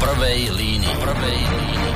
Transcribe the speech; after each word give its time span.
prvej 0.00 0.40
línii. 0.56 0.94
Prvej 0.96 1.38
línii. 1.44 1.92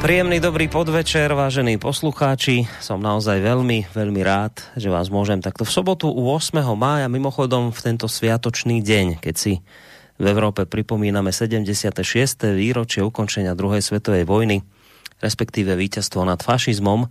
Príjemný 0.00 0.40
dobrý 0.40 0.72
podvečer, 0.72 1.28
vážení 1.36 1.76
poslucháči. 1.76 2.64
Som 2.80 3.04
naozaj 3.04 3.36
veľmi, 3.44 3.92
veľmi 3.92 4.24
rád, 4.24 4.56
že 4.72 4.88
vás 4.88 5.12
môžem 5.12 5.44
takto 5.44 5.68
v 5.68 5.76
sobotu 5.76 6.08
u 6.08 6.24
8. 6.32 6.56
mája, 6.72 7.04
mimochodom 7.12 7.68
v 7.68 7.80
tento 7.84 8.08
sviatočný 8.08 8.80
deň, 8.80 9.20
keď 9.20 9.34
si 9.36 9.60
v 10.16 10.24
Európe 10.24 10.64
pripomíname 10.64 11.36
76. 11.36 12.00
výročie 12.56 13.04
ukončenia 13.04 13.52
druhej 13.52 13.84
svetovej 13.84 14.24
vojny, 14.24 14.64
respektíve 15.20 15.76
víťazstvo 15.76 16.24
nad 16.24 16.40
fašizmom, 16.40 17.06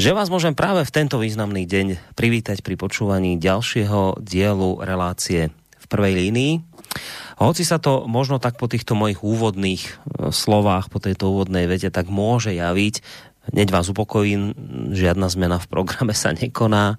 že 0.00 0.16
vás 0.16 0.32
môžem 0.32 0.56
práve 0.56 0.88
v 0.88 0.94
tento 0.94 1.20
významný 1.20 1.68
deň 1.68 2.16
privítať 2.16 2.64
pri 2.64 2.80
počúvaní 2.80 3.36
ďalšieho 3.36 4.24
dielu 4.24 4.80
relácie 4.80 5.52
v 5.52 5.86
prvej 5.86 6.14
línii. 6.16 6.52
Hoci 7.36 7.66
sa 7.66 7.76
to 7.76 8.08
možno 8.08 8.40
tak 8.40 8.56
po 8.56 8.70
týchto 8.70 8.96
mojich 8.96 9.20
úvodných 9.20 9.82
e, 9.84 9.90
slovách, 10.32 10.88
po 10.88 11.02
tejto 11.02 11.34
úvodnej 11.34 11.68
vete, 11.68 11.92
tak 11.92 12.08
môže 12.08 12.54
javiť, 12.54 13.04
hneď 13.52 13.68
vás 13.68 13.90
upokojím, 13.90 14.54
žiadna 14.94 15.26
zmena 15.28 15.58
v 15.58 15.66
programe 15.68 16.14
sa 16.16 16.32
nekoná, 16.32 16.96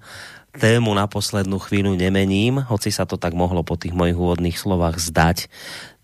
tému 0.54 0.94
na 0.94 1.10
poslednú 1.10 1.58
chvíľu 1.58 1.98
nemením, 1.98 2.62
hoci 2.62 2.94
sa 2.94 3.10
to 3.10 3.18
tak 3.18 3.34
mohlo 3.34 3.66
po 3.66 3.74
tých 3.74 3.90
mojich 3.90 4.14
úvodných 4.14 4.54
slovách 4.54 5.02
zdať. 5.02 5.50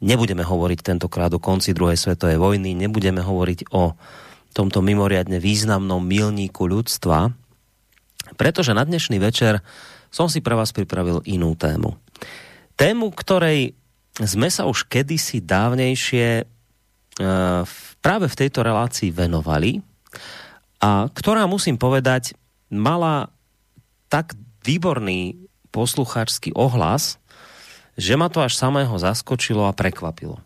Nebudeme 0.03 0.43
hovoriť 0.43 0.79
tentokrát 0.83 1.31
o 1.31 1.39
konci 1.39 1.71
druhej 1.71 1.95
svetovej 1.95 2.41
vojny, 2.41 2.75
nebudeme 2.75 3.23
hovoriť 3.23 3.71
o 3.71 3.95
tomto 4.55 4.83
mimoriadne 4.83 5.39
významnom 5.39 6.03
milníku 6.03 6.67
ľudstva, 6.67 7.31
pretože 8.35 8.75
na 8.77 8.87
dnešný 8.87 9.19
večer 9.23 9.63
som 10.11 10.27
si 10.27 10.43
pre 10.43 10.59
vás 10.59 10.75
pripravil 10.75 11.23
inú 11.27 11.55
tému. 11.55 11.95
Tému, 12.75 13.15
ktorej 13.15 13.79
sme 14.19 14.51
sa 14.51 14.67
už 14.67 14.91
kedysi 14.91 15.41
dávnejšie 15.41 16.27
e, 16.41 16.45
práve 18.03 18.27
v 18.27 18.39
tejto 18.39 18.67
relácii 18.67 19.15
venovali 19.15 19.81
a 20.81 21.07
ktorá, 21.13 21.45
musím 21.45 21.77
povedať, 21.77 22.35
mala 22.73 23.29
tak 24.09 24.35
výborný 24.65 25.47
poslucháčský 25.71 26.57
ohlas, 26.57 27.21
že 28.01 28.17
ma 28.17 28.33
to 28.33 28.41
až 28.41 28.57
samého 28.57 28.97
zaskočilo 28.97 29.69
a 29.69 29.77
prekvapilo. 29.77 30.41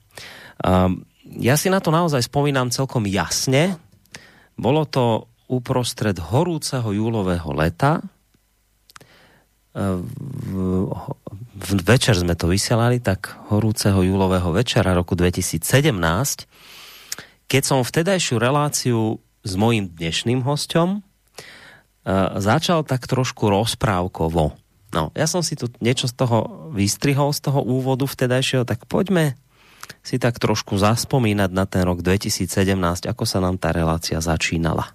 Ja 1.39 1.55
si 1.57 1.71
na 1.71 1.79
to 1.79 1.95
naozaj 1.95 2.27
spomínam 2.27 2.75
celkom 2.75 3.07
jasne. 3.09 3.79
Bolo 4.55 4.87
to 4.87 5.29
uprostred 5.51 6.17
horúceho 6.19 6.89
júlového 6.95 7.53
leta 7.53 8.01
v, 9.75 10.87
v 11.59 11.71
večer 11.83 12.15
sme 12.15 12.39
to 12.39 12.47
vysielali, 12.47 13.03
tak 13.03 13.35
horúceho 13.51 14.07
júlového 14.07 14.55
večera 14.55 14.95
roku 14.95 15.19
2017, 15.19 15.67
keď 17.51 17.63
som 17.63 17.83
vtedajšiu 17.83 18.39
reláciu 18.39 19.19
s 19.43 19.53
mojím 19.59 19.91
dnešným 19.91 20.47
hostom 20.47 21.03
uh, 21.03 22.39
začal 22.39 22.87
tak 22.87 23.11
trošku 23.11 23.51
rozprávkovo. 23.51 24.55
No, 24.95 25.11
ja 25.19 25.27
som 25.27 25.43
si 25.43 25.59
tu 25.59 25.67
niečo 25.83 26.07
z 26.07 26.15
toho 26.23 26.71
vystrihol, 26.71 27.35
z 27.35 27.51
toho 27.51 27.59
úvodu 27.67 28.07
vtedajšieho, 28.07 28.63
tak 28.63 28.87
poďme 28.87 29.35
si 30.01 30.17
tak 30.17 30.41
trošku 30.41 30.77
zaspomínať 30.81 31.51
na 31.53 31.65
ten 31.69 31.85
rok 31.85 32.01
2017, 32.01 32.75
ako 33.09 33.25
sa 33.25 33.39
nám 33.41 33.61
tá 33.61 33.71
relácia 33.73 34.21
začínala. 34.21 34.93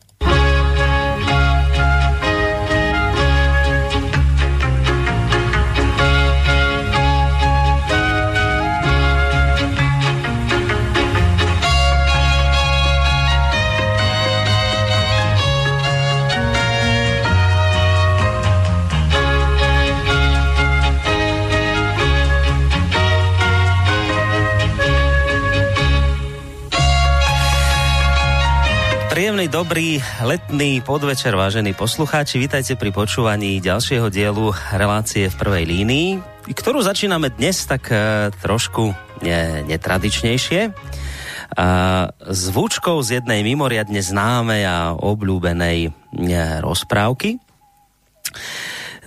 Príjemný, 29.20 29.52
dobrý 29.52 30.00
letný 30.24 30.80
podvečer, 30.80 31.36
vážení 31.36 31.76
poslucháči. 31.76 32.40
Vítajte 32.40 32.80
pri 32.80 32.88
počúvaní 32.96 33.60
ďalšieho 33.60 34.08
dielu 34.08 34.56
relácie 34.72 35.28
v 35.28 35.36
prvej 35.36 35.68
línii, 35.68 36.10
ktorú 36.48 36.80
začíname 36.80 37.28
dnes 37.28 37.68
tak 37.68 37.92
e, 37.92 38.32
trošku 38.40 38.96
ne, 39.20 39.68
netradičnejšie. 39.68 40.72
A, 40.72 40.72
zvučkou 42.32 43.04
z 43.04 43.20
jednej 43.20 43.44
mimoriadne 43.44 44.00
známej 44.00 44.64
a 44.64 44.96
obľúbenej 44.96 45.92
ne, 46.16 46.64
rozprávky 46.64 47.44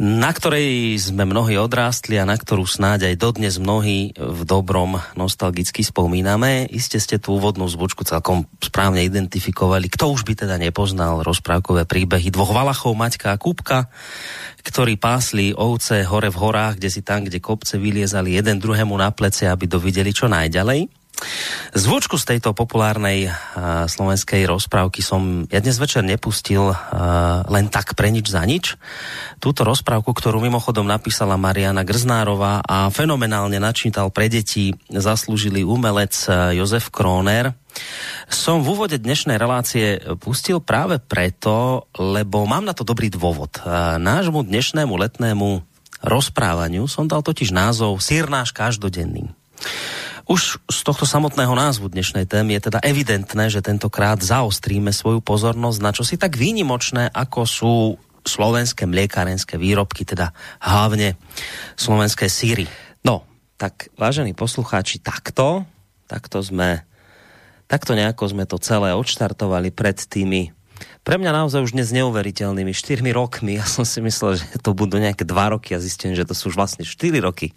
na 0.03 0.35
ktorej 0.35 0.99
sme 0.99 1.23
mnohí 1.23 1.55
odrástli 1.55 2.19
a 2.19 2.27
na 2.27 2.35
ktorú 2.35 2.67
snáď 2.67 3.15
aj 3.15 3.23
dodnes 3.23 3.55
mnohí 3.63 4.11
v 4.19 4.41
dobrom 4.43 4.99
nostalgicky 5.15 5.87
spomíname. 5.87 6.67
Iste 6.67 6.99
ste 6.99 7.23
tú 7.23 7.39
úvodnú 7.39 7.71
zvučku 7.71 8.03
celkom 8.03 8.51
správne 8.59 9.07
identifikovali. 9.07 9.87
Kto 9.87 10.11
už 10.11 10.27
by 10.27 10.43
teda 10.43 10.59
nepoznal 10.59 11.23
rozprávkové 11.23 11.87
príbehy 11.87 12.35
dvoch 12.35 12.51
Valachov, 12.51 12.99
Maťka 12.99 13.31
a 13.31 13.39
Kupka, 13.39 13.87
ktorí 14.67 14.99
pásli 14.99 15.55
ovce 15.55 16.03
hore 16.03 16.35
v 16.35 16.41
horách, 16.51 16.83
kde 16.83 16.91
si 16.91 17.07
tam, 17.07 17.23
kde 17.23 17.39
kopce 17.39 17.79
vyliezali 17.79 18.35
jeden 18.35 18.59
druhému 18.59 18.99
na 18.99 19.15
plece, 19.15 19.47
aby 19.47 19.71
dovideli 19.71 20.11
čo 20.11 20.27
najďalej. 20.27 21.02
Zvučku 21.73 22.21
z 22.21 22.37
tejto 22.37 22.53
populárnej 22.53 23.33
uh, 23.33 23.89
slovenskej 23.89 24.45
rozprávky 24.45 25.01
som 25.01 25.49
ja 25.49 25.63
dnes 25.65 25.81
večer 25.81 26.05
nepustil 26.05 26.69
uh, 26.69 26.77
len 27.49 27.73
tak 27.73 27.97
pre 27.97 28.13
nič 28.13 28.29
za 28.29 28.45
nič. 28.45 28.77
Túto 29.41 29.65
rozprávku, 29.65 30.13
ktorú 30.13 30.43
mimochodom 30.45 30.85
napísala 30.85 31.41
Mariana 31.41 31.83
Grznárová 31.83 32.61
a 32.61 32.93
fenomenálne 32.93 33.57
načítal 33.57 34.13
pre 34.13 34.29
deti 34.29 34.77
zaslúžili 34.93 35.65
umelec 35.65 36.13
uh, 36.29 36.53
Jozef 36.53 36.93
Kroner, 36.93 37.57
som 38.29 38.61
v 38.61 38.77
úvode 38.77 39.01
dnešnej 39.01 39.41
relácie 39.41 39.97
pustil 40.21 40.61
práve 40.61 41.01
preto, 41.01 41.89
lebo 41.97 42.45
mám 42.45 42.69
na 42.69 42.77
to 42.77 42.85
dobrý 42.85 43.09
dôvod. 43.09 43.65
Nášmu 43.97 44.45
dnešnému 44.45 44.93
letnému 44.93 45.65
rozprávaniu 46.05 46.85
som 46.85 47.09
dal 47.09 47.25
totiž 47.25 47.49
názov 47.49 48.05
Sírnáš 48.05 48.53
každodenný. 48.53 49.33
Už 50.31 50.63
z 50.71 50.81
tohto 50.87 51.03
samotného 51.03 51.51
názvu 51.51 51.91
dnešnej 51.91 52.31
témy 52.31 52.55
je 52.59 52.71
teda 52.71 52.79
evidentné, 52.79 53.51
že 53.51 53.59
tentokrát 53.59 54.23
zaostríme 54.23 54.95
svoju 54.95 55.19
pozornosť 55.19 55.79
na 55.83 55.91
čosi 55.91 56.15
tak 56.15 56.39
výnimočné, 56.39 57.11
ako 57.11 57.41
sú 57.43 57.75
slovenské 58.23 58.87
mliekárenské 58.87 59.59
výrobky, 59.59 60.07
teda 60.07 60.31
hlavne 60.63 61.19
slovenské 61.75 62.31
síry. 62.31 62.71
No, 63.03 63.27
tak 63.59 63.91
vážení 63.99 64.31
poslucháči, 64.31 65.03
takto, 65.03 65.67
takto 66.07 66.39
sme, 66.39 66.87
takto 67.67 67.99
nejako 67.99 68.31
sme 68.31 68.47
to 68.47 68.63
celé 68.63 68.95
odštartovali 68.95 69.75
pred 69.75 69.99
tými 69.99 70.55
pre 71.03 71.19
mňa 71.19 71.35
naozaj 71.35 71.63
už 71.63 71.75
dnes 71.79 71.95
neuveriteľnými 71.95 72.75
4 72.75 73.03
rokmi. 73.15 73.55
Ja 73.63 73.67
som 73.67 73.87
si 73.87 74.03
myslel, 74.03 74.39
že 74.39 74.47
to 74.59 74.75
budú 74.75 74.99
nejaké 74.99 75.23
2 75.23 75.35
roky 75.55 75.75
a 75.75 75.83
zistím, 75.83 76.15
že 76.15 76.27
to 76.27 76.35
sú 76.35 76.51
už 76.51 76.59
vlastne 76.59 76.83
4 76.83 77.23
roky 77.23 77.55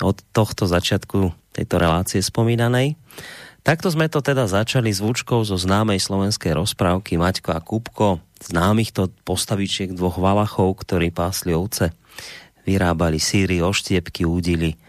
od 0.00 0.20
tohto 0.32 0.64
začiatku 0.64 1.32
tejto 1.52 1.76
relácie 1.76 2.20
spomínanej. 2.24 2.96
Takto 3.60 3.92
sme 3.92 4.08
to 4.08 4.24
teda 4.24 4.48
začali 4.48 4.88
zvučkou 4.88 5.44
zo 5.44 5.60
známej 5.60 6.00
slovenskej 6.00 6.56
rozprávky 6.56 7.20
Maťko 7.20 7.52
a 7.52 7.60
Kupko, 7.60 8.24
známych 8.40 8.96
to 8.96 9.12
postavičiek 9.28 9.92
dvoch 9.92 10.16
valachov, 10.16 10.80
ktorí 10.80 11.12
pásli 11.12 11.52
ovce, 11.52 11.92
vyrábali 12.64 13.20
síry, 13.20 13.60
oštiepky, 13.60 14.24
údili 14.24 14.80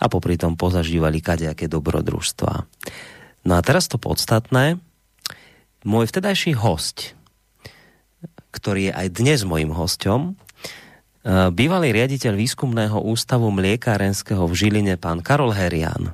a 0.00 0.08
popri 0.08 0.40
tom 0.40 0.56
pozažívali 0.56 1.20
kadejaké 1.20 1.68
dobrodružstva. 1.68 2.52
No 3.44 3.52
a 3.52 3.60
teraz 3.60 3.92
to 3.92 4.00
podstatné. 4.00 4.80
Môj 5.84 6.08
vtedajší 6.08 6.56
host, 6.56 7.12
ktorý 8.56 8.88
je 8.88 8.92
aj 8.96 9.08
dnes 9.20 9.44
mojim 9.44 9.68
hostom, 9.68 10.40
bývalý 11.24 11.88
riaditeľ 11.96 12.36
výskumného 12.36 13.00
ústavu 13.00 13.48
mliekárenského 13.48 14.44
v 14.44 14.54
Žiline, 14.54 14.94
pán 15.00 15.24
Karol 15.24 15.56
Herian, 15.56 16.12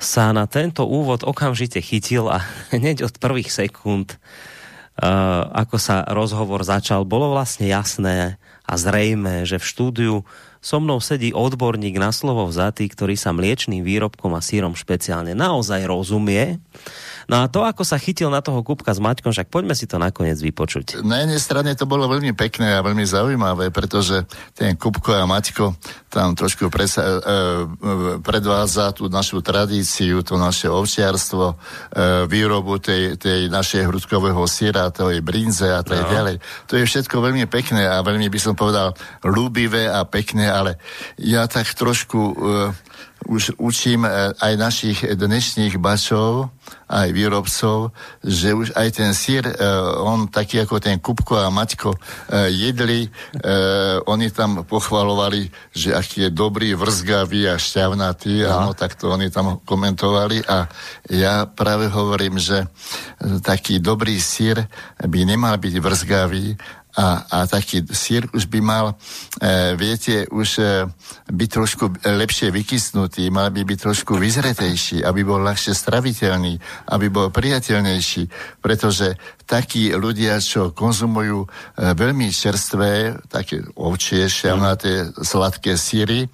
sa 0.00 0.30
na 0.30 0.46
tento 0.46 0.86
úvod 0.86 1.26
okamžite 1.26 1.82
chytil 1.82 2.30
a 2.30 2.40
hneď 2.74 3.10
od 3.10 3.14
prvých 3.18 3.50
sekúnd 3.50 4.16
uh, 4.16 5.50
ako 5.50 5.76
sa 5.76 6.06
rozhovor 6.08 6.64
začal, 6.64 7.04
bolo 7.04 7.34
vlastne 7.34 7.68
jasné 7.68 8.40
a 8.64 8.72
zrejme, 8.78 9.42
že 9.44 9.58
v 9.58 9.68
štúdiu 9.68 10.14
so 10.60 10.76
mnou 10.76 11.00
sedí 11.00 11.32
odborník 11.32 11.96
na 11.96 12.12
slovo 12.12 12.44
vzatý, 12.44 12.84
ktorý 12.92 13.16
sa 13.16 13.32
mliečným 13.32 13.80
výrobkom 13.80 14.36
a 14.36 14.44
sírom 14.44 14.76
špeciálne 14.76 15.32
naozaj 15.32 15.88
rozumie 15.88 16.60
No 17.30 17.46
a 17.46 17.46
to, 17.46 17.62
ako 17.62 17.86
sa 17.86 17.94
chytil 17.94 18.26
na 18.26 18.42
toho 18.42 18.66
Kupka 18.66 18.90
s 18.90 18.98
Maťkom, 18.98 19.30
však 19.30 19.54
poďme 19.54 19.78
si 19.78 19.86
to 19.86 20.02
nakoniec 20.02 20.34
vypočuť. 20.42 20.98
Na 21.06 21.22
jednej 21.22 21.38
strane 21.38 21.70
to 21.78 21.86
bolo 21.86 22.10
veľmi 22.10 22.34
pekné 22.34 22.74
a 22.74 22.82
veľmi 22.82 23.06
zaujímavé, 23.06 23.70
pretože 23.70 24.26
ten 24.58 24.74
Kupko 24.74 25.14
a 25.14 25.30
Maťko 25.30 25.78
tam 26.10 26.34
trošku 26.34 26.74
presa, 26.74 27.06
e, 27.06 27.06
e, 27.06 27.20
predvádza 28.18 28.90
tú 28.90 29.06
našu 29.06 29.46
tradíciu, 29.46 30.26
to 30.26 30.34
naše 30.42 30.66
ovčiarstvo, 30.66 31.44
e, 31.46 31.56
výrobu 32.26 32.82
tej, 32.82 33.14
tej 33.14 33.46
našej 33.46 33.86
hrudkového 33.86 34.42
syra, 34.50 34.90
tej 34.90 35.22
brinze 35.22 35.70
a 35.70 35.86
tak 35.86 36.02
no. 36.02 36.10
ďalej. 36.10 36.42
To 36.66 36.82
je 36.82 36.82
všetko 36.82 37.14
veľmi 37.14 37.46
pekné 37.46 37.86
a 37.86 38.02
veľmi 38.02 38.26
by 38.26 38.40
som 38.42 38.58
povedal 38.58 38.90
ľúbivé 39.22 39.86
a 39.86 40.02
pekné, 40.02 40.49
ale 40.50 40.76
ja 41.16 41.46
tak 41.46 41.70
trošku 41.72 42.20
e, 42.20 42.34
už 43.30 43.56
učím 43.62 44.04
e, 44.04 44.34
aj 44.34 44.52
našich 44.58 44.98
dnešných 45.06 45.78
bačov, 45.78 46.50
aj 46.90 47.08
výrobcov, 47.14 47.94
že 48.26 48.50
už 48.50 48.74
aj 48.74 48.88
ten 48.98 49.10
sír, 49.14 49.46
e, 49.46 49.54
on 50.02 50.26
taký 50.26 50.66
ako 50.66 50.82
ten 50.82 50.98
Kupko 50.98 51.38
a 51.38 51.48
Maťko 51.48 51.94
jedli, 52.50 53.06
oni 54.06 54.26
tam 54.30 54.66
pochvalovali, 54.66 55.50
že 55.70 55.94
aký 55.94 56.28
je 56.28 56.30
dobrý, 56.30 56.74
vrzgavý 56.74 57.50
a 57.50 57.58
šťavnatý, 57.58 58.46
no. 58.46 58.50
áno, 58.50 58.70
tak 58.74 58.98
to 58.98 59.10
oni 59.10 59.30
tam 59.30 59.62
komentovali 59.62 60.42
a 60.46 60.66
ja 61.10 61.46
práve 61.46 61.86
hovorím, 61.90 62.38
že 62.38 62.66
taký 63.42 63.78
dobrý 63.78 64.18
sír 64.18 64.66
by 64.98 65.20
nemal 65.26 65.54
byť 65.58 65.74
vrzgavý, 65.78 66.58
a, 66.96 67.26
a 67.30 67.38
taký 67.46 67.86
už 68.34 68.50
by 68.50 68.60
mal, 68.60 68.86
e, 69.38 69.74
viete, 69.78 70.26
už 70.30 70.48
e, 70.58 70.64
byť 71.30 71.48
trošku 71.50 71.84
lepšie 72.02 72.50
vykysnutý, 72.50 73.30
mal 73.30 73.54
by 73.54 73.62
byť 73.62 73.78
trošku 73.78 74.18
vyzretejší, 74.18 75.06
aby 75.06 75.20
bol 75.22 75.38
ľahšie 75.38 75.74
straviteľný, 75.74 76.58
aby 76.90 77.06
bol 77.06 77.30
priateľnejší, 77.30 78.28
pretože 78.58 79.14
takí 79.50 79.90
ľudia, 79.90 80.38
čo 80.38 80.70
konzumujú 80.70 81.42
e, 81.42 81.48
veľmi 81.98 82.30
čerstvé, 82.30 83.18
také 83.26 83.58
ovčie, 83.74 84.30
šelnaté, 84.30 85.10
sladké 85.18 85.74
síry, 85.74 86.30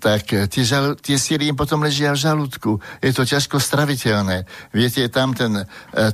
tak 0.00 0.32
e, 0.32 0.48
tie, 0.48 0.64
žal, 0.64 0.96
tie 0.96 1.20
síry 1.20 1.52
im 1.52 1.56
potom 1.60 1.84
ležia 1.84 2.16
v 2.16 2.24
žalúdku. 2.24 2.80
Je 3.04 3.12
to 3.12 3.28
ťažko 3.28 3.60
straviteľné. 3.60 4.48
Viete, 4.72 5.04
tam 5.12 5.36
ten, 5.36 5.52
e, 5.52 5.64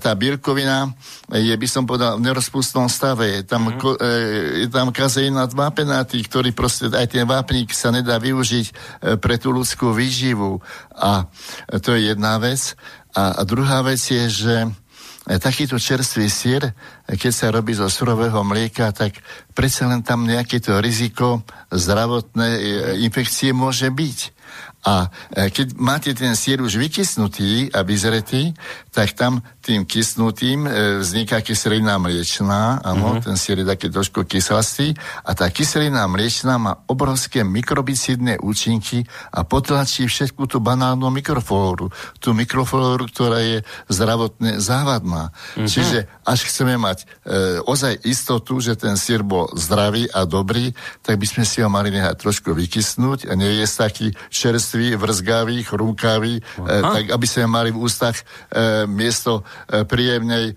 tá 0.02 0.18
bielkovina 0.18 0.90
je, 1.30 1.54
by 1.54 1.68
som 1.70 1.86
povedal, 1.86 2.18
v 2.18 2.26
nerozpustnom 2.26 2.90
stave. 2.90 3.38
Je 3.38 3.42
tam, 3.46 3.70
mm. 3.70 3.78
ko, 3.78 3.94
je 4.66 4.66
tam 4.66 4.90
kazeínat 4.90 5.54
vápenatý, 5.54 6.18
ktorý 6.26 6.50
proste, 6.50 6.90
aj 6.90 7.06
ten 7.06 7.22
vápnik 7.22 7.70
sa 7.70 7.94
nedá 7.94 8.18
využiť 8.18 8.66
pre 9.22 9.38
tú 9.38 9.54
ľudskú 9.54 9.94
výživu. 9.94 10.58
A 10.98 11.30
to 11.78 11.94
je 11.94 12.10
jedna 12.10 12.42
vec. 12.42 12.74
A, 13.14 13.38
a 13.38 13.42
druhá 13.46 13.84
vec 13.86 14.00
je, 14.00 14.24
že 14.26 14.56
takýto 15.26 15.78
čerstvý 15.78 16.26
sír, 16.26 16.62
e, 16.66 16.72
keď 17.14 17.32
sa 17.32 17.54
robí 17.54 17.74
zo 17.74 17.86
surového 17.86 18.42
mlieka, 18.42 18.90
tak 18.90 19.22
predsa 19.54 19.86
len 19.86 20.02
tam 20.02 20.26
nejaké 20.26 20.58
to 20.58 20.82
riziko 20.82 21.46
zdravotné 21.70 22.48
e, 22.48 22.60
infekcie 23.06 23.54
môže 23.54 23.86
byť. 23.86 24.19
A 24.82 25.14
keď 25.30 25.78
máte 25.78 26.10
ten 26.10 26.34
sír 26.34 26.58
už 26.58 26.74
vykysnutý 26.74 27.70
a 27.70 27.86
vyzretý, 27.86 28.50
tak 28.90 29.14
tam 29.14 29.46
tým 29.62 29.86
kysnutým 29.86 30.66
e, 30.66 30.70
vzniká 30.98 31.38
kyselina 31.38 31.94
mliečná, 32.02 32.82
áno, 32.82 33.14
mm-hmm. 33.14 33.24
ten 33.24 33.36
sír 33.38 33.62
je 33.62 33.66
taký 33.70 33.94
trošku 33.94 34.26
kyslastý 34.26 34.98
a 35.22 35.38
tá 35.38 35.46
kyselina 35.54 36.10
mliečná 36.10 36.58
má 36.58 36.82
obrovské 36.90 37.46
mikrobicidné 37.46 38.42
účinky 38.42 39.06
a 39.30 39.46
potlačí 39.46 40.10
všetku 40.10 40.50
tú 40.50 40.58
banálnu 40.58 41.06
mikroflóru, 41.14 41.94
tú 42.18 42.34
mikroflóru, 42.34 43.06
ktorá 43.06 43.38
je 43.38 43.58
zdravotne 43.86 44.58
závadná. 44.58 45.30
Mm-hmm. 45.30 45.68
Čiže 45.70 45.98
až 46.26 46.50
chceme 46.50 46.74
mať 46.74 47.06
e, 47.06 47.62
ozaj 47.62 48.02
istotu, 48.02 48.58
že 48.58 48.74
ten 48.74 48.98
sír 48.98 49.22
bol 49.22 49.46
zdravý 49.54 50.10
a 50.10 50.26
dobrý, 50.26 50.74
tak 51.06 51.22
by 51.22 51.26
sme 51.30 51.44
si 51.46 51.62
ho 51.62 51.70
mali 51.70 51.94
nehať 51.94 52.18
trošku 52.18 52.50
vykysnúť 52.50 53.30
a 53.30 53.38
nie 53.38 53.62
je 53.62 53.66
taký 53.70 54.08
čerstvý, 54.26 54.98
vrzgavý, 54.98 55.62
chrumkavý, 55.62 56.34
e, 56.38 56.42
tak 56.66 57.04
aby 57.14 57.26
sme 57.30 57.46
mali 57.46 57.70
v 57.70 57.78
ústach 57.78 58.18
e, 58.18 58.86
miesto 58.90 59.46
príjemnej 59.84 60.52
e, 60.52 60.54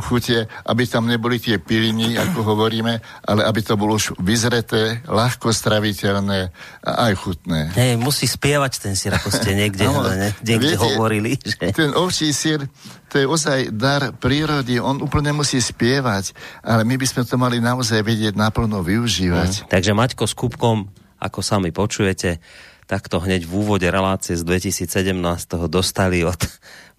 chute, 0.00 0.48
aby 0.66 0.82
tam 0.88 1.06
neboli 1.08 1.36
tie 1.40 1.60
piliny, 1.60 2.16
ako 2.16 2.56
hovoríme, 2.56 3.00
ale 3.26 3.40
aby 3.44 3.60
to 3.62 3.74
bolo 3.76 3.96
už 3.96 4.16
vyzreté, 4.22 5.04
ľahko 5.06 5.52
straviteľné 5.52 6.50
a 6.82 6.90
aj 7.10 7.12
chutné. 7.16 7.60
Hej, 7.74 8.00
musí 8.00 8.24
spievať 8.28 8.72
ten 8.82 8.94
sír, 8.94 9.14
ako 9.14 9.28
ste 9.32 9.56
niekde, 9.56 9.88
no, 9.90 10.04
ne, 10.06 10.32
niekde 10.42 10.76
viete, 10.76 10.82
hovorili. 10.82 11.36
Že... 11.40 11.72
Ten 11.72 11.90
ovčí 11.96 12.32
sír, 12.32 12.64
to 13.12 13.20
je 13.20 13.26
ozaj 13.26 13.72
dar 13.74 14.14
prírody, 14.16 14.78
on 14.82 15.00
úplne 15.00 15.32
musí 15.36 15.60
spievať, 15.62 16.36
ale 16.64 16.82
my 16.82 16.94
by 16.98 17.06
sme 17.06 17.22
to 17.24 17.36
mali 17.38 17.58
naozaj 17.62 18.02
vedieť 18.02 18.34
naplno 18.34 18.82
využívať. 18.82 19.66
Mm. 19.66 19.68
Takže 19.70 19.92
Maťko 19.92 20.24
s 20.26 20.34
Kupkom, 20.34 20.88
ako 21.20 21.40
sami 21.40 21.72
počujete, 21.72 22.38
takto 22.86 23.18
hneď 23.18 23.44
v 23.44 23.52
úvode 23.52 23.86
relácie 23.90 24.38
z 24.38 24.46
2017 24.46 25.18
dostali 25.66 26.22
od 26.22 26.38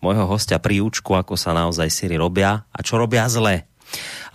môjho 0.03 0.25
hostia 0.29 0.61
príučku, 0.61 1.17
ako 1.17 1.33
sa 1.33 1.57
naozaj 1.57 1.89
síry 1.89 2.17
robia 2.17 2.65
a 2.69 2.79
čo 2.85 3.01
robia 3.01 3.25
zle. 3.29 3.65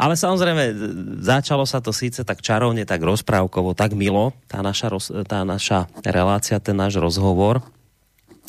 Ale 0.01 0.17
samozrejme, 0.17 0.73
začalo 1.21 1.69
sa 1.69 1.85
to 1.85 1.93
síce 1.93 2.25
tak 2.25 2.41
čarovne, 2.41 2.89
tak 2.89 3.05
rozprávkovo, 3.05 3.77
tak 3.77 3.93
milo, 3.93 4.33
tá 4.49 4.65
naša, 4.65 4.89
tá 5.29 5.45
naša 5.45 5.93
relácia, 6.03 6.57
ten 6.57 6.75
náš 6.75 6.97
rozhovor, 6.97 7.61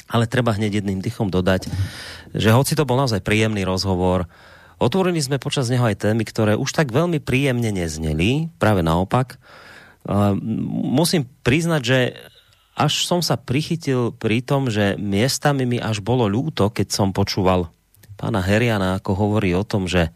ale 0.08 0.26
treba 0.32 0.56
hneď 0.56 0.80
jedným 0.80 1.04
dychom 1.04 1.28
dodať, 1.28 1.68
že 2.32 2.56
hoci 2.56 2.74
to 2.74 2.88
bol 2.88 2.96
naozaj 2.96 3.20
príjemný 3.20 3.68
rozhovor, 3.68 4.32
otvorili 4.80 5.20
sme 5.20 5.44
počas 5.44 5.68
neho 5.68 5.84
aj 5.84 6.08
témy, 6.08 6.24
ktoré 6.24 6.56
už 6.56 6.72
tak 6.72 6.96
veľmi 6.96 7.20
príjemne 7.20 7.70
nezneli, 7.70 8.48
práve 8.56 8.80
naopak. 8.80 9.36
Musím 10.88 11.28
priznať, 11.44 11.82
že 11.84 12.00
až 12.74 13.06
som 13.06 13.22
sa 13.22 13.38
prichytil 13.38 14.14
pri 14.14 14.42
tom, 14.42 14.70
že 14.70 14.98
miestami 14.98 15.66
mi 15.70 15.78
až 15.78 16.02
bolo 16.02 16.26
ľúto, 16.26 16.74
keď 16.74 16.88
som 16.90 17.10
počúval 17.14 17.70
pána 18.18 18.42
Heriana, 18.42 18.98
ako 18.98 19.12
hovorí 19.14 19.54
o 19.54 19.66
tom, 19.66 19.86
že 19.86 20.14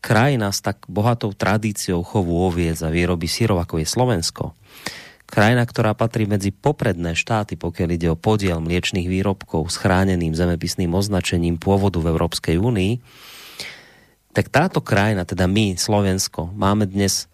krajina 0.00 0.48
s 0.48 0.64
tak 0.64 0.88
bohatou 0.88 1.36
tradíciou 1.36 2.00
chovu 2.00 2.40
oviec 2.40 2.80
a 2.80 2.88
výroby 2.88 3.28
sírov, 3.28 3.60
ako 3.60 3.84
je 3.84 3.86
Slovensko, 3.88 4.44
krajina, 5.30 5.62
ktorá 5.62 5.94
patrí 5.94 6.26
medzi 6.26 6.50
popredné 6.50 7.14
štáty, 7.14 7.54
pokiaľ 7.54 7.88
ide 7.94 8.08
o 8.10 8.18
podiel 8.18 8.58
mliečných 8.58 9.06
výrobkov 9.06 9.70
s 9.70 9.78
chráneným 9.78 10.34
zemepisným 10.34 10.90
označením 10.90 11.56
pôvodu 11.56 12.02
v 12.02 12.10
Európskej 12.10 12.58
únii, 12.58 12.92
tak 14.34 14.50
táto 14.50 14.82
krajina, 14.82 15.22
teda 15.22 15.46
my, 15.46 15.78
Slovensko, 15.78 16.50
máme 16.54 16.90
dnes 16.90 17.29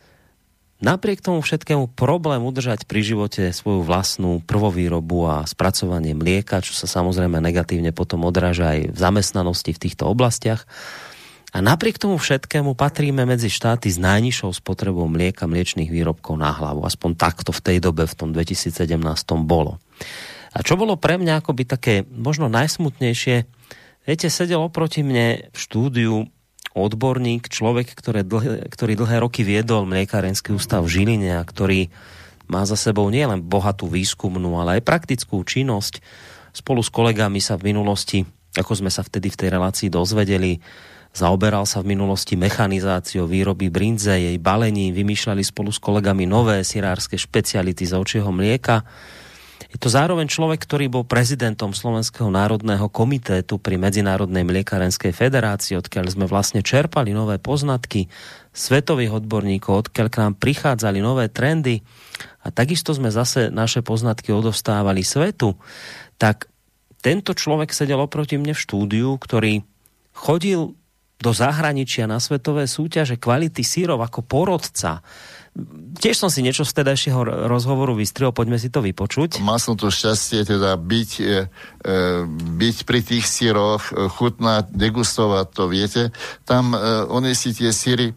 napriek 0.81 1.25
tomu 1.25 1.41
všetkému 1.41 1.97
problém 1.97 2.45
udržať 2.45 2.85
pri 2.85 3.01
živote 3.01 3.43
svoju 3.53 3.85
vlastnú 3.85 4.45
prvovýrobu 4.45 5.19
a 5.29 5.37
spracovanie 5.49 6.13
mlieka, 6.13 6.61
čo 6.61 6.77
sa 6.77 6.89
samozrejme 6.89 7.41
negatívne 7.41 7.93
potom 7.97 8.25
odráža 8.29 8.77
aj 8.77 8.81
v 8.93 8.99
zamestnanosti 8.99 9.73
v 9.73 9.83
týchto 9.89 10.05
oblastiach. 10.09 10.69
A 11.57 11.65
napriek 11.65 11.97
tomu 11.97 12.21
všetkému 12.21 12.77
patríme 12.77 13.25
medzi 13.25 13.49
štáty 13.49 13.89
s 13.89 13.97
najnižšou 13.97 14.53
spotrebou 14.61 15.09
mlieka, 15.09 15.49
mliečných 15.49 15.89
výrobkov 15.89 16.37
na 16.37 16.53
hlavu. 16.53 16.85
Aspoň 16.85 17.17
takto 17.17 17.49
v 17.49 17.65
tej 17.65 17.79
dobe, 17.81 18.05
v 18.05 18.13
tom 18.13 18.37
2017 18.37 18.77
bolo. 19.49 19.81
A 20.53 20.61
čo 20.61 20.77
bolo 20.77 21.01
pre 21.01 21.17
mňa 21.17 21.41
akoby 21.41 21.65
také 21.65 21.95
možno 22.13 22.53
najsmutnejšie, 22.53 23.49
viete, 24.05 24.29
sedel 24.29 24.61
oproti 24.61 25.01
mne 25.01 25.49
v 25.49 25.57
štúdiu 25.57 26.29
odborník, 26.77 27.49
človek, 27.49 27.97
ktoré 27.97 28.21
dlhé, 28.21 28.69
ktorý 28.69 28.93
dlhé 29.01 29.25
roky 29.25 29.41
viedol 29.41 29.89
mliekarenský 29.89 30.53
ústav 30.53 30.85
v 30.85 30.93
Žiline 31.01 31.41
a 31.41 31.43
ktorý 31.43 31.89
má 32.47 32.63
za 32.69 32.77
sebou 32.77 33.09
nielen 33.09 33.41
bohatú 33.41 33.89
výskumnú, 33.89 34.61
ale 34.61 34.79
aj 34.79 34.87
praktickú 34.87 35.41
činnosť. 35.43 36.05
Spolu 36.53 36.85
s 36.85 36.93
kolegami 36.93 37.41
sa 37.41 37.57
v 37.57 37.73
minulosti, 37.73 38.23
ako 38.55 38.85
sme 38.85 38.91
sa 38.93 39.01
vtedy 39.03 39.33
v 39.33 39.39
tej 39.41 39.49
relácii 39.57 39.89
dozvedeli, 39.89 40.61
zaoberal 41.17 41.65
sa 41.65 41.81
v 41.81 41.97
minulosti 41.97 42.37
mechanizáciou 42.37 43.25
výroby 43.25 43.73
brinze, 43.73 44.13
jej 44.13 44.37
balení, 44.37 44.93
vymýšľali 44.93 45.43
spolu 45.43 45.73
s 45.73 45.81
kolegami 45.81 46.29
nové 46.29 46.61
sirárske 46.61 47.17
špeciality 47.17 47.89
za 47.89 47.97
očieho 47.97 48.29
mlieka 48.29 48.85
je 49.67 49.79
to 49.83 49.91
zároveň 49.91 50.31
človek, 50.31 50.63
ktorý 50.63 50.87
bol 50.87 51.03
prezidentom 51.03 51.75
Slovenského 51.75 52.31
národného 52.31 52.87
komitétu 52.87 53.59
pri 53.59 53.75
Medzinárodnej 53.77 54.47
mliekarenskej 54.47 55.11
federácii, 55.11 55.75
odkiaľ 55.75 56.07
sme 56.07 56.27
vlastne 56.31 56.63
čerpali 56.63 57.11
nové 57.11 57.43
poznatky 57.43 58.07
svetových 58.55 59.23
odborníkov, 59.25 59.91
odkiaľ 59.91 60.09
k 60.09 60.21
nám 60.23 60.33
prichádzali 60.39 60.99
nové 61.03 61.27
trendy 61.27 61.83
a 62.47 62.55
takisto 62.55 62.95
sme 62.95 63.11
zase 63.11 63.51
naše 63.51 63.83
poznatky 63.83 64.31
odostávali 64.31 65.03
svetu, 65.03 65.59
tak 66.17 66.47
tento 67.03 67.35
človek 67.35 67.75
sedel 67.75 68.01
oproti 68.01 68.39
mne 68.39 68.55
v 68.55 68.63
štúdiu, 68.63 69.19
ktorý 69.19 69.67
chodil 70.17 70.79
do 71.17 71.33
zahraničia 71.33 72.05
na 72.05 72.21
svetové 72.21 72.69
súťaže 72.69 73.17
kvality 73.17 73.65
sírov 73.65 74.01
ako 74.05 74.21
porodca. 74.25 75.01
Tiež 75.97 76.21
som 76.21 76.29
si 76.29 76.45
niečo 76.45 76.69
z 76.69 76.77
tedajšieho 76.77 77.49
rozhovoru 77.49 77.97
vystrel, 77.97 78.29
poďme 78.29 78.61
si 78.61 78.69
to 78.69 78.85
vypočuť. 78.85 79.41
Mal 79.41 79.57
som 79.57 79.81
to 79.81 79.89
šťastie 79.89 80.45
teda 80.45 80.77
byť, 80.77 81.11
e, 81.25 81.25
e 81.25 81.97
byť 82.61 82.77
pri 82.85 83.01
tých 83.01 83.25
síroch, 83.25 83.89
e, 83.89 84.13
chutnať, 84.13 84.69
degustovať 84.77 85.47
to, 85.57 85.65
viete. 85.73 86.03
Tam 86.45 86.77
oni 87.09 87.33
si 87.33 87.57
tie 87.57 87.73
síry, 87.73 88.13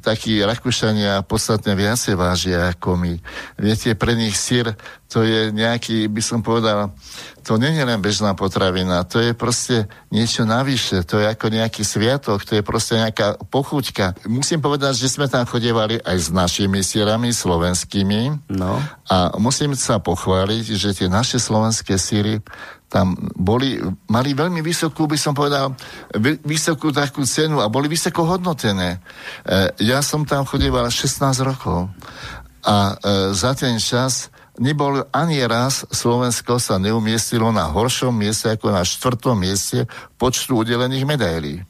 takí 0.00 0.40
Rakúšania 0.40 1.24
podstatne 1.24 1.76
viacej 1.76 2.14
vážia 2.16 2.72
ako 2.72 2.96
my. 2.96 3.14
Viete, 3.60 3.96
pre 3.96 4.16
nich 4.16 4.36
sír 4.36 4.76
to 5.08 5.24
je 5.24 5.48
nejaký, 5.56 6.04
by 6.12 6.20
som 6.20 6.44
povedal, 6.44 6.92
to 7.40 7.56
nie 7.56 7.72
je 7.72 7.80
len 7.80 7.96
bežná 7.96 8.36
potravina, 8.36 9.08
to 9.08 9.24
je 9.24 9.32
proste 9.32 9.88
niečo 10.12 10.44
navyše, 10.44 11.00
to 11.08 11.16
je 11.16 11.26
ako 11.32 11.48
nejaký 11.48 11.80
sviatok, 11.80 12.44
to 12.44 12.60
je 12.60 12.62
proste 12.62 13.00
nejaká 13.00 13.40
pochuťka. 13.48 14.28
Musím 14.28 14.60
povedať, 14.60 15.00
že 15.00 15.08
sme 15.08 15.24
tam 15.24 15.48
chodevali 15.48 16.04
aj 16.04 16.16
s 16.16 16.28
našimi 16.28 16.84
sírami 16.84 17.32
slovenskými 17.32 18.52
no. 18.52 18.76
a 19.08 19.32
musím 19.40 19.72
sa 19.72 19.96
pochváliť, 19.96 20.64
že 20.76 20.92
tie 20.92 21.08
naše 21.08 21.40
slovenské 21.40 21.96
síry 21.96 22.44
tam 22.88 23.16
boli, 23.36 23.80
mali 24.08 24.32
veľmi 24.32 24.64
vysokú, 24.64 25.04
by 25.08 25.16
som 25.20 25.36
povedal, 25.36 25.76
vysokú 26.44 26.88
takú 26.88 27.24
cenu 27.28 27.60
a 27.60 27.68
boli 27.68 27.84
vysoko 27.84 28.24
hodnotené. 28.24 28.96
E, 28.96 28.98
ja 29.84 30.00
som 30.00 30.24
tam 30.24 30.48
chodeval 30.48 30.88
16 30.88 31.20
rokov 31.44 31.92
a 32.64 32.96
e, 32.96 33.32
za 33.36 33.52
ten 33.52 33.76
čas 33.76 34.32
nebol 34.58 35.06
ani 35.14 35.42
raz 35.46 35.86
Slovensko 35.90 36.58
sa 36.58 36.76
neumiestilo 36.76 37.50
na 37.54 37.70
horšom 37.70 38.12
mieste 38.12 38.54
ako 38.54 38.74
na 38.74 38.82
štvrtom 38.82 39.38
mieste 39.38 39.86
počtu 40.18 40.62
udelených 40.62 41.06
medailí. 41.06 41.62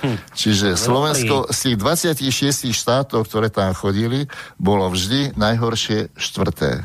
Hm. 0.00 0.16
Čiže 0.32 0.80
Slovensko 0.80 1.52
z 1.52 1.58
tých 1.60 1.76
26 1.76 2.72
štátov, 2.72 3.28
ktoré 3.28 3.52
tam 3.52 3.76
chodili, 3.76 4.24
bolo 4.56 4.88
vždy 4.88 5.36
najhoršie 5.36 6.16
štvrté. 6.16 6.80
E, 6.80 6.84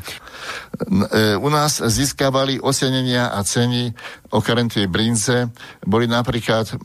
u 1.40 1.48
nás 1.48 1.80
získavali 1.80 2.60
ocenenia 2.60 3.32
a 3.32 3.40
ceny 3.40 3.96
okrem 4.36 4.68
tej 4.68 4.92
brinze. 4.92 5.48
Boli 5.80 6.04
napríklad 6.04 6.68
e, 6.68 6.76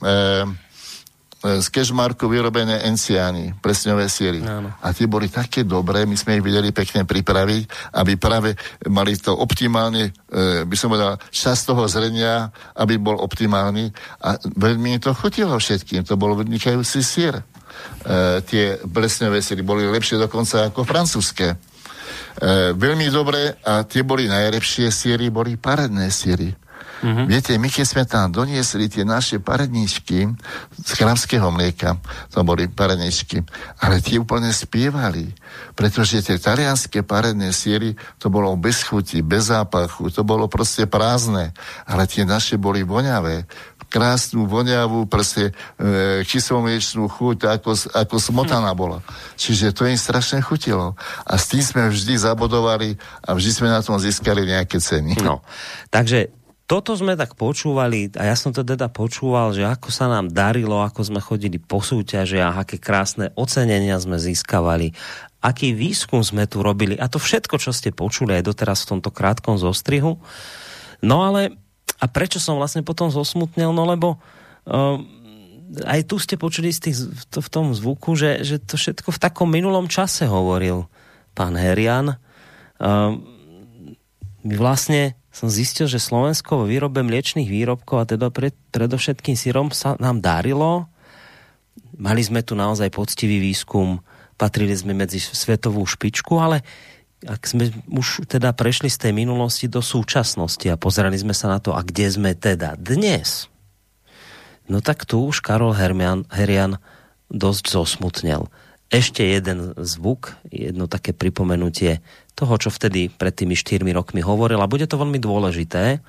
z 1.42 1.68
kešmarku 1.74 2.30
vyrobené 2.30 2.86
enciány, 2.86 3.58
presňové 3.58 4.06
síry. 4.06 4.46
Áno. 4.46 4.78
A 4.78 4.94
tie 4.94 5.10
boli 5.10 5.26
také 5.26 5.66
dobré, 5.66 6.06
my 6.06 6.14
sme 6.14 6.38
ich 6.38 6.46
vedeli 6.46 6.70
pekne 6.70 7.02
pripraviť, 7.02 7.64
aby 7.98 8.14
práve 8.14 8.54
mali 8.86 9.18
to 9.18 9.34
optimálne, 9.34 10.14
e, 10.30 10.62
by 10.70 10.76
som 10.78 10.94
povedal, 10.94 11.18
čas 11.34 11.66
toho 11.66 11.90
zrenia, 11.90 12.54
aby 12.78 13.02
bol 13.02 13.18
optimálny. 13.18 13.90
A 14.22 14.38
veľmi 14.38 15.02
to 15.02 15.18
chutilo 15.18 15.58
všetkým, 15.58 16.06
to 16.06 16.14
bol 16.14 16.38
vynikajúci 16.38 17.02
sír. 17.02 17.42
E, 17.42 17.44
tie 18.46 18.78
plesňové 18.78 19.42
síry 19.42 19.66
boli 19.66 19.90
lepšie 19.90 20.22
dokonca 20.22 20.70
ako 20.70 20.86
francúzske. 20.86 21.58
E, 22.38 22.78
veľmi 22.78 23.10
dobré 23.10 23.58
a 23.66 23.82
tie 23.82 24.06
boli 24.06 24.30
najlepšie 24.30 24.94
síry, 24.94 25.34
boli 25.34 25.58
paredné 25.58 26.14
síry. 26.14 26.54
Mm-hmm. 27.02 27.26
Viete, 27.26 27.58
my 27.58 27.68
keď 27.68 27.86
sme 27.86 28.04
tam 28.06 28.30
doniesli 28.30 28.86
tie 28.86 29.02
naše 29.02 29.42
paredničky 29.42 30.30
z 30.78 30.92
kramského 30.96 31.50
mlieka, 31.50 31.98
to 32.30 32.46
boli 32.46 32.70
paredničky, 32.70 33.42
ale 33.82 34.06
tie 34.06 34.22
úplne 34.22 34.54
spievali, 34.54 35.34
pretože 35.74 36.22
tie 36.22 36.38
talianské 36.38 37.02
paredné 37.02 37.50
síry, 37.52 37.98
to 38.22 38.30
bolo 38.30 38.54
bez 38.54 38.86
chuti, 38.86 39.26
bez 39.26 39.50
zápachu, 39.50 40.14
to 40.14 40.22
bolo 40.22 40.46
proste 40.46 40.86
prázdne, 40.86 41.52
ale 41.90 42.06
tie 42.06 42.22
naše 42.22 42.62
boli 42.62 42.86
voňavé, 42.86 43.50
krásnu, 43.92 44.48
voňavú, 44.48 45.04
proste 45.12 45.52
e, 45.76 46.24
kyslomliečnú 46.24 47.12
chuť, 47.12 47.38
ako, 47.60 47.72
ako 47.92 48.16
smotana 48.16 48.72
bola. 48.72 49.04
Čiže 49.36 49.76
to 49.76 49.84
im 49.84 50.00
strašne 50.00 50.40
chutilo. 50.40 50.96
A 51.28 51.36
s 51.36 51.52
tým 51.52 51.60
sme 51.60 51.92
vždy 51.92 52.16
zabodovali 52.16 52.96
a 53.28 53.36
vždy 53.36 53.52
sme 53.52 53.68
na 53.68 53.84
tom 53.84 54.00
získali 54.00 54.48
nejaké 54.48 54.80
ceny. 54.80 55.20
No, 55.20 55.44
takže 55.92 56.32
toto 56.72 56.96
sme 56.96 57.20
tak 57.20 57.36
počúvali 57.36 58.16
a 58.16 58.32
ja 58.32 58.36
som 58.40 58.56
to 58.56 58.64
teda 58.64 58.88
počúval, 58.88 59.52
že 59.52 59.68
ako 59.68 59.92
sa 59.92 60.08
nám 60.08 60.32
darilo, 60.32 60.80
ako 60.80 61.04
sme 61.04 61.20
chodili 61.20 61.60
po 61.60 61.84
súťažiach, 61.84 62.64
aké 62.64 62.80
krásne 62.80 63.36
ocenenia 63.36 64.00
sme 64.00 64.16
získavali, 64.16 64.96
aký 65.44 65.76
výskum 65.76 66.24
sme 66.24 66.48
tu 66.48 66.64
robili 66.64 66.96
a 66.96 67.12
to 67.12 67.20
všetko, 67.20 67.60
čo 67.60 67.76
ste 67.76 67.92
počuli 67.92 68.40
aj 68.40 68.48
doteraz 68.48 68.88
v 68.88 68.96
tomto 68.96 69.12
krátkom 69.12 69.60
zostrihu. 69.60 70.24
No 71.04 71.28
ale 71.28 71.60
a 72.00 72.08
prečo 72.08 72.40
som 72.40 72.56
vlastne 72.56 72.88
potom 72.88 73.12
zosmutnel? 73.12 73.76
No 73.76 73.84
lebo 73.84 74.24
uh, 74.72 74.96
aj 75.84 76.08
tu 76.08 76.24
ste 76.24 76.40
počuli 76.40 76.72
z 76.72 76.88
tých, 76.88 76.98
to, 77.28 77.44
v 77.44 77.50
tom 77.52 77.76
zvuku, 77.76 78.16
že, 78.16 78.48
že 78.48 78.64
to 78.64 78.80
všetko 78.80 79.12
v 79.12 79.20
takom 79.20 79.52
minulom 79.52 79.92
čase 79.92 80.24
hovoril 80.24 80.88
pán 81.36 81.60
Herian. 81.60 82.16
Uh, 82.80 83.20
my 84.48 84.56
vlastne 84.56 85.20
som 85.32 85.48
zistil, 85.48 85.88
že 85.88 86.04
Slovensko 86.04 86.60
vo 86.62 86.66
výrobe 86.68 87.00
mliečných 87.02 87.48
výrobkov 87.48 87.98
a 88.04 88.06
teda 88.06 88.28
pred, 88.30 88.52
predovšetkým 88.76 89.40
sírom 89.40 89.72
sa 89.72 89.96
nám 89.98 90.20
darilo. 90.20 90.92
Mali 91.96 92.20
sme 92.20 92.44
tu 92.44 92.54
naozaj 92.54 92.92
poctivý 92.92 93.40
výskum, 93.40 94.04
patrili 94.36 94.76
sme 94.76 94.92
medzi 94.92 95.24
svetovú 95.24 95.88
špičku, 95.88 96.36
ale 96.36 96.68
ak 97.24 97.48
sme 97.48 97.72
už 97.88 98.28
teda 98.28 98.52
prešli 98.52 98.90
z 98.90 99.08
tej 99.08 99.14
minulosti 99.16 99.70
do 99.72 99.80
súčasnosti 99.80 100.66
a 100.68 100.76
pozerali 100.76 101.16
sme 101.16 101.38
sa 101.38 101.48
na 101.48 101.62
to, 101.62 101.72
a 101.78 101.86
kde 101.86 102.10
sme 102.10 102.32
teda 102.34 102.76
dnes, 102.76 103.48
no 104.66 104.82
tak 104.84 105.08
tu 105.08 105.30
už 105.30 105.40
Karol 105.46 105.78
Hermian, 105.78 106.28
Herian 106.34 106.82
dosť 107.32 107.72
zosmutnel. 107.72 108.50
Ešte 108.92 109.24
jeden 109.24 109.72
zvuk, 109.80 110.36
jedno 110.52 110.90
také 110.90 111.16
pripomenutie 111.16 112.04
toho, 112.36 112.54
čo 112.58 112.74
vtedy 112.74 113.12
pred 113.12 113.36
tými 113.36 113.54
4 113.54 113.84
rokmi 113.94 114.24
hovoril 114.24 114.60
a 114.60 114.72
bude 114.72 114.88
to 114.88 114.98
veľmi 114.98 115.20
dôležité, 115.22 116.00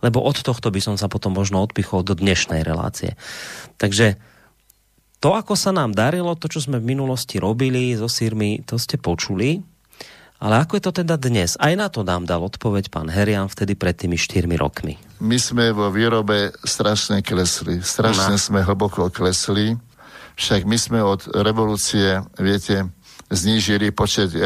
lebo 0.00 0.22
od 0.22 0.40
tohto 0.40 0.68
by 0.72 0.80
som 0.80 0.94
sa 0.96 1.08
potom 1.08 1.36
možno 1.36 1.60
odpichol 1.60 2.04
do 2.06 2.16
dnešnej 2.16 2.64
relácie. 2.64 3.16
Takže 3.76 4.16
to, 5.20 5.36
ako 5.36 5.52
sa 5.52 5.72
nám 5.76 5.92
darilo, 5.92 6.32
to, 6.32 6.48
čo 6.48 6.64
sme 6.64 6.80
v 6.80 6.96
minulosti 6.96 7.36
robili 7.36 7.92
so 7.92 8.08
sírmi, 8.08 8.64
to 8.64 8.80
ste 8.80 8.96
počuli, 8.96 9.60
ale 10.40 10.64
ako 10.64 10.80
je 10.80 10.82
to 10.88 10.92
teda 11.04 11.20
dnes? 11.20 11.60
Aj 11.60 11.76
na 11.76 11.92
to 11.92 12.00
nám 12.00 12.24
dal 12.24 12.40
odpoveď 12.40 12.88
pán 12.88 13.12
Herian 13.12 13.52
vtedy 13.52 13.76
pred 13.76 13.92
tými 13.92 14.16
4 14.16 14.48
rokmi. 14.56 14.96
My 15.20 15.36
sme 15.36 15.68
vo 15.76 15.92
výrobe 15.92 16.56
strašne 16.64 17.20
klesli. 17.20 17.84
Strašne 17.84 18.40
no. 18.40 18.40
sme 18.40 18.64
hlboko 18.64 19.12
klesli. 19.12 19.76
Však 20.40 20.64
my 20.64 20.76
sme 20.80 21.04
od 21.04 21.28
revolúcie, 21.36 22.24
viete, 22.40 22.88
znížili 23.30 23.90
počet 23.90 24.34
e, 24.34 24.42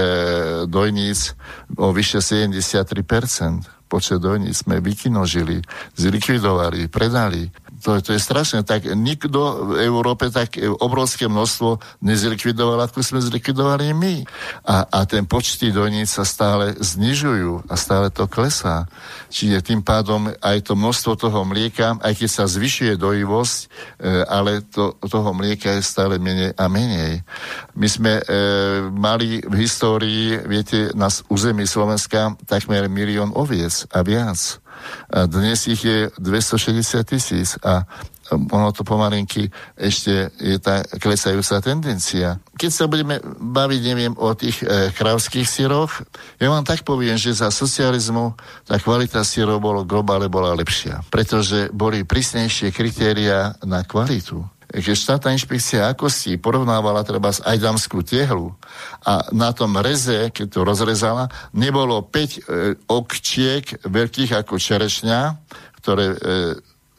dojníc 0.66 1.34
o 1.76 1.92
vyše 1.92 2.20
73%. 2.20 3.88
Počet 3.88 4.18
dojníc 4.18 4.64
sme 4.64 4.80
vykinožili, 4.80 5.62
zlikvidovali, 5.96 6.88
predali 6.88 7.48
to, 7.84 8.00
to 8.00 8.16
je 8.16 8.20
strašné. 8.24 8.64
Tak 8.64 8.88
nikto 8.96 9.76
v 9.76 9.84
Európe 9.84 10.32
tak 10.32 10.56
obrovské 10.80 11.28
množstvo 11.28 12.00
nezlikvidoval, 12.00 12.88
ako 12.88 13.04
sme 13.04 13.20
zlikvidovali 13.20 13.92
my. 13.92 14.24
A, 14.64 14.88
a 14.88 14.98
ten 15.04 15.28
počty 15.28 15.68
doníc 15.68 16.16
sa 16.16 16.24
stále 16.24 16.72
znižujú 16.80 17.68
a 17.68 17.74
stále 17.76 18.08
to 18.08 18.24
klesá. 18.24 18.88
Čiže 19.28 19.60
tým 19.60 19.84
pádom 19.84 20.32
aj 20.40 20.64
to 20.64 20.72
množstvo 20.72 21.12
toho 21.20 21.44
mlieka, 21.44 22.00
aj 22.00 22.16
keď 22.16 22.30
sa 22.32 22.44
zvyšuje 22.48 22.96
dojivosť, 22.96 23.58
e, 23.60 23.66
ale 24.24 24.64
to, 24.64 24.96
toho 25.04 25.36
mlieka 25.36 25.76
je 25.76 25.84
stále 25.84 26.16
menej 26.16 26.56
a 26.56 26.64
menej. 26.72 27.20
My 27.76 27.88
sme 27.90 28.12
e, 28.18 28.24
mali 28.88 29.44
v 29.44 29.54
histórii, 29.60 30.40
viete, 30.48 30.88
na 30.96 31.12
území 31.28 31.68
Slovenska 31.68 32.32
takmer 32.48 32.88
milión 32.88 33.34
oviec 33.36 33.84
a 33.92 34.00
viac. 34.00 34.63
Dnes 35.10 35.66
ich 35.70 35.84
je 35.84 36.10
260 36.18 37.04
tisíc 37.04 37.56
a 37.62 37.84
ono 38.32 38.72
to 38.72 38.86
pomalinky 38.86 39.52
ešte 39.76 40.32
je 40.40 40.56
tá 40.56 40.80
klesajúca 40.96 41.60
tendencia. 41.60 42.40
Keď 42.56 42.70
sa 42.72 42.88
budeme 42.88 43.20
baviť, 43.24 43.80
neviem, 43.84 44.14
o 44.16 44.32
tých 44.32 44.64
e, 44.64 44.88
kravských 44.96 45.44
síroch, 45.44 46.00
ja 46.40 46.48
vám 46.48 46.64
tak 46.64 46.88
poviem, 46.88 47.20
že 47.20 47.36
za 47.36 47.52
socializmu 47.52 48.32
tá 48.64 48.80
kvalita 48.80 49.20
sírov 49.20 49.60
bolo 49.60 49.84
globále 49.84 50.32
bola 50.32 50.56
lepšia, 50.56 51.04
pretože 51.12 51.68
boli 51.74 52.08
prísnejšie 52.08 52.72
kritéria 52.72 53.52
na 53.60 53.84
kvalitu 53.84 54.40
keď 54.70 54.94
štátna 54.96 55.36
inšpekcia 55.36 55.92
akosti 55.92 56.40
porovnávala 56.40 57.04
treba 57.04 57.32
z 57.34 57.44
ajdamskú 57.44 58.00
tehlu 58.00 58.56
a 59.04 59.28
na 59.34 59.52
tom 59.52 59.76
reze, 59.76 60.32
keď 60.32 60.46
to 60.48 60.60
rozrezala, 60.64 61.28
nebolo 61.52 62.00
5 62.00 62.10
e, 62.10 62.40
okčiek 62.88 63.84
veľkých 63.84 64.30
ako 64.40 64.56
čerešňa, 64.56 65.20
ktoré 65.82 66.06
e, 66.12 66.18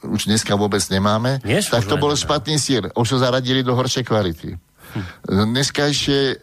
už 0.05 0.29
dneska 0.29 0.53
vôbec 0.53 0.81
nemáme, 0.93 1.41
Nie 1.41 1.65
tak 1.65 1.89
to 1.89 1.97
bol 1.97 2.13
špatný 2.13 2.61
sír. 2.61 2.93
Už 2.93 3.17
ho 3.17 3.19
zaradili 3.19 3.65
do 3.65 3.73
horšej 3.73 4.05
kvality. 4.05 4.53
Dneskajšie 5.25 6.19
e, 6.19 6.35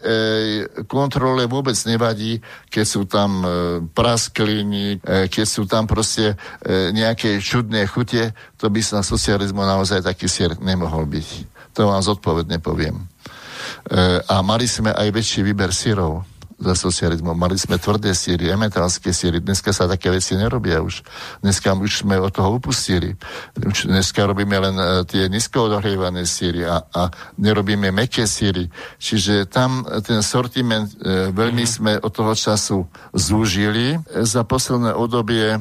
kontrole 0.84 1.48
vôbec 1.48 1.76
nevadí, 1.88 2.40
keď 2.68 2.84
sú 2.84 3.02
tam 3.08 3.30
e, 3.40 3.46
praskliny, 3.92 4.98
e, 5.00 5.26
keď 5.28 5.46
sú 5.46 5.62
tam 5.64 5.88
proste 5.88 6.34
e, 6.62 6.92
nejaké 6.92 7.40
čudné 7.40 7.88
chute, 7.88 8.34
to 8.58 8.66
by 8.68 8.80
sa 8.84 9.00
socializmu 9.00 9.62
naozaj 9.62 10.04
taký 10.04 10.28
sier 10.28 10.56
nemohol 10.60 11.08
byť. 11.08 11.28
To 11.76 11.88
vám 11.88 12.04
zodpovedne 12.04 12.60
poviem. 12.60 13.00
E, 13.00 13.04
a 14.20 14.40
mali 14.44 14.68
sme 14.68 14.92
aj 14.92 15.08
väčší 15.10 15.40
výber 15.42 15.72
syrov 15.72 16.31
za 16.62 16.74
socializmu. 16.78 17.34
Mali 17.34 17.58
sme 17.58 17.76
tvrdé 17.76 18.14
síry, 18.14 18.54
emetálske 18.54 19.10
síry. 19.10 19.42
Dneska 19.42 19.74
sa 19.74 19.90
také 19.90 20.14
veci 20.14 20.38
nerobia 20.38 20.78
už. 20.78 21.02
Dneska 21.42 21.74
už 21.74 22.06
sme 22.06 22.22
od 22.22 22.30
toho 22.30 22.62
upustili. 22.62 23.18
Už 23.58 23.90
dneska 23.90 24.22
robíme 24.22 24.54
len 24.62 24.76
uh, 24.78 25.02
tie 25.02 25.26
nízko 25.26 25.66
odohrievané 25.66 26.22
síry 26.22 26.62
a, 26.62 26.86
a 26.86 27.10
nerobíme 27.36 27.90
meké 27.90 28.30
síry. 28.30 28.70
Čiže 29.02 29.50
tam 29.50 29.82
ten 30.06 30.22
sortiment 30.22 30.86
uh, 31.02 31.34
veľmi 31.34 31.66
mm. 31.66 31.72
sme 31.74 31.92
od 31.98 32.12
toho 32.14 32.32
času 32.38 32.86
zúžili. 33.10 33.98
Za 34.22 34.46
posledné 34.46 34.94
obdobie 34.94 35.58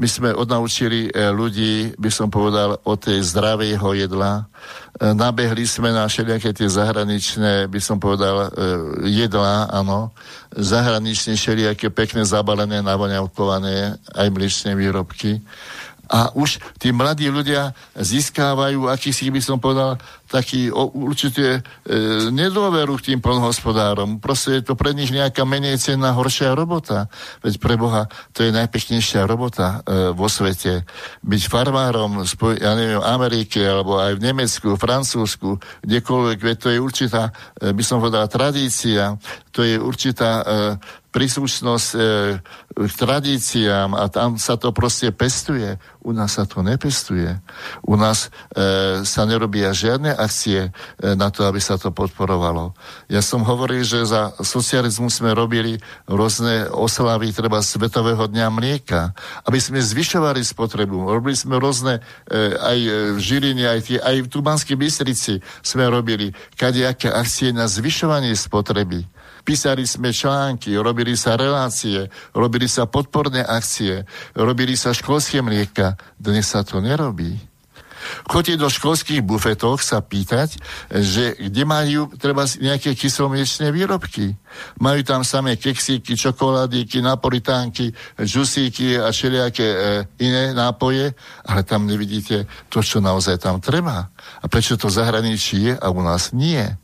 my 0.00 0.08
sme 0.08 0.30
odnaučili 0.32 1.12
e, 1.12 1.28
ľudí, 1.28 1.92
by 2.00 2.08
som 2.08 2.32
povedal, 2.32 2.80
o 2.88 2.96
tej 2.96 3.20
zdravého 3.20 3.92
jedla. 3.92 4.48
Nabehli 5.00 5.64
sme 5.64 5.96
na 5.96 6.04
všelijaké 6.04 6.52
tie 6.52 6.68
zahraničné, 6.68 7.72
by 7.72 7.80
som 7.80 7.96
povedal, 7.96 8.52
e, 8.52 8.68
jedlá, 9.08 9.72
áno. 9.72 10.12
Zahraničné 10.52 11.40
všelijaké 11.40 11.88
pekné 11.88 12.28
zabalené, 12.28 12.84
navoňavkované, 12.84 13.96
aj 13.96 14.28
mliečné 14.28 14.76
výrobky 14.76 15.40
a 16.10 16.34
už 16.34 16.58
tí 16.82 16.90
mladí 16.90 17.30
ľudia 17.30 17.70
získávajú, 17.94 18.90
akýsi 18.90 19.30
by 19.30 19.38
som 19.38 19.62
povedal, 19.62 19.94
taký 20.30 20.70
určite 20.72 21.58
e, 21.58 21.60
nedôveru 22.30 22.94
k 23.02 23.12
tým 23.12 23.18
plnohospodárom. 23.18 24.22
Proste 24.22 24.62
je 24.62 24.70
to 24.70 24.78
pre 24.78 24.94
nich 24.94 25.10
nejaká 25.10 25.42
menej 25.42 25.82
cenná, 25.82 26.14
horšia 26.14 26.54
robota. 26.54 27.10
Veď 27.42 27.58
pre 27.58 27.74
Boha 27.74 28.06
to 28.30 28.46
je 28.46 28.54
najpeknejšia 28.54 29.26
robota 29.26 29.82
e, 29.82 30.14
vo 30.14 30.30
svete. 30.30 30.86
Byť 31.26 31.42
farmárom, 31.50 32.22
spoj, 32.22 32.62
ja 32.62 32.78
neviem, 32.78 33.02
Amerike, 33.02 33.58
alebo 33.58 33.98
aj 33.98 34.22
v 34.22 34.24
Nemecku, 34.30 34.78
Francúzsku, 34.78 35.58
kdekoľvek, 35.82 36.38
veď 36.38 36.56
to 36.62 36.68
je 36.70 36.78
určitá, 36.78 37.34
e, 37.58 37.74
by 37.74 37.82
som 37.82 37.98
povedal, 37.98 38.30
tradícia, 38.30 39.18
to 39.50 39.66
je 39.66 39.82
určitá 39.82 40.30
e, 40.40 40.44
príslušnosť 41.10 41.88
e, 41.98 42.00
k 42.70 42.92
tradíciám 42.94 43.98
a 43.98 44.06
tam 44.06 44.38
sa 44.38 44.54
to 44.54 44.70
proste 44.70 45.10
pestuje. 45.10 45.76
U 46.06 46.14
nás 46.14 46.38
sa 46.38 46.46
to 46.46 46.62
nepestuje. 46.62 47.34
U 47.82 47.98
nás 47.98 48.30
e, 48.54 49.02
sa 49.02 49.26
nerobia 49.26 49.74
žiadne 49.74 50.14
akcie 50.20 50.68
e, 50.68 50.70
na 51.16 51.32
to, 51.32 51.48
aby 51.48 51.56
sa 51.56 51.80
to 51.80 51.88
podporovalo. 51.88 52.76
Ja 53.08 53.24
som 53.24 53.40
hovoril, 53.40 53.80
že 53.80 54.04
za 54.04 54.36
socializmu 54.36 55.08
sme 55.08 55.32
robili 55.32 55.80
rôzne 56.04 56.68
oslavy 56.68 57.32
treba 57.32 57.64
Svetového 57.64 58.28
dňa 58.28 58.46
mlieka, 58.52 59.16
aby 59.48 59.56
sme 59.56 59.80
zvyšovali 59.80 60.44
spotrebu. 60.44 61.08
Robili 61.08 61.36
sme 61.36 61.56
rôzne 61.56 62.04
e, 62.28 62.54
aj 62.54 62.78
v 63.16 63.18
Žiline, 63.18 63.64
aj, 63.64 63.80
tie, 63.88 63.98
aj 63.98 64.16
v 64.24 64.30
Tubanskej 64.30 64.76
Bystrici 64.76 65.40
sme 65.64 65.88
robili 65.88 66.30
kadejaké 66.60 67.08
akcie 67.08 67.50
na 67.50 67.64
zvyšovanie 67.64 68.36
spotreby. 68.36 69.08
Písali 69.40 69.88
sme 69.88 70.12
články, 70.12 70.76
robili 70.76 71.16
sa 71.16 71.34
relácie, 71.34 72.06
robili 72.36 72.68
sa 72.68 72.84
podporné 72.84 73.40
akcie, 73.40 74.04
robili 74.36 74.76
sa 74.76 74.92
školské 74.92 75.40
mlieka. 75.40 75.96
Dnes 76.20 76.52
sa 76.52 76.60
to 76.60 76.78
nerobí. 76.84 77.49
Chodte 78.24 78.56
do 78.56 78.72
školských 78.72 79.20
bufetov 79.20 79.84
sa 79.84 80.00
pýtať, 80.00 80.56
že 80.88 81.36
kde 81.36 81.62
majú 81.68 82.08
treba 82.16 82.48
nejaké 82.48 82.96
kyslomliečné 82.96 83.68
výrobky. 83.70 84.34
Majú 84.80 85.00
tam 85.04 85.22
samé 85.22 85.60
keksíky, 85.60 86.16
čokoládíky, 86.16 87.04
napolitánky, 87.04 87.92
žusíky 88.18 88.98
a 88.98 89.12
všelijaké 89.12 89.66
e, 89.66 89.78
iné 90.24 90.56
nápoje, 90.56 91.14
ale 91.46 91.60
tam 91.62 91.86
nevidíte 91.86 92.48
to, 92.72 92.82
čo 92.82 92.98
naozaj 92.98 93.38
tam 93.38 93.60
treba. 93.60 94.08
A 94.40 94.44
prečo 94.48 94.80
to 94.80 94.90
zahraničí 94.90 95.70
je 95.70 95.74
a 95.76 95.86
u 95.92 96.00
nás 96.02 96.32
nie? 96.32 96.79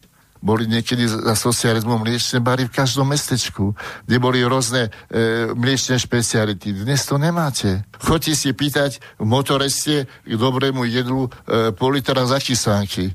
Boli 0.47 0.71
niekedy 0.71 1.11
za 1.11 1.35
socializmu 1.35 1.99
mliečne 1.99 2.39
bary 2.39 2.71
v 2.71 2.77
každom 2.79 3.11
mestečku, 3.11 3.75
kde 4.07 4.17
boli 4.23 4.47
rôzne 4.47 4.95
e, 5.11 5.51
mliečne 5.51 5.99
špeciality. 5.99 6.71
Dnes 6.87 7.03
to 7.03 7.19
nemáte. 7.19 7.83
Chodte 7.99 8.31
si 8.39 8.55
pýtať 8.55 9.03
v 9.19 9.27
motoreste 9.27 10.07
k 10.07 10.35
dobrému 10.39 10.87
jedlu 10.87 11.27
e, 11.27 11.75
pol 11.75 11.99
litra 11.99 12.23
za 12.31 12.39
kysánky. 12.39 13.11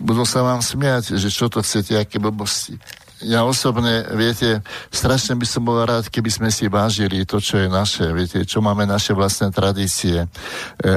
Budú 0.00 0.24
sa 0.24 0.40
vám 0.40 0.64
smiať, 0.64 1.20
že 1.20 1.28
čo 1.28 1.52
to 1.52 1.60
chcete, 1.60 1.92
aké 1.92 2.16
blbosti 2.16 2.80
ja 3.24 3.46
osobne, 3.46 4.06
viete, 4.14 4.60
strašne 4.90 5.38
by 5.38 5.46
som 5.46 5.62
bol 5.62 5.78
rád, 5.82 6.10
keby 6.10 6.30
sme 6.30 6.48
si 6.50 6.66
vážili 6.66 7.22
to, 7.22 7.38
čo 7.38 7.58
je 7.62 7.68
naše, 7.70 8.10
viete, 8.10 8.42
čo 8.42 8.58
máme 8.58 8.86
naše 8.86 9.14
vlastné 9.14 9.54
tradície. 9.54 10.26
E, 10.26 10.28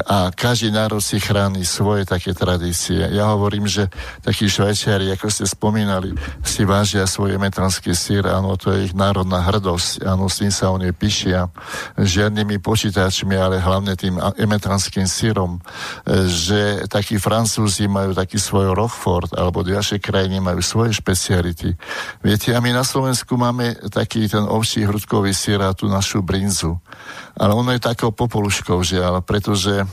a 0.05 0.33
každý 0.33 0.73
národ 0.73 1.01
si 1.01 1.21
chráni 1.21 1.61
svoje 1.65 2.05
také 2.05 2.33
tradície. 2.33 3.05
Ja 3.13 3.33
hovorím, 3.33 3.69
že 3.69 3.89
takí 4.25 4.49
švajčiari, 4.49 5.13
ako 5.13 5.29
ste 5.29 5.45
spomínali, 5.45 6.17
si 6.41 6.65
vážia 6.65 7.05
svoj 7.05 7.37
emetranský 7.37 7.93
sír, 7.93 8.25
áno, 8.25 8.57
to 8.57 8.73
je 8.73 8.89
ich 8.89 8.93
národná 8.97 9.45
hrdosť, 9.45 10.05
áno, 10.05 10.25
s 10.25 10.41
tým 10.41 10.51
sa 10.51 10.73
oni 10.73 10.89
píšia. 10.91 11.49
Žiadnymi 11.97 12.57
počítačmi, 12.61 13.37
ale 13.37 13.61
hlavne 13.61 13.93
tým 13.93 14.17
emetranským 14.37 15.05
sírom, 15.05 15.57
e, 15.57 16.25
že 16.25 16.89
takí 16.89 17.21
Francúzi 17.21 17.85
majú 17.85 18.17
taký 18.17 18.41
svoj 18.41 18.73
Rochford, 18.73 19.37
alebo 19.37 19.61
ďalšie 19.61 20.01
krajiny 20.01 20.41
majú 20.41 20.61
svoje 20.65 20.97
špeciality. 20.97 21.77
Viete, 22.23 22.55
a 22.55 22.59
my 22.63 22.71
na 22.71 22.83
Slovensku 22.83 23.35
máme 23.35 23.75
taký 23.91 24.27
ten 24.29 24.47
ovší 24.47 24.87
hrudkový 24.87 25.33
sír 25.33 25.59
a 25.61 25.75
tú 25.75 25.91
našu 25.91 26.21
brinzu. 26.21 26.79
Ale 27.35 27.51
ono 27.51 27.75
je 27.75 27.83
takou 27.83 28.15
popoluškou, 28.15 28.79
žiaľ, 28.79 29.19
pretože 29.25 29.83
e, 29.83 29.85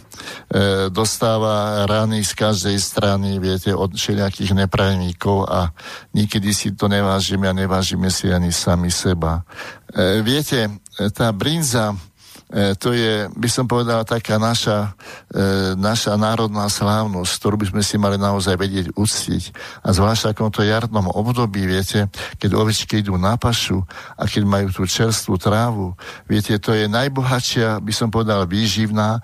dostáva 0.90 1.82
rány 1.90 2.22
z 2.22 2.32
každej 2.38 2.76
strany, 2.78 3.42
viete, 3.42 3.74
od 3.74 3.98
všelijakých 3.98 4.54
neprajníkov 4.54 5.50
a 5.50 5.74
nikedy 6.14 6.54
si 6.54 6.72
to 6.78 6.86
nevážime 6.86 7.50
a 7.50 7.56
nevážime 7.56 8.08
si 8.14 8.30
ani 8.30 8.54
sami 8.54 8.94
seba. 8.94 9.42
E, 9.90 10.22
viete, 10.22 10.70
tá 11.16 11.34
brinza 11.34 11.92
E, 11.94 12.11
to 12.52 12.92
je, 12.92 13.32
by 13.32 13.48
som 13.48 13.64
povedal, 13.64 14.04
taká 14.04 14.36
naša, 14.36 14.92
e, 15.32 15.72
naša 15.72 16.20
národná 16.20 16.68
slávnosť, 16.68 17.32
ktorú 17.40 17.56
by 17.56 17.66
sme 17.72 17.82
si 17.82 17.96
mali 17.96 18.20
naozaj 18.20 18.60
vedieť 18.60 18.86
uctiť. 18.92 19.42
A 19.80 19.96
zvlášť 19.96 20.20
v 20.20 20.28
takomto 20.36 20.60
jarnom 20.60 21.08
období, 21.08 21.64
viete, 21.64 22.12
keď 22.36 22.52
ovečky 22.52 23.00
idú 23.00 23.16
na 23.16 23.40
pašu 23.40 23.80
a 24.20 24.28
keď 24.28 24.42
majú 24.44 24.68
tú 24.68 24.84
čerstvú 24.84 25.40
trávu, 25.40 25.96
viete, 26.28 26.60
to 26.60 26.76
je 26.76 26.92
najbohatšia, 26.92 27.80
by 27.80 27.92
som 27.96 28.12
povedal, 28.12 28.44
výživná 28.44 29.16
e, 29.16 29.20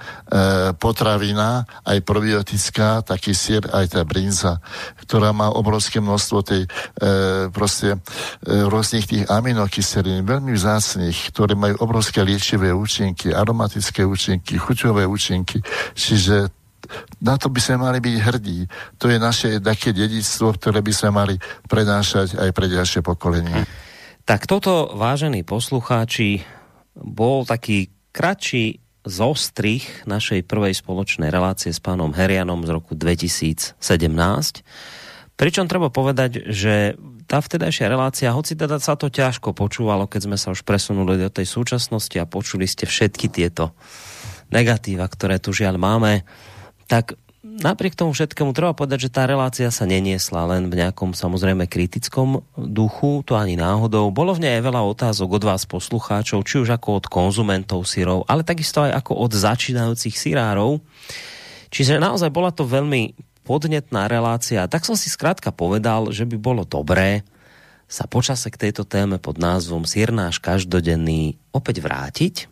potravina, 0.80 1.68
aj 1.84 2.00
probiotická, 2.08 3.04
taký 3.04 3.36
sír, 3.36 3.60
aj 3.68 3.92
tá 3.92 4.08
brinza, 4.08 4.64
ktorá 5.04 5.36
má 5.36 5.52
obrovské 5.52 6.00
množstvo 6.00 6.38
tej 6.48 6.62
e, 6.64 6.68
proste 7.52 7.92
e, 7.92 7.98
rôznych 8.64 9.04
tých 9.04 9.24
aminokyselín, 9.28 10.24
veľmi 10.24 10.56
vzácných, 10.56 11.36
ktoré 11.36 11.52
majú 11.52 11.76
obrovské 11.84 12.24
liečivé 12.24 12.72
účinky 12.72 13.17
účinky, 13.18 13.34
aromatické 13.34 14.06
účinky, 14.06 14.54
chuťové 14.62 15.02
účinky. 15.02 15.58
Čiže 15.98 16.54
na 17.18 17.34
to 17.34 17.50
by 17.50 17.58
sme 17.58 17.82
mali 17.82 17.98
byť 17.98 18.16
hrdí. 18.22 18.60
To 19.02 19.10
je 19.10 19.18
naše 19.18 19.58
také 19.58 19.90
dedictvo, 19.90 20.54
ktoré 20.54 20.78
by 20.78 20.92
sme 20.94 21.10
mali 21.10 21.34
prenášať 21.66 22.38
aj 22.38 22.50
pre 22.54 22.70
ďalšie 22.70 23.02
pokolenie. 23.02 23.66
Tak 24.22 24.46
toto, 24.46 24.94
vážení 24.94 25.42
poslucháči, 25.42 26.46
bol 26.94 27.42
taký 27.42 27.90
kratší 28.14 28.78
zostrich 29.02 30.06
našej 30.06 30.46
prvej 30.46 30.78
spoločnej 30.78 31.34
relácie 31.34 31.74
s 31.74 31.82
pánom 31.82 32.14
Herianom 32.14 32.62
z 32.62 32.70
roku 32.70 32.94
2017. 32.94 33.74
Pričom 35.34 35.66
treba 35.66 35.90
povedať, 35.90 36.46
že 36.54 36.94
tá 37.28 37.44
vtedajšia 37.44 37.92
relácia, 37.92 38.32
hoci 38.32 38.56
teda 38.56 38.80
sa 38.80 38.96
to 38.96 39.12
ťažko 39.12 39.52
počúvalo, 39.52 40.08
keď 40.08 40.20
sme 40.24 40.36
sa 40.40 40.48
už 40.56 40.64
presunuli 40.64 41.20
do 41.20 41.28
tej 41.28 41.44
súčasnosti 41.44 42.16
a 42.16 42.24
počuli 42.24 42.64
ste 42.64 42.88
všetky 42.88 43.28
tieto 43.28 43.76
negatíva, 44.48 45.04
ktoré 45.04 45.36
tu 45.36 45.52
žiaľ 45.52 45.76
máme, 45.76 46.24
tak 46.88 47.20
napriek 47.44 47.92
tomu 47.92 48.16
všetkému 48.16 48.56
treba 48.56 48.72
povedať, 48.72 49.08
že 49.08 49.14
tá 49.14 49.28
relácia 49.28 49.68
sa 49.68 49.84
neniesla 49.84 50.48
len 50.48 50.72
v 50.72 50.80
nejakom 50.80 51.12
samozrejme 51.12 51.68
kritickom 51.68 52.40
duchu, 52.56 53.20
to 53.28 53.36
ani 53.36 53.60
náhodou. 53.60 54.08
Bolo 54.08 54.32
v 54.32 54.48
nej 54.48 54.58
veľa 54.64 54.80
otázok 54.88 55.36
od 55.36 55.44
vás 55.44 55.68
poslucháčov, 55.68 56.48
či 56.48 56.64
už 56.64 56.80
ako 56.80 57.04
od 57.04 57.06
konzumentov 57.12 57.84
syrov, 57.84 58.24
ale 58.24 58.40
takisto 58.40 58.88
aj 58.88 59.04
ako 59.04 59.20
od 59.20 59.36
začínajúcich 59.36 60.16
syrárov. 60.16 60.80
Čiže 61.68 62.00
naozaj 62.00 62.32
bola 62.32 62.48
to 62.48 62.64
veľmi 62.64 63.27
podnetná 63.48 64.12
relácia. 64.12 64.68
Tak 64.68 64.84
som 64.84 64.92
si 64.92 65.08
skrátka 65.08 65.48
povedal, 65.48 66.12
že 66.12 66.28
by 66.28 66.36
bolo 66.36 66.68
dobré 66.68 67.24
sa 67.88 68.04
počase 68.04 68.52
k 68.52 68.68
tejto 68.68 68.84
téme 68.84 69.16
pod 69.16 69.40
názvom 69.40 69.88
Sirnáš 69.88 70.36
každodenný 70.44 71.40
opäť 71.56 71.80
vrátiť. 71.80 72.44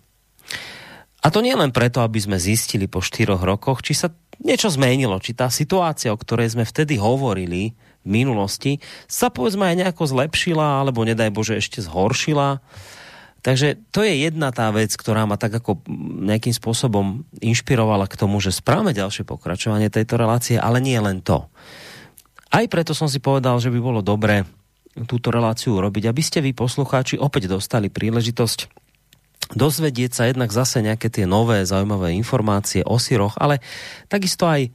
A 1.20 1.28
to 1.28 1.44
nie 1.44 1.52
len 1.52 1.76
preto, 1.76 2.00
aby 2.00 2.16
sme 2.16 2.40
zistili 2.40 2.88
po 2.88 3.04
štyroch 3.04 3.44
rokoch, 3.44 3.84
či 3.84 3.92
sa 3.92 4.08
niečo 4.40 4.72
zmenilo, 4.72 5.20
či 5.20 5.36
tá 5.36 5.52
situácia, 5.52 6.08
o 6.08 6.16
ktorej 6.16 6.56
sme 6.56 6.64
vtedy 6.64 6.96
hovorili 6.96 7.76
v 8.00 8.08
minulosti, 8.08 8.80
sa 9.04 9.28
povedzme 9.28 9.68
aj 9.68 9.76
nejako 9.84 10.08
zlepšila, 10.08 10.80
alebo 10.80 11.04
nedaj 11.04 11.28
Bože 11.28 11.60
ešte 11.60 11.84
zhoršila 11.84 12.64
Takže 13.46 13.78
to 13.94 14.02
je 14.02 14.26
jedna 14.26 14.50
tá 14.50 14.74
vec, 14.74 14.90
ktorá 14.90 15.22
ma 15.22 15.38
tak 15.38 15.62
ako 15.62 15.86
nejakým 16.26 16.50
spôsobom 16.50 17.22
inšpirovala 17.38 18.10
k 18.10 18.18
tomu, 18.18 18.42
že 18.42 18.50
správame 18.50 18.90
ďalšie 18.90 19.22
pokračovanie 19.22 19.86
tejto 19.86 20.18
relácie, 20.18 20.58
ale 20.58 20.82
nie 20.82 20.98
len 20.98 21.22
to. 21.22 21.46
aj 22.50 22.66
preto 22.66 22.90
som 22.90 23.06
si 23.06 23.22
povedal, 23.22 23.62
že 23.62 23.70
by 23.70 23.78
bolo 23.78 24.02
dobré 24.02 24.42
túto 25.06 25.30
reláciu 25.30 25.78
urobiť, 25.78 26.10
aby 26.10 26.22
ste 26.26 26.42
vy 26.42 26.58
poslucháči 26.58 27.22
opäť 27.22 27.46
dostali 27.46 27.86
príležitosť 27.86 28.66
dozvedieť 29.54 30.10
sa 30.10 30.26
jednak 30.26 30.50
zase 30.50 30.82
nejaké 30.82 31.06
tie 31.06 31.22
nové 31.22 31.62
zaujímavé 31.62 32.18
informácie 32.18 32.82
o 32.82 32.98
syroch, 32.98 33.38
ale 33.38 33.62
takisto 34.10 34.50
aj, 34.50 34.66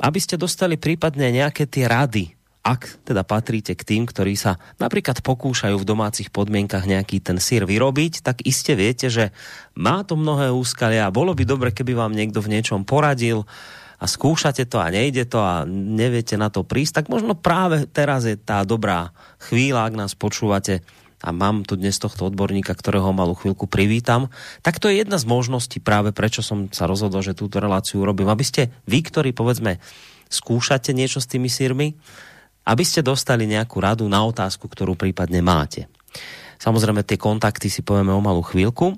aby 0.00 0.18
ste 0.22 0.40
dostali 0.40 0.80
prípadne 0.80 1.28
nejaké 1.28 1.68
tie 1.68 1.84
rady, 1.84 2.32
ak 2.60 3.08
teda 3.08 3.24
patríte 3.24 3.72
k 3.72 3.82
tým, 3.82 4.02
ktorí 4.04 4.36
sa 4.36 4.60
napríklad 4.76 5.24
pokúšajú 5.24 5.80
v 5.80 5.88
domácich 5.88 6.28
podmienkach 6.28 6.84
nejaký 6.84 7.24
ten 7.24 7.40
sír 7.40 7.64
vyrobiť, 7.64 8.20
tak 8.20 8.44
iste 8.44 8.76
viete, 8.76 9.08
že 9.08 9.32
má 9.72 10.04
to 10.04 10.20
mnohé 10.20 10.52
úskalia 10.52 11.08
a 11.08 11.14
bolo 11.14 11.32
by 11.32 11.48
dobre, 11.48 11.72
keby 11.72 11.96
vám 11.96 12.12
niekto 12.12 12.44
v 12.44 12.52
niečom 12.52 12.84
poradil 12.84 13.48
a 14.00 14.04
skúšate 14.04 14.68
to 14.68 14.76
a 14.76 14.92
nejde 14.92 15.24
to 15.24 15.40
a 15.40 15.64
neviete 15.68 16.36
na 16.36 16.52
to 16.52 16.60
prísť, 16.60 17.04
tak 17.04 17.06
možno 17.08 17.32
práve 17.32 17.88
teraz 17.88 18.28
je 18.28 18.36
tá 18.36 18.60
dobrá 18.64 19.16
chvíľa, 19.40 19.88
ak 19.88 19.94
nás 19.96 20.12
počúvate 20.12 20.84
a 21.20 21.36
mám 21.36 21.68
tu 21.68 21.76
dnes 21.76 21.92
tohto 22.00 22.32
odborníka, 22.32 22.72
ktorého 22.72 23.12
malú 23.12 23.36
chvíľku 23.36 23.68
privítam, 23.68 24.32
tak 24.64 24.80
to 24.80 24.88
je 24.88 25.04
jedna 25.04 25.20
z 25.20 25.28
možností 25.28 25.76
práve 25.80 26.16
prečo 26.16 26.40
som 26.40 26.72
sa 26.72 26.88
rozhodol, 26.88 27.20
že 27.20 27.36
túto 27.36 27.60
reláciu 27.60 28.00
urobím. 28.00 28.32
Aby 28.32 28.44
ste 28.44 28.62
vy, 28.88 29.04
ktorí 29.04 29.36
povedzme 29.36 29.76
skúšate 30.32 30.96
niečo 30.96 31.20
s 31.20 31.28
tými 31.28 31.52
sírmi, 31.52 31.92
aby 32.70 32.86
ste 32.86 33.02
dostali 33.02 33.50
nejakú 33.50 33.82
radu 33.82 34.06
na 34.06 34.22
otázku, 34.22 34.70
ktorú 34.70 34.94
prípadne 34.94 35.42
máte. 35.42 35.90
Samozrejme, 36.62 37.02
tie 37.02 37.18
kontakty 37.18 37.66
si 37.66 37.82
povieme 37.82 38.14
o 38.14 38.22
malú 38.22 38.46
chvíľku, 38.46 38.94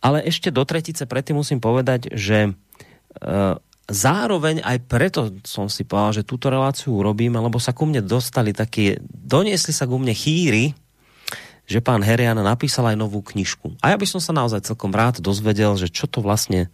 ale 0.00 0.24
ešte 0.24 0.48
do 0.48 0.64
tretice 0.64 1.04
predtým 1.04 1.36
musím 1.36 1.60
povedať, 1.60 2.16
že 2.16 2.48
e, 2.48 2.50
zároveň 3.90 4.64
aj 4.64 4.78
preto 4.88 5.20
som 5.44 5.68
si 5.68 5.84
povedal, 5.84 6.22
že 6.22 6.28
túto 6.28 6.48
reláciu 6.48 6.96
urobíme, 6.96 7.36
lebo 7.36 7.60
sa 7.60 7.76
ku 7.76 7.84
mne 7.84 8.00
dostali 8.00 8.56
také, 8.56 9.02
doniesli 9.04 9.74
sa 9.74 9.84
ku 9.84 10.00
mne 10.00 10.14
chýry, 10.16 10.72
že 11.66 11.84
pán 11.84 12.02
Herian 12.02 12.38
napísal 12.40 12.94
aj 12.94 12.96
novú 12.98 13.22
knižku. 13.22 13.78
A 13.84 13.94
ja 13.94 13.96
by 14.00 14.06
som 14.06 14.18
sa 14.22 14.34
naozaj 14.34 14.66
celkom 14.66 14.90
rád 14.90 15.22
dozvedel, 15.22 15.74
že 15.78 15.86
čo 15.90 16.10
to 16.10 16.18
vlastne 16.22 16.70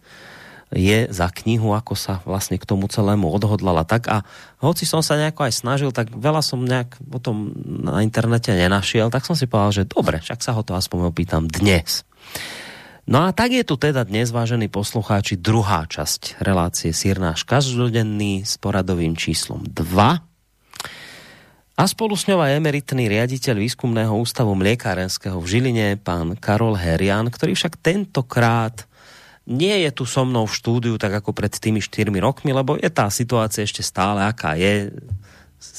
je 0.71 1.07
za 1.07 1.31
knihu, 1.31 1.71
ako 1.71 1.95
sa 1.95 2.19
vlastne 2.27 2.59
k 2.59 2.67
tomu 2.67 2.91
celému 2.91 3.31
odhodlala 3.31 3.87
tak 3.87 4.11
a 4.11 4.27
hoci 4.59 4.83
som 4.83 4.99
sa 4.99 5.15
nejako 5.15 5.47
aj 5.47 5.53
snažil, 5.55 5.95
tak 5.95 6.11
veľa 6.11 6.43
som 6.43 6.59
nejak 6.59 6.99
o 7.07 7.19
tom 7.23 7.55
na 7.63 8.03
internete 8.03 8.51
nenašiel, 8.51 9.07
tak 9.07 9.23
som 9.23 9.37
si 9.37 9.47
povedal, 9.47 9.83
že 9.83 9.89
dobre, 9.89 10.19
však 10.19 10.43
sa 10.43 10.51
ho 10.51 10.61
to 10.67 10.75
aspoň 10.75 11.07
opýtam 11.07 11.47
dnes. 11.47 12.03
No 13.07 13.23
a 13.23 13.31
tak 13.31 13.55
je 13.55 13.63
tu 13.63 13.79
teda 13.79 14.03
dnes, 14.03 14.27
vážení 14.35 14.67
poslucháči, 14.67 15.39
druhá 15.39 15.87
časť 15.87 16.43
relácie 16.43 16.91
Sírnáš 16.91 17.47
každodenný 17.47 18.43
s 18.43 18.59
poradovým 18.59 19.15
číslom 19.15 19.63
2. 19.63 20.27
A 21.77 21.83
spolu 21.85 22.19
s 22.19 22.27
ňou 22.27 22.43
aj 22.43 22.59
emeritný 22.59 23.07
riaditeľ 23.07 23.63
výskumného 23.63 24.11
ústavu 24.11 24.51
mliekárenského 24.59 25.39
v 25.39 25.47
Žiline, 25.47 25.95
pán 26.03 26.35
Karol 26.35 26.75
Herian, 26.75 27.31
ktorý 27.31 27.55
však 27.55 27.79
tentokrát 27.79 28.83
nie 29.47 29.87
je 29.87 29.89
tu 29.95 30.03
so 30.03 30.27
mnou 30.27 30.43
v 30.43 30.57
štúdiu 30.59 30.95
tak 30.99 31.23
ako 31.23 31.31
pred 31.31 31.49
tými 31.49 31.79
4 31.79 32.11
rokmi, 32.19 32.51
lebo 32.51 32.75
je 32.75 32.91
tá 32.91 33.07
situácia 33.07 33.63
ešte 33.63 33.79
stále 33.79 34.19
aká 34.27 34.59
je. 34.59 34.91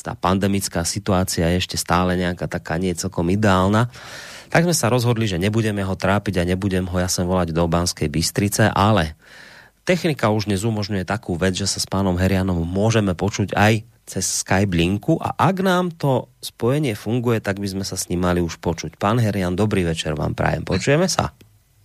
Tá 0.00 0.16
pandemická 0.16 0.82
situácia 0.82 1.46
je 1.52 1.60
ešte 1.60 1.76
stále 1.76 2.16
nejaká 2.16 2.48
taká 2.48 2.80
nie 2.80 2.96
celkom 2.96 3.28
ideálna. 3.28 3.92
Tak 4.48 4.64
sme 4.64 4.72
sa 4.72 4.88
rozhodli, 4.88 5.28
že 5.28 5.36
nebudeme 5.36 5.84
ho 5.84 5.92
trápiť 5.92 6.40
a 6.40 6.48
nebudem 6.48 6.88
ho 6.88 6.96
ja 6.96 7.06
sem 7.06 7.28
volať 7.28 7.52
do 7.52 7.68
Banskej 7.68 8.08
Bystrice, 8.08 8.72
ale 8.72 9.14
technika 9.84 10.32
už 10.32 10.48
dnes 10.48 10.64
umožňuje 10.64 11.04
takú 11.04 11.36
vec, 11.36 11.52
že 11.52 11.68
sa 11.68 11.78
s 11.78 11.86
pánom 11.86 12.16
Herianom 12.16 12.64
môžeme 12.64 13.12
počuť 13.12 13.52
aj 13.52 13.84
cez 14.08 14.24
Skype 14.40 14.72
linku 14.72 15.20
a 15.20 15.36
ak 15.36 15.60
nám 15.60 15.92
to 15.92 16.32
spojenie 16.40 16.96
funguje, 16.96 17.44
tak 17.44 17.60
by 17.60 17.68
sme 17.68 17.84
sa 17.84 18.00
s 18.00 18.08
ním 18.08 18.24
mali 18.24 18.40
už 18.40 18.56
počuť. 18.56 18.96
Pán 18.96 19.20
Herian, 19.20 19.52
dobrý 19.52 19.84
večer 19.84 20.16
vám 20.16 20.32
prajem. 20.32 20.64
Počujeme 20.64 21.04
sa? 21.04 21.36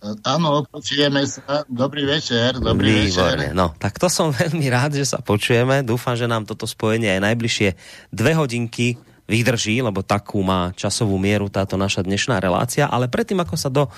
Áno, 0.04 0.68
počujeme 0.68 1.24
sa. 1.24 1.64
Dobrý 1.64 2.04
večer, 2.04 2.60
dobrý 2.60 3.08
Výborné. 3.08 3.48
večer. 3.48 3.56
No, 3.56 3.72
tak 3.80 3.96
to 3.96 4.12
som 4.12 4.28
veľmi 4.44 4.68
rád, 4.68 5.00
že 5.00 5.08
sa 5.08 5.24
počujeme. 5.24 5.80
Dúfam, 5.80 6.12
že 6.12 6.28
nám 6.28 6.44
toto 6.44 6.68
spojenie 6.68 7.16
aj 7.16 7.24
najbližšie 7.32 7.68
dve 8.12 8.32
hodinky 8.36 9.00
vydrží, 9.24 9.80
lebo 9.80 10.04
takú 10.04 10.44
má 10.44 10.76
časovú 10.76 11.16
mieru 11.16 11.48
táto 11.48 11.80
naša 11.80 12.04
dnešná 12.04 12.36
relácia. 12.44 12.84
Ale 12.84 13.08
predtým, 13.08 13.40
ako 13.40 13.56
sa 13.56 13.72
do 13.72 13.88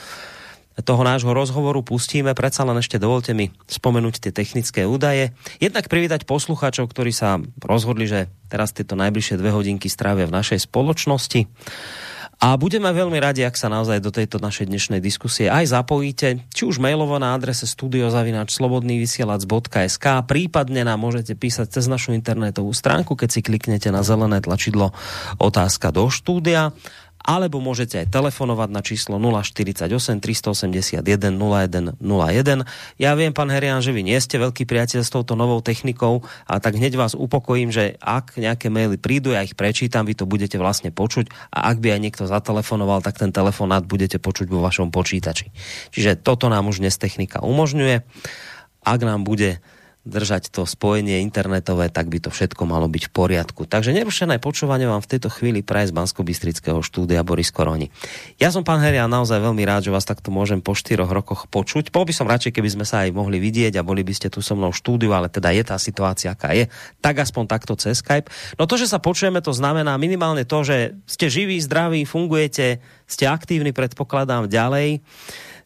toho 0.85 1.03
nášho 1.03 1.33
rozhovoru 1.33 1.81
pustíme, 1.81 2.37
predsa 2.37 2.61
len 2.63 2.77
ešte 2.77 3.01
dovolte 3.01 3.33
mi 3.33 3.49
spomenúť 3.65 4.29
tie 4.29 4.33
technické 4.33 4.85
údaje. 4.85 5.33
Jednak 5.57 5.89
privítať 5.89 6.29
poslucháčov, 6.29 6.93
ktorí 6.93 7.17
sa 7.17 7.41
rozhodli, 7.65 8.05
že 8.05 8.29
teraz 8.53 8.77
tieto 8.77 8.93
najbližšie 8.93 9.41
dve 9.41 9.57
hodinky 9.57 9.89
strávia 9.89 10.29
v 10.29 10.37
našej 10.37 10.69
spoločnosti. 10.69 11.49
A 12.37 12.53
budeme 12.61 12.93
veľmi 12.93 13.17
radi, 13.17 13.49
ak 13.49 13.57
sa 13.57 13.73
naozaj 13.73 14.05
do 14.05 14.13
tejto 14.13 14.37
našej 14.37 14.69
dnešnej 14.69 15.01
diskusie 15.01 15.49
aj 15.49 15.73
zapojíte, 15.73 16.45
či 16.53 16.69
už 16.69 16.77
mailovo 16.77 17.17
na 17.17 17.33
adrese 17.33 17.65
studiozavinačslobodnývysielac.sk, 17.65 20.05
prípadne 20.29 20.85
nám 20.85 21.01
môžete 21.01 21.33
písať 21.33 21.81
cez 21.81 21.89
našu 21.89 22.13
internetovú 22.13 22.77
stránku, 22.77 23.17
keď 23.17 23.29
si 23.33 23.41
kliknete 23.41 23.89
na 23.89 24.05
zelené 24.05 24.45
tlačidlo 24.45 24.93
otázka 25.41 25.97
do 25.97 26.13
štúdia 26.13 26.77
alebo 27.27 27.59
môžete 27.59 28.07
aj 28.07 28.15
telefonovať 28.15 28.71
na 28.71 28.81
číslo 28.87 29.19
048 29.19 29.83
381 30.23 31.03
0101. 31.03 31.99
Ja 33.03 33.11
viem, 33.19 33.35
pán 33.35 33.51
Herian, 33.51 33.83
že 33.83 33.91
vy 33.91 34.07
nie 34.07 34.17
ste 34.23 34.39
veľký 34.39 34.63
priateľ 34.63 35.03
s 35.03 35.11
touto 35.11 35.35
novou 35.35 35.59
technikou, 35.59 36.23
a 36.47 36.63
tak 36.63 36.79
hneď 36.79 36.95
vás 36.95 37.19
upokojím, 37.19 37.75
že 37.75 37.99
ak 37.99 38.39
nejaké 38.39 38.71
maily 38.71 38.95
prídu, 38.95 39.35
ja 39.35 39.43
ich 39.43 39.59
prečítam, 39.59 40.07
vy 40.07 40.15
to 40.15 40.25
budete 40.25 40.55
vlastne 40.57 40.95
počuť 40.95 41.51
a 41.51 41.75
ak 41.75 41.83
by 41.83 41.99
aj 41.99 42.01
niekto 42.01 42.25
zatelefonoval, 42.31 43.03
tak 43.03 43.19
ten 43.19 43.35
telefonát 43.35 43.83
budete 43.83 44.23
počuť 44.23 44.47
vo 44.47 44.63
vašom 44.63 44.95
počítači. 44.95 45.51
Čiže 45.91 46.23
toto 46.23 46.47
nám 46.47 46.71
už 46.71 46.79
dnes 46.79 46.95
technika 46.95 47.43
umožňuje. 47.43 48.07
Ak 48.87 49.01
nám 49.03 49.27
bude 49.27 49.59
držať 50.07 50.55
to 50.55 50.63
spojenie 50.63 51.19
internetové, 51.21 51.91
tak 51.91 52.07
by 52.07 52.23
to 52.23 52.31
všetko 52.31 52.63
malo 52.63 52.87
byť 52.87 53.11
v 53.11 53.13
poriadku. 53.13 53.67
Takže 53.67 53.91
nerušené 53.91 54.39
počúvanie 54.39 54.87
vám 54.87 55.03
v 55.03 55.11
tejto 55.19 55.29
chvíli 55.29 55.67
praje 55.67 55.91
z 55.91 55.97
bansko 55.99 56.23
štúdia 56.87 57.27
Boris 57.27 57.51
Koroni. 57.51 57.91
Ja 58.39 58.55
som 58.55 58.63
pán 58.63 58.79
Heria 58.79 59.11
naozaj 59.11 59.43
veľmi 59.43 59.67
rád, 59.67 59.91
že 59.91 59.95
vás 59.95 60.07
takto 60.07 60.31
môžem 60.31 60.63
po 60.63 60.79
štyroch 60.79 61.11
rokoch 61.11 61.51
počuť. 61.51 61.91
Bol 61.91 62.07
by 62.07 62.15
som 62.15 62.31
radšej, 62.31 62.55
keby 62.55 62.71
sme 62.79 62.87
sa 62.87 63.03
aj 63.03 63.11
mohli 63.11 63.43
vidieť 63.43 63.75
a 63.77 63.87
boli 63.87 64.07
by 64.07 64.15
ste 64.15 64.31
tu 64.31 64.39
so 64.39 64.55
mnou 64.55 64.71
v 64.71 64.79
štúdiu, 64.79 65.11
ale 65.11 65.27
teda 65.27 65.51
je 65.51 65.67
tá 65.67 65.77
situácia, 65.77 66.31
aká 66.31 66.55
je. 66.55 66.71
Tak 67.03 67.27
aspoň 67.27 67.45
takto 67.51 67.75
cez 67.75 67.99
Skype. 67.99 68.31
No 68.55 68.71
to, 68.71 68.79
že 68.79 68.87
sa 68.87 69.03
počujeme, 69.03 69.43
to 69.43 69.51
znamená 69.51 69.99
minimálne 69.99 70.47
to, 70.47 70.63
že 70.63 70.95
ste 71.11 71.27
živí, 71.27 71.59
zdraví, 71.59 72.07
fungujete, 72.07 72.79
ste 73.11 73.25
aktívni, 73.27 73.75
predpokladám 73.75 74.47
ďalej. 74.47 75.03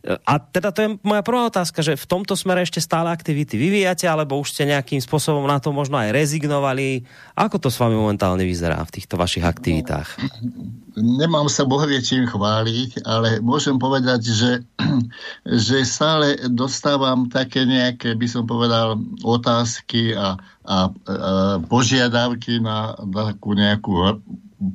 A 0.01 0.41
teda 0.41 0.73
to 0.73 0.81
je 0.81 0.89
moja 1.05 1.21
prvá 1.21 1.45
otázka, 1.45 1.85
že 1.85 1.93
v 1.93 2.09
tomto 2.09 2.33
smere 2.33 2.65
ešte 2.65 2.81
stále 2.81 3.13
aktivity 3.13 3.61
vyvíjate, 3.61 4.09
alebo 4.09 4.41
už 4.41 4.57
ste 4.57 4.65
nejakým 4.65 4.97
spôsobom 4.97 5.45
na 5.45 5.61
to 5.61 5.77
možno 5.77 6.01
aj 6.01 6.17
rezignovali. 6.17 7.05
Ako 7.37 7.61
to 7.61 7.69
s 7.69 7.77
vami 7.77 8.01
momentálne 8.01 8.41
vyzerá 8.49 8.81
v 8.81 8.97
týchto 8.97 9.21
vašich 9.21 9.45
aktivitách? 9.45 10.17
Nemám 10.97 11.53
sa 11.53 11.69
bohvie 11.69 12.01
čím 12.01 12.25
chváliť, 12.25 13.05
ale 13.05 13.45
môžem 13.45 13.77
povedať, 13.77 14.25
že, 14.25 14.53
že 15.69 15.85
stále 15.85 16.49
dostávam 16.49 17.29
také 17.29 17.69
nejaké, 17.69 18.17
by 18.17 18.25
som 18.25 18.49
povedal, 18.49 18.97
otázky 19.21 20.17
a, 20.17 20.33
a, 20.33 20.37
a 20.65 20.79
požiadavky 21.61 22.57
na, 22.65 22.97
takú 22.97 23.53
nejakú 23.53 24.17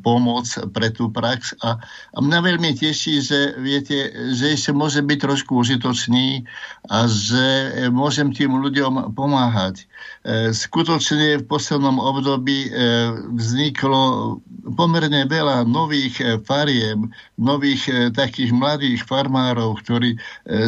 pomoc 0.01 0.49
pre 0.73 0.89
tú 0.89 1.13
prax 1.13 1.53
a, 1.61 1.77
a 2.13 2.17
mňa 2.17 2.39
veľmi 2.41 2.73
teší, 2.73 3.21
že 3.21 3.39
viete, 3.61 4.09
že 4.33 4.57
ešte 4.57 4.71
môže 4.73 5.05
byť 5.05 5.19
trošku 5.21 5.53
užitočný 5.61 6.41
a 6.89 7.05
že 7.05 7.45
môžem 7.93 8.33
tým 8.33 8.57
ľuďom 8.57 9.13
pomáhať. 9.13 9.85
E, 10.25 10.49
skutočne 10.57 11.41
v 11.41 11.45
poslednom 11.45 12.01
období 12.01 12.65
e, 12.65 12.69
vzniklo 13.37 14.37
pomerne 14.73 15.29
veľa 15.29 15.69
nových 15.69 16.17
e, 16.17 16.25
fariem, 16.41 17.13
nových 17.37 17.85
takých 18.17 18.49
mladých 18.49 19.05
farmárov, 19.05 19.77
ktorí 19.83 20.17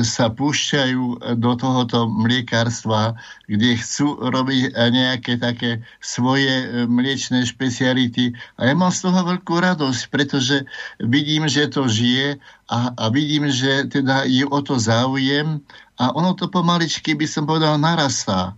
sa 0.04 0.28
púšťajú 0.30 1.34
do 1.40 1.52
tohoto 1.56 2.06
mliekárstva, 2.12 3.16
kde 3.48 3.80
chcú 3.80 4.20
robiť 4.20 4.76
nejaké 4.76 5.40
také 5.40 5.82
svoje 6.04 6.86
mliečne 6.86 7.48
špeciality. 7.48 8.36
A 8.60 8.68
ja 8.68 8.74
mám 8.76 8.92
z 8.92 9.07
toho 9.08 9.20
veľkú 9.24 9.56
radosť, 9.56 10.02
pretože 10.12 10.68
vidím, 11.00 11.48
že 11.48 11.72
to 11.72 11.88
žije 11.88 12.36
a, 12.68 12.92
a 12.92 13.08
vidím, 13.08 13.48
že 13.48 13.88
teda 13.88 14.28
je 14.28 14.44
o 14.44 14.60
to 14.60 14.76
záujem 14.76 15.64
a 15.98 16.12
ono 16.12 16.36
to 16.36 16.52
pomaličky, 16.52 17.16
by 17.16 17.26
som 17.26 17.48
povedal, 17.48 17.80
narastá. 17.80 18.54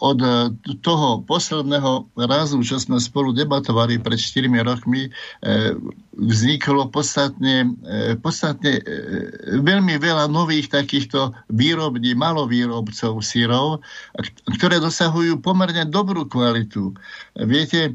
od 0.00 0.20
toho 0.80 1.20
posledného 1.26 2.08
razu, 2.16 2.62
čo 2.64 2.80
sme 2.80 2.96
spolu 3.02 3.36
debatovali 3.36 4.00
pred 4.00 4.16
4 4.16 4.48
rokmi, 4.64 5.12
vzniklo 6.18 6.90
podstatne, 6.90 7.78
podstatne 8.18 8.82
veľmi 9.62 10.02
veľa 10.02 10.26
nových 10.26 10.66
takýchto 10.74 11.30
výrobní, 11.46 12.18
malovýrobcov 12.18 13.22
sírov, 13.22 13.78
ktoré 14.58 14.82
dosahujú 14.82 15.38
pomerne 15.38 15.86
dobrú 15.86 16.26
kvalitu. 16.26 16.90
Viete, 17.38 17.94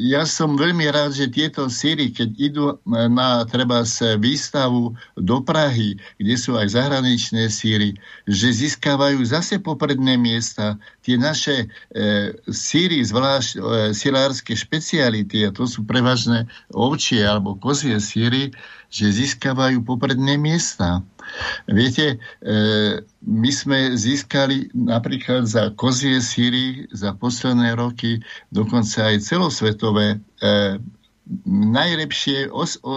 ja 0.00 0.24
som 0.24 0.56
veľmi 0.56 0.88
rád, 0.88 1.12
že 1.12 1.28
tieto 1.28 1.68
síry, 1.68 2.08
keď 2.08 2.28
idú 2.40 2.64
na 2.88 3.44
treba 3.44 3.84
výstavu 4.16 4.96
do 5.20 5.44
Prahy, 5.44 6.00
kde 6.16 6.34
sú 6.40 6.56
aj 6.56 6.72
zahraničné 6.72 7.52
síry, 7.52 7.92
že 8.24 8.48
získavajú 8.48 9.20
zase 9.28 9.60
popredné 9.60 10.16
miesta. 10.16 10.80
Tie 11.04 11.20
naše 11.20 11.68
e, 11.92 12.32
síry, 12.48 13.04
zvlášť 13.04 13.50
e, 13.54 13.60
silárske 13.92 14.56
špeciality, 14.56 15.44
a 15.44 15.52
to 15.52 15.68
sú 15.68 15.84
prevažné 15.84 16.48
ovčie 16.72 17.20
alebo 17.20 17.60
kozie 17.60 18.00
síry, 18.00 18.56
že 18.88 19.12
získavajú 19.12 19.84
popredné 19.84 20.40
miesta. 20.40 21.04
Viete, 21.68 22.16
e, 22.40 23.04
my 23.20 23.50
sme 23.52 23.78
získali 23.92 24.72
napríklad 24.72 25.44
za 25.44 25.72
kozie 25.76 26.24
síry 26.24 26.88
za 26.88 27.12
posledné 27.12 27.76
roky 27.76 28.24
dokonca 28.48 29.12
aj 29.12 29.24
celosvetové 29.24 30.16
e, 30.40 30.80
najlepšie 31.48 32.52
os, 32.52 32.76
o, 32.84 32.92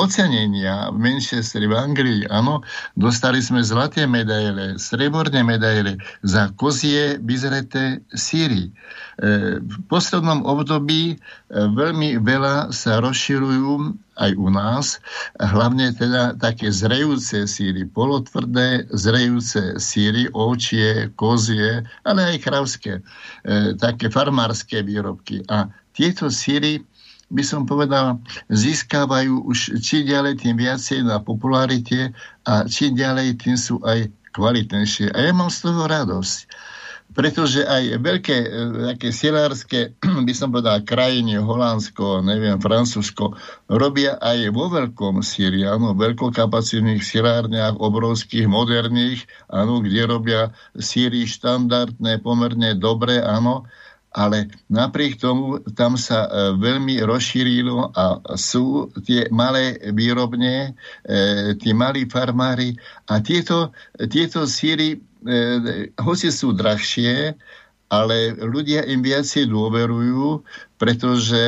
ocenenia 0.00 0.88
v 0.88 0.96
Manchesteri, 0.96 1.68
v 1.68 1.76
Anglii, 1.76 2.20
áno, 2.32 2.64
dostali 2.96 3.44
sme 3.44 3.60
zlaté 3.60 4.08
medaile, 4.08 4.80
streborné 4.80 5.44
medaile 5.44 6.00
za 6.24 6.48
kozie 6.56 7.20
vyzreté 7.20 8.00
síry. 8.16 8.72
E, 8.72 9.60
v 9.60 9.76
poslednom 9.92 10.48
období 10.48 11.12
e, 11.12 11.16
veľmi 11.52 12.16
veľa 12.24 12.72
sa 12.72 12.96
rozširujú 13.04 13.92
aj 14.16 14.32
u 14.40 14.48
nás, 14.48 14.96
hlavne 15.36 15.92
teda 15.92 16.32
také 16.40 16.72
zrejúce 16.72 17.44
síry, 17.44 17.84
polotvrdé 17.84 18.88
zrejúce 18.88 19.76
síry, 19.76 20.32
ovčie, 20.32 21.12
kozie, 21.20 21.84
ale 22.08 22.20
aj 22.24 22.36
kravské, 22.40 23.04
e, 23.44 23.76
také 23.76 24.08
farmárske 24.08 24.80
výrobky. 24.80 25.44
A 25.52 25.68
tieto 25.92 26.32
síry 26.32 26.80
by 27.26 27.42
som 27.42 27.66
povedal, 27.66 28.22
získavajú 28.48 29.50
už 29.50 29.82
či 29.82 30.06
ďalej 30.06 30.46
tým 30.46 30.54
viacej 30.58 31.02
na 31.02 31.18
popularite 31.18 32.14
a 32.46 32.66
či 32.70 32.94
ďalej 32.94 33.42
tým 33.42 33.56
sú 33.58 33.82
aj 33.82 34.10
kvalitnejšie. 34.30 35.10
A 35.10 35.18
ja 35.26 35.32
mám 35.34 35.50
z 35.50 35.66
toho 35.66 35.90
radosť 35.90 36.46
pretože 37.16 37.64
aj 37.64 37.96
veľké 38.04 38.36
e, 38.44 38.48
také 38.92 39.08
silárske, 39.08 39.96
by 40.28 40.32
som 40.36 40.52
povedal, 40.52 40.84
krajiny, 40.84 41.40
Holandsko, 41.40 42.20
neviem, 42.20 42.60
Francúzsko, 42.60 43.32
robia 43.72 44.20
aj 44.20 44.52
vo 44.52 44.68
veľkom 44.68 45.24
síri, 45.24 45.64
áno, 45.64 45.96
veľkokapacitných 45.96 47.00
silárniach, 47.00 47.80
obrovských, 47.80 48.44
moderných, 48.44 49.24
áno, 49.48 49.80
kde 49.80 50.02
robia 50.04 50.40
síry 50.76 51.24
štandardné, 51.24 52.20
pomerne 52.20 52.76
dobre, 52.76 53.24
áno, 53.24 53.64
ale 54.16 54.48
napriek 54.72 55.20
tomu 55.20 55.60
tam 55.76 56.00
sa 56.00 56.24
e, 56.24 56.28
veľmi 56.56 57.04
rozšírilo 57.04 57.92
a 57.92 58.16
sú 58.32 58.88
tie 59.04 59.28
malé 59.28 59.76
výrobne, 59.92 60.72
e, 61.04 61.52
tí 61.60 61.76
malí 61.76 62.08
farmári 62.08 62.72
a 63.12 63.20
tieto, 63.20 63.76
tieto 64.08 64.48
síry, 64.48 64.96
e, 64.96 64.98
hoci 66.00 66.32
sú 66.32 66.56
drahšie, 66.56 67.36
ale 67.92 68.34
ľudia 68.40 68.88
im 68.88 69.04
viacej 69.04 69.46
dôverujú, 69.46 70.42
pretože 70.74 71.38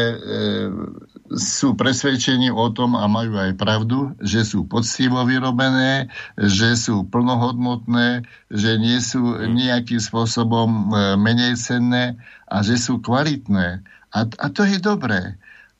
sú 1.37 1.77
presvedčení 1.77 2.49
o 2.49 2.73
tom 2.73 2.97
a 2.97 3.05
majú 3.05 3.37
aj 3.37 3.61
pravdu, 3.61 4.17
že 4.25 4.45
sú 4.49 4.65
poctivo 4.65 5.21
vyrobené, 5.29 6.09
že 6.41 6.73
sú 6.77 7.05
plnohodnotné, 7.05 8.25
že 8.49 8.71
nie 8.81 8.97
sú 9.01 9.37
nejakým 9.37 10.01
spôsobom 10.01 10.69
e, 10.69 10.83
menej 11.21 11.61
cenné 11.61 12.17
a 12.49 12.65
že 12.65 12.81
sú 12.81 13.01
kvalitné. 13.05 13.85
A, 14.17 14.19
a 14.25 14.47
to 14.49 14.65
je 14.65 14.81
dobré. 14.81 15.37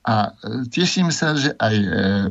A 0.09 0.33
e, 0.41 0.65
teším 0.73 1.13
sa, 1.13 1.37
že 1.37 1.53
aj 1.61 1.75
e, 1.77 1.89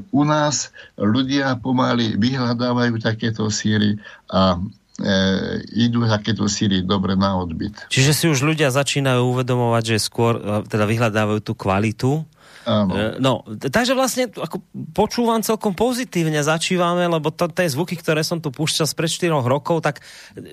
u 0.09 0.23
nás 0.25 0.73
ľudia 0.97 1.57
pomaly 1.61 2.17
vyhľadávajú 2.17 2.97
takéto 2.97 3.53
síry 3.53 4.01
a 4.33 4.57
e, 4.97 5.85
idú 5.85 6.01
takéto 6.09 6.49
síry 6.49 6.81
dobre 6.81 7.13
na 7.13 7.37
odbyt. 7.37 7.77
Čiže 7.93 8.11
si 8.17 8.25
už 8.33 8.41
ľudia 8.41 8.73
začínajú 8.73 9.21
uvedomovať, 9.29 9.83
že 9.93 9.97
skôr 10.01 10.65
teda 10.65 10.89
vyhľadávajú 10.89 11.39
tú 11.45 11.53
kvalitu 11.53 12.25
Áno. 12.67 12.91
E, 12.91 13.15
no, 13.23 13.47
takže 13.47 13.95
vlastne 13.95 14.27
ako 14.27 14.59
počúvam 14.91 15.39
celkom 15.39 15.71
pozitívne, 15.71 16.43
začívame, 16.43 17.07
lebo 17.07 17.31
to, 17.31 17.47
tie 17.47 17.71
zvuky, 17.71 17.95
ktoré 17.95 18.27
som 18.27 18.43
tu 18.43 18.51
púšťal 18.51 18.83
spred 18.83 19.07
4 19.07 19.31
rokov, 19.47 19.79
tak 19.79 20.03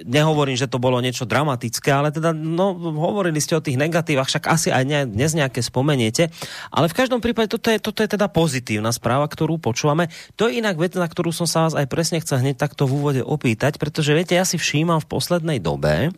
nehovorím, 0.07 0.55
že 0.55 0.71
to 0.71 0.79
bolo 0.79 1.03
niečo 1.03 1.27
dramatické, 1.27 1.91
ale 1.91 2.15
teda, 2.15 2.31
no, 2.31 2.79
hovorili 2.79 3.43
ste 3.43 3.59
o 3.59 3.65
tých 3.65 3.75
negatívach, 3.75 4.31
však 4.31 4.47
asi 4.47 4.71
aj 4.71 4.85
ne, 4.87 5.01
dnes 5.11 5.35
nejaké 5.35 5.59
spomeniete, 5.59 6.31
ale 6.71 6.87
v 6.87 6.95
každom 6.95 7.19
prípade 7.19 7.51
toto 7.51 7.75
je, 7.75 7.83
toto 7.83 8.07
je 8.07 8.15
teda 8.15 8.31
pozitívna 8.31 8.95
správa, 8.95 9.27
ktorú 9.27 9.59
počúvame. 9.59 10.07
To 10.39 10.47
je 10.47 10.63
inak 10.63 10.79
vec, 10.79 10.95
na 10.95 11.11
ktorú 11.11 11.35
som 11.35 11.51
sa 11.51 11.67
vás 11.67 11.75
aj 11.75 11.91
presne 11.91 12.23
chcel 12.23 12.47
hneď 12.47 12.63
takto 12.63 12.87
v 12.87 12.95
úvode 12.95 13.23
opýtať, 13.27 13.83
pretože 13.83 14.15
viete, 14.15 14.39
ja 14.39 14.47
si 14.47 14.55
všímam 14.55 15.03
v 15.03 15.11
poslednej 15.11 15.59
dobe, 15.59 16.15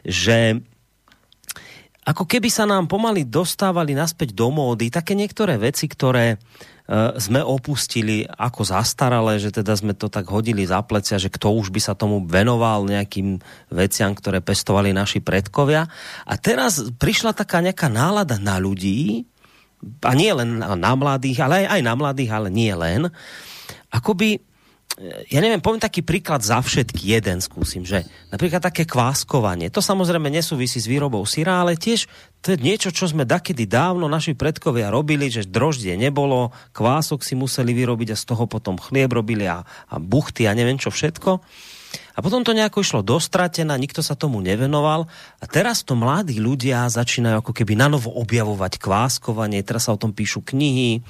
že 0.00 0.64
ako 2.10 2.26
keby 2.26 2.50
sa 2.50 2.66
nám 2.66 2.90
pomaly 2.90 3.22
dostávali 3.22 3.94
naspäť 3.94 4.34
do 4.34 4.50
módy 4.50 4.90
také 4.90 5.14
niektoré 5.14 5.54
veci, 5.62 5.86
ktoré 5.86 6.34
e, 6.34 6.36
sme 7.22 7.38
opustili 7.38 8.26
ako 8.26 8.66
zastaralé, 8.66 9.38
že 9.38 9.54
teda 9.54 9.78
sme 9.78 9.94
to 9.94 10.10
tak 10.10 10.26
hodili 10.26 10.66
za 10.66 10.82
plecia, 10.82 11.22
že 11.22 11.30
kto 11.30 11.54
už 11.54 11.70
by 11.70 11.78
sa 11.78 11.94
tomu 11.94 12.26
venoval 12.26 12.90
nejakým 12.90 13.38
veciam, 13.70 14.10
ktoré 14.10 14.42
pestovali 14.42 14.90
naši 14.90 15.22
predkovia. 15.22 15.86
A 16.26 16.34
teraz 16.34 16.82
prišla 16.98 17.30
taká 17.30 17.62
nejaká 17.62 17.86
nálada 17.86 18.42
na 18.42 18.58
ľudí, 18.58 19.30
a 19.80 20.12
nie 20.12 20.28
len 20.28 20.60
na 20.60 20.92
mladých, 20.92 21.40
ale 21.40 21.64
aj, 21.64 21.80
aj 21.80 21.80
na 21.80 21.94
mladých, 21.96 22.30
ale 22.36 22.48
nie 22.52 22.68
len, 22.76 23.08
akoby 23.88 24.49
ja 25.32 25.40
neviem, 25.40 25.64
poviem 25.64 25.80
taký 25.80 26.04
príklad 26.04 26.44
za 26.44 26.60
všetky, 26.60 27.16
jeden 27.16 27.40
skúsim, 27.40 27.88
že 27.88 28.04
napríklad 28.28 28.60
také 28.60 28.84
kváskovanie, 28.84 29.72
to 29.72 29.80
samozrejme 29.80 30.28
nesúvisí 30.28 30.76
s 30.76 30.90
výrobou 30.90 31.24
syra, 31.24 31.64
ale 31.64 31.80
tiež 31.80 32.04
to 32.44 32.52
je 32.52 32.58
niečo, 32.60 32.92
čo 32.92 33.08
sme 33.08 33.24
dakedy 33.24 33.64
dávno 33.64 34.08
naši 34.12 34.36
predkovia 34.36 34.92
robili, 34.92 35.32
že 35.32 35.48
droždie 35.48 35.96
nebolo, 35.96 36.52
kvások 36.76 37.24
si 37.24 37.32
museli 37.32 37.72
vyrobiť 37.72 38.12
a 38.12 38.20
z 38.20 38.24
toho 38.28 38.44
potom 38.44 38.76
chlieb 38.76 39.12
robili 39.12 39.48
a, 39.48 39.64
a 39.64 39.94
buchty 39.96 40.44
a 40.44 40.52
neviem 40.52 40.76
čo 40.76 40.92
všetko. 40.92 41.40
A 42.20 42.24
potom 42.24 42.44
to 42.44 42.52
nejako 42.52 42.84
išlo 42.84 43.00
dostratená, 43.00 43.72
nikto 43.80 44.04
sa 44.04 44.12
tomu 44.12 44.44
nevenoval 44.44 45.08
a 45.40 45.44
teraz 45.48 45.80
to 45.80 45.96
mladí 45.96 46.36
ľudia 46.36 46.84
začínajú 46.84 47.40
ako 47.40 47.56
keby 47.56 47.80
nanovo 47.80 48.12
objavovať 48.12 48.76
kváskovanie, 48.76 49.64
teraz 49.64 49.88
sa 49.88 49.96
o 49.96 50.00
tom 50.00 50.12
píšu 50.12 50.44
knihy, 50.44 51.00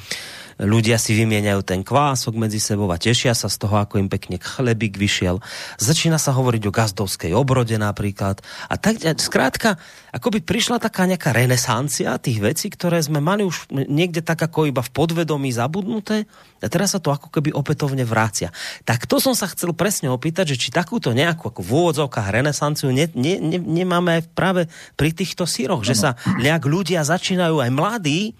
ľudia 0.62 1.02
si 1.02 1.18
vymieňajú 1.18 1.60
ten 1.66 1.82
kvások 1.82 2.38
medzi 2.38 2.62
sebou 2.62 2.86
a 2.94 3.00
tešia 3.00 3.34
sa 3.34 3.50
z 3.50 3.58
toho, 3.58 3.82
ako 3.82 3.98
im 3.98 4.06
pekne 4.06 4.38
chlebík 4.38 5.00
vyšiel. 5.00 5.42
Začína 5.82 6.20
sa 6.20 6.30
hovoriť 6.30 6.62
o 6.68 6.74
gazdovskej 6.78 7.34
obrode 7.34 7.74
napríklad. 7.74 8.38
A 8.70 8.78
tak, 8.78 9.02
skrátka, 9.18 9.82
ako 10.14 10.36
by 10.36 10.38
prišla 10.46 10.78
taká 10.78 11.10
nejaká 11.10 11.34
renesancia 11.34 12.14
tých 12.22 12.38
vecí, 12.38 12.70
ktoré 12.70 13.00
sme 13.00 13.18
mali 13.18 13.42
už 13.42 13.72
niekde 13.72 14.22
tak 14.22 14.38
ako 14.38 14.68
iba 14.68 14.84
v 14.84 14.94
podvedomí 14.94 15.50
zabudnuté 15.50 16.30
a 16.60 16.68
teraz 16.68 16.92
sa 16.92 17.00
to 17.00 17.10
ako 17.10 17.32
keby 17.32 17.56
opätovne 17.56 18.04
vrácia. 18.04 18.52
Tak 18.84 19.08
to 19.08 19.16
som 19.16 19.32
sa 19.32 19.48
chcel 19.48 19.72
presne 19.72 20.12
opýtať, 20.12 20.54
že 20.54 20.60
či 20.60 20.68
takúto 21.00 21.16
nejakú 21.16 21.48
ako 21.48 21.64
v 21.64 21.70
úvodzovkách 21.72 22.28
renesanciu 22.28 22.92
ne, 22.92 23.08
ne, 23.16 23.40
ne, 23.40 23.56
nemáme 23.56 24.20
práve 24.36 24.68
pri 25.00 25.16
týchto 25.16 25.48
síroch, 25.48 25.80
že 25.80 25.96
sa 25.96 26.20
nejak 26.36 26.68
ľudia 26.68 27.00
začínajú 27.00 27.56
aj 27.56 27.70
mladí 27.72 28.36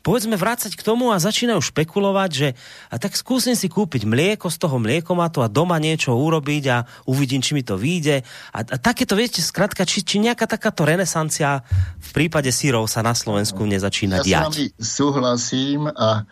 povedzme 0.00 0.32
vrácať 0.38 0.72
k 0.74 0.86
tomu 0.86 1.12
a 1.12 1.20
začínajú 1.20 1.60
špekulovať, 1.60 2.30
že 2.32 2.48
a 2.88 2.96
tak 2.96 3.12
skúsim 3.12 3.52
si 3.52 3.68
kúpiť 3.68 4.08
mlieko 4.08 4.48
z 4.48 4.56
toho 4.56 4.80
mliekomatu 4.80 5.44
a 5.44 5.52
doma 5.52 5.76
niečo 5.76 6.16
urobiť 6.16 6.64
a 6.72 6.88
uvidím, 7.04 7.44
či 7.44 7.52
mi 7.52 7.60
to 7.60 7.76
vyjde. 7.76 8.24
A, 8.54 8.64
a 8.64 8.76
takéto, 8.80 9.12
viete, 9.12 9.44
skratka, 9.44 9.84
či, 9.84 10.00
či 10.00 10.24
nejaká 10.24 10.48
takáto 10.48 10.88
renesancia 10.88 11.60
v 12.00 12.10
prípade 12.16 12.48
sírov 12.48 12.88
sa 12.88 13.04
na 13.04 13.12
Slovensku 13.12 13.60
nezačína 13.68 14.24
ja 14.24 14.24
diať. 14.24 14.32
Ja 14.32 14.48
s 14.48 14.48
vami 14.48 14.66
súhlasím 14.80 15.80
a 15.92 16.24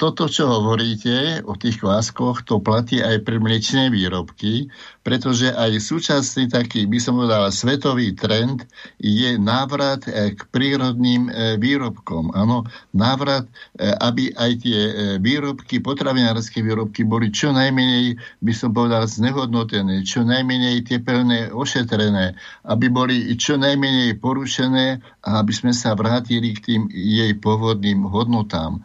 toto, 0.00 0.32
čo 0.32 0.48
hovoríte 0.48 1.44
o 1.44 1.52
tých 1.60 1.84
kváskoch, 1.84 2.40
to 2.48 2.64
platí 2.64 3.04
aj 3.04 3.20
pre 3.20 3.36
mliečné 3.36 3.92
výrobky, 3.92 4.72
pretože 5.04 5.52
aj 5.52 5.76
súčasný 5.76 6.48
taký, 6.48 6.88
by 6.88 6.96
som 6.96 7.20
povedal, 7.20 7.52
svetový 7.52 8.16
trend 8.16 8.64
je 8.96 9.36
návrat 9.36 10.08
k 10.08 10.40
prírodným 10.48 11.28
výrobkom. 11.60 12.32
Áno, 12.32 12.64
návrat, 12.96 13.44
aby 13.76 14.32
aj 14.32 14.64
tie 14.64 14.80
výrobky, 15.20 15.84
potravinárske 15.84 16.64
výrobky 16.64 17.04
boli 17.04 17.28
čo 17.28 17.52
najmenej, 17.52 18.16
by 18.40 18.52
som 18.56 18.72
povedal, 18.72 19.04
znehodnotené, 19.04 20.00
čo 20.00 20.24
najmenej 20.24 20.88
tepelné 20.88 21.52
ošetrené, 21.52 22.32
aby 22.64 22.88
boli 22.88 23.36
čo 23.36 23.60
najmenej 23.60 24.16
porušené 24.16 25.04
a 25.28 25.44
aby 25.44 25.52
sme 25.52 25.76
sa 25.76 25.92
vrátili 25.92 26.56
k 26.56 26.60
tým 26.72 26.82
jej 26.88 27.36
pôvodným 27.36 28.08
hodnotám. 28.08 28.80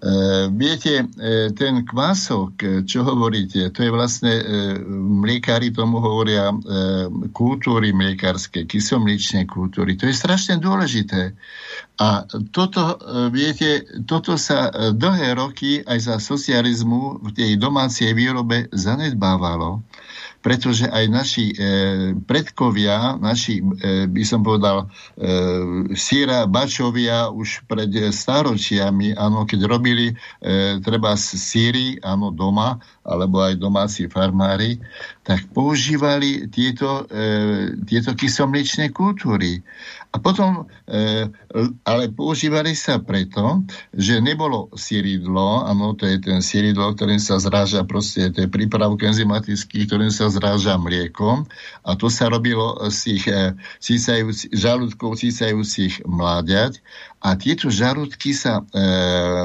E, 0.00 0.48
viete, 0.54 1.02
e, 1.02 1.50
ten 1.50 1.84
kvások, 1.84 2.52
e, 2.62 2.66
čo 2.86 3.02
hovoríte, 3.02 3.68
to 3.74 3.82
je 3.82 3.90
vlastne, 3.90 4.32
mliekári 5.20 5.74
tomu 5.74 5.98
hovoria 5.98 6.54
kultúry 7.34 7.90
mliekárske, 7.92 8.64
kysomličné 8.64 9.44
kultúry. 9.50 9.98
To 9.98 10.06
je 10.06 10.14
strašne 10.14 10.62
dôležité. 10.62 11.34
A 12.00 12.24
toto, 12.54 12.96
viete, 13.28 13.84
toto 14.08 14.40
sa 14.40 14.72
dlhé 14.72 15.36
roky 15.36 15.84
aj 15.84 15.98
za 16.00 16.16
socializmu 16.16 17.20
v 17.20 17.30
tej 17.36 17.50
domácej 17.60 18.16
výrobe 18.16 18.72
zanedbávalo 18.72 19.84
pretože 20.40 20.88
aj 20.88 21.04
naši 21.12 21.52
e, 21.52 21.54
predkovia, 22.16 23.20
naši, 23.20 23.60
e, 23.60 24.08
by 24.08 24.24
som 24.24 24.40
povedal, 24.40 24.88
e, 25.20 25.92
síra 25.92 26.48
bačovia 26.48 27.28
už 27.28 27.68
pred 27.68 27.92
stáročiami, 27.92 29.12
áno, 29.20 29.44
keď 29.44 29.60
robili 29.68 30.08
e, 30.10 30.14
treba 30.80 31.12
síry, 31.20 32.00
áno, 32.00 32.32
doma, 32.32 32.80
alebo 33.04 33.44
aj 33.44 33.60
domáci 33.60 34.08
farmári, 34.08 34.80
tak 35.20 35.44
používali 35.52 36.48
tieto, 36.48 37.04
e, 37.12 37.76
tieto 37.84 38.16
kysomličné 38.16 38.96
kultúry. 38.96 39.60
A 40.10 40.18
potom, 40.18 40.66
e, 40.90 41.30
ale 41.86 42.10
používali 42.10 42.74
sa 42.74 42.98
preto, 42.98 43.62
že 43.94 44.18
nebolo 44.18 44.66
síridlo, 44.74 45.62
áno, 45.62 45.94
to 45.94 46.02
je 46.02 46.18
ten 46.18 46.42
síridlo, 46.42 46.90
ktorým 46.98 47.22
sa 47.22 47.38
zráža 47.38 47.86
proste, 47.86 48.26
to 48.34 48.42
je 48.42 48.50
prípravok 48.50 49.06
enzymatický, 49.06 49.86
ktorým 49.86 50.10
sa 50.10 50.26
zráža 50.26 50.74
mliekom 50.82 51.46
a 51.86 51.90
to 51.94 52.10
sa 52.10 52.26
robilo 52.26 52.74
z 52.90 52.98
tých 53.06 53.24
e, 53.30 53.34
císajúc, 53.78 54.50
žalúdkov 54.50 55.14
císajúcich 55.14 56.02
mláďať 56.02 56.82
a 57.22 57.38
tieto 57.38 57.70
žalúdky 57.70 58.34
sa 58.34 58.66
e, 58.66 58.82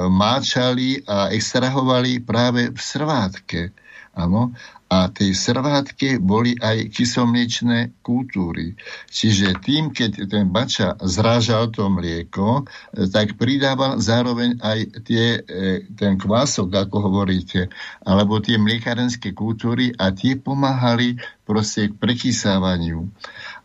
máčali 0.10 1.06
a 1.06 1.30
extrahovali 1.30 2.26
práve 2.26 2.74
v 2.74 2.80
srvátke. 2.82 3.70
Áno 4.18 4.56
a 4.86 5.10
tej 5.10 5.34
servátke 5.34 6.22
boli 6.22 6.54
aj 6.62 6.94
kysomliečné 6.94 8.06
kultúry. 8.06 8.78
Čiže 9.10 9.58
tým, 9.58 9.90
keď 9.90 10.30
ten 10.30 10.54
bača 10.54 10.94
zrážal 11.02 11.74
to 11.74 11.90
mlieko, 11.90 12.70
tak 13.10 13.34
pridával 13.34 13.98
zároveň 13.98 14.62
aj 14.62 14.80
tie, 15.02 15.42
e, 15.42 15.90
ten 15.90 16.22
kvások, 16.22 16.86
ako 16.86 16.98
hovoríte, 17.02 17.74
alebo 18.06 18.38
tie 18.38 18.62
mliekarenské 18.62 19.34
kultúry 19.34 19.90
a 19.98 20.14
tie 20.14 20.38
pomáhali 20.38 21.18
proste 21.42 21.90
k 21.90 21.98
prekysávaniu. 21.98 23.10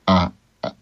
A 0.09 0.33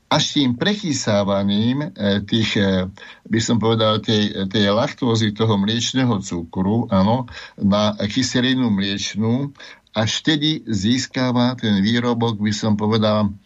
až 0.08 0.40
tým 0.40 0.56
prechysávaním 0.56 1.84
e, 1.84 1.88
tých, 2.24 2.56
e, 2.56 2.88
by 3.28 3.40
som 3.44 3.60
povedal, 3.60 4.00
tej, 4.00 4.48
tej 4.48 4.72
laktózy 4.72 5.36
toho 5.36 5.60
mliečného 5.60 6.24
cukru, 6.24 6.88
áno, 6.88 7.28
na 7.60 7.92
kyselinu 7.94 8.72
mliečnú, 8.72 9.52
až 9.92 10.24
vtedy 10.24 10.64
získava 10.64 11.52
ten 11.60 11.84
výrobok, 11.84 12.40
by 12.40 12.52
som 12.56 12.72
povedal, 12.76 13.36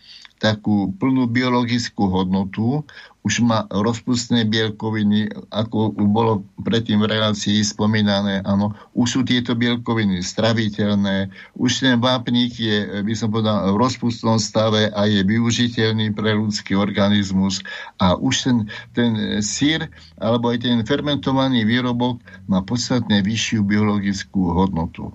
takú 0.42 0.90
plnú 0.98 1.30
biologickú 1.30 2.10
hodnotu, 2.10 2.82
už 3.22 3.46
má 3.46 3.70
rozpustné 3.70 4.42
bielkoviny, 4.50 5.30
ako 5.54 5.94
bolo 5.94 6.42
predtým 6.66 6.98
v 6.98 7.10
relácii 7.14 7.62
spomínané, 7.62 8.42
áno, 8.42 8.74
už 8.98 9.08
sú 9.08 9.20
tieto 9.22 9.54
bielkoviny 9.54 10.18
straviteľné, 10.26 11.30
už 11.54 11.86
ten 11.86 12.02
vápnik 12.02 12.58
je, 12.58 13.02
by 13.06 13.14
som 13.14 13.30
povedal, 13.30 13.70
v 13.70 13.78
rozpustnom 13.78 14.42
stave 14.42 14.90
a 14.90 15.06
je 15.06 15.22
využiteľný 15.22 16.10
pre 16.18 16.34
ľudský 16.34 16.74
organizmus 16.74 17.62
a 18.02 18.18
už 18.18 18.34
ten, 18.42 18.56
ten 18.90 19.10
sír 19.38 19.86
alebo 20.18 20.50
aj 20.50 20.66
ten 20.66 20.82
fermentovaný 20.82 21.62
výrobok 21.62 22.18
má 22.50 22.58
podstatne 22.66 23.22
vyššiu 23.22 23.62
biologickú 23.62 24.50
hodnotu. 24.50 25.14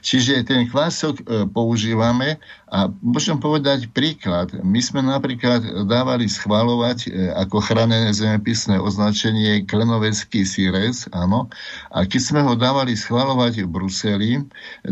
Čiže 0.00 0.44
ten 0.44 0.68
kvások 0.68 1.14
e, 1.20 1.24
používame 1.48 2.40
a 2.68 2.90
môžem 3.02 3.38
povedať 3.38 3.88
príklad. 3.92 4.50
My 4.64 4.80
sme 4.82 5.04
napríklad 5.04 5.86
dávali 5.86 6.26
schváľovať 6.26 6.98
e, 7.06 7.30
ako 7.32 7.62
chránené 7.62 8.10
zemepisné 8.12 8.80
označenie 8.80 9.64
klenovecký 9.64 10.42
sírec, 10.42 11.08
áno. 11.14 11.48
A 11.92 12.04
keď 12.04 12.20
sme 12.20 12.40
ho 12.42 12.52
dávali 12.58 12.96
schváľovať 12.98 13.64
v 13.64 13.68
Bruseli, 13.70 14.32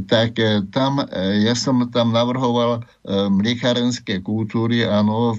tak 0.06 0.38
e, 0.38 0.64
tam, 0.70 1.04
ja 1.42 1.54
som 1.56 1.84
tam 1.90 2.14
navrhoval 2.14 2.84
mliekárenské 3.32 4.22
kultúry, 4.22 4.86
áno, 4.86 5.34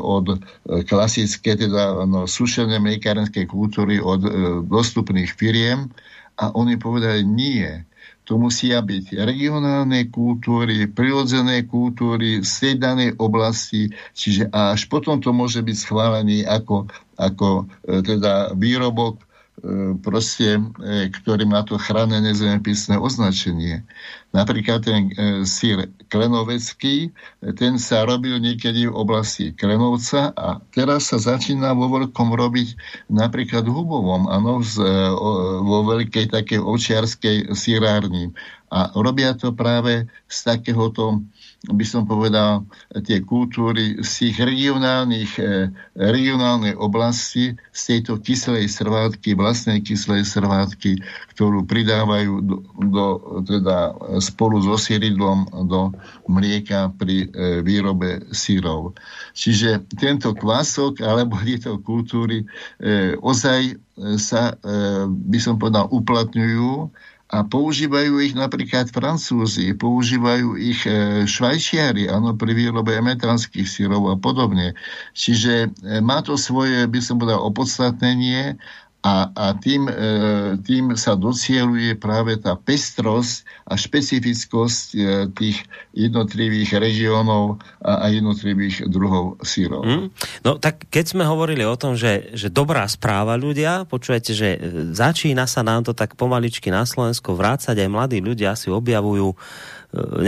od 0.00 0.38
klasické, 0.86 1.58
teda 1.58 2.06
no, 2.06 2.24
sušené 2.24 2.78
mliekárenské 2.78 3.50
kultúry 3.50 3.98
od 3.98 4.22
dostupných 4.70 5.34
firiem 5.34 5.90
a 6.40 6.54
oni 6.56 6.80
povedali 6.80 7.26
nie 7.26 7.68
to 8.30 8.38
musia 8.38 8.78
byť 8.78 9.26
regionálne 9.26 10.06
kultúry, 10.06 10.86
prirodzené 10.86 11.66
kultúry 11.66 12.46
z 12.46 12.52
tej 12.62 12.74
danej 12.78 13.10
oblasti, 13.18 13.90
čiže 14.14 14.54
až 14.54 14.86
potom 14.86 15.18
to 15.18 15.34
môže 15.34 15.58
byť 15.58 15.74
schválený 15.74 16.46
ako, 16.46 16.86
ako 17.18 17.66
e, 17.82 17.98
teda 18.06 18.54
výrobok 18.54 19.18
proste, 20.00 20.56
e, 20.56 21.08
ktorý 21.12 21.44
má 21.44 21.60
to 21.62 21.76
chránené 21.76 22.32
zemepisné 22.32 22.96
označenie. 22.96 23.84
Napríklad 24.30 24.86
ten 24.86 25.10
e, 25.10 25.42
sír 25.44 25.90
klenovecký, 26.08 27.10
ten 27.58 27.76
sa 27.76 28.06
robil 28.06 28.38
niekedy 28.40 28.88
v 28.88 28.94
oblasti 28.94 29.52
Klenovca 29.52 30.32
a 30.32 30.62
teraz 30.72 31.12
sa 31.12 31.20
začína 31.20 31.74
vo 31.76 31.90
veľkom 31.90 32.32
robiť 32.32 32.78
napríklad 33.10 33.66
Hubovom, 33.66 34.30
ano, 34.30 34.64
z, 34.64 34.80
o, 35.12 35.60
vo 35.66 35.78
veľkej 35.92 36.30
takej 36.30 36.60
ovčiarskej 36.62 37.36
sírárni. 37.52 38.32
A 38.70 38.94
robia 38.94 39.34
to 39.34 39.50
práve 39.50 40.06
z 40.30 40.38
takéhoto 40.46 41.26
by 41.68 41.84
som 41.84 42.08
povedal, 42.08 42.64
tie 43.04 43.20
kultúry 43.20 44.00
z 44.00 44.10
tých 44.32 44.36
regionálnych, 44.48 45.32
eh, 45.36 45.68
regionálnej 45.92 46.72
oblasti, 46.72 47.52
z 47.68 47.80
tejto 47.84 48.16
kyslej 48.16 48.64
srvátky, 48.64 49.36
vlastnej 49.36 49.84
kyslej 49.84 50.24
srvátky, 50.24 51.04
ktorú 51.36 51.68
pridávajú 51.68 52.40
do, 52.40 52.56
do, 52.80 53.06
teda 53.44 53.92
spolu 54.24 54.64
so 54.64 54.80
síridlom 54.80 55.44
do 55.68 55.92
mlieka 56.28 56.92
pri 56.96 57.28
e, 57.28 57.60
výrobe 57.64 58.28
sírov. 58.32 58.96
Čiže 59.32 59.84
tento 59.96 60.36
kvások 60.36 61.00
alebo 61.00 61.40
tieto 61.40 61.80
kultúry 61.80 62.44
e, 62.80 63.16
ozaj 63.20 63.76
sa, 64.16 64.56
by 65.04 65.38
som 65.40 65.60
povedal, 65.60 65.84
uplatňujú 65.92 66.88
a 67.30 67.46
používajú 67.46 68.18
ich 68.26 68.34
napríklad 68.34 68.90
Francúzi, 68.90 69.70
používajú 69.78 70.58
ich 70.58 70.82
e, 70.82 71.22
Švajčiari, 71.30 72.10
áno, 72.10 72.34
pri 72.34 72.58
výrobe 72.58 72.98
emetranských 72.98 73.70
sírov 73.70 74.10
a 74.10 74.18
podobne. 74.18 74.74
Čiže 75.14 75.70
e, 75.70 76.02
má 76.02 76.26
to 76.26 76.34
svoje, 76.34 76.90
by 76.90 76.98
som 76.98 77.22
povedal, 77.22 77.38
opodstatnenie 77.46 78.58
a, 79.00 79.32
a 79.32 79.46
tým, 79.56 79.88
e, 79.88 79.94
tým 80.60 80.92
sa 80.92 81.16
docieluje 81.16 81.96
práve 81.96 82.36
tá 82.36 82.52
pestrosť 82.52 83.48
a 83.64 83.72
špecifickosť 83.80 84.86
e, 84.92 84.98
tých 85.32 85.64
jednotlivých 85.96 86.76
regiónov 86.76 87.64
a, 87.80 88.04
a 88.04 88.06
jednotlivých 88.12 88.92
druhov 88.92 89.40
sírov. 89.40 89.88
Mm. 89.88 90.06
No 90.44 90.60
tak 90.60 90.84
keď 90.92 91.16
sme 91.16 91.24
hovorili 91.24 91.64
o 91.64 91.80
tom, 91.80 91.96
že, 91.96 92.36
že 92.36 92.52
dobrá 92.52 92.84
správa 92.92 93.40
ľudia, 93.40 93.88
počujete, 93.88 94.36
že 94.36 94.48
e, 94.56 94.58
začína 94.92 95.48
sa 95.48 95.64
nám 95.64 95.88
to 95.88 95.96
tak 95.96 96.20
pomaličky 96.20 96.68
na 96.68 96.84
Slovensko 96.84 97.32
vrácať, 97.32 97.80
aj 97.80 97.88
mladí 97.88 98.20
ľudia 98.20 98.52
si 98.52 98.68
objavujú 98.68 99.32
e, 99.32 99.36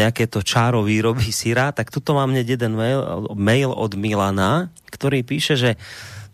nejaké 0.01 0.33
to 0.33 0.41
čáro 0.41 0.81
výroby 0.81 1.29
syra, 1.29 1.77
tak 1.77 1.93
tuto 1.93 2.17
mám 2.17 2.33
hneď 2.33 2.57
jeden 2.57 2.73
mail, 2.81 3.29
mail 3.37 3.69
od 3.69 3.93
Milana, 4.01 4.73
ktorý 4.89 5.21
píše, 5.29 5.61
že 5.61 5.77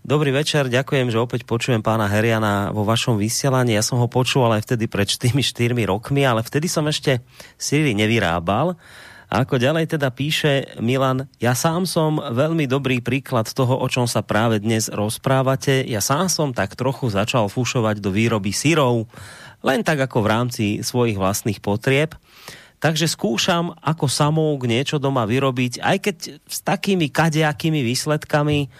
Dobrý 0.08 0.32
večer, 0.32 0.72
ďakujem, 0.72 1.12
že 1.12 1.20
opäť 1.20 1.44
počujem 1.44 1.84
pána 1.84 2.08
Heriana 2.08 2.72
vo 2.72 2.80
vašom 2.80 3.20
vysielaní. 3.20 3.76
Ja 3.76 3.84
som 3.84 4.00
ho 4.00 4.08
počúval 4.08 4.56
aj 4.56 4.64
vtedy 4.64 4.88
pred 4.88 5.04
4-4 5.04 5.76
rokmi, 5.84 6.24
ale 6.24 6.40
vtedy 6.40 6.64
som 6.64 6.88
ešte 6.88 7.20
Siri 7.60 7.92
nevyrábal 7.92 8.72
A 9.28 9.44
ako 9.44 9.60
ďalej 9.60 10.00
teda 10.00 10.08
píše 10.08 10.80
Milan, 10.80 11.28
ja 11.36 11.52
sám 11.52 11.84
som 11.84 12.16
veľmi 12.24 12.64
dobrý 12.64 13.04
príklad 13.04 13.52
toho, 13.52 13.76
o 13.76 13.84
čom 13.92 14.08
sa 14.08 14.24
práve 14.24 14.64
dnes 14.64 14.88
rozprávate. 14.88 15.84
Ja 15.84 16.00
sám 16.00 16.32
som 16.32 16.56
tak 16.56 16.72
trochu 16.72 17.12
začal 17.12 17.52
fušovať 17.52 18.00
do 18.00 18.08
výroby 18.08 18.48
syrov, 18.48 19.12
len 19.60 19.84
tak 19.84 20.00
ako 20.00 20.24
v 20.24 20.30
rámci 20.32 20.64
svojich 20.80 21.20
vlastných 21.20 21.60
potrieb. 21.60 22.16
Takže 22.80 23.12
skúšam 23.12 23.76
ako 23.84 24.08
samouk 24.08 24.64
niečo 24.64 24.96
doma 24.96 25.28
vyrobiť, 25.28 25.84
aj 25.84 25.96
keď 26.00 26.16
s 26.48 26.64
takými 26.64 27.12
kadejakými 27.12 27.84
výsledkami. 27.84 28.72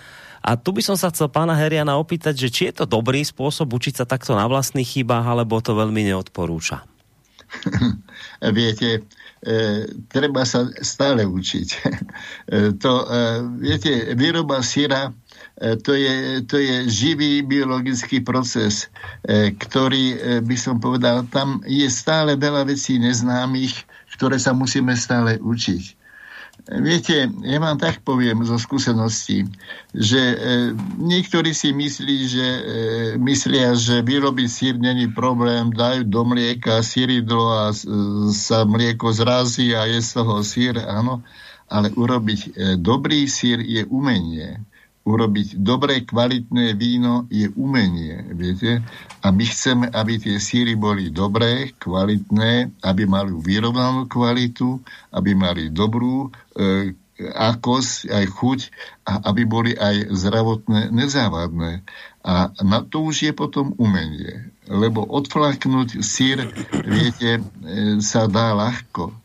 A 0.43 0.55
tu 0.55 0.71
by 0.71 0.83
som 0.85 0.97
sa 0.97 1.11
chcel 1.11 1.29
pána 1.29 1.57
Heriana 1.57 1.99
opýtať, 1.99 2.47
že 2.47 2.49
či 2.49 2.63
je 2.71 2.83
to 2.83 2.85
dobrý 2.87 3.27
spôsob 3.27 3.75
učiť 3.75 4.03
sa 4.03 4.05
takto 4.07 4.39
na 4.39 4.47
vlastných 4.47 4.87
chybách, 4.87 5.27
alebo 5.27 5.59
to 5.59 5.75
veľmi 5.75 6.07
neodporúča. 6.07 6.87
Viete, 8.59 9.09
e, 9.41 9.61
treba 10.09 10.45
sa 10.45 10.69
stále 10.85 11.25
učiť. 11.25 11.69
e, 11.75 11.81
to, 12.83 12.93
e, 13.09 13.25
viete, 13.59 14.13
výroba 14.15 14.61
syra 14.61 15.11
e, 15.57 15.77
to 15.81 15.97
je, 15.97 16.45
to 16.45 16.61
je 16.61 16.77
živý 16.87 17.43
biologický 17.43 18.21
proces, 18.21 18.93
e, 19.25 19.57
ktorý, 19.57 20.05
e, 20.13 20.19
by 20.45 20.57
som 20.61 20.77
povedal, 20.79 21.25
tam 21.33 21.65
je 21.65 21.89
stále 21.89 22.37
veľa 22.37 22.69
vecí 22.69 23.01
neznámych, 23.01 23.89
ktoré 24.19 24.37
sa 24.37 24.53
musíme 24.53 24.93
stále 24.99 25.41
učiť. 25.41 25.98
Viete, 26.69 27.33
ja 27.49 27.59
vám 27.65 27.81
tak 27.81 28.05
poviem 28.05 28.45
zo 28.45 28.61
skúsenosti, 28.61 29.49
že 29.97 30.21
e, 30.21 30.37
niektorí 31.01 31.57
si 31.57 31.73
myslí, 31.73 32.17
že, 32.29 32.45
e, 32.45 32.63
myslia, 33.17 33.73
že 33.73 34.05
vyrobiť 34.05 34.49
sír 34.53 34.75
není 34.77 35.09
problém, 35.09 35.73
dajú 35.73 36.05
do 36.05 36.29
mlieka 36.29 36.85
síridlo 36.85 37.49
a 37.57 37.73
e, 37.73 37.77
sa 38.37 38.69
mlieko 38.69 39.09
zrazí 39.17 39.73
a 39.73 39.89
je 39.89 39.97
z 39.97 40.11
toho 40.13 40.45
sír, 40.45 40.77
áno, 40.77 41.25
ale 41.73 41.89
urobiť 41.89 42.41
e, 42.45 42.51
dobrý 42.77 43.25
sír 43.25 43.65
je 43.65 43.89
umenie 43.89 44.61
urobiť 45.09 45.57
dobré, 45.65 46.05
kvalitné 46.05 46.77
víno 46.77 47.25
je 47.33 47.49
umenie, 47.57 48.29
viete? 48.37 48.85
A 49.25 49.33
my 49.33 49.45
chceme, 49.49 49.89
aby 49.89 50.21
tie 50.21 50.37
síry 50.37 50.77
boli 50.77 51.09
dobré, 51.09 51.73
kvalitné, 51.81 52.77
aby 52.85 53.03
mali 53.09 53.33
vyrovnanú 53.33 54.05
kvalitu, 54.05 54.85
aby 55.09 55.33
mali 55.33 55.73
dobrú 55.73 56.29
e, 56.29 56.93
akosť, 57.25 58.13
aj 58.13 58.25
chuť 58.29 58.61
a 59.09 59.13
aby 59.33 59.43
boli 59.49 59.73
aj 59.73 60.13
zdravotné, 60.13 60.93
nezávadné. 60.93 61.83
A 62.23 62.53
na 62.61 62.85
to 62.85 63.09
už 63.09 63.25
je 63.25 63.33
potom 63.33 63.73
umenie. 63.81 64.53
Lebo 64.69 65.01
odflaknúť 65.09 66.05
sír, 66.05 66.45
viete, 66.85 67.41
e, 67.41 67.43
sa 68.05 68.29
dá 68.29 68.53
ľahko 68.53 69.17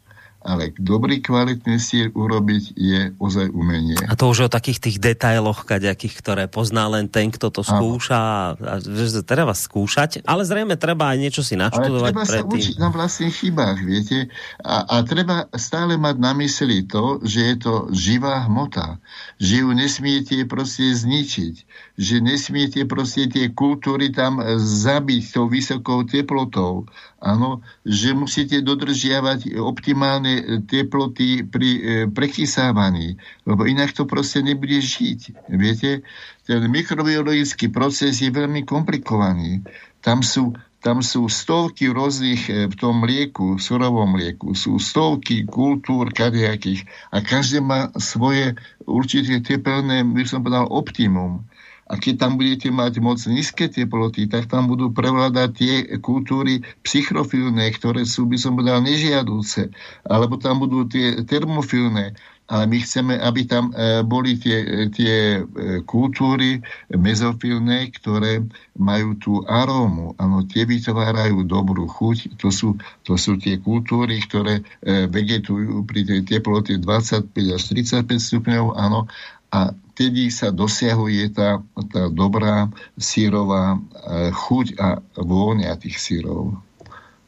ale 0.43 0.75
dobrý 0.75 1.23
kvalitný 1.23 1.79
sír 1.79 2.11
urobiť 2.11 2.75
je 2.75 3.15
ozaj 3.15 3.47
umenie. 3.55 3.95
A 4.05 4.19
to 4.19 4.27
už 4.27 4.47
o 4.47 4.49
takých 4.51 4.83
tých 4.83 4.97
detailoch, 4.99 5.63
kaďakých, 5.63 6.13
ktoré 6.19 6.43
pozná 6.51 6.91
len 6.91 7.07
ten, 7.07 7.31
kto 7.31 7.47
to 7.47 7.63
skúša. 7.63 8.53
A, 8.59 8.83
že 8.83 9.23
treba 9.23 9.55
skúšať, 9.55 10.27
ale 10.27 10.43
zrejme 10.43 10.75
treba 10.75 11.15
aj 11.15 11.17
niečo 11.17 11.41
si 11.41 11.55
naštudovať. 11.55 12.11
Ale 12.11 12.13
treba 12.13 12.27
sa 12.27 12.43
tým. 12.43 12.59
učiť 12.59 12.75
na 12.77 12.89
vlastných 12.91 13.35
chybách, 13.39 13.77
viete. 13.87 14.17
A, 14.59 14.75
a 14.83 14.95
treba 15.07 15.47
stále 15.55 15.95
mať 15.95 16.15
na 16.19 16.35
mysli 16.35 16.83
to, 16.83 17.23
že 17.23 17.39
je 17.39 17.55
to 17.63 17.73
živá 17.95 18.43
hmota. 18.45 18.99
Že 19.39 19.63
ju 19.63 19.69
nesmiete 19.71 20.37
proste 20.43 20.91
zničiť. 20.91 21.55
Že 21.95 22.15
nesmiete 22.19 22.83
proste 22.83 23.31
tie 23.31 23.47
kultúry 23.47 24.11
tam 24.11 24.43
zabiť 24.59 25.23
tou 25.31 25.47
vysokou 25.47 26.03
teplotou 26.03 26.91
Áno, 27.23 27.63
že 27.87 28.11
musíte 28.11 28.59
dodržiavať 28.59 29.55
optimálne 29.55 30.59
teploty 30.67 31.47
pri 31.47 31.69
e, 31.71 31.81
prechysávaní, 32.11 33.15
lebo 33.47 33.63
inak 33.63 33.95
to 33.95 34.03
proste 34.03 34.43
nebude 34.43 34.83
žiť. 34.83 35.47
Viete, 35.55 36.03
ten 36.43 36.59
mikrobiologický 36.67 37.71
proces 37.71 38.19
je 38.19 38.27
veľmi 38.27 38.67
komplikovaný. 38.67 39.63
Tam 40.03 40.19
sú, 40.19 40.51
tam 40.83 40.99
sú 40.99 41.31
stovky 41.31 41.95
rôznych 41.95 42.51
e, 42.51 42.67
v 42.67 42.75
tom 42.75 42.99
mlieku, 42.99 43.55
v 43.55 43.63
surovom 43.63 44.19
mlieku, 44.19 44.51
sú 44.51 44.75
stovky 44.75 45.47
kultúr 45.47 46.11
kadejakých 46.11 46.83
a 47.15 47.23
každé 47.23 47.63
má 47.63 47.87
svoje 48.03 48.59
určité 48.83 49.39
tepelné, 49.39 50.03
by 50.03 50.27
som 50.27 50.43
povedal, 50.43 50.67
optimum. 50.67 51.47
A 51.93 52.01
keď 52.01 52.25
tam 52.25 52.41
budete 52.41 52.73
mať 52.73 52.97
moc 53.05 53.21
nízke 53.29 53.69
teploty, 53.69 54.25
tak 54.25 54.49
tam 54.49 54.65
budú 54.65 54.89
prevládať 54.89 55.49
tie 55.53 55.73
kultúry 56.01 56.65
psychrofilné, 56.81 57.69
ktoré 57.69 58.01
sú, 58.01 58.25
by 58.25 58.37
som 58.41 58.57
povedal, 58.57 58.81
nežiadúce. 58.81 59.69
Alebo 60.01 60.41
tam 60.41 60.57
budú 60.65 60.89
tie 60.89 61.21
termofilné. 61.21 62.17
Ale 62.43 62.67
my 62.67 62.77
chceme, 62.81 63.13
aby 63.21 63.47
tam 63.47 63.71
e, 63.71 64.03
boli 64.03 64.35
tie, 64.35 64.89
tie 64.91 65.39
e, 65.39 65.41
kultúry 65.87 66.59
mezofilné, 66.91 67.87
ktoré 67.95 68.43
majú 68.75 69.15
tú 69.15 69.33
arómu. 69.47 70.17
Áno, 70.19 70.43
tie 70.43 70.67
vytvárajú 70.67 71.47
dobrú 71.47 71.87
chuť. 71.87 72.41
To 72.43 72.51
sú, 72.51 72.75
to 73.07 73.15
sú 73.15 73.39
tie 73.39 73.61
kultúry, 73.63 74.19
ktoré 74.19 74.59
e, 74.59 75.07
vegetujú 75.07 75.87
pri 75.87 76.03
tej 76.03 76.21
teplote 76.27 76.75
25 76.75 77.31
až 77.31 77.61
35 77.63 78.11
stupňov. 78.11 78.75
Áno, 78.75 79.07
a 79.53 79.69
vtedy 79.93 80.33
sa 80.33 80.49
dosiahuje 80.49 81.37
tá, 81.37 81.61
tá 81.93 82.09
dobrá 82.09 82.73
sírová 82.97 83.77
e, 83.77 84.33
chuť 84.33 84.67
a 84.81 84.97
vôňa 85.21 85.77
tých 85.77 86.01
sírov. 86.01 86.57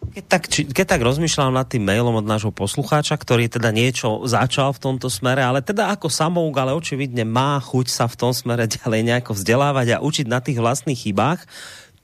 Keď 0.05 0.25
tak, 0.25 0.43
či, 0.49 0.65
keď 0.65 0.85
tak 0.97 1.01
rozmýšľam 1.01 1.53
nad 1.53 1.65
tým 1.69 1.85
mailom 1.85 2.17
od 2.17 2.25
nášho 2.25 2.53
poslucháča, 2.53 3.17
ktorý 3.17 3.49
teda 3.49 3.73
niečo 3.73 4.25
začal 4.25 4.73
v 4.73 4.81
tomto 4.81 5.09
smere, 5.09 5.41
ale 5.41 5.65
teda 5.65 5.93
ako 5.93 6.09
samouk, 6.09 6.53
ale 6.57 6.77
očividne 6.77 7.25
má 7.25 7.57
chuť 7.61 7.87
sa 7.89 8.05
v 8.09 8.17
tom 8.17 8.33
smere 8.33 8.65
ďalej 8.81 9.01
nejako 9.05 9.37
vzdelávať 9.37 9.87
a 9.97 10.01
učiť 10.01 10.25
na 10.25 10.41
tých 10.41 10.57
vlastných 10.57 10.97
chybách, 10.97 11.45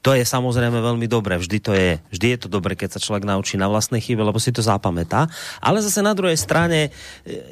to 0.01 0.17
je 0.17 0.25
samozrejme 0.25 0.81
veľmi 0.81 1.05
dobré. 1.05 1.37
Vždy 1.37 1.57
to 1.61 1.71
je, 1.77 2.01
vždy 2.09 2.27
je 2.33 2.37
to 2.41 2.47
dobré, 2.49 2.73
keď 2.73 2.97
sa 2.97 3.03
človek 3.03 3.21
naučí 3.21 3.53
na 3.55 3.69
vlastnej 3.69 4.01
chybe, 4.01 4.25
lebo 4.25 4.41
si 4.41 4.49
to 4.49 4.65
zapamätá. 4.65 5.29
Ale 5.61 5.77
zase 5.85 6.01
na 6.01 6.17
druhej 6.17 6.41
strane 6.41 6.89
e, 6.89 6.91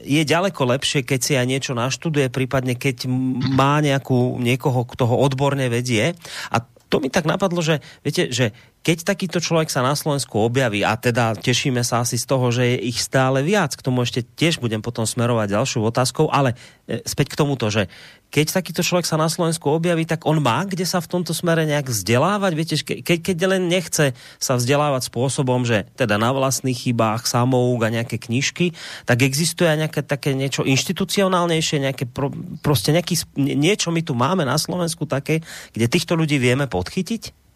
je 0.02 0.22
ďaleko 0.26 0.58
lepšie, 0.66 1.06
keď 1.06 1.20
si 1.22 1.34
aj 1.38 1.46
niečo 1.46 1.78
naštuduje, 1.78 2.34
prípadne 2.34 2.74
keď 2.74 3.06
má 3.54 3.78
nejakú, 3.86 4.42
niekoho, 4.42 4.82
kto 4.82 5.06
ho 5.06 5.16
odborne 5.22 5.70
vedie. 5.70 6.18
A 6.50 6.66
to 6.90 6.98
mi 6.98 7.14
tak 7.14 7.30
napadlo, 7.30 7.62
že 7.62 7.86
viete, 8.02 8.34
že 8.34 8.50
keď 8.80 9.04
takýto 9.04 9.44
človek 9.44 9.68
sa 9.68 9.84
na 9.84 9.92
Slovensku 9.92 10.40
objaví, 10.40 10.88
a 10.88 10.96
teda 10.96 11.36
tešíme 11.36 11.84
sa 11.84 12.08
asi 12.08 12.16
z 12.16 12.24
toho, 12.24 12.48
že 12.48 12.64
je 12.64 12.78
ich 12.88 13.04
stále 13.04 13.44
viac, 13.44 13.76
k 13.76 13.84
tomu 13.84 14.08
ešte 14.08 14.24
tiež 14.24 14.64
budem 14.64 14.80
potom 14.80 15.04
smerovať 15.04 15.52
ďalšou 15.52 15.84
otázkou, 15.92 16.32
ale 16.32 16.56
e, 16.88 17.04
späť 17.04 17.36
k 17.36 17.40
tomuto, 17.44 17.68
že 17.68 17.92
keď 18.32 18.62
takýto 18.62 18.80
človek 18.80 19.04
sa 19.04 19.20
na 19.20 19.28
Slovensku 19.28 19.68
objaví, 19.68 20.08
tak 20.08 20.24
on 20.24 20.40
má 20.40 20.64
kde 20.64 20.88
sa 20.88 21.04
v 21.04 21.12
tomto 21.12 21.36
smere 21.36 21.68
nejak 21.68 21.92
vzdelávať? 21.92 22.52
Viete, 22.56 22.76
keď, 22.80 23.18
keď 23.20 23.38
len 23.52 23.68
nechce 23.68 24.16
sa 24.40 24.54
vzdelávať 24.56 25.12
spôsobom, 25.12 25.68
že 25.68 25.90
teda 26.00 26.16
na 26.16 26.32
vlastných 26.32 26.78
chybách, 26.78 27.28
samouk 27.28 27.84
a 27.84 27.92
nejaké 27.92 28.16
knižky, 28.22 28.78
tak 29.04 29.26
existuje 29.26 29.68
nejaké 29.76 30.06
také 30.06 30.38
niečo 30.38 30.64
inštitucionálnejšie, 30.64 31.84
nejaké 31.84 32.06
pro, 32.08 32.32
proste 32.64 32.96
nejaký, 32.96 33.18
niečo 33.36 33.92
my 33.92 34.02
tu 34.06 34.16
máme 34.16 34.48
na 34.48 34.56
Slovensku 34.56 35.04
také, 35.10 35.44
kde 35.76 35.90
týchto 35.90 36.16
ľudí 36.16 36.38
vieme 36.40 36.70
podchytiť? 36.70 37.49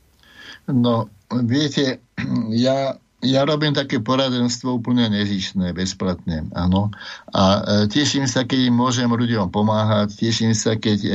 No, 0.68 1.10
viete, 1.44 2.00
ja 2.66 2.98
ja 3.24 3.48
robím 3.48 3.72
také 3.72 4.04
poradenstvo 4.04 4.84
úplne 4.84 5.08
nezišné, 5.08 5.72
bezplatne, 5.72 6.52
áno. 6.52 6.92
A 7.32 7.44
e, 7.44 7.62
teším 7.88 8.28
sa, 8.28 8.44
keď 8.44 8.68
im 8.68 8.76
môžem 8.76 9.08
ľuďom 9.08 9.48
pomáhať, 9.48 10.20
teším 10.20 10.52
sa, 10.52 10.76
keď 10.76 11.00
e, 11.08 11.12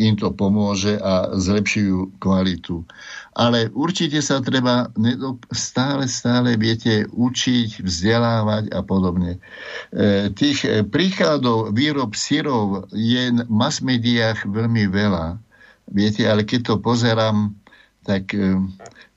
im 0.00 0.16
to 0.16 0.32
pomôže 0.32 0.96
a 0.96 1.36
zlepšujú 1.36 2.16
kvalitu. 2.16 2.88
Ale 3.36 3.68
určite 3.76 4.24
sa 4.24 4.40
treba 4.40 4.88
stále, 5.52 6.08
stále, 6.08 6.56
viete, 6.56 7.04
učiť, 7.04 7.84
vzdelávať 7.84 8.72
a 8.72 8.80
podobne. 8.80 9.36
E, 9.92 10.32
tých 10.32 10.64
e, 10.64 10.80
príkladov 10.88 11.76
výrob 11.76 12.16
syrov 12.16 12.88
je 12.96 13.44
v 13.44 13.52
mass 13.52 13.84
médiách 13.84 14.48
veľmi 14.48 14.88
veľa. 14.88 15.36
Viete, 15.92 16.24
ale 16.24 16.48
keď 16.48 16.60
to 16.64 16.74
pozerám, 16.80 17.52
tak 18.06 18.30
e, 18.32 18.62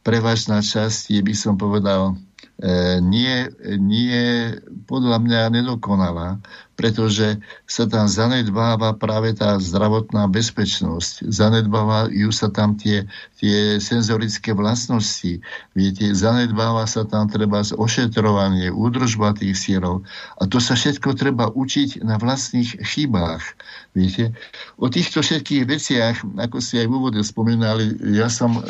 prevažná 0.01 0.65
časť 0.65 1.13
je, 1.13 1.21
by 1.21 1.33
som 1.37 1.53
povedal, 1.55 2.17
e, 2.57 2.97
nie, 3.05 3.45
nie 3.77 4.57
podľa 4.89 5.21
mňa 5.21 5.41
nedokonalá 5.53 6.41
pretože 6.79 7.35
sa 7.67 7.83
tam 7.91 8.07
zanedbáva 8.07 8.95
práve 8.95 9.35
tá 9.35 9.59
zdravotná 9.59 10.31
bezpečnosť. 10.31 11.27
Zanedbávajú 11.27 12.31
sa 12.31 12.47
tam 12.47 12.79
tie, 12.79 13.03
tie 13.35 13.83
senzorické 13.83 14.55
vlastnosti. 14.55 15.43
Viete, 15.75 16.15
zanedbáva 16.15 16.87
sa 16.87 17.03
tam 17.03 17.27
treba 17.27 17.67
ošetrovanie, 17.67 18.71
údržba 18.71 19.35
tých 19.35 19.59
sierov. 19.59 20.07
A 20.39 20.47
to 20.47 20.63
sa 20.63 20.79
všetko 20.79 21.19
treba 21.19 21.51
učiť 21.51 21.99
na 21.99 22.15
vlastných 22.15 22.79
chybách. 22.79 23.43
Viete, 23.91 24.31
o 24.79 24.87
týchto 24.87 25.19
všetkých 25.19 25.67
veciach, 25.67 26.15
ako 26.39 26.63
ste 26.63 26.87
aj 26.87 26.87
v 26.87 26.95
úvode 26.95 27.19
spomínali, 27.19 27.91
ja 28.15 28.31
som 28.31 28.55
e, 28.55 28.61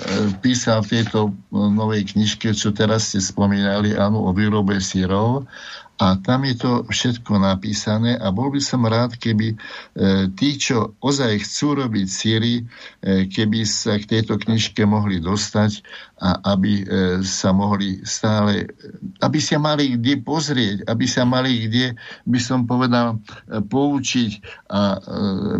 písal 0.41 0.81
v 0.81 0.97
tejto 0.97 1.29
novej 1.53 2.17
knižke, 2.17 2.57
čo 2.57 2.73
teraz 2.73 3.13
ste 3.13 3.21
spomínali, 3.21 3.93
áno, 3.93 4.25
o 4.25 4.33
výrobe 4.33 4.81
sírov 4.81 5.45
a 5.99 6.15
tam 6.15 6.47
je 6.47 6.55
to 6.55 6.71
všetko 6.87 7.43
napísané 7.43 8.15
a 8.15 8.31
bol 8.31 8.47
by 8.47 8.63
som 8.63 8.87
rád, 8.87 9.19
keby 9.19 9.51
e, 9.51 9.55
tí, 10.31 10.55
čo 10.55 10.95
ozaj 11.03 11.43
chcú 11.43 11.83
robiť 11.83 12.07
síry, 12.07 12.63
e, 12.63 13.27
keby 13.27 13.67
sa 13.67 13.99
k 13.99 14.07
tejto 14.07 14.39
knižke 14.39 14.87
mohli 14.87 15.19
dostať 15.19 15.83
a 16.19 16.51
aby 16.51 16.83
e, 16.83 16.85
sa 17.23 17.55
mohli 17.55 18.03
stále, 18.03 18.67
aby 19.23 19.39
sa 19.39 19.55
mali 19.55 19.95
kde 19.95 20.19
pozrieť, 20.19 20.83
aby 20.91 21.07
sa 21.07 21.23
mali 21.23 21.71
kde, 21.71 21.95
by 22.27 22.39
som 22.43 22.67
povedal, 22.67 23.15
e, 23.47 23.63
poučiť 23.63 24.31
a 24.67 24.81
e, 24.95 24.97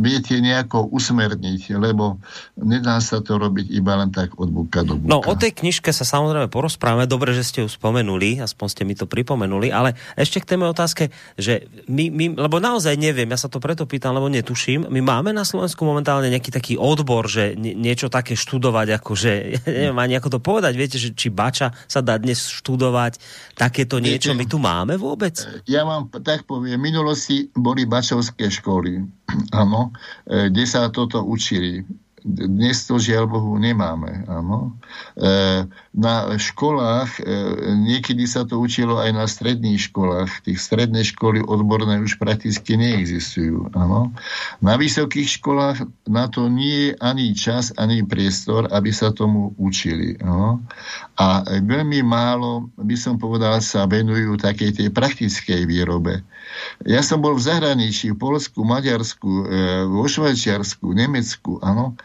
viete 0.04 0.36
nejako 0.36 0.92
usmerniť, 0.92 1.80
lebo 1.80 2.20
nedá 2.60 3.00
sa 3.00 3.24
to 3.24 3.40
robiť 3.40 3.72
iba 3.72 4.04
len 4.04 4.12
tak 4.12 4.36
od 4.36 4.52
buka 4.52 4.84
do 4.84 5.00
buka. 5.00 5.12
No, 5.16 5.24
o 5.24 5.34
tej 5.40 5.56
knižke 5.56 5.96
sa 5.96 6.04
samozrejme 6.04 6.52
porozprávame, 6.52 7.08
dobre, 7.08 7.32
že 7.32 7.48
ste 7.48 7.60
ju 7.64 7.70
spomenuli, 7.72 8.44
aspoň 8.44 8.68
ste 8.68 8.84
mi 8.84 9.00
to 9.00 9.08
pripomenuli, 9.08 9.72
ale 9.72 9.96
ešte 10.20 10.44
k 10.44 10.56
téme 10.56 10.68
otázke, 10.68 11.08
že 11.40 11.72
my, 11.88 12.12
my, 12.12 12.26
lebo 12.36 12.60
naozaj 12.60 13.00
neviem, 13.00 13.32
ja 13.32 13.40
sa 13.40 13.48
to 13.48 13.64
preto 13.64 13.88
pýtam, 13.88 14.12
lebo 14.12 14.28
netuším, 14.28 14.92
my 14.92 15.00
máme 15.00 15.32
na 15.32 15.48
Slovensku 15.48 15.88
momentálne 15.88 16.28
nejaký 16.28 16.52
taký 16.52 16.74
odbor, 16.76 17.32
že 17.32 17.56
niečo 17.56 18.12
také 18.12 18.36
študovať, 18.36 19.00
ako 19.00 19.16
že, 19.16 19.34
neviem 19.64 19.96
ani 19.96 20.20
ako 20.20 20.36
to 20.36 20.40
povedať, 20.50 20.74
viete, 20.74 20.98
že 20.98 21.14
či 21.14 21.30
bača 21.30 21.70
sa 21.86 22.02
dá 22.02 22.18
dnes 22.18 22.50
študovať, 22.50 23.22
takéto 23.54 24.02
niečo 24.02 24.34
viete, 24.34 24.42
my 24.42 24.46
tu 24.50 24.58
máme 24.58 24.98
vôbec? 24.98 25.38
Ja 25.70 25.86
vám 25.86 26.10
tak 26.26 26.50
poviem, 26.50 26.82
v 26.82 26.90
minulosti 26.90 27.54
boli 27.54 27.86
bačovské 27.86 28.50
školy, 28.50 29.06
áno, 29.62 29.94
e, 30.26 30.50
kde 30.50 30.66
sa 30.66 30.90
toto 30.90 31.22
učili 31.22 31.86
dnes 32.24 32.84
to 32.84 33.00
žiaľ 33.00 33.32
Bohu 33.32 33.56
nemáme. 33.56 34.28
Áno. 34.28 34.76
E, 35.16 35.64
na 35.90 36.38
školách, 36.38 37.18
e, 37.18 37.22
niekedy 37.74 38.30
sa 38.30 38.46
to 38.46 38.62
učilo 38.62 39.02
aj 39.02 39.10
na 39.10 39.26
stredných 39.26 39.90
školách. 39.90 40.46
Tých 40.46 40.62
stredné 40.62 41.02
školy 41.02 41.42
odborné 41.42 41.98
už 41.98 42.22
prakticky 42.22 42.78
neexistujú. 42.78 43.74
Áno. 43.74 44.14
Na 44.62 44.78
vysokých 44.78 45.42
školách 45.42 45.90
na 46.06 46.30
to 46.30 46.46
nie 46.46 46.94
je 46.94 46.98
ani 47.02 47.34
čas, 47.34 47.74
ani 47.74 48.06
priestor, 48.06 48.70
aby 48.70 48.94
sa 48.94 49.10
tomu 49.10 49.58
učili. 49.58 50.22
Áno. 50.22 50.62
A 51.18 51.42
veľmi 51.48 52.06
málo, 52.06 52.70
by 52.78 52.96
som 52.96 53.18
povedal, 53.18 53.58
sa 53.60 53.90
venujú 53.90 54.38
takej 54.38 54.78
tej 54.78 54.88
praktickej 54.94 55.66
výrobe. 55.66 56.22
Ja 56.86 57.02
som 57.02 57.18
bol 57.20 57.34
v 57.34 57.46
zahraničí, 57.50 58.14
v 58.14 58.22
Polsku, 58.22 58.62
Maďarsku, 58.62 59.30
e, 59.30 59.44
vo 59.90 60.06
Švajčiarsku, 60.06 60.86
Nemecku, 60.94 61.58
áno, 61.66 61.98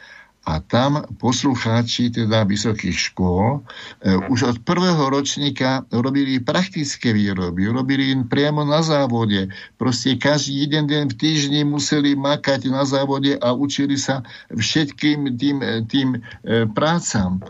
a 0.45 0.61
tam 0.61 1.09
poslucháči 1.16 2.12
teda 2.12 2.45
vysokých 2.45 3.12
škôl 3.12 3.64
e, 4.05 4.12
už 4.28 4.40
od 4.45 4.57
prvého 4.61 5.09
ročníka 5.09 5.88
robili 5.88 6.36
praktické 6.36 7.16
výroby, 7.16 7.64
robili 7.72 8.12
im 8.12 8.28
priamo 8.28 8.61
na 8.61 8.84
závode. 8.84 9.49
Proste 9.80 10.20
každý 10.20 10.68
jeden 10.68 10.84
deň 10.84 11.03
v 11.09 11.16
týždni 11.16 11.61
museli 11.64 12.12
makať 12.12 12.68
na 12.68 12.84
závode 12.84 13.40
a 13.40 13.57
učili 13.57 13.97
sa 13.97 14.20
všetkým 14.53 15.32
tým, 15.40 15.57
e, 15.64 15.80
tým 15.88 16.09
e, 16.20 16.68
prácam. 16.68 17.40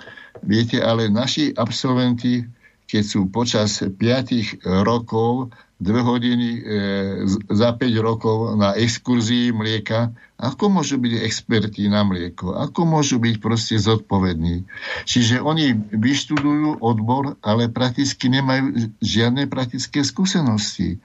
Viete, 0.47 0.79
ale 0.79 1.11
naši 1.11 1.51
absolventi, 1.51 2.47
keď 2.87 3.03
sú 3.03 3.27
počas 3.27 3.83
5 3.83 4.63
rokov 4.87 5.51
dve 5.83 6.01
hodiny 6.01 6.49
e, 6.55 6.61
za 7.51 7.75
5 7.75 7.83
rokov 7.99 8.55
na 8.55 8.79
exkurzii 8.79 9.51
mlieka, 9.51 10.15
ako 10.35 10.67
môžu 10.67 10.99
byť 10.99 11.23
experti 11.23 11.87
na 11.87 12.03
mlieko? 12.03 12.59
Ako 12.59 12.83
môžu 12.83 13.23
byť 13.23 13.39
proste 13.39 13.79
zodpovední? 13.79 14.67
Čiže 15.07 15.39
oni 15.39 15.79
vyštudujú 15.95 16.83
odbor, 16.83 17.39
ale 17.39 17.71
prakticky 17.71 18.27
nemajú 18.27 18.91
žiadne 18.99 19.47
praktické 19.47 20.03
skúsenosti. 20.03 20.99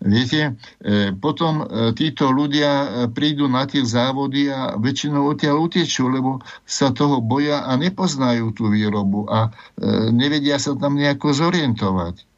Viete, 0.00 0.56
e, 0.80 1.12
potom 1.12 1.60
e, 1.60 1.92
títo 1.92 2.32
ľudia 2.32 2.72
e, 2.72 2.88
prídu 3.12 3.52
na 3.52 3.68
tie 3.68 3.84
závody 3.84 4.48
a 4.48 4.80
väčšinou 4.80 5.28
odtiaľ 5.28 5.68
utečú, 5.68 6.08
lebo 6.08 6.40
sa 6.64 6.88
toho 6.88 7.20
boja 7.20 7.68
a 7.68 7.76
nepoznajú 7.76 8.56
tú 8.56 8.72
výrobu 8.72 9.28
a 9.28 9.52
e, 9.76 10.08
nevedia 10.08 10.56
sa 10.56 10.72
tam 10.72 10.96
nejako 10.96 11.36
zorientovať. 11.36 12.29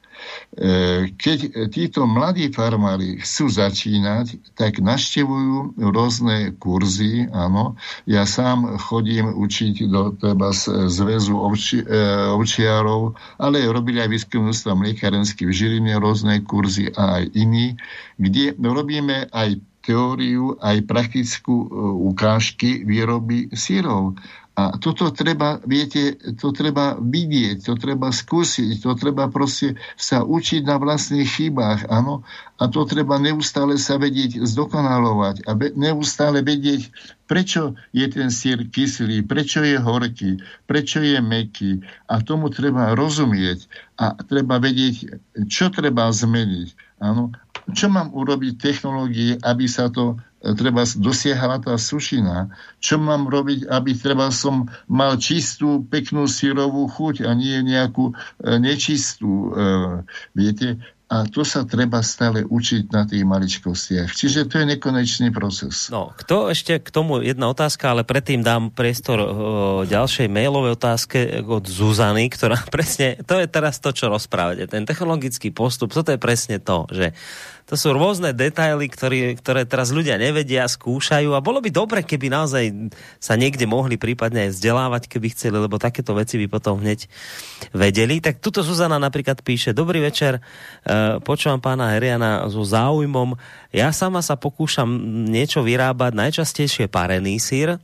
E, 0.53 1.09
keď 1.17 1.69
títo 1.73 2.05
mladí 2.05 2.53
farmári 2.53 3.17
chcú 3.25 3.49
začínať, 3.49 4.37
tak 4.53 4.85
naštevujú 4.85 5.81
rôzne 5.81 6.53
kurzy, 6.61 7.29
áno. 7.33 7.75
Ja 8.05 8.29
sám 8.29 8.77
chodím 8.77 9.33
učiť 9.33 9.89
do 9.89 10.13
treba 10.21 10.53
zväzu 10.89 11.35
ovči, 11.37 11.83
e, 11.83 11.87
ovčiarov, 12.37 13.17
ale 13.41 13.65
robili 13.65 14.05
aj 14.05 14.13
výskumnústva 14.13 14.77
mliekarenský 14.77 15.49
v 15.49 15.57
Žiline 15.57 15.97
rôzne 15.97 16.45
kurzy 16.45 16.93
a 16.93 17.23
aj 17.23 17.25
iní, 17.33 17.75
kde 18.21 18.53
robíme 18.61 19.33
aj 19.33 19.57
teóriu, 19.83 20.55
aj 20.63 20.87
praktickú 20.87 21.67
e, 21.67 21.69
ukážky 22.15 22.87
výroby 22.87 23.51
sírov. 23.53 24.15
A 24.53 24.77
toto 24.77 25.09
treba, 25.09 25.65
viete, 25.65 26.13
to 26.37 26.53
treba 26.53 27.01
vidieť, 27.01 27.65
to 27.65 27.73
treba 27.73 28.13
skúsiť, 28.13 28.85
to 28.85 28.93
treba 29.01 29.33
proste 29.33 29.81
sa 29.97 30.29
učiť 30.29 30.69
na 30.69 30.77
vlastných 30.77 31.25
chybách, 31.25 31.89
áno. 31.89 32.21
A 32.61 32.69
to 32.69 32.85
treba 32.85 33.17
neustále 33.17 33.81
sa 33.81 33.97
vedieť 33.97 34.45
zdokonalovať 34.45 35.49
a 35.49 35.57
be, 35.57 35.73
neustále 35.73 36.45
vedieť, 36.45 36.93
prečo 37.25 37.81
je 37.97 38.05
ten 38.13 38.29
sír 38.29 38.69
kyslý, 38.69 39.25
prečo 39.25 39.65
je 39.65 39.81
horký, 39.81 40.45
prečo 40.69 41.01
je 41.01 41.17
meký. 41.25 41.81
A 42.13 42.21
tomu 42.21 42.53
treba 42.53 42.93
rozumieť 42.93 43.65
a 43.97 44.13
treba 44.21 44.61
vedieť, 44.61 45.17
čo 45.49 45.73
treba 45.73 46.13
zmeniť. 46.13 47.01
Áno. 47.01 47.33
Čo 47.73 47.89
mám 47.89 48.13
urobiť 48.13 48.61
technológie, 48.61 49.41
aby 49.41 49.65
sa 49.65 49.89
to 49.89 50.21
treba 50.59 50.83
dosiahla 50.83 51.63
tá 51.63 51.79
sušina. 51.79 52.51
Čo 52.83 52.99
mám 52.99 53.31
robiť, 53.31 53.71
aby 53.71 53.95
treba 53.95 54.35
som 54.35 54.67
mal 54.91 55.15
čistú, 55.23 55.87
peknú 55.87 56.27
sírovú 56.27 56.91
chuť 56.91 57.23
a 57.23 57.31
nie 57.39 57.63
nejakú 57.63 58.11
e, 58.11 58.15
nečistú. 58.59 59.31
E, 59.31 59.49
viete, 60.35 60.83
a 61.13 61.29
to 61.29 61.45
sa 61.45 61.69
treba 61.69 62.01
stále 62.01 62.41
učiť 62.41 62.89
na 62.89 63.05
tých 63.05 63.21
maličkostiach. 63.29 64.17
Čiže 64.17 64.49
to 64.49 64.65
je 64.65 64.67
nekonečný 64.73 65.29
proces. 65.29 65.93
No, 65.93 66.17
kto 66.17 66.49
ešte 66.49 66.81
k 66.81 66.89
tomu 66.89 67.21
jedna 67.21 67.53
otázka, 67.53 67.93
ale 67.93 68.01
predtým 68.01 68.41
dám 68.41 68.73
priestor 68.73 69.21
o, 69.21 69.29
ďalšej 69.85 70.33
mailovej 70.33 70.73
otázke 70.73 71.45
od 71.45 71.69
Zuzany, 71.69 72.33
ktorá 72.33 72.57
presne, 72.75 73.21
to 73.29 73.37
je 73.37 73.45
teraz 73.45 73.77
to, 73.77 73.93
čo 73.93 74.09
rozprávate. 74.09 74.65
Ten 74.65 74.89
technologický 74.89 75.53
postup, 75.53 75.93
toto 75.93 76.17
je 76.17 76.19
presne 76.19 76.57
to, 76.57 76.89
že 76.89 77.13
to 77.73 77.81
sú 77.81 77.97
rôzne 77.97 78.37
detaily, 78.37 78.85
ktoré, 78.85 79.33
ktoré 79.33 79.65
teraz 79.65 79.97
ľudia 79.97 80.21
nevedia, 80.21 80.69
skúšajú 80.69 81.33
a 81.33 81.41
bolo 81.41 81.65
by 81.65 81.73
dobre, 81.73 82.05
keby 82.05 82.29
naozaj 82.29 82.93
sa 83.17 83.33
niekde 83.33 83.65
mohli 83.65 83.97
prípadne 83.97 84.45
aj 84.45 84.61
vzdelávať, 84.61 85.03
keby 85.09 85.33
chceli, 85.33 85.57
lebo 85.57 85.81
takéto 85.81 86.13
veci 86.13 86.37
by 86.37 86.53
potom 86.53 86.85
hneď 86.85 87.09
vedeli. 87.73 88.21
Tak 88.21 88.45
tuto 88.45 88.61
Zuzana 88.61 89.01
napríklad 89.01 89.41
píše, 89.41 89.73
dobrý 89.73 90.05
večer, 90.05 90.45
e, 90.85 91.17
počúvam 91.25 91.65
pána 91.65 91.97
Heriana 91.97 92.45
so 92.53 92.61
záujmom. 92.61 93.41
Ja 93.73 93.89
sama 93.97 94.21
sa 94.21 94.37
pokúšam 94.37 94.93
niečo 95.33 95.65
vyrábať, 95.65 96.13
najčastejšie 96.13 96.93
parený 96.93 97.41
sír, 97.41 97.73
e, 97.73 97.79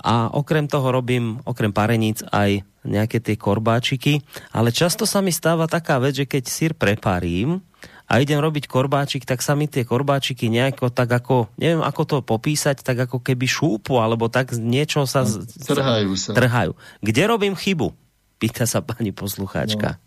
a 0.00 0.32
okrem 0.32 0.72
toho 0.72 0.88
robím, 0.88 1.44
okrem 1.44 1.68
pareníc, 1.68 2.24
aj 2.32 2.64
nejaké 2.80 3.20
tie 3.20 3.36
korbáčiky, 3.36 4.24
ale 4.56 4.72
často 4.72 5.04
sa 5.04 5.20
mi 5.20 5.36
stáva 5.36 5.68
taká 5.68 6.00
vec, 6.00 6.16
že 6.16 6.24
keď 6.24 6.44
sír 6.48 6.72
preparím, 6.72 7.60
a 8.06 8.22
idem 8.22 8.38
robiť 8.38 8.70
korbáčik, 8.70 9.26
tak 9.26 9.42
sa 9.42 9.58
mi 9.58 9.66
tie 9.66 9.82
korbáčiky 9.82 10.46
nejako 10.46 10.94
tak 10.94 11.10
ako, 11.10 11.50
neviem 11.58 11.82
ako 11.82 12.02
to 12.06 12.16
popísať, 12.22 12.86
tak 12.86 13.02
ako 13.10 13.18
keby 13.18 13.50
šúpu, 13.50 13.98
alebo 13.98 14.30
tak 14.30 14.54
niečo 14.54 15.02
sa... 15.10 15.26
Trhajú 15.26 16.14
sa. 16.14 16.30
Trhajú. 16.30 16.78
Kde 17.02 17.22
robím 17.26 17.58
chybu? 17.58 17.90
Pýta 18.38 18.62
sa 18.62 18.78
pani 18.78 19.10
poslucháčka. 19.10 19.98
No 19.98 20.05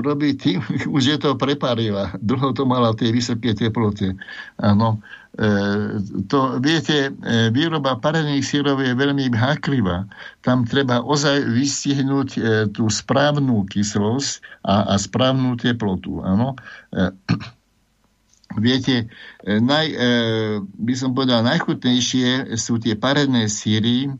robí 0.00 0.32
tým, 0.40 0.64
už 0.96 1.02
je 1.04 1.18
to 1.20 1.36
preparila. 1.36 2.16
Dlho 2.16 2.56
to 2.56 2.64
mala 2.64 2.96
tie 2.96 3.12
vysoké 3.12 3.52
teploty. 3.52 4.16
Áno. 4.56 5.04
E, 5.32 5.48
to, 6.28 6.60
viete, 6.60 7.12
e, 7.12 7.52
výroba 7.52 8.00
parených 8.00 8.44
sírov 8.44 8.80
je 8.80 8.96
veľmi 8.96 9.28
háklivá. 9.32 10.08
Tam 10.40 10.64
treba 10.64 11.04
ozaj 11.04 11.44
vystihnúť 11.44 12.28
e, 12.36 12.40
tú 12.72 12.88
správnu 12.88 13.68
kyslosť 13.68 14.64
a, 14.64 14.92
a 14.92 14.94
správnu 14.96 15.60
teplotu. 15.60 16.24
Áno. 16.24 16.56
Viete, 18.52 19.08
naj, 19.48 19.96
by 20.76 20.92
som 20.92 21.16
povedal, 21.16 21.40
najchutnejšie 21.40 22.52
sú 22.60 22.76
tie 22.76 22.92
parené 23.00 23.48
síry, 23.48 24.12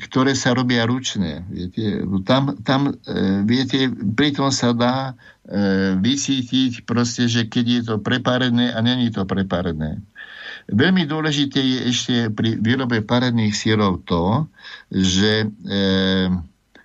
ktoré 0.00 0.32
sa 0.32 0.56
robia 0.56 0.88
ručne. 0.88 1.44
Viete, 1.52 2.02
tam, 2.24 2.56
tam 2.64 2.96
viete, 3.44 3.92
pritom 3.92 4.48
sa 4.48 4.72
dá 4.72 5.12
E, 5.44 5.92
vycítiť 6.00 6.88
proste, 6.88 7.28
že 7.28 7.44
keď 7.44 7.64
je 7.68 7.82
to 7.84 7.96
preparené 8.00 8.72
a 8.72 8.80
není 8.80 9.12
to 9.12 9.28
preparené. 9.28 10.00
Veľmi 10.72 11.04
dôležité 11.04 11.60
je 11.60 11.78
ešte 11.92 12.14
pri 12.32 12.56
výrobe 12.56 13.04
parených 13.04 13.52
sírov 13.52 14.00
to, 14.08 14.48
že 14.88 15.44
e, 15.44 15.46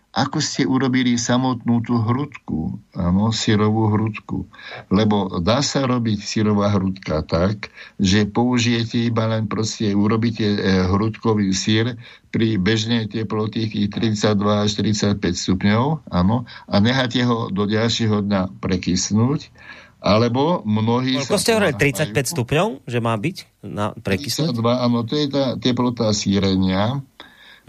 ako 0.09 0.41
ste 0.41 0.65
urobili 0.65 1.21
samotnú 1.21 1.85
tú 1.85 2.01
hrudku, 2.01 2.81
áno, 2.97 3.29
syrovú 3.29 3.93
hrudku. 3.93 4.49
Lebo 4.89 5.37
dá 5.37 5.61
sa 5.61 5.85
robiť 5.85 6.17
syrová 6.17 6.73
hrudka 6.73 7.21
tak, 7.21 7.69
že 8.01 8.25
použijete 8.25 9.05
iba 9.05 9.29
len 9.29 9.45
proste, 9.45 9.93
urobíte 9.93 10.49
e, 10.49 10.57
hrudkový 10.89 11.53
sír 11.53 11.93
pri 12.33 12.57
bežnej 12.57 13.05
teploty 13.05 13.69
32 13.69 14.65
až 14.65 14.71
35 14.81 15.21
stupňov, 15.21 16.09
áno, 16.09 16.49
a 16.65 16.75
necháte 16.81 17.21
ho 17.21 17.53
do 17.53 17.69
ďalšieho 17.69 18.25
dňa 18.25 18.57
prekysnúť, 18.57 19.53
alebo 20.01 20.65
mnohí... 20.65 21.21
Koľko 21.21 21.37
ste 21.37 21.53
hovorili, 21.53 21.75
35 21.77 22.33
stupňov, 22.33 22.67
že 22.87 22.97
má 22.97 23.13
byť 23.13 23.37
na 23.61 23.93
prekysnúť? 23.93 24.57
32, 24.57 24.85
áno, 24.89 24.99
to 25.05 25.13
je 25.13 25.27
tá 25.29 25.45
teplota 25.59 26.09
sírenia, 26.17 27.03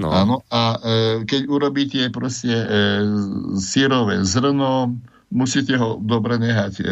No. 0.01 0.09
Áno, 0.09 0.36
a 0.48 0.62
e, 0.74 0.78
keď 1.28 1.42
urobíte 1.53 2.01
proste 2.09 2.48
e, 2.48 2.66
sírové 3.61 4.24
zrno, 4.24 4.96
musíte 5.28 5.76
ho 5.76 6.01
dobre 6.01 6.40
nehať 6.40 6.80
e, 6.80 6.84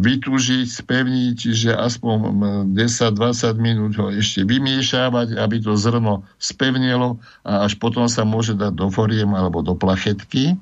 vytúžiť, 0.00 0.66
spevniť, 0.66 1.34
čiže 1.36 1.70
aspoň 1.76 2.16
10-20 2.72 3.60
minút 3.60 3.92
ho 4.00 4.08
ešte 4.08 4.48
vymiešávať, 4.48 5.36
aby 5.36 5.56
to 5.60 5.76
zrno 5.76 6.24
spevnilo 6.40 7.20
a 7.44 7.68
až 7.68 7.76
potom 7.76 8.08
sa 8.08 8.24
môže 8.24 8.56
dať 8.56 8.72
do 8.72 8.88
foriem 8.88 9.30
alebo 9.36 9.60
do 9.60 9.76
plachetky. 9.76 10.56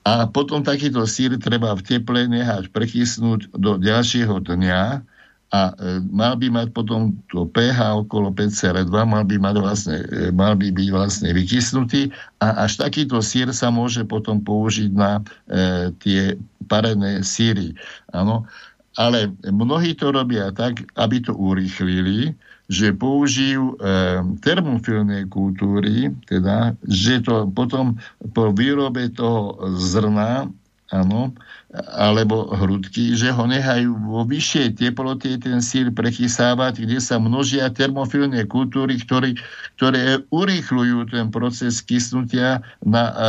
A 0.00 0.26
potom 0.26 0.64
takýto 0.64 1.04
sír 1.06 1.36
treba 1.38 1.76
v 1.76 1.86
teple 1.86 2.26
nehať 2.26 2.72
prekysnúť 2.72 3.52
do 3.52 3.78
ďalšieho 3.78 4.42
dňa, 4.42 5.04
a 5.50 5.74
e, 5.74 5.98
mal 6.14 6.38
by 6.38 6.46
mať 6.46 6.68
potom 6.70 7.10
to 7.26 7.42
pH 7.50 8.06
okolo 8.06 8.30
5,2, 8.30 8.86
mal 8.86 9.26
by, 9.26 9.36
mať 9.36 9.56
vlastne, 9.58 9.96
e, 10.06 10.30
mal 10.30 10.54
by 10.54 10.70
byť 10.70 10.88
vlastne 10.94 11.28
vykysnutý 11.34 12.14
a 12.38 12.70
až 12.70 12.78
takýto 12.78 13.18
sír 13.18 13.50
sa 13.50 13.74
môže 13.74 14.06
potom 14.06 14.38
použiť 14.38 14.90
na 14.94 15.18
e, 15.18 15.22
tie 15.98 16.38
parené 16.70 17.26
síry. 17.26 17.74
Ano. 18.14 18.46
Ale 18.94 19.34
mnohí 19.42 19.98
to 19.98 20.14
robia 20.14 20.54
tak, 20.54 20.86
aby 20.94 21.18
to 21.18 21.34
urýchlili, 21.34 22.30
že 22.70 22.94
použijú 22.94 23.74
e, 23.74 23.76
termofilné 24.46 25.26
kultúry, 25.26 26.14
teda, 26.30 26.78
že 26.86 27.26
to 27.26 27.50
potom 27.50 27.98
po 28.30 28.54
výrobe 28.54 29.10
toho 29.10 29.58
zrna 29.74 30.46
áno, 30.90 31.30
alebo 31.70 32.50
hrudky, 32.50 33.14
že 33.14 33.30
ho 33.30 33.46
nehajú 33.46 33.94
vo 33.94 34.26
vyššej 34.26 34.74
teplote 34.74 35.38
ten 35.38 35.62
sír 35.62 35.94
prechysávať, 35.94 36.82
kde 36.82 36.98
sa 36.98 37.22
množia 37.22 37.70
termofilné 37.70 38.42
kultúry, 38.50 38.98
ktoré, 38.98 39.38
ktoré 39.78 40.26
urýchľujú 40.34 41.14
ten 41.14 41.30
proces 41.30 41.78
kysnutia 41.78 42.66
na, 42.82 43.02
a, 43.14 43.28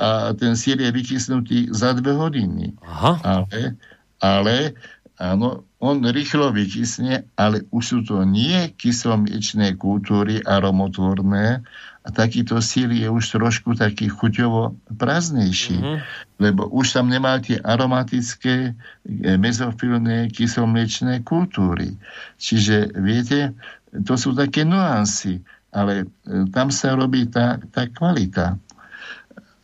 a 0.00 0.08
ten 0.32 0.56
sír 0.56 0.80
je 0.80 0.88
vykysnutý 0.88 1.68
za 1.68 1.92
dve 1.92 2.16
hodiny. 2.16 2.72
Aha. 2.80 3.20
Ale, 3.20 3.76
ale 4.24 4.72
áno, 5.20 5.68
on 5.76 6.00
rýchlo 6.00 6.48
vykysne, 6.48 7.28
ale 7.36 7.68
už 7.76 7.84
sú 7.84 7.98
to 8.08 8.24
nie 8.24 8.72
kyslomliečné 8.80 9.76
kultúry 9.76 10.40
aromotvorné, 10.48 11.60
a 12.02 12.08
takýto 12.10 12.58
sír 12.58 12.90
je 12.90 13.06
už 13.06 13.38
trošku 13.38 13.78
taký 13.78 14.10
chuťovo 14.10 14.74
prázdnejší, 14.98 15.78
mm-hmm. 15.78 15.98
lebo 16.42 16.66
už 16.74 16.98
tam 16.98 17.06
nemá 17.06 17.38
tie 17.38 17.62
aromatické, 17.62 18.74
e, 18.74 19.30
mezofilné, 19.38 20.26
kyslomliečné 20.34 21.22
kultúry. 21.22 21.94
Čiže, 22.42 22.98
viete, 22.98 23.54
to 24.02 24.18
sú 24.18 24.34
také 24.34 24.66
nuancy, 24.66 25.46
ale 25.70 26.10
e, 26.26 26.50
tam 26.50 26.74
sa 26.74 26.98
robí 26.98 27.30
tá, 27.30 27.62
tá 27.70 27.86
kvalita. 27.86 28.58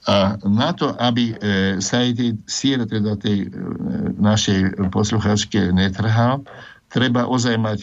A 0.06 0.38
na 0.46 0.70
to, 0.78 0.94
aby 0.94 1.34
e, 1.34 1.82
sa 1.82 2.06
aj 2.06 2.22
tej 2.22 2.30
sír, 2.46 2.86
teda 2.86 3.18
tej 3.18 3.50
našej 4.14 4.78
posluchačke 4.94 5.74
netrhal, 5.74 6.46
treba 6.86 7.26
ozaj 7.26 7.56
mať 7.58 7.78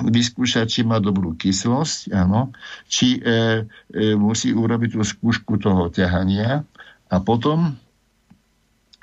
vyskúšať, 0.00 0.66
či 0.68 0.80
má 0.82 0.98
dobrú 0.98 1.36
kyslosť, 1.36 2.16
áno, 2.16 2.56
či 2.88 3.20
e, 3.20 3.68
e, 3.92 4.16
musí 4.16 4.56
urobiť 4.56 4.96
tú 4.96 5.02
skúšku 5.04 5.60
toho 5.60 5.92
ťahania 5.92 6.64
a 7.12 7.16
potom 7.20 7.76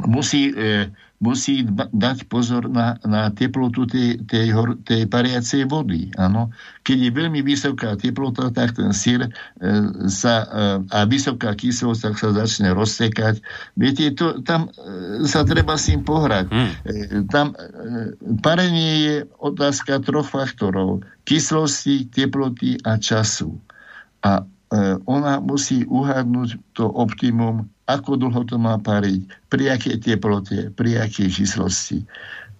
musí 0.03 0.49
e, 0.49 0.89
musí 1.19 1.67
dať 1.91 2.31
pozor 2.31 2.71
na, 2.71 2.95
na 3.03 3.27
teplotu 3.35 3.83
tej, 3.83 4.23
tej, 4.23 4.55
tej 4.87 5.03
pariacej 5.03 5.67
vody. 5.67 6.15
Ano. 6.15 6.47
Keď 6.87 6.97
je 6.97 7.11
veľmi 7.11 7.43
vysoká 7.43 7.99
teplota, 7.99 8.47
tak 8.55 8.79
ten 8.79 8.95
sír 8.95 9.27
e, 9.27 9.29
sa, 10.07 10.47
e, 10.47 10.79
a 10.87 11.03
vysoká 11.03 11.51
kyslosť 11.51 12.01
tak 12.07 12.15
sa 12.15 12.29
začne 12.31 12.71
rozsekať. 12.71 13.43
Viete, 13.75 14.15
to, 14.15 14.39
tam 14.47 14.71
e, 14.71 15.27
sa 15.27 15.43
treba 15.43 15.75
s 15.75 15.91
tým 15.91 16.07
pohrať. 16.07 16.47
Hmm. 16.47 16.71
E, 16.87 17.27
tam 17.27 17.51
e, 17.51 17.55
parenie 18.39 18.91
je 19.03 19.15
otázka 19.43 19.99
troch 20.07 20.31
faktorov. 20.31 21.03
Kyslosti, 21.27 22.07
teploty 22.07 22.79
a 22.87 22.95
času. 22.95 23.59
A 24.23 24.47
e, 24.71 24.95
ona 25.03 25.43
musí 25.43 25.83
uhadnúť 25.83 26.79
to 26.79 26.87
optimum 26.87 27.67
ako 27.89 28.21
dlho 28.21 28.45
to 28.45 28.61
má 28.61 28.77
pariť, 28.77 29.49
pri 29.49 29.73
akej 29.73 29.97
teplote, 29.97 30.69
pri 30.77 31.01
akej 31.01 31.33
číslosti. 31.33 32.05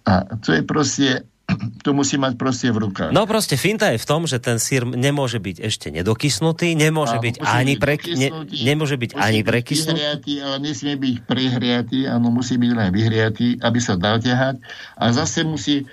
A 0.09 0.25
to 0.41 0.57
je 0.57 0.65
proste 0.65 1.28
to 1.85 1.91
musí 1.91 2.15
mať 2.15 2.37
proste 2.37 2.69
v 2.69 2.89
rukách. 2.89 3.11
No 3.11 3.25
proste 3.25 3.55
finta 3.57 3.91
je 3.93 3.99
v 3.99 4.07
tom, 4.07 4.25
že 4.29 4.37
ten 4.37 4.61
sír 4.61 4.85
nemôže 4.85 5.41
byť 5.41 5.57
ešte 5.63 5.87
nedokysnutý, 5.89 6.75
nemôže 6.77 7.17
a, 7.17 7.21
byť 7.21 7.35
ani 7.41 7.73
pre, 7.79 7.95
ne, 8.15 8.29
nemôže 8.49 8.95
byť 8.99 9.11
ani 9.17 9.41
prekysnutý. 9.41 9.97
Vyhriatý, 9.97 10.33
ale 10.43 10.55
nesmie 10.63 10.95
byť 10.95 11.15
prehriatý, 11.25 11.99
áno, 12.07 12.29
musí 12.29 12.55
byť 12.59 12.71
len 12.75 12.89
vyhriatý, 12.93 13.47
aby 13.59 13.79
sa 13.81 13.95
dal 13.97 14.21
ťahať. 14.21 14.61
A 14.99 15.05
zase 15.11 15.43
musí 15.43 15.83
e, 15.83 15.85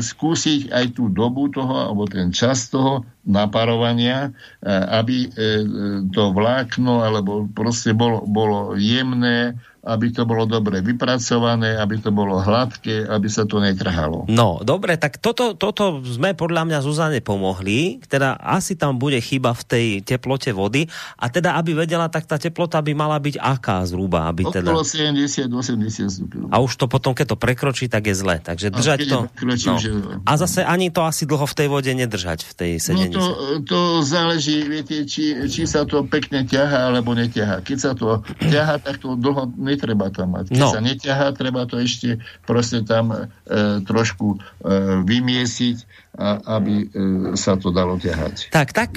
skúsiť 0.00 0.70
aj 0.72 0.84
tú 0.96 1.08
dobu 1.08 1.48
toho, 1.48 1.90
alebo 1.90 2.04
ten 2.06 2.30
čas 2.30 2.68
toho 2.68 3.06
naparovania, 3.26 4.30
e, 4.30 4.70
aby 4.70 5.26
e, 5.26 5.28
to 6.14 6.30
vlákno, 6.30 7.02
alebo 7.02 7.50
proste 7.50 7.90
bolo, 7.92 8.22
bolo 8.22 8.78
jemné, 8.78 9.58
aby 9.86 10.10
to 10.10 10.26
bolo 10.26 10.50
dobre 10.50 10.82
vypracované, 10.82 11.78
aby 11.78 12.02
to 12.02 12.10
bolo 12.10 12.42
hladké, 12.42 13.06
aby 13.06 13.30
sa 13.30 13.46
to 13.46 13.62
netrhalo. 13.62 14.26
No, 14.26 14.58
dobre, 14.66 14.98
tak 14.98 15.22
toto, 15.22 15.54
toto 15.54 16.02
sme 16.02 16.34
podľa 16.34 16.66
mňa 16.66 16.78
Zuzane 16.82 17.20
pomohli, 17.22 18.02
teda 18.10 18.34
asi 18.42 18.74
tam 18.74 18.98
bude 18.98 19.22
chyba 19.22 19.54
v 19.54 19.62
tej 19.62 19.86
teplote 20.02 20.50
vody 20.50 20.90
a 21.14 21.30
teda, 21.30 21.54
aby 21.54 21.86
vedela, 21.86 22.10
tak 22.10 22.26
tá 22.26 22.34
teplota 22.34 22.82
by 22.82 22.92
mala 22.98 23.16
byť 23.22 23.38
aká 23.38 23.86
zhruba? 23.86 24.26
Aby 24.26 24.50
teda... 24.50 24.74
70-80 24.74 25.54
stupňov. 26.10 26.48
A 26.50 26.56
už 26.58 26.72
to 26.74 26.90
potom, 26.90 27.14
keď 27.14 27.34
to 27.34 27.36
prekročí, 27.38 27.86
tak 27.86 28.10
je 28.10 28.14
zle. 28.18 28.42
Takže 28.42 28.74
držať 28.74 28.98
to... 29.06 29.18
Prekročí, 29.30 29.68
no. 29.70 29.78
že... 29.78 29.90
A 30.26 30.34
zase 30.34 30.66
ani 30.66 30.90
to 30.90 31.06
asi 31.06 31.28
dlho 31.30 31.46
v 31.46 31.54
tej 31.54 31.68
vode 31.70 31.92
nedržať, 31.94 32.42
v 32.42 32.52
tej 32.58 32.72
sedení. 32.82 33.14
No 33.14 33.22
to, 33.22 33.24
to 33.62 33.80
záleží, 34.02 34.66
viete, 34.66 35.06
či, 35.06 35.46
či 35.46 35.62
sa 35.68 35.86
to 35.86 36.02
pekne 36.06 36.42
ťaha, 36.42 36.90
alebo 36.90 37.14
neťaha. 37.14 37.62
Keď 37.62 37.78
sa 37.78 37.92
to 37.94 38.26
ťaha, 38.42 38.82
tak 38.82 38.98
to 38.98 39.14
dlho 39.14 39.54
netreba 39.76 40.08
tam 40.08 40.40
mať. 40.40 40.56
Keď 40.56 40.58
no. 40.58 40.72
sa 40.72 40.80
neťahá, 40.80 41.36
treba 41.36 41.68
to 41.68 41.76
ešte 41.76 42.24
proste 42.48 42.80
tam 42.82 43.12
e, 43.12 43.28
trošku 43.84 44.34
e, 44.34 44.38
vymiesiť 45.04 46.06
a, 46.16 46.56
aby 46.58 46.74
e, 46.80 46.86
sa 47.36 47.60
to 47.60 47.68
dalo 47.68 48.00
ťahať. 48.00 48.48
Tak, 48.48 48.72
tak, 48.72 48.96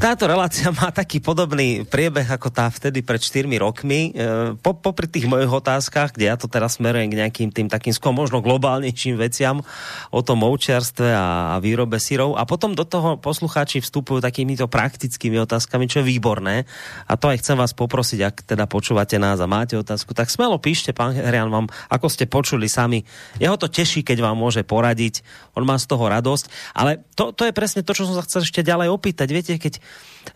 táto 0.00 0.24
relácia 0.24 0.72
má 0.72 0.88
taký 0.88 1.20
podobný 1.20 1.84
priebeh 1.84 2.24
ako 2.24 2.48
tá 2.48 2.72
vtedy 2.72 3.04
pred 3.04 3.20
4 3.20 3.44
rokmi. 3.60 4.16
E, 4.16 4.56
po, 4.56 4.72
popri 4.72 5.04
tých 5.04 5.28
mojich 5.28 5.52
otázkach, 5.52 6.16
kde 6.16 6.32
ja 6.32 6.36
to 6.40 6.48
teraz 6.48 6.80
smerujem 6.80 7.12
k 7.12 7.20
nejakým 7.20 7.48
tým 7.52 7.68
takým 7.68 7.92
skôr 7.92 8.16
možno 8.16 8.40
globálnejším 8.40 9.20
veciam 9.20 9.60
o 10.08 10.20
tom 10.24 10.40
ovčiarstve 10.40 11.12
a, 11.12 11.52
a 11.52 11.56
výrobe 11.60 12.00
syrov. 12.00 12.40
A 12.40 12.48
potom 12.48 12.72
do 12.72 12.88
toho 12.88 13.20
poslucháči 13.20 13.84
vstupujú 13.84 14.24
takýmito 14.24 14.64
praktickými 14.64 15.36
otázkami, 15.44 15.84
čo 15.84 16.00
je 16.00 16.08
výborné. 16.16 16.64
A 17.04 17.20
to 17.20 17.28
aj 17.28 17.44
chcem 17.44 17.60
vás 17.60 17.76
poprosiť, 17.76 18.20
ak 18.24 18.36
teda 18.56 18.64
počúvate 18.64 19.20
nás 19.20 19.36
a 19.36 19.44
máte 19.44 19.76
otázku, 19.76 20.13
tak 20.14 20.30
smelo 20.30 20.62
píšte, 20.62 20.94
pán 20.94 21.12
Herian, 21.12 21.50
vám, 21.50 21.66
ako 21.90 22.06
ste 22.06 22.30
počuli 22.30 22.70
sami. 22.70 23.02
Jeho 23.42 23.58
to 23.58 23.66
teší, 23.68 24.06
keď 24.06 24.24
vám 24.24 24.38
môže 24.38 24.62
poradiť. 24.62 25.26
On 25.58 25.66
má 25.66 25.76
z 25.76 25.90
toho 25.90 26.06
radosť. 26.06 26.72
Ale 26.72 27.02
to, 27.18 27.34
to 27.34 27.44
je 27.44 27.52
presne 27.52 27.82
to, 27.82 27.92
čo 27.92 28.06
som 28.06 28.14
sa 28.14 28.24
chcel 28.24 28.46
ešte 28.46 28.62
ďalej 28.62 28.88
opýtať. 28.94 29.28
Viete, 29.28 29.52
keď 29.58 29.82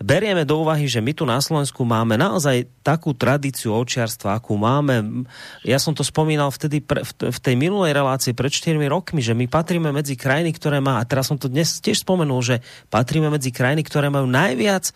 berieme 0.03 0.45
do 0.45 0.61
úvahy, 0.61 0.85
že 0.85 1.01
my 1.01 1.17
tu 1.17 1.25
na 1.25 1.41
Slovensku 1.41 1.87
máme 1.87 2.21
naozaj 2.21 2.69
takú 2.85 3.17
tradíciu 3.17 3.73
očiarstva, 3.73 4.37
akú 4.37 4.59
máme. 4.61 5.25
Ja 5.65 5.81
som 5.81 5.97
to 5.97 6.05
spomínal 6.05 6.53
vtedy 6.53 6.85
pre, 6.85 7.07
v, 7.07 7.33
v 7.33 7.39
tej 7.39 7.55
minulej 7.57 7.97
relácii 7.97 8.37
pred 8.37 8.53
4 8.53 8.77
rokmi, 8.91 9.25
že 9.25 9.33
my 9.33 9.49
patríme 9.49 9.89
medzi 9.95 10.19
krajiny, 10.19 10.53
ktoré 10.53 10.83
má, 10.83 11.01
a 11.01 11.09
teraz 11.09 11.31
som 11.31 11.41
to 11.41 11.49
dnes 11.49 11.81
tiež 11.81 12.05
spomenul, 12.05 12.41
že 12.45 12.61
patríme 12.93 13.33
medzi 13.33 13.55
krajiny, 13.55 13.87
ktoré 13.87 14.13
majú 14.13 14.29
najviac 14.29 14.93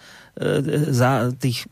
za 0.93 1.29
tých, 1.37 1.69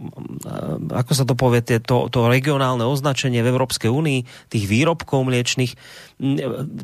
ako 0.93 1.13
sa 1.17 1.25
to 1.25 1.33
povie, 1.33 1.65
to, 1.65 2.13
to 2.13 2.21
regionálne 2.29 2.85
označenie 2.85 3.41
v 3.41 3.57
Európskej 3.57 3.89
únii, 3.89 4.53
tých 4.53 4.69
výrobkov 4.69 5.25
mliečných. 5.25 5.73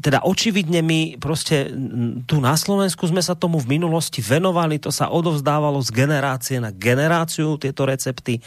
Teda 0.01 0.24
očividne 0.24 0.81
my 0.81 1.20
proste 1.20 1.68
tu 2.24 2.41
na 2.41 2.57
Slovensku 2.57 3.05
sme 3.05 3.20
sa 3.20 3.37
tomu 3.37 3.61
v 3.61 3.77
minulosti 3.77 4.24
venovali, 4.24 4.81
to 4.81 4.89
sa 4.89 5.12
odovzdávalo 5.12 5.85
z 5.85 5.93
generácie 5.93 6.57
na 6.64 6.72
generáciu, 6.72 7.61
tieto 7.61 7.85
recepty. 7.85 8.41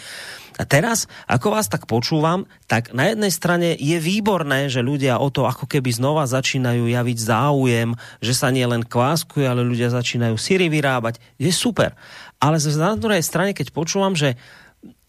A 0.60 0.68
teraz, 0.68 1.08
ako 1.24 1.56
vás 1.56 1.72
tak 1.72 1.88
počúvam, 1.88 2.44
tak 2.68 2.92
na 2.92 3.08
jednej 3.08 3.32
strane 3.32 3.80
je 3.80 3.96
výborné, 3.96 4.68
že 4.68 4.84
ľudia 4.84 5.16
o 5.22 5.32
to 5.32 5.48
ako 5.48 5.70
keby 5.70 5.88
znova 5.94 6.28
začínajú 6.28 6.84
javiť 6.90 7.18
záujem, 7.22 7.96
že 8.20 8.34
sa 8.36 8.52
nie 8.52 8.68
len 8.68 8.84
kváskuje, 8.84 9.48
ale 9.48 9.64
ľudia 9.64 9.88
začínajú 9.88 10.36
síry 10.36 10.68
vyrábať. 10.68 11.22
Je 11.40 11.54
super. 11.54 11.96
Ale 12.40 12.56
na 12.80 12.96
druhej 12.96 13.24
strane, 13.24 13.52
keď 13.52 13.76
počúvam, 13.76 14.16
že 14.16 14.40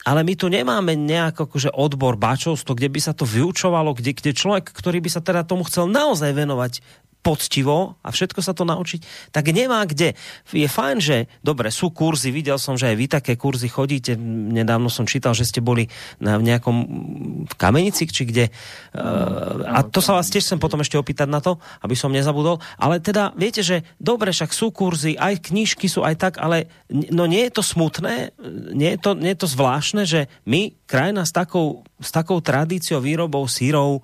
ale 0.02 0.24
my 0.24 0.34
tu 0.34 0.48
nemáme 0.48 0.96
nejak 0.96 1.46
akože 1.46 1.70
odbor 1.70 2.16
bačovstvo, 2.16 2.72
kde 2.72 2.88
by 2.88 3.00
sa 3.04 3.12
to 3.12 3.28
vyučovalo, 3.28 3.92
kde, 3.92 4.16
kde 4.16 4.32
človek, 4.32 4.72
ktorý 4.72 4.98
by 5.04 5.10
sa 5.12 5.20
teda 5.20 5.44
tomu 5.44 5.62
chcel 5.68 5.86
naozaj 5.86 6.32
venovať 6.32 6.80
poctivo 7.20 8.00
a 8.00 8.08
všetko 8.08 8.40
sa 8.40 8.56
to 8.56 8.64
naučiť, 8.64 9.32
tak 9.32 9.52
nemá 9.52 9.84
kde. 9.84 10.16
Je 10.50 10.64
fajn, 10.64 10.96
že 10.98 11.16
dobre, 11.44 11.68
sú 11.68 11.92
kurzy, 11.92 12.32
videl 12.32 12.56
som, 12.56 12.80
že 12.80 12.88
aj 12.88 12.96
vy 12.96 13.06
také 13.12 13.32
kurzy 13.36 13.68
chodíte, 13.68 14.16
nedávno 14.56 14.88
som 14.88 15.04
čítal, 15.04 15.36
že 15.36 15.44
ste 15.44 15.60
boli 15.60 15.92
na 16.16 16.40
nejakom 16.40 16.76
v 17.44 17.54
kamenici, 17.60 18.08
či 18.08 18.24
kde. 18.24 18.48
Uh, 18.96 19.68
a 19.68 19.84
to 19.84 20.00
sa 20.00 20.16
vás 20.16 20.32
tiež 20.32 20.48
chcem 20.48 20.60
potom 20.60 20.80
ešte 20.80 20.96
opýtať 20.96 21.28
na 21.28 21.44
to, 21.44 21.60
aby 21.84 21.92
som 21.92 22.08
nezabudol. 22.08 22.56
Ale 22.80 23.04
teda, 23.04 23.36
viete, 23.36 23.60
že 23.60 23.84
dobre, 24.00 24.32
však 24.32 24.56
sú 24.56 24.72
kurzy, 24.72 25.20
aj 25.20 25.52
knižky 25.52 25.92
sú 25.92 26.00
aj 26.00 26.16
tak, 26.16 26.34
ale 26.40 26.72
no 26.88 27.28
nie 27.28 27.44
je 27.48 27.52
to 27.52 27.62
smutné, 27.62 28.32
nie 28.72 28.96
je 28.96 28.98
to, 28.98 29.12
nie 29.12 29.36
je 29.36 29.40
to 29.44 29.48
zvláštne, 29.48 30.02
že 30.08 30.32
my, 30.48 30.72
krajina 30.88 31.28
s 31.28 31.36
takou, 31.36 31.84
s 32.00 32.10
takou 32.10 32.40
tradíciou 32.40 33.04
výrobou 33.04 33.44
sírov, 33.44 34.00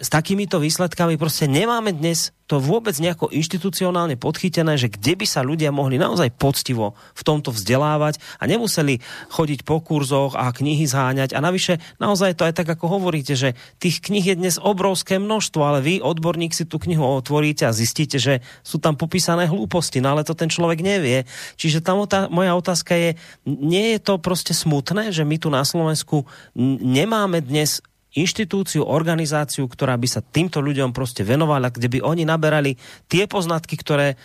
s 0.00 0.08
takýmito 0.08 0.56
výsledkami 0.56 1.20
proste 1.20 1.44
nemáme 1.44 1.92
dnes 1.92 2.32
to 2.50 2.58
vôbec 2.58 2.98
nejako 2.98 3.30
inštitucionálne 3.30 4.18
podchytené, 4.18 4.74
že 4.74 4.90
kde 4.90 5.14
by 5.14 5.22
sa 5.22 5.46
ľudia 5.46 5.70
mohli 5.70 6.02
naozaj 6.02 6.34
poctivo 6.34 6.98
v 7.14 7.22
tomto 7.22 7.54
vzdelávať 7.54 8.18
a 8.42 8.50
nemuseli 8.50 8.98
chodiť 9.30 9.62
po 9.62 9.78
kurzoch 9.78 10.34
a 10.34 10.50
knihy 10.50 10.82
zháňať. 10.82 11.38
A 11.38 11.38
navyše, 11.38 11.78
naozaj 12.02 12.34
to 12.34 12.42
aj 12.42 12.58
tak, 12.58 12.66
ako 12.66 12.98
hovoríte, 12.98 13.38
že 13.38 13.54
tých 13.78 14.02
knih 14.02 14.34
je 14.34 14.40
dnes 14.40 14.56
obrovské 14.58 15.22
množstvo, 15.22 15.62
ale 15.62 15.78
vy, 15.78 15.94
odborník, 16.02 16.50
si 16.50 16.66
tú 16.66 16.82
knihu 16.82 17.06
otvoríte 17.06 17.70
a 17.70 17.76
zistíte, 17.76 18.18
že 18.18 18.42
sú 18.66 18.82
tam 18.82 18.98
popísané 18.98 19.46
hlúposti, 19.46 20.02
no 20.02 20.10
ale 20.18 20.26
to 20.26 20.34
ten 20.34 20.50
človek 20.50 20.82
nevie. 20.82 21.30
Čiže 21.54 21.86
tam 21.86 22.02
tá, 22.10 22.26
moja 22.26 22.58
otázka 22.58 22.98
je, 22.98 23.10
nie 23.46 23.94
je 23.94 24.02
to 24.02 24.18
proste 24.18 24.58
smutné, 24.58 25.14
že 25.14 25.22
my 25.22 25.38
tu 25.38 25.54
na 25.54 25.62
Slovensku 25.62 26.26
nemáme 26.58 27.46
dnes 27.46 27.78
inštitúciu, 28.14 28.82
organizáciu, 28.82 29.70
ktorá 29.70 29.94
by 29.94 30.08
sa 30.10 30.20
týmto 30.24 30.58
ľuďom 30.58 30.90
proste 30.90 31.22
venovala, 31.22 31.70
kde 31.70 31.86
by 31.86 31.98
oni 32.02 32.26
naberali 32.26 32.74
tie 33.06 33.30
poznatky, 33.30 33.78
ktoré 33.78 34.18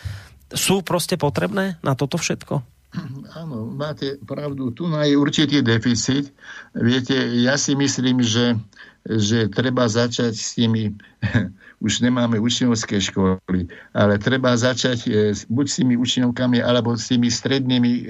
sú 0.49 0.81
proste 0.81 1.17
potrebné 1.17 1.77
na 1.81 1.93
toto 1.93 2.17
všetko? 2.17 2.75
Áno, 3.35 3.67
máte 3.75 4.15
pravdu. 4.23 4.71
Tu 4.71 4.87
je 4.87 5.19
určitý 5.19 5.59
deficit. 5.59 6.31
Viete, 6.71 7.15
ja 7.43 7.59
si 7.59 7.75
myslím, 7.75 8.23
že, 8.23 8.55
že 9.03 9.51
treba 9.51 9.91
začať 9.91 10.33
s 10.33 10.55
tými 10.55 10.95
už 11.83 11.99
nemáme 11.99 12.39
učňovské 12.39 13.01
školy, 13.01 13.67
ale 13.91 14.15
treba 14.19 14.55
začať 14.55 14.99
e, 15.07 15.09
buď 15.51 15.65
s 15.67 15.75
tými 15.81 15.95
učňovkami, 15.99 16.63
alebo 16.63 16.95
s 16.95 17.11
tými 17.11 17.27
strednými 17.27 17.91
e, 17.91 18.03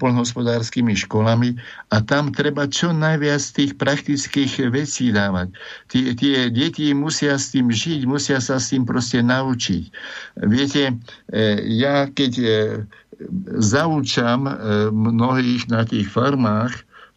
polnohospodárskymi 0.00 0.96
školami 1.06 1.56
a 1.92 2.00
tam 2.00 2.32
treba 2.32 2.64
čo 2.68 2.92
najviac 2.94 3.42
tých 3.52 3.72
praktických 3.76 4.72
vecí 4.72 5.12
dávať. 5.12 5.52
Tie, 5.92 6.16
tie 6.16 6.48
deti 6.48 6.96
musia 6.96 7.36
s 7.36 7.52
tým 7.52 7.68
žiť, 7.68 8.08
musia 8.08 8.40
sa 8.40 8.56
s 8.56 8.72
tým 8.72 8.88
proste 8.88 9.20
naučiť. 9.20 9.82
Viete, 10.48 10.96
e, 11.30 11.42
ja 11.68 12.08
keď 12.08 12.32
e, 12.40 12.46
zaučam 13.60 14.48
e, 14.48 14.52
mnohých 14.90 15.68
na 15.68 15.84
tých 15.84 16.08
farmách, 16.08 16.72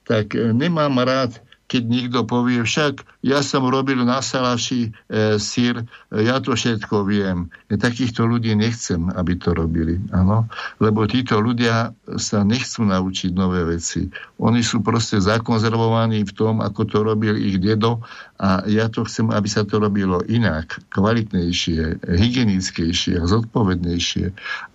tak 0.06 0.38
e, 0.38 0.54
nemám 0.54 1.02
rád 1.02 1.42
keď 1.66 1.84
niekto 1.84 2.20
povie, 2.30 2.62
však 2.62 3.02
ja 3.26 3.42
som 3.42 3.66
robil 3.66 3.98
na 4.06 4.22
salaši 4.22 4.94
e, 5.10 5.42
sír, 5.42 5.82
e, 5.82 5.86
ja 6.22 6.38
to 6.38 6.54
všetko 6.54 7.10
viem. 7.10 7.50
Ja 7.74 7.82
takýchto 7.82 8.22
ľudí 8.30 8.54
nechcem, 8.54 9.10
aby 9.10 9.34
to 9.42 9.58
robili. 9.58 9.98
Ano? 10.14 10.46
Lebo 10.78 11.10
títo 11.10 11.42
ľudia 11.42 11.98
sa 12.22 12.46
nechcú 12.46 12.86
naučiť 12.86 13.34
nové 13.34 13.66
veci. 13.66 14.06
Oni 14.38 14.62
sú 14.62 14.86
proste 14.86 15.18
zakonzervovaní 15.18 16.22
v 16.22 16.36
tom, 16.38 16.62
ako 16.62 16.82
to 16.86 16.98
robil 17.02 17.34
ich 17.34 17.58
dedo 17.58 18.06
a 18.38 18.62
ja 18.70 18.86
to 18.92 19.08
chcem, 19.10 19.34
aby 19.34 19.50
sa 19.50 19.66
to 19.66 19.82
robilo 19.82 20.22
inak, 20.28 20.78
kvalitnejšie, 20.94 22.06
hygienickejšie 22.06 23.18
a 23.18 23.26
zodpovednejšie. 23.26 24.26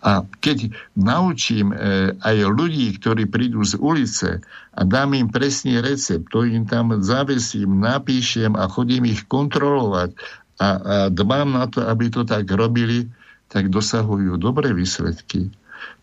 A 0.02 0.26
keď 0.42 0.74
naučím 0.98 1.70
e, 1.70 2.16
aj 2.18 2.36
ľudí, 2.50 2.98
ktorí 2.98 3.30
prídu 3.30 3.62
z 3.62 3.78
ulice 3.78 4.42
a 4.80 4.82
dám 4.88 5.12
im 5.12 5.28
presný 5.28 5.84
recept, 5.84 6.32
to 6.32 6.48
im 6.48 6.64
tam 6.64 7.04
zavesím, 7.04 7.84
napíšem 7.84 8.56
a 8.56 8.64
chodím 8.64 9.12
ich 9.12 9.28
kontrolovať 9.28 10.16
a, 10.56 10.68
a 10.68 10.68
dbám 11.12 11.52
na 11.52 11.68
to, 11.68 11.84
aby 11.84 12.08
to 12.08 12.24
tak 12.24 12.48
robili, 12.48 13.12
tak 13.52 13.68
dosahujú 13.68 14.40
dobré 14.40 14.72
výsledky. 14.72 15.52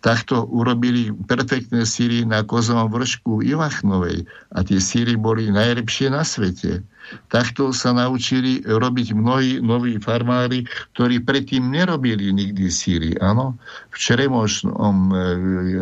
Takto 0.01 0.45
urobili 0.47 1.09
perfektné 1.25 1.83
síry 1.83 2.23
na 2.23 2.45
kozovom 2.45 2.93
vršku 2.93 3.41
Ivachnovej 3.43 4.23
a 4.53 4.61
tie 4.61 4.77
síry 4.77 5.17
boli 5.17 5.49
najlepšie 5.49 6.13
na 6.13 6.21
svete. 6.21 6.85
Takto 7.31 7.71
sa 7.71 7.95
naučili 7.95 8.59
robiť 8.67 9.15
mnohí 9.15 9.63
noví 9.63 9.95
farmári, 9.95 10.67
ktorí 10.95 11.23
predtým 11.23 11.71
nerobili 11.71 12.35
nikdy 12.35 12.67
síry. 12.67 13.15
Áno, 13.23 13.55
v 13.91 13.95
Čeremošnom, 13.95 14.97
e, 15.11 15.15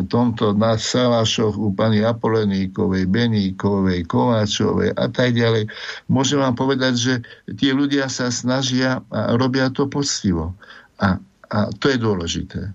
tomto 0.06 0.54
na 0.54 0.78
Salašoch 0.78 1.58
u 1.58 1.74
pani 1.74 2.06
Apoleníkovej, 2.06 3.10
Beníkovej, 3.10 4.06
Kováčovej 4.06 4.94
a 4.94 5.06
tak 5.10 5.34
ďalej. 5.34 5.66
Môžem 6.06 6.46
vám 6.46 6.54
povedať, 6.54 6.94
že 6.94 7.14
tie 7.58 7.74
ľudia 7.74 8.06
sa 8.06 8.30
snažia 8.30 9.02
a 9.10 9.34
robia 9.34 9.74
to 9.74 9.90
poctivo. 9.90 10.54
A, 11.02 11.18
a 11.50 11.58
to 11.82 11.90
je 11.90 11.98
dôležité. 11.98 12.70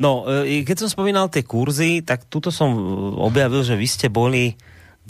No, 0.00 0.24
e, 0.24 0.64
keď 0.64 0.86
som 0.86 0.88
spomínal 0.88 1.28
tie 1.28 1.44
kurzy, 1.44 2.00
tak 2.00 2.28
tuto 2.30 2.48
som 2.48 2.72
objavil, 3.20 3.64
že 3.66 3.76
vy 3.76 3.88
ste 3.88 4.08
boli 4.08 4.56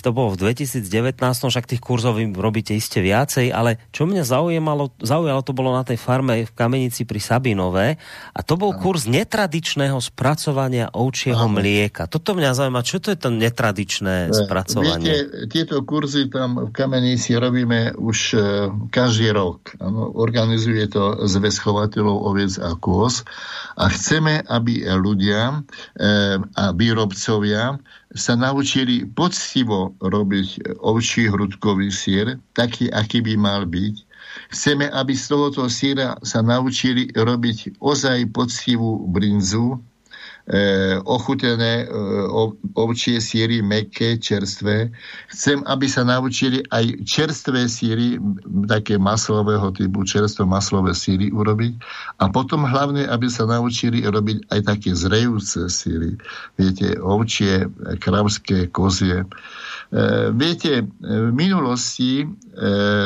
to 0.01 0.11
bolo 0.17 0.33
v 0.33 0.57
2019, 0.57 1.21
však 1.21 1.69
tých 1.69 1.83
kurzov 1.85 2.17
vy 2.17 2.33
robíte 2.33 2.73
iste 2.73 3.05
viacej, 3.05 3.53
ale 3.53 3.77
čo 3.93 4.09
mňa 4.09 4.25
zaujímalo, 4.25 4.97
zaujalo, 5.05 5.45
to 5.45 5.53
bolo 5.53 5.77
na 5.77 5.85
tej 5.85 6.01
farme 6.01 6.49
v 6.49 6.53
Kamenici 6.57 7.05
pri 7.05 7.21
Sabinové 7.21 8.01
a 8.33 8.41
to 8.41 8.57
bol 8.57 8.73
kurz 8.73 9.05
netradičného 9.05 10.01
spracovania 10.01 10.89
ovčieho 10.97 11.45
Aha. 11.45 11.53
mlieka. 11.53 12.03
Toto 12.09 12.33
mňa 12.33 12.57
zaujíma, 12.57 12.81
čo 12.81 13.05
to 13.05 13.13
je 13.13 13.19
to 13.21 13.29
netradičné 13.29 14.33
spracovanie? 14.33 15.05
Viete, 15.05 15.17
tieto 15.53 15.85
kurzy 15.85 16.33
tam 16.33 16.57
v 16.57 16.71
Kamenici 16.73 17.37
robíme 17.37 17.93
už 17.93 18.19
uh, 18.33 18.43
každý 18.89 19.29
rok. 19.37 19.77
Ano, 19.77 20.09
organizuje 20.09 20.89
to 20.89 21.29
zväz 21.29 21.61
chovateľov 21.61 22.33
oviec 22.33 22.57
a 22.57 22.73
kôz 22.81 23.29
a 23.77 23.93
chceme, 23.93 24.41
aby 24.49 24.89
ľudia 24.89 25.61
uh, 25.61 26.41
a 26.57 26.65
výrobcovia 26.73 27.77
sa 28.13 28.37
naučili 28.37 29.09
poctivo 29.09 29.97
robiť 30.01 30.79
ovčí 30.81 31.29
hrudkový 31.29 31.89
sír, 31.89 32.37
taký, 32.53 32.93
aký 32.93 33.25
by 33.25 33.35
mal 33.37 33.63
byť. 33.65 33.95
Chceme, 34.53 34.87
aby 34.89 35.13
z 35.17 35.25
tohoto 35.29 35.67
síra 35.69 36.17
sa 36.23 36.41
naučili 36.41 37.11
robiť 37.13 37.81
ozaj 37.81 38.33
poctivú 38.33 39.05
brinzu, 39.09 39.77
e, 39.77 39.79
ochutené 41.07 41.87
e, 41.87 41.97
ovčie 42.75 43.23
síry, 43.23 43.63
meké, 43.63 44.19
čerstvé. 44.19 44.91
Chcem, 45.31 45.63
aby 45.71 45.87
sa 45.87 46.03
naučili 46.03 46.67
aj 46.75 47.07
čerstvé 47.07 47.71
síry, 47.71 48.19
také 48.67 48.99
maslového 48.99 49.71
typu, 49.71 50.03
čerstvé 50.03 50.43
maslové 50.43 50.99
síry 50.99 51.31
urobiť. 51.31 51.79
A 52.19 52.27
potom 52.27 52.67
hlavne, 52.67 53.07
aby 53.07 53.31
sa 53.31 53.47
naučili 53.47 54.03
robiť 54.03 54.51
aj 54.51 54.61
také 54.67 54.91
zrejúce 54.99 55.71
síry. 55.71 56.19
Viete, 56.59 56.99
ovčie, 56.99 57.71
kravské, 58.03 58.67
kozie. 58.75 59.23
E, 59.93 60.33
viete, 60.33 60.89
v 61.05 61.31
minulosti 61.37 62.25
e, 62.25 62.27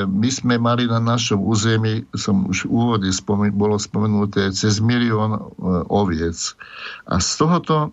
my 0.07 0.30
sme 0.30 0.55
mali 0.55 0.87
na 0.87 1.03
našom 1.03 1.43
území, 1.43 2.07
som 2.14 2.47
už 2.47 2.70
v 2.70 2.70
úvode 2.70 3.11
spomen- 3.11 3.51
bolo 3.51 3.74
spomenuté, 3.74 4.55
cez 4.55 4.78
milión 4.78 5.34
e, 5.34 5.41
oviec. 5.91 6.55
A 7.11 7.18
z 7.18 7.30
tohoto 7.43 7.91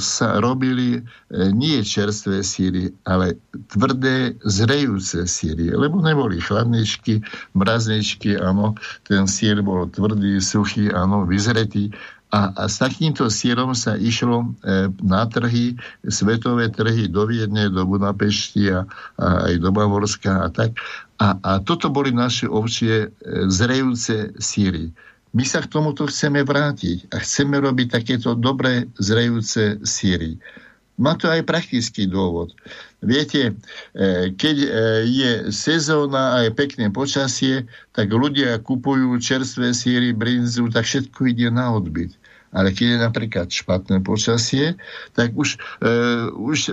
sa 0.00 0.40
robili 0.40 1.04
nie 1.52 1.84
čerstvé 1.84 2.40
síry, 2.40 2.88
ale 3.04 3.36
tvrdé, 3.76 4.32
zrejúce 4.40 5.28
síry, 5.28 5.68
lebo 5.68 6.00
neboli 6.00 6.40
chladničky, 6.40 7.20
mrazničky, 7.52 8.40
áno, 8.40 8.72
ten 9.04 9.28
sír 9.28 9.60
bol 9.60 9.92
tvrdý, 9.92 10.40
suchý, 10.40 10.88
áno, 10.96 11.28
vyzretý 11.28 11.92
A, 12.34 12.50
a 12.50 12.62
s 12.66 12.82
takýmto 12.82 13.30
sírom 13.30 13.78
sa 13.78 13.94
išlo 13.94 14.42
e, 14.42 14.90
na 15.06 15.22
trhy, 15.30 15.78
svetové 16.02 16.66
trhy 16.66 17.06
do 17.06 17.30
Viedne, 17.30 17.70
do 17.70 17.86
Budapešti 17.86 18.74
a, 18.74 18.82
a 19.22 19.46
aj 19.46 19.62
do 19.62 19.70
Bavorska 19.70 20.42
a 20.42 20.48
tak. 20.50 20.74
A, 21.22 21.38
a 21.38 21.52
toto 21.62 21.94
boli 21.94 22.10
naše 22.10 22.50
ovčie 22.50 23.06
e, 23.06 23.08
zrejúce 23.46 24.34
síry. 24.42 24.90
My 25.30 25.46
sa 25.46 25.62
k 25.62 25.70
tomuto 25.70 26.10
chceme 26.10 26.42
vrátiť 26.42 27.14
a 27.14 27.22
chceme 27.22 27.54
robiť 27.62 28.02
takéto 28.02 28.34
dobré 28.34 28.90
zrejúce 28.98 29.78
síry. 29.86 30.34
Má 30.94 31.18
to 31.18 31.26
aj 31.26 31.42
praktický 31.42 32.06
dôvod. 32.06 32.54
Viete, 33.02 33.50
e, 33.94 34.34
keď 34.34 34.56
e, 34.62 34.68
je 35.06 35.30
sezóna 35.50 36.38
a 36.38 36.46
je 36.46 36.50
pekné 36.54 36.90
počasie, 36.90 37.66
tak 37.90 38.14
ľudia 38.14 38.62
kupujú 38.62 39.18
čerstvé 39.18 39.74
síry, 39.74 40.14
brinzu, 40.14 40.70
tak 40.70 40.86
všetko 40.86 41.30
ide 41.30 41.50
na 41.50 41.74
odbyt. 41.74 42.14
Ale 42.54 42.70
keď 42.70 42.86
je 42.86 42.98
napríklad 43.02 43.46
špatné 43.50 44.00
počasie, 44.06 44.78
tak 45.18 45.34
už, 45.34 45.58
e, 45.82 46.30
už 46.30 46.70
e, 46.70 46.72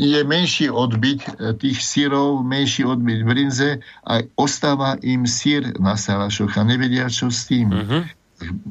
je 0.00 0.20
menší 0.24 0.72
odbyt 0.72 1.28
e, 1.28 1.52
tých 1.60 1.84
sírov, 1.84 2.40
menší 2.40 2.88
odbyt 2.88 3.20
brinze 3.22 3.84
a 4.08 4.24
ostáva 4.40 4.96
im 5.04 5.28
sír 5.28 5.76
na 5.76 5.94
salašoch 5.94 6.56
a 6.56 6.64
nevedia, 6.64 7.12
čo 7.12 7.28
s 7.28 7.44
tým. 7.46 7.68
Uh-huh. 7.68 8.02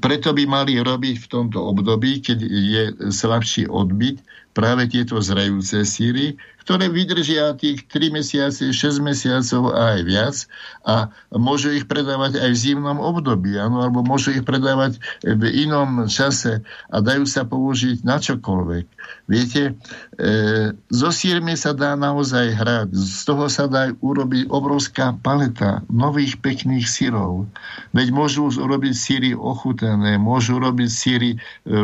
Preto 0.02 0.34
by 0.34 0.46
mali 0.46 0.78
robiť 0.78 1.22
v 1.22 1.30
tomto 1.30 1.58
období, 1.58 2.22
keď 2.22 2.38
je 2.46 2.84
slabší 3.10 3.70
odbyt, 3.70 4.22
práve 4.56 4.88
tieto 4.88 5.20
zrajúce 5.20 5.84
síry, 5.84 6.40
ktoré 6.66 6.90
vydržia 6.90 7.54
tých 7.54 7.86
3 7.88 8.10
mesiace, 8.10 8.74
6 8.74 9.06
mesiacov 9.06 9.70
a 9.72 9.96
aj 9.96 10.02
viac 10.02 10.36
a 10.82 11.14
môžu 11.30 11.72
ich 11.78 11.86
predávať 11.86 12.42
aj 12.42 12.50
v 12.52 12.62
zimnom 12.62 12.98
období, 12.98 13.54
ano, 13.54 13.86
alebo 13.86 14.02
môžu 14.02 14.34
ich 14.34 14.42
predávať 14.42 14.98
v 15.22 15.46
inom 15.46 16.10
čase 16.10 16.66
a 16.90 16.98
dajú 17.00 17.30
sa 17.30 17.46
použiť 17.46 18.02
na 18.02 18.18
čokoľvek. 18.18 18.86
Viete, 19.30 19.78
e, 20.18 20.74
so 20.90 21.14
sírmi 21.14 21.54
sa 21.54 21.78
dá 21.78 21.94
naozaj 21.94 22.58
hrať, 22.58 22.90
z 22.98 23.22
toho 23.30 23.46
sa 23.46 23.70
dá 23.70 23.94
urobiť 24.02 24.50
obrovská 24.50 25.14
paleta 25.22 25.86
nových 25.94 26.42
pekných 26.42 26.90
sírov. 26.90 27.46
Veď 27.94 28.10
môžu 28.10 28.50
urobiť 28.50 28.94
síry 28.98 29.32
ochutené, 29.38 30.18
môžu 30.18 30.58
robiť 30.58 30.90
síry 30.90 31.30
e, 31.36 31.38
e, 31.38 31.82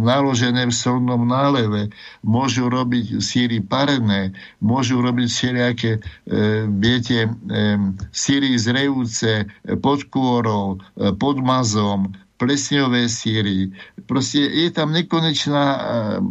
naložené 0.00 0.64
v 0.68 0.74
solnom 0.74 1.28
náleve, 1.28 1.92
môžu 2.24 2.72
robiť 2.72 3.20
síry 3.20 3.60
pare 3.60 3.90
varené, 3.90 4.32
môžu 4.62 5.02
robiť 5.02 5.28
všelijaké, 5.28 5.92
e, 5.98 6.00
viete, 6.70 7.26
e, 7.26 7.30
síry 8.14 8.54
zrejúce 8.54 9.44
e, 9.44 9.76
pod 9.76 10.06
kôrou, 10.06 10.78
e, 10.94 11.10
pod 11.18 11.42
mazom, 11.42 12.14
plesňové 12.40 13.04
síry. 13.10 13.68
Proste 14.10 14.42
je 14.42 14.74
tam 14.74 14.90
nekonečná 14.90 15.64
e, 15.70 15.80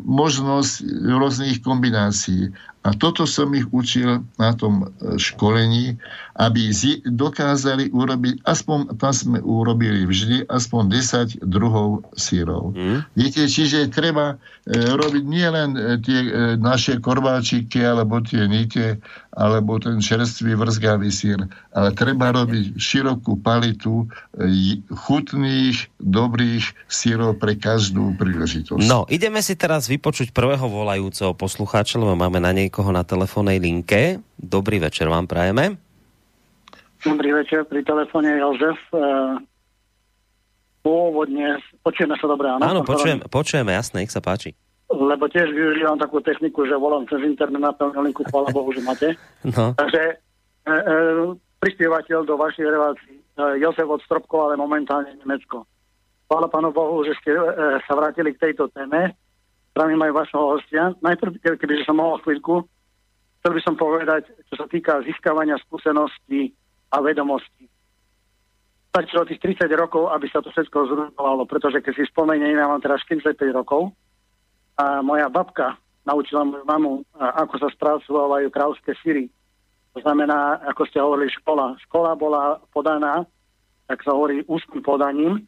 možnosť 0.03 0.83
rôznych 1.15 1.63
kombinácií. 1.63 2.51
A 2.79 2.95
toto 2.95 3.27
som 3.27 3.51
ich 3.51 3.67
učil 3.75 4.23
na 4.39 4.55
tom 4.55 4.87
e, 4.87 5.19
školení, 5.19 5.99
aby 6.39 6.71
dokázali 7.03 7.91
urobiť, 7.91 8.47
aspoň 8.47 8.95
tam 8.95 9.11
sme 9.11 9.43
urobili 9.43 10.07
vždy, 10.07 10.47
aspoň 10.47 10.83
10 11.35 11.43
druhov 11.43 12.07
sírov. 12.15 12.71
Mm. 12.71 13.03
Viete, 13.19 13.43
čiže 13.51 13.91
treba 13.91 14.39
e, 14.63 14.79
robiť 14.79 15.23
nielen 15.27 15.75
e, 15.75 15.79
tie 15.99 16.19
e, 16.23 16.31
naše 16.55 17.03
korváčiky, 17.03 17.83
alebo 17.83 18.23
tie 18.23 18.47
nite, 18.47 19.03
alebo 19.35 19.79
ten 19.83 19.99
čerstvý 19.99 20.55
vrzgavý 20.55 21.11
sír, 21.11 21.43
ale 21.75 21.91
treba 21.95 22.31
robiť 22.31 22.79
širokú 22.79 23.43
palitu 23.43 24.07
e, 24.35 24.79
chutných, 24.87 25.91
dobrých 25.99 26.63
sírov 26.87 27.35
pre 27.35 27.59
každú 27.59 28.15
príležitosť. 28.15 28.87
No, 28.87 29.03
ideme 29.11 29.43
si 29.43 29.59
teraz 29.59 29.91
vypočuť 29.91 30.31
prvého 30.31 30.67
volajúceho 30.71 31.35
poslucháča, 31.35 31.99
lebo 31.99 32.15
máme 32.15 32.39
na 32.39 32.55
niekoho 32.69 32.93
na 32.93 33.01
telefónnej 33.01 33.57
linke. 33.57 34.21
Dobrý 34.37 34.77
večer 34.77 35.09
vám 35.09 35.25
prajeme. 35.25 35.81
Dobrý 37.01 37.33
večer, 37.33 37.65
pri 37.65 37.81
telefóne 37.81 38.37
Jozef. 38.37 38.77
Uh, 38.93 39.41
pôvodne, 40.85 41.57
počujeme 41.81 42.13
sa 42.21 42.29
dobre, 42.29 42.45
áno? 42.45 42.61
Áno, 42.61 42.81
počujem, 42.85 43.25
počujeme, 43.25 43.73
jasné, 43.73 44.05
nech 44.05 44.13
sa 44.13 44.21
páči. 44.21 44.53
Lebo 44.85 45.25
tiež 45.25 45.49
využívam 45.49 45.97
takú 45.97 46.21
techniku, 46.21 46.69
že 46.69 46.77
volám 46.77 47.09
cez 47.09 47.25
internet 47.25 47.57
na 47.57 47.73
pevnú 47.73 48.05
linku, 48.05 48.21
chvála 48.29 48.53
Bohu, 48.53 48.69
že 48.69 48.85
máte. 48.85 49.17
No. 49.49 49.73
Takže 49.73 50.19
e, 50.67 50.69
e, 50.69 50.95
prispievateľ 51.57 52.27
do 52.27 52.35
vašej 52.37 52.67
relácii 52.67 53.17
e, 53.17 53.23
Jozef 53.63 53.87
od 53.87 54.03
Stropkova, 54.05 54.51
ale 54.51 54.61
momentálne 54.61 55.15
Nemecko. 55.23 55.65
Chvála 56.27 56.51
Pánu 56.51 56.69
Bohu, 56.75 57.01
že 57.07 57.15
ste 57.23 57.33
e, 57.33 57.41
sa 57.87 57.93
vrátili 57.95 58.35
k 58.35 58.51
tejto 58.51 58.67
téme. 58.69 59.15
Zdravím 59.79 60.11
aj 60.11 60.11
vašho 60.11 60.43
hostia. 60.43 60.91
Najprv, 60.99 61.39
keby 61.39 61.87
som 61.87 62.03
mohol 62.03 62.19
chvíľku, 62.19 62.67
chcel 63.39 63.51
by 63.55 63.61
som 63.63 63.79
povedať, 63.79 64.27
čo 64.51 64.59
sa 64.59 64.67
týka 64.67 64.99
získavania 65.07 65.55
skúseností 65.63 66.51
a 66.91 66.99
vedomosti. 66.99 67.63
Stačilo 68.91 69.23
tých 69.23 69.39
30 69.39 69.71
rokov, 69.79 70.11
aby 70.11 70.27
sa 70.27 70.43
to 70.43 70.51
všetko 70.51 70.77
zrujnovalo, 70.83 71.47
pretože 71.47 71.79
keď 71.79 71.95
si 71.95 72.03
spomeniem, 72.11 72.59
ja 72.59 72.67
mám 72.67 72.83
teraz 72.83 72.99
45 73.07 73.39
rokov 73.55 73.95
a 74.75 74.99
moja 74.99 75.31
babka 75.31 75.79
naučila 76.03 76.43
moju 76.43 76.67
mamu, 76.67 76.93
ako 77.15 77.55
sa 77.63 77.71
spracovávajú 77.71 78.51
kráľovské 78.51 78.99
syry. 78.99 79.31
To 79.95 80.03
znamená, 80.03 80.59
ako 80.67 80.91
ste 80.91 80.99
hovorili, 80.99 81.31
škola. 81.39 81.79
Škola 81.87 82.19
bola 82.19 82.59
podaná, 82.75 83.23
tak 83.87 84.03
sa 84.03 84.11
hovorí, 84.11 84.43
ústnym 84.43 84.83
podaním. 84.83 85.39
E, 85.39 85.41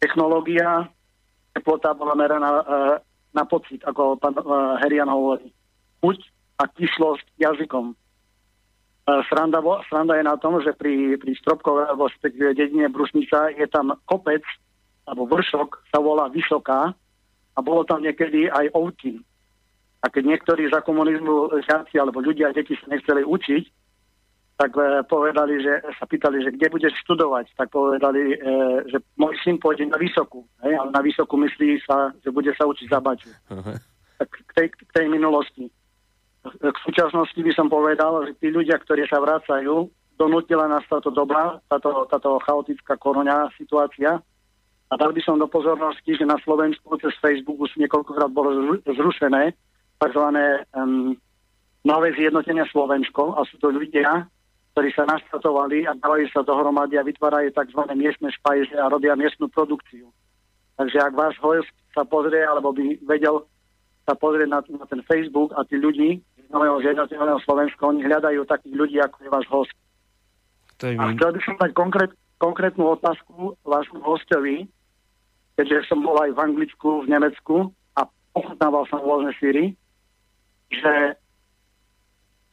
technológia, 0.00 0.88
teplota 1.60 1.92
bola 1.92 2.16
meraná 2.16 2.48
e, 2.48 2.64
na 3.36 3.44
pocit, 3.44 3.84
ako 3.84 4.16
pán 4.16 4.32
e, 4.32 4.42
Herian 4.80 5.12
hovorí. 5.12 5.52
Chuť 6.00 6.18
a 6.56 6.64
kyslosť 6.64 7.36
jazykom. 7.36 7.92
Sranda, 9.28 9.58
sranda 9.90 10.14
je 10.16 10.24
na 10.24 10.36
tom, 10.38 10.62
že 10.62 10.72
pri, 10.76 11.18
pri 11.18 11.32
Stropkove 11.34 11.88
alebo 11.88 12.06
v 12.08 12.54
dedine 12.54 12.86
Brusnica 12.86 13.50
je 13.50 13.66
tam 13.66 13.96
kopec 14.06 14.44
alebo 15.08 15.26
vršok 15.26 15.90
sa 15.90 15.98
volá 15.98 16.30
Vysoká 16.30 16.94
a 17.56 17.58
bolo 17.58 17.82
tam 17.82 18.04
niekedy 18.06 18.46
aj 18.46 18.70
Outin. 18.76 19.18
A 20.00 20.06
keď 20.08 20.36
niektorí 20.36 20.70
za 20.70 20.80
komunizmu 20.80 21.50
žiaci 21.60 21.98
alebo 21.98 22.22
ľudia, 22.22 22.54
deti 22.54 22.78
sa 22.78 22.86
nechceli 22.88 23.26
učiť, 23.26 23.64
tak 24.60 24.76
e, 24.76 25.00
povedali, 25.08 25.56
že 25.64 25.80
sa 25.96 26.04
pýtali, 26.04 26.44
že 26.44 26.52
kde 26.52 26.68
budeš 26.68 26.92
študovať, 27.00 27.56
tak 27.56 27.72
povedali, 27.72 28.36
e, 28.36 28.52
že 28.92 29.00
môj 29.16 29.32
syn 29.40 29.56
pôjde 29.56 29.88
na 29.88 29.96
vysokú. 29.96 30.44
Hej? 30.60 30.76
Ale 30.76 30.92
na 30.92 31.00
vysokú 31.00 31.40
myslí 31.40 31.80
sa, 31.88 32.12
že 32.20 32.28
bude 32.28 32.52
sa 32.52 32.68
učiť 32.68 32.92
za 32.92 33.00
baču. 33.00 33.32
Uh-huh. 33.48 33.76
Tak 34.20 34.28
k 34.28 34.50
tej, 34.52 34.66
k 34.76 34.90
tej 34.92 35.06
minulosti 35.08 35.72
k 36.44 36.76
súčasnosti 36.88 37.36
by 37.36 37.52
som 37.52 37.68
povedal, 37.68 38.24
že 38.24 38.32
tí 38.40 38.48
ľudia, 38.48 38.80
ktorí 38.80 39.04
sa 39.04 39.20
vracajú, 39.20 39.92
donútila 40.16 40.68
nás 40.68 40.84
táto 40.88 41.12
doba, 41.12 41.60
táto, 41.68 42.08
táto 42.08 42.40
chaotická 42.44 42.96
koronia 42.96 43.48
situácia. 43.56 44.20
A 44.90 44.94
dal 44.98 45.12
by 45.14 45.20
som 45.22 45.38
do 45.38 45.46
pozornosti, 45.46 46.16
že 46.16 46.26
na 46.26 46.40
Slovensku 46.42 46.96
cez 46.98 47.14
Facebook 47.22 47.60
už 47.60 47.76
niekoľkokrát 47.78 48.32
bolo 48.32 48.80
zrušené 48.82 49.54
tzv. 50.00 50.24
Um, 50.74 51.14
nové 51.84 52.10
zjednotenia 52.16 52.66
Slovensko 52.72 53.36
a 53.38 53.46
sú 53.46 53.60
to 53.60 53.70
ľudia, 53.70 54.26
ktorí 54.72 54.94
sa 54.94 55.02
naštatovali 55.06 55.84
a 55.86 55.98
dávajú 55.98 56.30
sa 56.30 56.46
dohromady 56.46 56.94
a 56.94 57.06
vytvárajú 57.06 57.50
tzv. 57.50 57.80
miestne 57.98 58.30
špajze 58.30 58.76
a 58.78 58.90
robia 58.90 59.18
miestnu 59.18 59.50
produkciu. 59.50 60.06
Takže 60.78 60.98
ak 61.02 61.12
váš 61.12 61.34
host 61.42 61.74
sa 61.92 62.06
pozrie 62.06 62.40
alebo 62.40 62.70
by 62.70 63.02
vedel 63.04 63.44
sa 64.06 64.14
pozrieť 64.14 64.48
na, 64.48 64.60
na 64.80 64.86
ten 64.86 65.02
Facebook 65.04 65.52
a 65.58 65.66
tí 65.66 65.76
ľudí 65.76 66.22
z 66.22 66.48
Nového 66.48 66.80
zjednoteného 66.82 67.38
Slovenska, 67.42 67.82
oni 67.86 68.06
hľadajú 68.06 68.46
takých 68.46 68.74
ľudí, 68.74 68.96
ako 69.02 69.16
je 69.20 69.30
váš 69.30 69.46
host. 69.50 69.74
To 70.80 70.84
je 70.88 70.96
a 70.96 71.04
chcel 71.18 71.30
by 71.36 71.40
som 71.44 71.54
dať 71.60 71.70
konkrét, 71.76 72.10
konkrétnu 72.40 72.84
otázku 72.96 73.58
vášmu 73.66 74.00
hostovi, 74.00 74.70
keďže 75.58 75.92
som 75.92 76.00
bol 76.00 76.16
aj 76.16 76.32
v 76.32 76.40
Anglicku, 76.40 77.04
v 77.04 77.10
Nemecku 77.10 77.56
a 77.98 78.08
ochutnával 78.32 78.88
som 78.88 79.04
rôzne 79.04 79.36
síry, 79.36 79.76
že 80.72 81.18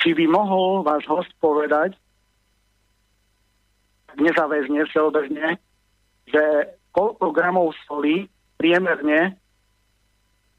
či 0.03 0.11
by 0.18 0.26
mohol 0.28 0.84
váš 0.84 1.07
host 1.07 1.32
povedať 1.39 1.95
nezáväzne, 4.18 4.86
všeobecne, 4.89 5.61
že 6.28 6.43
koľko 6.91 7.32
gramov 7.32 7.78
soli 7.86 8.28
priemerne 8.57 9.38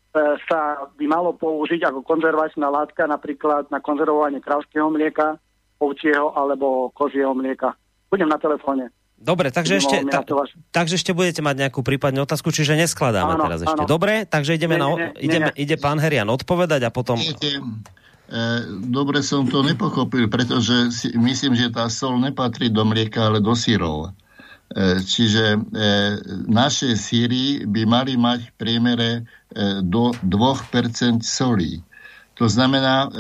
E, 0.09 0.41
sa 0.49 0.89
by 0.97 1.05
malo 1.05 1.37
použiť 1.37 1.85
ako 1.85 2.01
konzervačná 2.01 2.73
látka 2.73 3.05
napríklad 3.05 3.69
na 3.69 3.79
konzervovanie 3.85 4.41
kravského 4.41 4.89
mlieka, 4.89 5.37
ovčieho 5.79 6.33
alebo 6.33 6.89
kozieho 6.97 7.37
mlieka. 7.37 7.77
Budem 8.09 8.33
na 8.33 8.41
telefóne. 8.41 8.89
Dobre, 9.19 9.51
takže 9.51 9.83
ešte, 9.83 10.07
ta, 10.07 10.23
takže 10.71 10.95
ešte 10.95 11.11
budete 11.11 11.43
mať 11.43 11.67
nejakú 11.67 11.83
prípadnú 11.83 12.23
otázku, 12.23 12.55
čiže 12.55 12.79
neskladáme 12.79 13.35
áno, 13.35 13.45
teraz 13.51 13.61
ešte. 13.67 13.83
Áno. 13.83 13.91
Dobre, 13.91 14.25
takže 14.31 14.55
ideme 14.55 14.79
nie, 14.79 14.83
na, 14.83 14.89
nie, 14.95 15.09
ideme, 15.27 15.51
nie, 15.51 15.67
ide 15.67 15.77
pán 15.77 15.99
Herian 15.99 16.31
odpovedať 16.31 16.87
a 16.87 16.91
potom... 16.95 17.19
E, 17.19 17.35
dobre 18.85 19.25
som 19.25 19.49
to 19.49 19.65
nepochopil, 19.65 20.29
pretože 20.29 20.93
si, 20.93 21.09
myslím, 21.17 21.57
že 21.57 21.73
tá 21.73 21.89
sol 21.89 22.21
nepatrí 22.21 22.69
do 22.69 22.85
mlieka, 22.85 23.33
ale 23.33 23.41
do 23.41 23.57
sírov. 23.57 24.13
čiže 25.01 25.57
e, 25.57 25.59
naše 26.45 26.93
síry 26.93 27.65
by 27.65 27.89
mali 27.89 28.21
mať 28.21 28.53
v 28.53 28.55
priemere 28.61 29.11
e, 29.17 29.21
do 29.81 30.13
2% 30.21 31.25
solí. 31.25 31.81
To 32.39 32.47
znamená, 32.47 33.11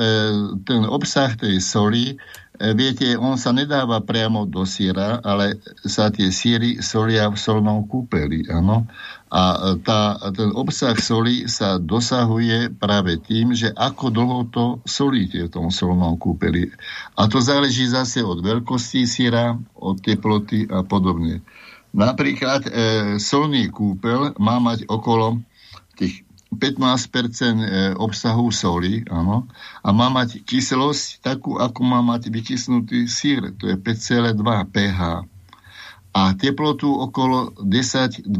ten 0.62 0.86
obsah 0.86 1.34
tej 1.34 1.58
soli 1.58 2.14
E, 2.58 2.74
viete, 2.74 3.14
on 3.14 3.38
sa 3.38 3.54
nedáva 3.54 4.02
priamo 4.02 4.42
do 4.42 4.66
síra, 4.66 5.22
ale 5.22 5.62
sa 5.86 6.10
tie 6.10 6.34
síry 6.34 6.82
solia 6.82 7.30
v 7.30 7.38
solnom 7.38 7.86
kúpeli, 7.86 8.50
áno. 8.50 8.82
A 9.30 9.42
e, 9.54 9.58
tá, 9.86 10.18
ten 10.34 10.50
obsah 10.50 10.98
soli 10.98 11.46
sa 11.46 11.78
dosahuje 11.78 12.74
práve 12.74 13.22
tým, 13.22 13.54
že 13.54 13.70
ako 13.70 14.10
dlho 14.10 14.40
to 14.50 14.64
solíte 14.82 15.46
v 15.46 15.52
tom 15.54 15.70
solnom 15.70 16.18
kúpeli. 16.18 16.74
A 17.14 17.30
to 17.30 17.38
záleží 17.38 17.86
zase 17.86 18.26
od 18.26 18.42
veľkosti 18.42 19.06
síra, 19.06 19.54
od 19.78 20.02
teploty 20.02 20.66
a 20.66 20.82
podobne. 20.82 21.46
Napríklad 21.94 22.66
e, 22.66 22.70
solný 23.22 23.70
kúpel 23.70 24.34
má 24.34 24.58
mať 24.58 24.82
okolo 24.90 25.38
tých 25.94 26.26
15% 26.48 27.60
e, 27.60 27.66
obsahu 27.92 28.48
soli, 28.48 29.04
áno, 29.12 29.44
a 29.84 29.88
má 29.92 30.08
mať 30.08 30.40
kyselosť 30.48 31.20
takú, 31.20 31.60
ako 31.60 31.80
má 31.84 32.00
mať 32.00 32.32
vykysnutý 32.32 33.04
sír, 33.04 33.52
to 33.60 33.68
je 33.68 33.76
5,2 33.76 34.40
pH. 34.72 35.28
A 36.16 36.22
teplotu 36.40 36.88
okolo 36.88 37.52
10-12 37.60 38.32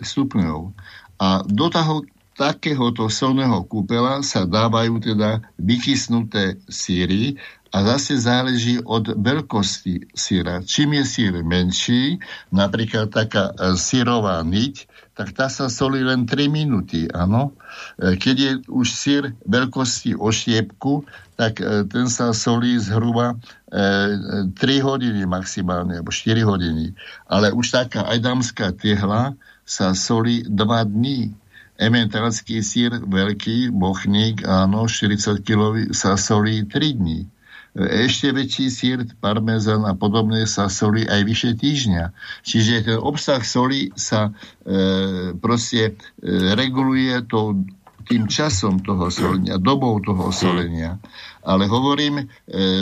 stupňov. 0.00 0.72
A 1.20 1.44
do 1.44 1.66
toho 1.68 2.08
takéhoto 2.32 3.12
solného 3.12 3.62
kúpela 3.68 4.24
sa 4.24 4.48
dávajú 4.48 5.04
teda 5.04 5.44
vykysnuté 5.60 6.56
síry 6.66 7.36
a 7.72 7.84
zase 7.84 8.16
záleží 8.20 8.80
od 8.80 9.12
veľkosti 9.16 10.12
síra. 10.16 10.64
Čím 10.64 11.00
je 11.00 11.04
sír 11.04 11.32
menší, 11.44 12.20
napríklad 12.48 13.12
taká 13.12 13.52
e, 13.52 13.76
sírová 13.76 14.40
niť, 14.44 14.88
tak 15.12 15.36
tá 15.36 15.52
sa 15.52 15.68
solí 15.68 16.00
len 16.00 16.24
3 16.24 16.48
minúty, 16.48 17.04
áno. 17.12 17.52
E, 18.00 18.16
keď 18.16 18.36
je 18.36 18.52
už 18.72 18.86
sír 18.88 19.22
veľkosti 19.44 20.16
oštiepku, 20.16 21.04
tak 21.36 21.60
e, 21.60 21.84
ten 21.84 22.08
sa 22.08 22.32
solí 22.32 22.80
zhruba 22.80 23.36
3 23.68 24.56
e, 24.56 24.80
hodiny 24.80 25.28
maximálne, 25.28 26.00
alebo 26.00 26.08
4 26.08 26.48
hodiny. 26.48 26.96
Ale 27.28 27.52
už 27.52 27.76
taká 27.76 28.08
ajdamská 28.08 28.72
tehla 28.72 29.36
sa 29.68 29.92
solí 29.92 30.48
2 30.48 30.56
dní. 30.88 31.36
Ementalský 31.76 32.64
sír 32.64 32.96
veľký, 33.00 33.72
bochník, 33.72 34.44
áno, 34.48 34.88
40 34.88 35.44
kg 35.44 35.92
sa 35.92 36.16
solí 36.16 36.64
3 36.64 37.00
dní 37.00 37.28
ešte 37.72 38.28
väčší 38.36 38.66
sír, 38.68 38.98
parmezán 39.24 39.88
a 39.88 39.96
podobné 39.96 40.44
sa 40.44 40.68
solí 40.68 41.08
aj 41.08 41.20
vyše 41.24 41.50
týždňa. 41.56 42.12
Čiže 42.44 42.74
ten 42.84 42.98
obsah 43.00 43.40
soli 43.40 43.88
sa 43.96 44.28
e, 44.28 45.32
proste 45.40 45.96
e, 46.20 46.52
reguluje 46.52 47.24
to, 47.24 47.64
tým 48.04 48.28
časom 48.28 48.82
toho 48.84 49.08
solenia, 49.08 49.56
dobou 49.56 49.96
toho 50.04 50.28
solenia. 50.34 51.00
Ale 51.40 51.64
hovorím, 51.64 52.20
e, 52.20 52.24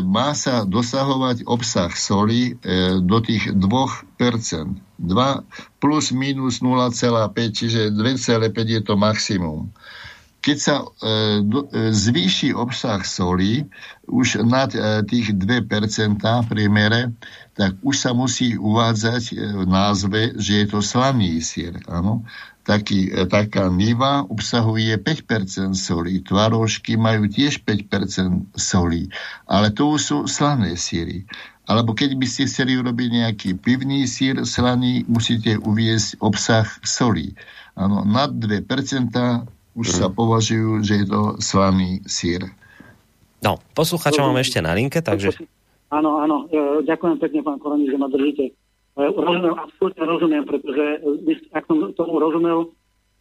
má 0.03 0.35
sa 0.35 0.67
dosahovať 0.67 1.47
obsah 1.47 1.95
soli 1.95 2.59
e, 2.59 2.99
do 2.99 3.23
tých 3.23 3.55
2%. 3.55 4.19
2 5.01 5.81
plus 5.81 6.13
minus 6.13 6.61
0,5, 6.61 7.57
čiže 7.57 7.81
2,5 7.95 8.75
je 8.75 8.81
to 8.85 8.95
maximum 8.99 9.73
keď 10.41 10.57
sa 10.57 10.77
e, 10.81 10.85
do, 11.45 11.69
e, 11.69 11.93
zvýši 11.93 12.57
obsah 12.57 13.05
soli 13.05 13.69
už 14.09 14.41
nad 14.43 14.73
e, 14.73 15.05
tých 15.05 15.37
2% 15.37 16.19
v 16.19 16.47
priemere, 16.49 17.13
tak 17.53 17.77
už 17.85 17.97
sa 18.01 18.11
musí 18.17 18.57
uvádzať 18.57 19.23
e, 19.31 19.35
v 19.37 19.65
názve, 19.69 20.21
že 20.41 20.65
je 20.65 20.67
to 20.73 20.81
slaný 20.81 21.45
sír. 21.45 21.77
Áno? 21.87 22.25
Taký, 22.65 23.13
e, 23.13 23.29
taká 23.29 23.69
niva 23.69 24.25
obsahuje 24.25 24.97
5% 24.97 25.77
soli, 25.77 26.25
tvarožky 26.25 26.97
majú 26.97 27.29
tiež 27.29 27.61
5% 27.65 28.57
soli, 28.57 29.13
ale 29.45 29.73
to 29.77 29.93
už 29.93 30.01
sú 30.01 30.19
slané 30.25 30.77
síry. 30.81 31.29
Alebo 31.69 31.95
keď 31.95 32.17
by 32.17 32.27
ste 32.27 32.49
chceli 32.51 32.81
urobiť 32.81 33.09
nejaký 33.13 33.51
pivný 33.61 34.09
sír 34.09 34.43
slaný, 34.43 35.07
musíte 35.07 35.55
uviesť 35.61 36.19
obsah 36.19 36.67
soli. 36.83 37.37
Áno, 37.79 38.03
nad 38.03 38.35
2% 38.35 38.67
už 39.75 39.87
sa 39.91 40.07
mhm. 40.11 40.15
považujú, 40.19 40.71
že 40.83 40.95
je 41.05 41.07
to 41.07 41.21
slaný 41.39 42.03
sír. 42.07 42.47
No, 43.41 43.57
posluchača 43.73 44.21
mám 44.21 44.37
ešte 44.41 44.61
na 44.61 44.77
linke, 44.77 45.01
takže... 45.01 45.33
Áno, 45.91 46.23
áno, 46.23 46.47
e, 46.53 46.87
ďakujem 46.87 47.19
pekne, 47.19 47.41
pán 47.43 47.59
Koroni, 47.59 47.91
že 47.91 47.99
ma 47.99 48.07
držíte. 48.07 48.53
E, 48.53 49.03
rozumiem, 49.11 49.59
absolútne 49.59 50.05
rozumiem, 50.07 50.45
pretože 50.47 50.85
e, 51.03 51.35
ak 51.51 51.67
som 51.67 51.91
tomu 51.99 52.21
rozumel, 52.21 52.71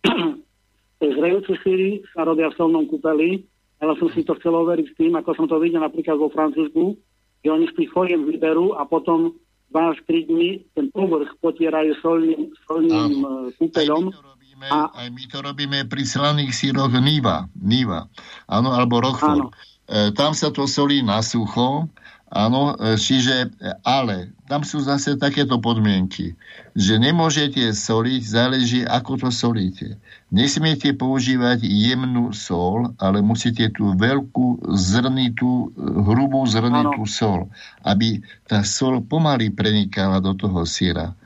zrejúce 1.01 1.55
síry 1.65 2.03
sa 2.13 2.27
robia 2.27 2.51
v 2.51 2.57
solnom 2.59 2.85
kúpeli, 2.85 3.47
ale 3.79 3.95
som 3.97 4.11
si 4.11 4.21
to 4.27 4.35
chcel 4.37 4.53
overiť 4.59 4.85
s 4.91 4.97
tým, 4.99 5.15
ako 5.15 5.33
som 5.33 5.45
to 5.47 5.57
videl 5.57 5.81
napríklad 5.81 6.19
vo 6.19 6.29
Francúzsku, 6.29 6.99
že 7.41 7.49
oni 7.49 7.65
z 7.71 7.75
tých 7.79 7.89
foliem 7.95 8.27
vyberú 8.27 8.75
a 8.75 8.83
potom 8.83 9.33
2-3 9.71 10.29
dní 10.29 10.49
ten 10.75 10.91
povrch 10.91 11.31
potierajú 11.39 11.95
solným, 12.03 12.51
solným 12.67 13.23
kúpeľom 13.55 14.11
robíme, 14.59 14.67
a... 14.67 14.91
aj 14.91 15.07
my 15.15 15.23
to 15.31 15.37
robíme 15.39 15.79
pri 15.87 16.03
slaných 16.03 16.51
síroch 16.51 16.91
Niva, 16.99 17.47
Niva 17.55 18.11
áno, 18.51 18.75
alebo 18.75 18.99
Rochford. 18.99 19.55
E, 19.87 20.11
tam 20.11 20.35
sa 20.35 20.51
to 20.51 20.67
solí 20.67 20.99
na 20.99 21.23
sucho, 21.23 21.87
áno, 22.29 22.75
e, 22.75 22.99
čiže, 22.99 23.55
ale 23.87 24.35
tam 24.51 24.67
sú 24.67 24.83
zase 24.83 25.15
takéto 25.15 25.57
podmienky, 25.63 26.35
že 26.75 26.99
nemôžete 26.99 27.71
soliť, 27.71 28.21
záleží, 28.21 28.81
ako 28.83 29.27
to 29.27 29.29
solíte. 29.31 29.95
Nesmiete 30.29 30.93
používať 30.93 31.65
jemnú 31.65 32.35
sol, 32.35 32.93
ale 33.01 33.23
musíte 33.23 33.71
tú 33.73 33.97
veľkú 33.97 34.75
zrnitú, 34.75 35.73
hrubú 35.79 36.45
zrnitú 36.45 37.01
ano. 37.01 37.09
sol, 37.09 37.39
aby 37.81 38.21
tá 38.45 38.61
sol 38.61 39.01
pomaly 39.01 39.49
prenikala 39.49 40.21
do 40.21 40.35
toho 40.37 40.67
síra. 40.67 41.17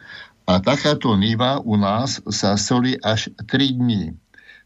A 0.43 0.59
takáto 0.59 1.15
niva 1.15 1.63
u 1.63 1.79
nás 1.79 2.19
sa 2.27 2.59
solí 2.59 2.99
až 2.99 3.31
3 3.47 3.79
dní. 3.79 4.19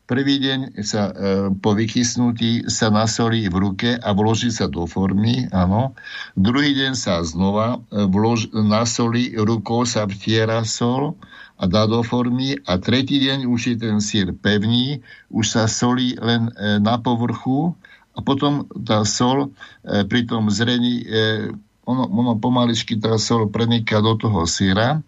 Prvý 0.08 0.40
deň 0.40 0.80
sa 0.88 1.12
e, 1.12 1.14
po 1.60 1.76
vykysnutí 1.76 2.72
sa 2.72 2.88
nasolí 2.88 3.52
v 3.52 3.56
ruke 3.60 3.90
a 4.00 4.10
vloží 4.16 4.56
sa 4.56 4.72
do 4.72 4.88
formy, 4.88 5.52
áno. 5.52 6.00
Druhý 6.32 6.72
deň 6.72 6.96
sa 6.96 7.20
znova 7.28 7.76
e, 7.76 8.08
vlož, 8.08 8.48
nasolí, 8.56 9.36
rukou 9.36 9.84
sa 9.84 10.08
vtiera 10.08 10.64
sol 10.64 11.20
a 11.60 11.68
dá 11.68 11.84
do 11.92 12.08
formy 12.08 12.56
a 12.64 12.80
tretí 12.80 13.20
deň 13.20 13.52
už 13.52 13.60
je 13.68 13.76
ten 13.84 14.00
sír 14.00 14.32
pevný, 14.32 15.04
už 15.28 15.46
sa 15.46 15.68
solí 15.68 16.16
len 16.24 16.56
e, 16.56 16.80
na 16.80 16.96
povrchu 16.96 17.76
a 18.16 18.24
potom 18.24 18.64
tá 18.88 19.04
sol 19.04 19.52
e, 19.84 20.08
pri 20.08 20.24
tom 20.24 20.48
zrení, 20.48 21.04
e, 21.04 21.52
ono, 21.84 22.08
ono 22.08 22.40
pomaličky 22.40 22.96
tá 22.96 23.20
sol 23.20 23.52
preniká 23.52 24.00
do 24.00 24.16
toho 24.16 24.48
síra 24.48 25.04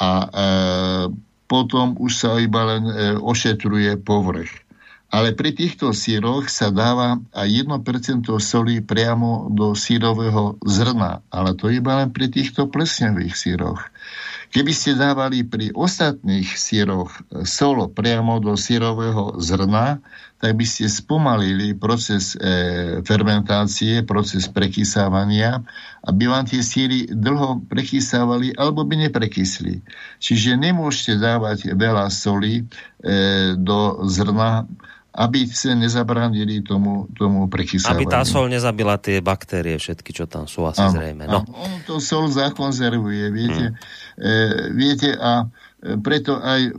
a 0.00 0.10
e, 0.24 0.26
potom 1.44 2.00
už 2.00 2.12
sa 2.16 2.40
iba 2.40 2.64
len 2.64 2.84
e, 2.88 2.94
ošetruje 3.20 4.00
povrch. 4.00 4.50
Ale 5.10 5.34
pri 5.34 5.50
týchto 5.50 5.90
síroch 5.90 6.46
sa 6.46 6.70
dáva 6.70 7.18
aj 7.34 7.48
1% 7.66 8.30
soli 8.38 8.78
priamo 8.78 9.50
do 9.50 9.74
sírového 9.74 10.54
zrna, 10.62 11.26
ale 11.34 11.58
to 11.58 11.66
iba 11.66 11.98
len 11.98 12.14
pri 12.14 12.30
týchto 12.30 12.70
plesňových 12.70 13.34
síroch. 13.34 13.82
Keby 14.50 14.72
ste 14.74 14.98
dávali 14.98 15.46
pri 15.46 15.70
ostatných 15.78 16.58
síroch 16.58 17.22
solo 17.46 17.86
priamo 17.86 18.42
do 18.42 18.58
sírového 18.58 19.38
zrna, 19.38 20.02
tak 20.42 20.58
by 20.58 20.66
ste 20.66 20.90
spomalili 20.90 21.76
proces 21.78 22.34
e, 22.34 22.98
fermentácie, 23.06 24.02
proces 24.02 24.50
prekysávania, 24.50 25.62
aby 26.02 26.26
vám 26.26 26.50
tie 26.50 26.66
síry 26.66 27.06
dlho 27.06 27.62
prekysávali 27.70 28.50
alebo 28.58 28.82
by 28.82 29.06
neprekysli. 29.06 29.86
Čiže 30.18 30.58
nemôžete 30.58 31.20
dávať 31.22 31.70
veľa 31.76 32.10
soli 32.10 32.66
e, 32.66 33.54
do 33.54 34.02
zrna, 34.10 34.66
aby 35.10 35.42
sa 35.50 35.74
nezabránili 35.74 36.62
tomu, 36.62 37.10
tomu 37.18 37.50
prekysávaniu. 37.50 38.06
Aby 38.06 38.06
tá 38.06 38.22
sol 38.22 38.46
nezabila 38.46 38.94
tie 38.94 39.18
baktérie 39.18 39.74
všetky, 39.74 40.14
čo 40.14 40.30
tam 40.30 40.46
sú 40.46 40.62
asi 40.70 40.86
zrejme. 40.86 41.26
No. 41.26 41.42
On 41.50 41.82
to 41.82 41.98
sol 41.98 42.30
zakonzervuje, 42.30 43.26
viete. 43.34 43.74
Hmm. 43.74 43.78
E, 44.20 44.32
viete, 44.70 45.10
a 45.18 45.50
e, 45.82 45.98
preto 45.98 46.38
aj 46.38 46.60
e, 46.62 46.72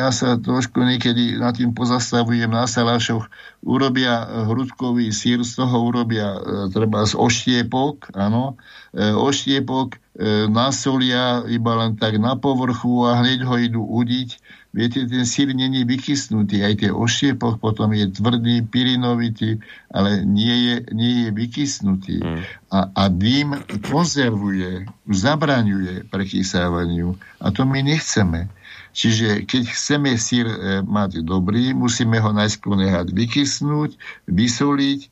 ja 0.00 0.08
sa 0.16 0.40
trošku 0.40 0.80
niekedy 0.80 1.36
nad 1.36 1.60
tým 1.60 1.76
pozastavujem 1.76 2.48
na 2.48 2.64
salášoch. 2.64 3.28
Urobia 3.60 4.24
hrudkový 4.48 5.12
sír, 5.12 5.44
z 5.44 5.60
toho 5.60 5.92
urobia 5.92 6.40
treba 6.72 7.04
z 7.04 7.18
oštiepok, 7.18 8.16
áno. 8.16 8.56
Oštiepok 8.96 9.98
nasolia 10.48 11.42
iba 11.50 11.72
len 11.84 11.98
tak 11.98 12.16
na 12.22 12.38
povrchu 12.38 13.04
a 13.04 13.18
hneď 13.18 13.44
ho 13.44 13.54
idú 13.58 13.82
udiť 13.82 14.38
viete, 14.74 15.08
ten 15.08 15.24
sír 15.24 15.56
není 15.56 15.84
vykysnutý, 15.84 16.64
aj 16.64 16.74
tie 16.84 16.90
oštiepoch 16.92 17.56
potom 17.58 17.92
je 17.96 18.08
tvrdý, 18.12 18.62
pirinovitý, 18.62 19.58
ale 19.88 20.22
nie 20.22 20.56
je, 20.68 20.76
nie 20.92 21.12
je 21.24 21.28
vykysnutý. 21.32 22.16
Mm. 22.20 22.40
A, 22.68 22.78
a 22.92 23.02
dým 23.08 23.56
konzervuje, 23.88 24.84
zabraňuje 25.08 26.08
prekysávaniu 26.12 27.16
a 27.40 27.46
to 27.48 27.64
my 27.64 27.80
nechceme. 27.80 28.48
Čiže 28.92 29.46
keď 29.46 29.62
chceme 29.70 30.16
sír 30.18 30.46
e, 30.48 30.56
mať 30.82 31.22
dobrý, 31.22 31.76
musíme 31.76 32.18
ho 32.18 32.30
najskôr 32.34 32.74
nehať 32.74 33.14
vykysnúť, 33.14 33.94
vysoliť 34.26 35.00
e, 35.04 35.08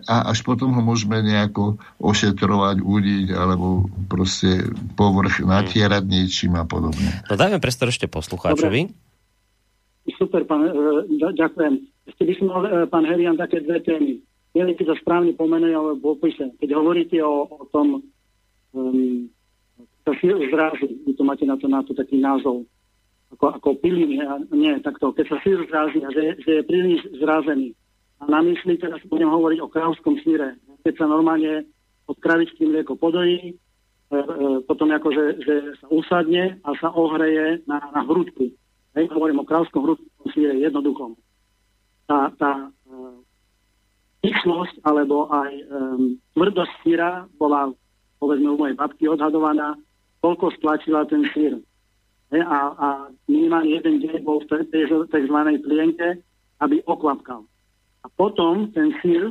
a 0.00 0.16
až 0.32 0.42
potom 0.42 0.74
ho 0.74 0.82
môžeme 0.82 1.22
nejako 1.22 1.78
ošetrovať, 2.02 2.82
udiť 2.82 3.26
alebo 3.36 3.86
proste 4.10 4.66
povrch 4.98 5.44
natierať 5.44 6.02
niečím 6.02 6.58
a 6.58 6.64
podobne. 6.66 7.22
No 7.30 7.34
dajme 7.38 7.62
prestor 7.62 7.92
ešte 7.92 8.10
poslucháčovi. 8.10 8.90
Dobre. 8.90 9.04
Super, 10.14 10.46
pán, 10.46 10.62
e, 10.62 10.70
ďakujem. 11.34 11.74
Ešte 12.06 12.22
by 12.22 12.32
som 12.38 12.46
mal, 12.46 12.62
e, 12.62 12.86
pán 12.86 13.04
Herian, 13.04 13.34
také 13.34 13.58
dve 13.62 13.82
témy. 13.82 14.22
Neviem, 14.54 14.78
keď 14.78 14.94
sa 14.94 15.00
správne 15.02 15.34
pomenuje, 15.34 15.74
ale 15.74 15.98
v 15.98 16.04
opise. 16.06 16.54
Keď 16.62 16.70
hovoríte 16.72 17.18
o, 17.20 17.44
o 17.50 17.64
tom 17.68 18.00
um, 18.72 19.28
sa 20.06 20.14
zrazu, 20.22 20.86
vy 21.02 21.12
to 21.18 21.26
máte 21.26 21.42
na 21.42 21.58
to, 21.58 21.66
na 21.66 21.82
to 21.82 21.90
taký 21.90 22.22
názov, 22.22 22.62
ako, 23.34 23.58
ako 23.58 23.68
piliny, 23.82 24.22
a 24.22 24.38
nie, 24.54 24.78
takto, 24.78 25.10
keď 25.10 25.34
sa 25.34 25.38
sír 25.42 25.58
zrazí 25.66 25.98
a 25.98 26.14
že, 26.14 26.38
že 26.46 26.62
je 26.62 26.62
príliš 26.62 27.02
zrazený. 27.18 27.74
A 28.22 28.30
na 28.30 28.38
mysli 28.46 28.78
teraz 28.78 29.02
budem 29.10 29.26
hovoriť 29.26 29.58
o 29.60 29.68
kravskom 29.68 30.16
síre. 30.22 30.62
Keď 30.86 30.94
sa 30.94 31.10
normálne 31.10 31.66
od 32.06 32.16
kravičky 32.22 32.62
mlieko 32.64 32.94
podojí, 32.94 33.50
e, 33.50 33.54
e, 34.14 34.22
potom 34.62 34.94
ako, 34.94 35.10
že, 35.10 35.24
sa 35.82 35.86
usadne 35.90 36.62
a 36.62 36.70
sa 36.78 36.94
ohreje 36.94 37.66
na, 37.66 37.82
na 37.90 38.06
hrudku. 38.06 38.54
Hej, 38.94 39.10
hovorím 39.10 39.42
o 39.42 39.48
kravskom 39.48 39.84
hrudkom 39.84 40.30
síre 40.30 40.54
jednoduchom. 40.62 41.18
Tá, 42.06 42.30
tá 42.38 42.70
e, 44.22 44.30
alebo 44.86 45.26
aj 45.34 45.50
e, 45.50 45.64
tvrdosť 46.38 46.72
síra 46.86 47.26
bola 47.34 47.74
povedzme 48.16 48.48
u 48.48 48.56
mojej 48.56 48.76
babky 48.78 49.04
odhadovaná, 49.10 49.76
koľko 50.26 50.50
stlačila 50.58 51.06
ten 51.06 51.22
sír 51.30 51.62
a, 52.34 52.58
a 52.74 52.88
minimálne 53.30 53.70
jeden 53.70 54.02
deň 54.02 54.26
bol 54.26 54.42
v 54.42 54.66
tej 54.66 54.90
tzv. 54.90 55.38
plienke, 55.62 56.18
aby 56.58 56.82
okvapkal. 56.82 57.46
A 58.02 58.06
potom 58.18 58.74
ten 58.74 58.90
sír 58.98 59.30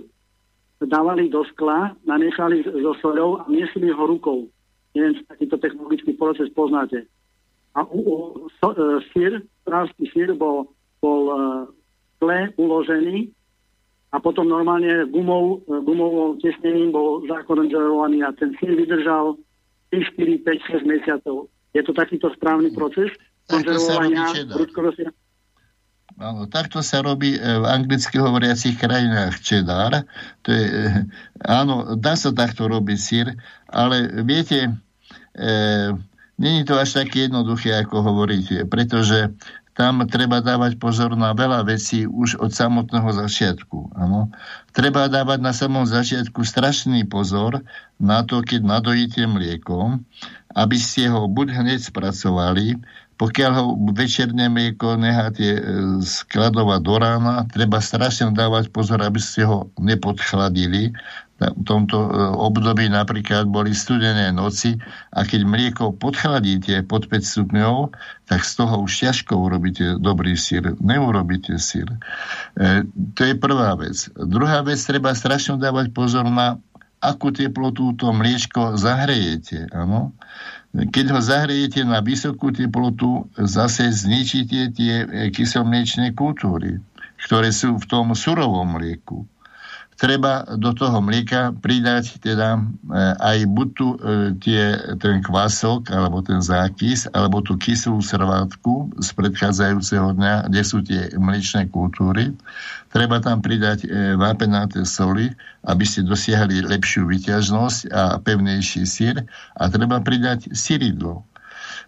dávali 0.79 1.27
do 1.27 1.43
skla, 1.51 1.91
namiešali 2.07 2.63
so 2.63 2.95
soľou 3.03 3.43
a 3.43 3.51
miesili 3.51 3.91
ho 3.91 4.03
rukou. 4.07 4.47
Neviem, 4.95 5.19
či 5.19 5.27
takýto 5.27 5.59
technologický 5.59 6.15
proces 6.15 6.47
poznáte. 6.55 7.03
A 7.75 7.83
u, 7.83 7.99
u, 7.99 8.15
so, 8.63 8.71
e, 8.71 9.03
sír, 9.11 9.43
správsky 9.67 10.07
sír 10.15 10.31
bol, 10.31 10.71
bol 11.03 11.21
e, 11.27 11.35
tle 12.23 12.39
uložený 12.55 13.27
a 14.15 14.23
potom 14.23 14.47
normálne 14.47 15.03
gumou, 15.11 15.59
e, 15.67 15.83
gumovou 15.83 16.39
tesnením 16.39 16.95
bol 16.95 17.27
zakonzervovaný 17.27 18.23
a 18.23 18.31
ten 18.31 18.55
sír 18.55 18.71
vydržal 18.79 19.35
3, 19.95 20.11
4, 20.19 20.43
5, 20.43 20.83
6 20.83 20.91
mesiacov 20.91 21.47
je 21.71 21.81
to 21.83 21.91
takýto 21.95 22.27
správny 22.35 22.71
proces 22.75 23.11
konzervovania 23.47 24.31
prudkorosia? 24.51 25.11
Áno, 26.15 26.47
takto 26.47 26.79
sa 26.79 27.03
robí 27.03 27.35
e, 27.35 27.39
v 27.39 27.65
anglicky 27.67 28.15
hovoriacich 28.15 28.79
krajinách 28.79 29.35
cheddar. 29.43 30.07
To 30.47 30.49
je, 30.55 30.63
e, 30.63 30.89
áno, 31.43 31.99
dá 31.99 32.15
sa 32.15 32.31
takto 32.31 32.71
robiť 32.71 32.99
sír, 32.99 33.27
ale 33.67 34.23
viete, 34.23 34.71
e, 35.35 35.51
není 36.39 36.63
to 36.63 36.79
až 36.79 37.03
také 37.03 37.27
jednoduché, 37.27 37.75
ako 37.83 37.99
hovoríte, 37.99 38.63
pretože 38.63 39.35
tam 39.75 40.07
treba 40.07 40.39
dávať 40.39 40.79
pozor 40.79 41.19
na 41.19 41.35
veľa 41.35 41.67
vecí 41.67 42.07
už 42.07 42.39
od 42.39 42.55
samotného 42.55 43.11
začiatku. 43.11 43.91
Ano. 43.99 44.31
Treba 44.71 45.11
dávať 45.11 45.39
na 45.43 45.51
samom 45.51 45.83
začiatku 45.83 46.47
strašný 46.47 47.03
pozor 47.03 47.59
na 47.99 48.23
to, 48.23 48.39
keď 48.39 48.63
nadojíte 48.63 49.27
mlieko, 49.27 49.99
aby 50.55 50.77
ste 50.79 51.11
ho 51.11 51.27
buď 51.27 51.59
hneď 51.59 51.79
spracovali, 51.91 52.79
pokiaľ 53.15 53.51
ho 53.55 53.65
večerné 53.95 54.51
mlieko 54.51 54.99
necháte 54.99 55.47
e, 55.55 55.61
skladovať 56.03 56.79
do 56.83 56.95
rána, 56.99 57.35
treba 57.47 57.79
strašne 57.79 58.31
dávať 58.35 58.71
pozor, 58.71 58.99
aby 59.03 59.19
ste 59.19 59.47
ho 59.47 59.71
nepodchladili. 59.79 60.91
V 61.35 61.67
tomto 61.67 61.99
e, 61.99 62.09
období 62.39 62.87
napríklad 62.87 63.51
boli 63.51 63.75
studené 63.75 64.31
noci 64.31 64.79
a 65.11 65.27
keď 65.27 65.41
mlieko 65.43 65.91
podchladíte 65.91 66.87
pod 66.87 67.11
5 67.11 67.27
stupňov, 67.27 67.91
tak 68.31 68.47
z 68.47 68.51
toho 68.55 68.79
už 68.79 68.91
ťažko 69.03 69.35
urobíte 69.35 69.99
dobrý 69.99 70.39
sír. 70.39 70.79
Neurobíte 70.79 71.59
sír. 71.59 71.91
E, 72.55 72.87
to 73.19 73.21
je 73.27 73.35
prvá 73.35 73.75
vec. 73.75 74.07
Druhá 74.15 74.63
vec, 74.63 74.79
treba 74.79 75.11
strašne 75.11 75.59
dávať 75.59 75.91
pozor 75.91 76.23
na 76.23 76.55
akú 77.03 77.35
teplotu 77.35 77.91
to 77.99 78.15
mliečko 78.15 78.79
zahrejete. 78.79 79.67
Ano? 79.75 80.15
Keď 80.71 81.05
ho 81.11 81.19
zahrejete 81.19 81.83
na 81.83 81.99
vysokú 81.99 82.55
teplotu, 82.55 83.27
zase 83.35 83.91
zničíte 83.91 84.71
tie 84.71 84.93
kyselmliečné 85.35 86.15
kultúry, 86.15 86.79
ktoré 87.27 87.51
sú 87.51 87.75
v 87.75 87.85
tom 87.91 88.15
surovom 88.15 88.79
mlieku 88.79 89.27
treba 89.95 90.43
do 90.59 90.75
toho 90.75 90.99
mlieka 90.99 91.55
pridať 91.63 92.19
teda 92.19 92.59
e, 92.59 92.61
aj 93.19 93.37
buď 93.47 93.67
tu 93.75 93.87
e, 93.95 93.97
tie, 94.43 94.63
ten 94.99 95.23
kvások, 95.23 95.87
alebo 95.91 96.19
ten 96.19 96.43
zákis, 96.43 97.07
alebo 97.15 97.39
tú 97.39 97.55
kyslú 97.55 98.03
srvátku 98.03 98.91
z 98.99 99.09
predchádzajúceho 99.15 100.19
dňa, 100.19 100.51
kde 100.51 100.61
sú 100.67 100.83
tie 100.83 101.15
mliečné 101.15 101.71
kultúry. 101.71 102.35
Treba 102.91 103.23
tam 103.23 103.39
pridať 103.39 103.87
e, 103.87 104.19
vápenaté 104.19 104.83
soli, 104.83 105.31
aby 105.63 105.83
ste 105.87 106.03
dosiahli 106.03 106.67
lepšiu 106.67 107.07
vyťažnosť 107.07 107.79
a 107.95 108.19
pevnejší 108.19 108.83
sír. 108.83 109.23
A 109.55 109.71
treba 109.71 110.03
pridať 110.03 110.51
syridlo. 110.51 111.23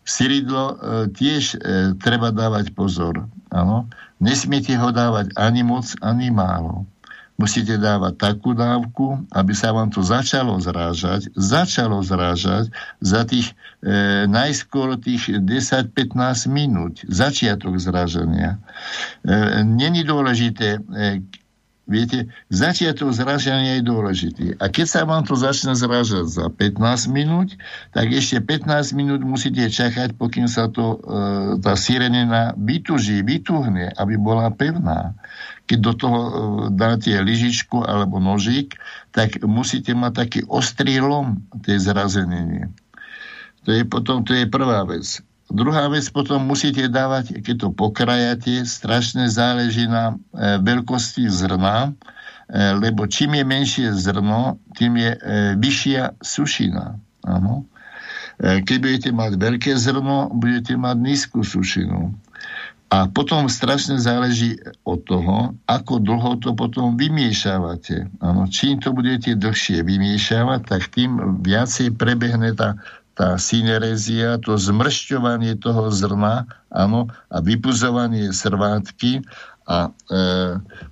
Syridlo 0.08 0.80
tiež 1.12 1.60
treba 2.00 2.32
dávať 2.32 2.72
pozor. 2.72 3.28
Áno. 3.52 3.92
Nesmiete 4.24 4.80
ho 4.80 4.96
dávať 4.96 5.36
ani 5.36 5.68
moc, 5.68 5.92
ani 6.00 6.32
málo 6.32 6.88
musíte 7.38 7.78
dávať 7.78 8.18
takú 8.18 8.58
dávku, 8.58 9.24
aby 9.30 9.54
sa 9.54 9.70
vám 9.70 9.94
to 9.94 10.02
začalo 10.02 10.58
zrážať, 10.58 11.30
začalo 11.38 12.02
zrážať 12.02 12.74
za 12.98 13.22
tých 13.24 13.54
e, 13.86 14.26
najskôr 14.26 14.98
tých 14.98 15.30
10-15 15.46 16.50
minút, 16.50 17.06
začiatok 17.06 17.78
zrážania. 17.78 18.58
E, 19.22 19.62
Není 19.62 20.02
dôležité, 20.02 20.82
e, 20.82 21.22
Viete, 21.88 22.28
začiatok 22.52 23.16
zražania 23.16 23.80
je 23.80 23.88
dôležitý. 23.88 24.48
A 24.60 24.68
keď 24.68 24.86
sa 24.92 25.02
vám 25.08 25.24
to 25.24 25.40
začne 25.40 25.72
zražať 25.72 26.28
za 26.28 26.52
15 26.52 26.84
minút, 27.08 27.56
tak 27.96 28.12
ešte 28.12 28.44
15 28.44 28.92
minút 28.92 29.24
musíte 29.24 29.64
čakať, 29.72 30.20
pokým 30.20 30.52
sa 30.52 30.68
to, 30.68 31.00
e, 31.00 31.64
tá 31.64 31.80
sirenina 31.80 32.52
vytuží, 32.60 33.24
vytuhne, 33.24 33.96
aby 33.96 34.20
bola 34.20 34.52
pevná 34.52 35.16
keď 35.68 35.80
do 35.84 35.94
toho 35.94 36.20
e, 36.20 36.32
dáte 36.74 37.12
lyžičku 37.12 37.84
alebo 37.84 38.18
nožík, 38.18 38.80
tak 39.12 39.44
musíte 39.44 39.92
mať 39.94 40.14
taký 40.16 40.40
ostrý 40.48 41.04
lom 41.04 41.44
tej 41.62 41.84
zrazeniny. 41.84 42.72
To 43.68 43.76
je 43.76 43.84
potom, 43.84 44.24
to 44.24 44.32
je 44.32 44.48
prvá 44.48 44.88
vec. 44.88 45.20
Druhá 45.48 45.88
vec 45.88 46.08
potom 46.12 46.44
musíte 46.44 46.88
dávať, 46.92 47.40
keď 47.40 47.56
to 47.68 47.70
pokrajate, 47.72 48.64
strašne 48.68 49.28
záleží 49.28 49.86
na 49.86 50.16
e, 50.34 50.58
veľkosti 50.64 51.28
zrna, 51.28 51.92
e, 51.92 51.92
lebo 52.80 53.04
čím 53.06 53.36
je 53.36 53.44
menšie 53.44 53.88
zrno, 53.92 54.58
tým 54.80 54.96
je 54.98 55.12
vyššia 55.60 56.20
sušina. 56.24 56.96
Ano. 57.28 57.68
E, 58.38 58.62
keď 58.62 58.78
budete 58.78 59.10
mať 59.10 59.32
veľké 59.36 59.72
zrno, 59.76 60.30
budete 60.30 60.78
mať 60.78 60.98
nízku 61.02 61.42
sušinu. 61.42 62.14
A 62.88 63.12
potom 63.12 63.52
strašne 63.52 64.00
záleží 64.00 64.56
od 64.88 65.04
toho, 65.04 65.60
ako 65.68 66.00
dlho 66.00 66.40
to 66.40 66.56
potom 66.56 66.96
vymiešávate. 66.96 68.08
Ano, 68.24 68.48
čím 68.48 68.80
to 68.80 68.96
budete 68.96 69.36
dlhšie 69.36 69.84
vymiešávať, 69.84 70.62
tak 70.64 70.88
tým 70.96 71.44
viacej 71.44 72.00
prebehne 72.00 72.56
tá, 72.56 72.80
tá 73.12 73.36
synerezia, 73.36 74.40
to 74.40 74.56
zmršťovanie 74.56 75.60
toho 75.60 75.92
zrna 75.92 76.48
ano, 76.72 77.12
a 77.28 77.44
vypuzovanie 77.44 78.32
srvátky 78.32 79.28
a 79.68 79.92
e, 79.92 80.20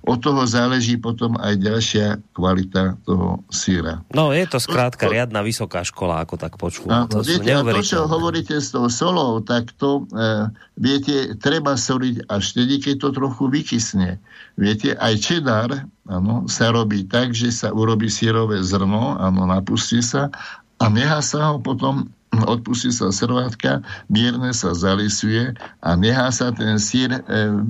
od 0.04 0.18
toho 0.20 0.44
záleží 0.44 1.00
potom 1.00 1.40
aj 1.40 1.56
ďalšia 1.56 2.06
kvalita 2.36 3.00
toho 3.08 3.40
síra. 3.48 4.04
No 4.12 4.36
je 4.36 4.44
to 4.44 4.60
skrátka 4.60 5.08
to, 5.08 5.16
riadna 5.16 5.40
vysoká 5.40 5.80
škola, 5.80 6.20
ako 6.20 6.36
tak 6.36 6.60
počúvam. 6.60 7.08
to, 7.08 7.24
viete, 7.24 7.56
a 7.56 7.64
to, 7.64 7.80
čo 7.80 8.04
hovoríte 8.04 8.60
s 8.60 8.76
tou 8.76 8.84
solou, 8.92 9.40
tak 9.40 9.72
to, 9.80 10.04
e, 10.12 10.52
viete, 10.76 11.40
treba 11.40 11.72
soliť 11.72 12.28
až 12.28 12.42
vtedy, 12.52 12.74
keď 12.84 12.94
to 13.00 13.08
trochu 13.16 13.48
vykysne. 13.48 14.20
Viete, 14.60 14.92
aj 14.92 15.14
čedár 15.24 15.88
ano, 16.04 16.44
sa 16.44 16.68
robí 16.68 17.08
tak, 17.08 17.32
že 17.32 17.48
sa 17.48 17.72
urobí 17.72 18.12
sírové 18.12 18.60
zrno, 18.60 19.16
ano, 19.16 19.48
napustí 19.48 20.04
sa 20.04 20.28
a 20.76 20.84
nechá 20.92 21.24
sa 21.24 21.52
ho 21.52 21.64
potom 21.64 22.12
odpustí 22.44 22.92
sa 22.92 23.08
srvátka, 23.08 23.80
mierne 24.12 24.52
sa 24.52 24.76
zalisuje 24.76 25.56
a 25.80 25.90
nechá 25.96 26.28
sa 26.28 26.52
ten 26.52 26.76
sír 26.76 27.12
e, 27.12 27.20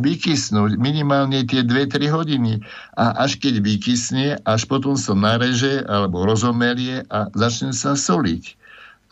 vykysnúť 0.03 0.81
minimálne 0.81 1.47
tie 1.47 1.63
2-3 1.63 2.11
hodiny. 2.11 2.59
A 2.99 3.15
až 3.23 3.39
keď 3.39 3.63
vykysne, 3.63 4.43
až 4.43 4.63
potom 4.67 4.99
sa 4.99 5.15
nareže 5.15 5.87
alebo 5.87 6.27
rozomelie 6.27 7.07
a 7.13 7.31
začne 7.37 7.71
sa 7.71 7.95
soliť. 7.95 8.57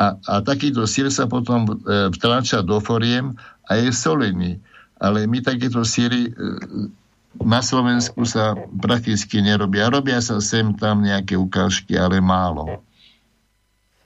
A, 0.02 0.18
a 0.26 0.34
takýto 0.42 0.84
sír 0.90 1.06
sa 1.08 1.30
potom 1.30 1.70
e, 1.86 2.10
do 2.66 2.78
foriem 2.82 3.38
a 3.70 3.78
je 3.78 3.94
solený. 3.94 4.58
Ale 4.98 5.26
my 5.30 5.38
takéto 5.42 5.86
síry 5.86 6.28
e, 6.28 6.30
na 7.40 7.58
Slovensku 7.58 8.22
sa 8.22 8.54
prakticky 8.78 9.42
nerobia. 9.42 9.90
Robia 9.90 10.22
sa 10.22 10.38
sem 10.38 10.70
tam 10.78 11.02
nejaké 11.02 11.34
ukážky, 11.34 11.98
ale 11.98 12.22
málo. 12.22 12.83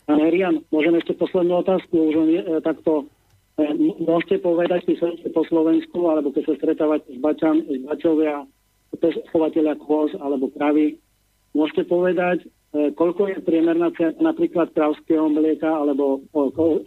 Pán 0.09 0.25
Herian, 0.25 0.65
môžem 0.73 0.97
ešte 0.97 1.13
poslednú 1.21 1.61
otázku, 1.61 1.93
už 1.93 2.15
len 2.17 2.41
e, 2.41 2.65
takto 2.65 3.05
e, 3.61 3.69
môžete 4.01 4.41
povedať, 4.41 4.89
keď 4.89 4.97
sa 5.05 5.09
po 5.37 5.45
Slovensku, 5.45 6.01
alebo 6.09 6.33
keď 6.33 6.49
sa 6.49 6.55
stretávate 6.57 7.13
s, 7.13 7.21
bačan, 7.21 7.61
s 7.69 7.85
bačovia, 7.85 8.49
chovateľia 9.29 9.77
kôz 9.77 10.17
alebo 10.17 10.49
kravy, 10.57 10.97
môžete 11.53 11.85
povedať, 11.93 12.41
e, 12.41 12.89
koľko 12.97 13.37
je 13.37 13.45
priemerná 13.45 13.93
cena 14.01 14.33
napríklad 14.33 14.73
kravského 14.73 15.29
mlieka 15.29 15.69
alebo 15.69 16.25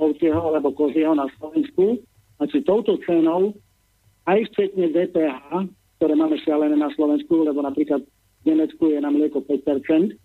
ovčieho 0.02 0.42
alebo 0.42 0.74
kozieho 0.74 1.14
na 1.14 1.30
Slovensku? 1.38 2.02
A 2.42 2.50
či 2.50 2.66
touto 2.66 2.98
cenou 3.06 3.54
aj 4.26 4.50
včetne 4.50 4.90
DPH, 4.90 5.70
ktoré 6.02 6.18
máme 6.18 6.42
šialené 6.42 6.74
na 6.74 6.90
Slovensku, 6.98 7.46
lebo 7.46 7.62
napríklad 7.62 8.02
v 8.02 8.44
Nemecku 8.50 8.90
je 8.90 8.98
na 8.98 9.14
mlieko 9.14 9.46
5%, 9.46 10.18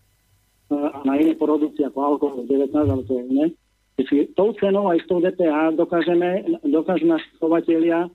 a 0.71 1.03
na 1.07 1.15
iné 1.15 1.39
produkty 1.39 1.87
ako 1.87 1.99
alkohol 2.03 2.43
19, 2.47 2.75
ale 2.75 3.03
to 3.07 3.13
je 3.15 3.23
iné. 3.31 3.47
Čiže 3.97 4.37
tou 4.37 4.53
cenou 4.61 4.93
aj 4.93 5.01
s 5.01 5.07
tou 5.09 5.25
DPH 5.25 5.73
dokážeme, 5.79 6.61
dokážu 6.69 7.09
naši 7.09 7.33
chovateľia 7.41 8.05
e, 8.05 8.09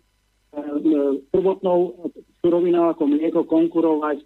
prvotnou 1.34 2.12
surovinou 2.44 2.94
ako 2.94 3.04
mlieko 3.10 3.42
konkurovať 3.50 4.22
e, 4.22 4.26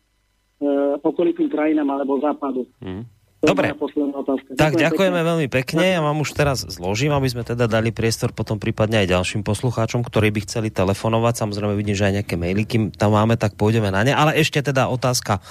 okolitým 1.00 1.48
krajinám 1.48 1.96
alebo 1.96 2.20
západu. 2.20 2.68
Mm. 2.84 3.08
Dobre. 3.44 3.76
Tak 3.76 4.74
ďakujem 4.74 4.80
ďakujeme 4.80 5.20
pekne. 5.20 5.30
veľmi 5.30 5.48
pekne. 5.52 5.86
Ja 5.86 6.02
vám 6.02 6.24
už 6.24 6.34
teraz 6.34 6.64
zložím, 6.66 7.14
aby 7.14 7.28
sme 7.30 7.44
teda 7.44 7.68
dali 7.68 7.92
priestor 7.92 8.32
potom 8.32 8.58
prípadne 8.58 9.04
aj 9.04 9.12
ďalším 9.12 9.44
poslucháčom, 9.44 10.02
ktorí 10.02 10.32
by 10.34 10.40
chceli 10.48 10.70
telefonovať. 10.72 11.46
Samozrejme 11.46 11.76
vidím, 11.78 11.94
že 11.94 12.10
aj 12.10 12.14
nejaké 12.24 12.36
maily, 12.40 12.64
kým 12.66 12.84
tam 12.96 13.14
máme, 13.14 13.36
tak 13.36 13.60
pôjdeme 13.60 13.92
na 13.92 14.02
ne. 14.02 14.16
Ale 14.16 14.34
ešte 14.40 14.64
teda 14.64 14.90
otázka 14.90 15.44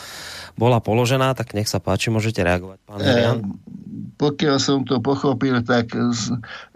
bola 0.58 0.78
položená, 0.82 1.34
tak 1.36 1.52
nech 1.52 1.68
sa 1.68 1.82
páči, 1.82 2.14
môžete 2.14 2.42
reagovať, 2.42 2.78
pán 2.86 2.98
e, 3.02 3.42
Pokiaľ 4.14 4.56
som 4.62 4.86
to 4.86 5.02
pochopil, 5.02 5.58
tak 5.66 5.90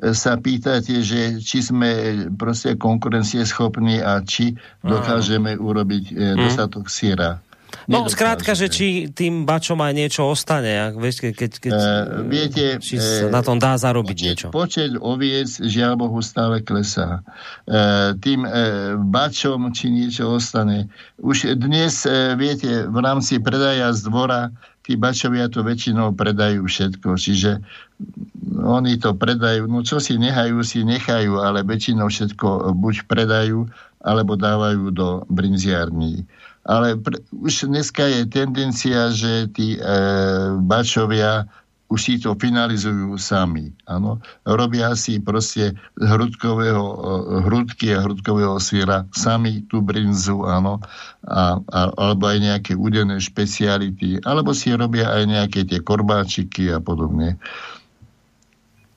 sa 0.02 0.32
pýtate, 0.35 0.98
že 1.02 1.39
či 1.39 1.62
sme 1.62 1.90
proste 2.35 2.74
konkurencieschopní 2.74 4.02
a 4.02 4.18
či 4.22 4.59
dokážeme 4.82 5.55
urobiť 5.56 6.05
e, 6.10 6.14
mhm. 6.14 6.39
dostatok 6.43 6.86
siera. 6.90 7.39
No, 7.89 8.05
skrátka, 8.09 8.53
že 8.53 8.69
či 8.69 9.09
tým 9.09 9.49
bačom 9.49 9.81
aj 9.81 9.93
niečo 9.97 10.28
ostane, 10.28 10.77
ak, 10.77 10.95
vieš, 11.01 11.24
keď, 11.24 11.51
keď 11.57 11.73
uh, 11.73 11.81
viete, 12.28 12.65
či 12.85 13.01
sa 13.01 13.32
na 13.32 13.40
tom 13.40 13.57
dá 13.57 13.77
zarobiť 13.81 14.16
počet, 14.16 14.27
niečo. 14.28 14.47
Počet 14.53 14.93
oviec, 15.01 15.49
žiaľ 15.49 15.97
Bohu, 15.97 16.20
stále 16.20 16.61
klesá. 16.61 17.24
Uh, 17.65 18.12
tým 18.20 18.45
uh, 18.45 18.97
bačom, 19.01 19.73
či 19.73 19.89
niečo 19.89 20.36
ostane. 20.36 20.93
Už 21.20 21.57
dnes, 21.57 22.05
uh, 22.05 22.36
viete, 22.36 22.85
v 22.89 22.99
rámci 23.01 23.40
predaja 23.40 23.93
z 23.97 24.05
dvora, 24.05 24.53
tí 24.89 24.97
bačovia 24.97 25.53
to 25.53 25.61
väčšinou 25.61 26.16
predajú 26.16 26.65
všetko, 26.65 27.20
čiže 27.20 27.61
oni 28.57 28.97
to 28.97 29.12
predajú, 29.12 29.69
no 29.69 29.85
čo 29.85 30.01
si 30.01 30.16
nehajú, 30.16 30.65
si 30.65 30.81
nechajú, 30.81 31.45
ale 31.45 31.61
väčšinou 31.61 32.09
všetko 32.09 32.73
buď 32.73 33.05
predajú, 33.05 33.69
alebo 34.01 34.39
dávajú 34.39 34.95
do 34.95 35.27
brinziarní 35.28 36.24
ale 36.69 37.01
pr- 37.01 37.24
už 37.32 37.73
dneska 37.73 38.05
je 38.05 38.28
tendencia, 38.28 39.09
že 39.09 39.49
tí 39.57 39.74
e, 39.74 39.81
bačovia 40.61 41.49
už 41.89 42.01
si 42.05 42.15
to 42.20 42.36
finalizujú 42.36 43.16
sami. 43.16 43.73
Ano? 43.89 44.20
Robia 44.45 44.93
si 44.93 45.16
proste 45.16 45.73
hrudkového, 45.97 46.85
e, 46.85 47.01
hrudky 47.49 47.97
a 47.97 48.05
hrudkového 48.05 48.61
sviera 48.61 49.09
sami 49.16 49.65
tú 49.73 49.81
brinzu, 49.81 50.45
áno, 50.45 50.85
a, 51.24 51.57
a, 51.65 51.81
alebo 51.97 52.28
aj 52.28 52.39
nejaké 52.45 52.73
udené 52.77 53.16
špeciality, 53.16 54.20
alebo 54.28 54.53
si 54.53 54.77
robia 54.77 55.09
aj 55.09 55.24
nejaké 55.24 55.61
tie 55.65 55.81
korbáčiky 55.81 56.69
a 56.69 56.78
podobne. 56.85 57.40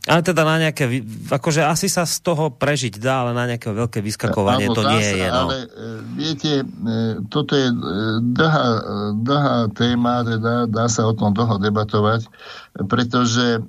Ale 0.09 0.25
teda 0.25 0.41
na 0.41 0.57
nejaké, 0.57 1.05
akože 1.29 1.61
asi 1.61 1.85
sa 1.85 2.09
z 2.09 2.25
toho 2.25 2.49
prežiť 2.49 2.97
dá, 2.97 3.21
ale 3.21 3.37
na 3.37 3.45
nejaké 3.53 3.69
veľké 3.69 4.01
vyskakovanie 4.01 4.65
Áno, 4.65 4.73
to 4.73 4.81
nie 4.97 5.05
je. 5.13 5.27
No. 5.29 5.45
Ale 5.45 5.57
e, 5.61 5.67
viete, 6.17 6.51
e, 6.57 6.65
toto 7.29 7.53
je 7.53 7.69
e, 7.69 7.77
dlhá, 8.33 8.67
dlhá 9.21 9.69
téma, 9.77 10.25
teda 10.25 10.65
dá 10.65 10.89
sa 10.89 11.05
o 11.05 11.13
tom 11.13 11.37
dlho 11.37 11.61
debatovať, 11.61 12.25
pretože 12.89 13.61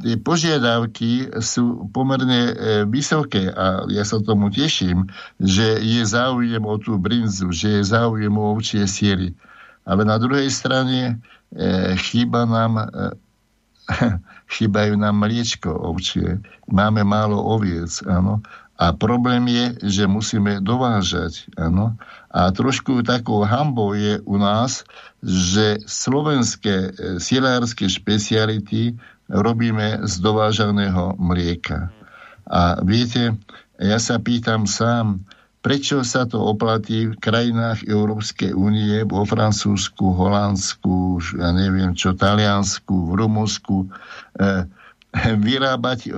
tie 0.00 0.16
požiadavky 0.16 1.38
sú 1.44 1.86
pomerne 1.92 2.56
vysoké 2.88 3.52
a 3.52 3.84
ja 3.92 4.02
sa 4.02 4.16
tomu 4.24 4.48
teším, 4.48 5.06
že 5.38 5.76
je 5.78 6.02
záujem 6.02 6.64
o 6.64 6.74
tú 6.80 6.96
brinzu, 6.96 7.52
že 7.52 7.78
je 7.78 7.82
záujem 7.84 8.32
o 8.32 8.56
ovčie 8.56 8.88
siery. 8.88 9.36
Ale 9.84 10.08
na 10.08 10.16
druhej 10.16 10.48
strane 10.48 11.20
chýba 12.00 12.48
nám 12.48 12.88
chýbajú 14.46 14.94
nám 14.98 15.18
mliečko 15.18 15.74
ovčie, 15.74 16.38
máme 16.70 17.02
málo 17.02 17.38
oviec, 17.38 18.02
áno. 18.06 18.42
A 18.76 18.92
problém 18.92 19.48
je, 19.48 19.64
že 19.88 20.04
musíme 20.04 20.60
dovážať, 20.60 21.48
áno. 21.56 21.96
A 22.28 22.52
trošku 22.52 23.00
takou 23.00 23.40
hambou 23.40 23.96
je 23.96 24.20
u 24.28 24.36
nás, 24.36 24.84
že 25.24 25.80
slovenské 25.88 26.76
e, 26.76 26.90
silárske 27.16 27.88
špeciality 27.88 28.92
robíme 29.32 30.04
z 30.04 30.14
dovážaného 30.20 31.16
mlieka. 31.16 31.88
A 32.46 32.78
viete, 32.84 33.34
ja 33.80 33.96
sa 33.96 34.20
pýtam 34.20 34.68
sám, 34.68 35.24
prečo 35.66 36.06
sa 36.06 36.30
to 36.30 36.38
oplatí 36.38 37.10
v 37.10 37.18
krajinách 37.18 37.90
Európskej 37.90 38.54
únie, 38.54 39.02
vo 39.02 39.26
Francúzsku, 39.26 40.14
Holandsku, 40.14 41.18
ja 41.42 41.50
neviem 41.50 41.90
čo, 41.90 42.14
Taliansku, 42.14 43.10
v 43.10 43.12
Rumunsku, 43.18 43.76
e, 43.82 43.86
vyrábať 45.50 46.06
e, 46.06 46.10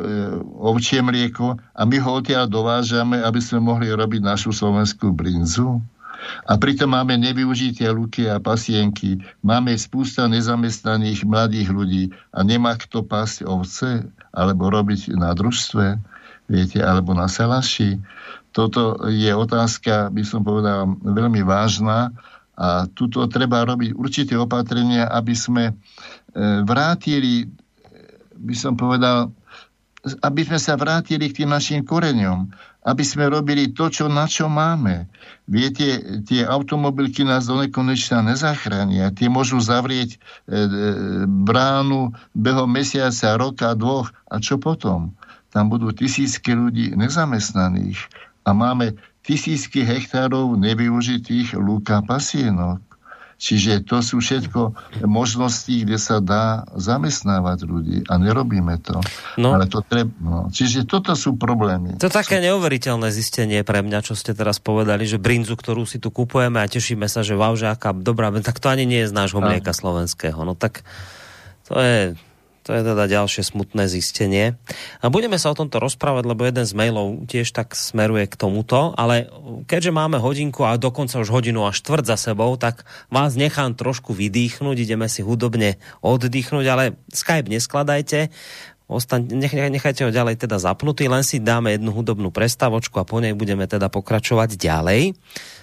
ovčie 0.53 1.01
mlieko 1.01 1.57
a 1.57 1.81
my 1.89 1.97
ho 1.97 2.21
odtiaľ 2.21 2.45
dovážame, 2.45 3.25
aby 3.25 3.41
sme 3.41 3.65
mohli 3.65 3.89
robiť 3.89 4.21
našu 4.21 4.53
slovenskú 4.53 5.17
brinzu. 5.17 5.81
A 6.45 6.61
pritom 6.61 6.93
máme 6.93 7.17
nevyužité 7.17 7.89
luky 7.89 8.29
a 8.29 8.37
pasienky, 8.37 9.17
máme 9.41 9.73
spústa 9.81 10.29
nezamestnaných 10.29 11.25
mladých 11.25 11.73
ľudí 11.73 12.05
a 12.37 12.45
nemá 12.45 12.77
kto 12.77 13.01
pásť 13.01 13.49
ovce 13.49 14.05
alebo 14.37 14.69
robiť 14.69 15.17
na 15.17 15.33
družstve, 15.33 15.97
viete, 16.53 16.85
alebo 16.85 17.17
na 17.17 17.33
salaši 17.33 17.97
toto 18.53 19.09
je 19.09 19.31
otázka, 19.31 20.11
by 20.11 20.23
som 20.25 20.43
povedal, 20.43 20.89
veľmi 21.01 21.45
vážna 21.45 22.13
a 22.59 22.91
tuto 22.91 23.31
treba 23.31 23.63
robiť 23.63 23.95
určité 23.95 24.35
opatrenia, 24.35 25.07
aby 25.07 25.35
sme 25.37 25.65
e, 25.71 25.73
vrátili, 26.67 27.47
by 28.35 28.55
som 28.59 28.75
povedal, 28.75 29.31
aby 30.27 30.43
sme 30.43 30.59
sa 30.59 30.75
vrátili 30.75 31.31
k 31.31 31.43
tým 31.43 31.55
našim 31.55 31.87
koreňom, 31.87 32.51
aby 32.83 33.05
sme 33.07 33.31
robili 33.31 33.71
to, 33.71 33.87
čo, 33.93 34.11
na 34.11 34.27
čo 34.27 34.51
máme. 34.51 35.07
Viete, 35.47 36.03
tie 36.27 36.43
automobilky 36.43 37.23
nás 37.23 37.47
do 37.47 37.63
nekonečna 37.63 38.27
nezachránia. 38.27 39.15
Tie 39.15 39.31
môžu 39.31 39.63
zavrieť 39.63 40.17
e, 40.17 40.19
e, 40.19 40.59
bránu 41.29 42.11
behom 42.35 42.67
mesiaca, 42.67 43.39
roka, 43.39 43.71
dvoch. 43.79 44.11
A 44.27 44.43
čo 44.43 44.59
potom? 44.59 45.15
Tam 45.55 45.71
budú 45.71 45.95
tisícky 45.95 46.59
ľudí 46.59 46.99
nezamestnaných 46.99 48.28
a 48.49 48.57
máme 48.57 48.97
tisícky 49.21 49.85
hektárov 49.85 50.57
nevyužitých 50.57 51.53
lúka 51.61 52.01
pasienok. 52.01 52.81
Čiže 53.39 53.87
to 53.87 54.03
sú 54.03 54.19
všetko 54.19 54.75
možnosti, 55.07 55.71
kde 55.71 55.95
sa 55.95 56.19
dá 56.19 56.67
zamestnávať 56.75 57.59
ľudí 57.71 57.99
a 58.11 58.19
nerobíme 58.19 58.83
to. 58.83 58.99
No. 59.39 59.55
Ale 59.55 59.71
to 59.71 59.79
treba, 59.87 60.11
no. 60.19 60.51
Čiže 60.51 60.83
toto 60.91 61.15
sú 61.15 61.39
problémy. 61.39 62.03
To 62.03 62.11
je 62.11 62.19
také 62.19 62.43
neuveriteľné 62.43 63.15
zistenie 63.15 63.63
pre 63.63 63.87
mňa, 63.87 64.03
čo 64.03 64.19
ste 64.19 64.35
teraz 64.35 64.59
povedali, 64.59 65.07
že 65.07 65.23
brinzu, 65.23 65.55
ktorú 65.55 65.87
si 65.87 66.03
tu 66.03 66.11
kupujeme 66.11 66.59
a 66.59 66.67
tešíme 66.67 67.07
sa, 67.07 67.23
že 67.23 67.39
wow, 67.39 67.55
že 67.55 67.71
aká 67.71 67.95
dobrá, 67.95 68.35
tak 68.43 68.59
to 68.59 68.75
ani 68.75 68.91
nie 68.91 69.07
je 69.07 69.11
z 69.13 69.15
nášho 69.15 69.39
mlieka 69.39 69.71
slovenského. 69.71 70.43
No 70.43 70.59
tak 70.59 70.83
to 71.71 71.79
je 71.79 72.19
to 72.69 72.77
je 72.77 72.85
teda 72.85 73.09
ďalšie 73.09 73.49
smutné 73.49 73.89
zistenie. 73.89 74.61
A 75.01 75.09
budeme 75.09 75.41
sa 75.41 75.49
o 75.49 75.57
tomto 75.57 75.81
rozprávať, 75.81 76.29
lebo 76.29 76.45
jeden 76.45 76.69
z 76.69 76.77
mailov 76.77 77.25
tiež 77.25 77.57
tak 77.57 77.73
smeruje 77.73 78.29
k 78.29 78.37
tomuto, 78.37 78.93
ale 78.93 79.33
keďže 79.65 79.89
máme 79.89 80.21
hodinku 80.21 80.69
a 80.69 80.77
dokonca 80.77 81.17
už 81.17 81.33
hodinu 81.33 81.65
až 81.65 81.81
štvrt 81.81 82.05
za 82.05 82.21
sebou, 82.21 82.53
tak 82.61 82.85
vás 83.09 83.41
nechám 83.41 83.73
trošku 83.73 84.13
vydýchnuť, 84.13 84.77
ideme 84.85 85.09
si 85.09 85.25
hudobne 85.25 85.81
oddychnúť, 86.05 86.67
ale 86.69 86.85
Skype 87.09 87.49
neskladajte, 87.49 88.29
Ostaň, 88.89 89.37
nech, 89.37 89.53
nechajte 89.53 90.09
ho 90.09 90.09
ďalej 90.09 90.49
teda 90.49 90.57
zapnutý, 90.57 91.13
len 91.13 91.21
si 91.21 91.37
dáme 91.37 91.77
jednu 91.77 91.93
hudobnú 91.93 92.33
prestávočku 92.33 92.97
a 92.97 93.05
po 93.05 93.21
nej 93.21 93.37
budeme 93.37 93.69
teda 93.69 93.93
pokračovať 93.93 94.57
ďalej 94.57 95.13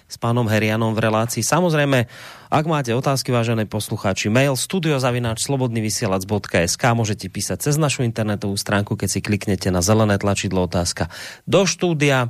s 0.06 0.22
pánom 0.22 0.46
Herianom 0.46 0.94
v 0.94 1.10
relácii. 1.10 1.42
Samozrejme, 1.42 2.06
ak 2.54 2.66
máte 2.70 2.94
otázky, 2.94 3.34
vážené 3.34 3.66
poslucháči, 3.66 4.30
mail 4.30 4.54
studiozavináčslobodnyvysielac.sk 4.54 6.84
môžete 6.94 7.26
písať 7.28 7.66
cez 7.70 7.78
našu 7.82 8.06
internetovú 8.06 8.54
stránku, 8.54 8.94
keď 8.94 9.10
si 9.10 9.26
kliknete 9.26 9.74
na 9.74 9.82
zelené 9.82 10.22
tlačidlo 10.22 10.70
otázka 10.70 11.10
do 11.50 11.66
štúdia 11.66 12.30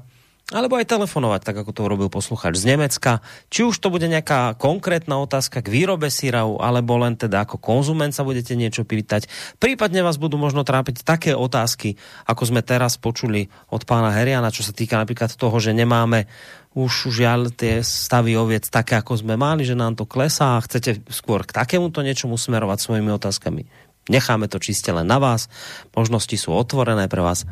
alebo 0.53 0.77
aj 0.77 0.85
telefonovať, 0.85 1.41
tak 1.41 1.57
ako 1.57 1.73
to 1.73 1.81
urobil 1.89 2.05
posluchač 2.13 2.53
z 2.53 2.69
Nemecka. 2.69 3.25
Či 3.49 3.65
už 3.65 3.81
to 3.81 3.89
bude 3.89 4.05
nejaká 4.05 4.53
konkrétna 4.61 5.17
otázka 5.17 5.65
k 5.65 5.73
výrobe 5.73 6.13
sírau, 6.13 6.61
alebo 6.61 7.01
len 7.01 7.17
teda 7.17 7.49
ako 7.49 7.57
konzument 7.57 8.13
sa 8.13 8.21
budete 8.21 8.53
niečo 8.53 8.85
pýtať. 8.85 9.25
Prípadne 9.57 10.05
vás 10.05 10.21
budú 10.21 10.37
možno 10.37 10.61
trápiť 10.61 11.01
také 11.01 11.33
otázky, 11.33 11.97
ako 12.29 12.53
sme 12.53 12.61
teraz 12.61 13.01
počuli 13.01 13.49
od 13.73 13.89
pána 13.89 14.13
Heriana, 14.13 14.53
čo 14.53 14.61
sa 14.61 14.69
týka 14.69 15.01
napríklad 15.01 15.33
toho, 15.33 15.57
že 15.57 15.73
nemáme 15.73 16.29
už 16.77 17.09
žiaľ 17.09 17.49
tie 17.49 17.81
stavy 17.81 18.37
oviec 18.37 18.69
také, 18.69 19.01
ako 19.01 19.25
sme 19.25 19.41
mali, 19.41 19.65
že 19.65 19.73
nám 19.73 19.97
to 19.97 20.05
klesá 20.05 20.61
a 20.61 20.63
chcete 20.63 21.09
skôr 21.09 21.41
k 21.41 21.57
takémuto 21.57 22.05
niečomu 22.05 22.37
smerovať 22.37 22.85
svojimi 22.85 23.09
otázkami. 23.17 23.65
Necháme 24.13 24.45
to 24.45 24.61
čiste 24.61 24.93
len 24.93 25.09
na 25.09 25.17
vás. 25.17 25.49
Možnosti 25.97 26.37
sú 26.37 26.53
otvorené 26.53 27.09
pre 27.09 27.25
vás. 27.25 27.49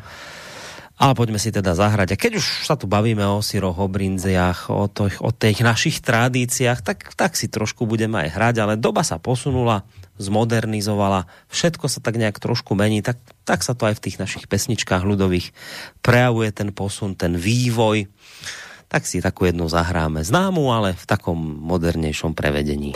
Ale 0.93 1.17
poďme 1.17 1.41
si 1.41 1.49
teda 1.49 1.73
zahrať. 1.73 2.13
A 2.13 2.19
keď 2.21 2.37
už 2.37 2.69
sa 2.69 2.77
tu 2.77 2.85
bavíme 2.85 3.25
o 3.25 3.41
syroch, 3.41 3.81
o 3.81 3.89
brinziach, 3.89 4.69
o, 4.69 4.85
to, 4.85 5.09
o 5.09 5.33
tých 5.33 5.65
našich 5.65 6.05
tradíciách, 6.05 6.85
tak, 6.85 7.17
tak 7.17 7.33
si 7.33 7.49
trošku 7.49 7.89
budeme 7.89 8.21
aj 8.21 8.29
hrať, 8.37 8.55
ale 8.61 8.73
doba 8.77 9.01
sa 9.01 9.17
posunula, 9.17 9.89
zmodernizovala, 10.21 11.25
všetko 11.49 11.89
sa 11.89 11.97
tak 11.97 12.21
nejak 12.21 12.37
trošku 12.37 12.77
mení, 12.77 13.01
tak, 13.01 13.17
tak 13.41 13.65
sa 13.65 13.73
to 13.73 13.89
aj 13.89 13.97
v 13.97 14.03
tých 14.05 14.21
našich 14.21 14.45
pesničkách 14.45 15.01
ľudových 15.01 15.49
prejavuje 16.05 16.53
ten 16.53 16.69
posun, 16.69 17.17
ten 17.17 17.33
vývoj. 17.33 18.05
Tak 18.85 19.09
si 19.09 19.25
takú 19.25 19.49
jednu 19.49 19.65
zahráme 19.65 20.21
známu, 20.21 20.69
ale 20.69 20.93
v 20.93 21.05
takom 21.09 21.37
modernejšom 21.65 22.37
prevedení. 22.37 22.93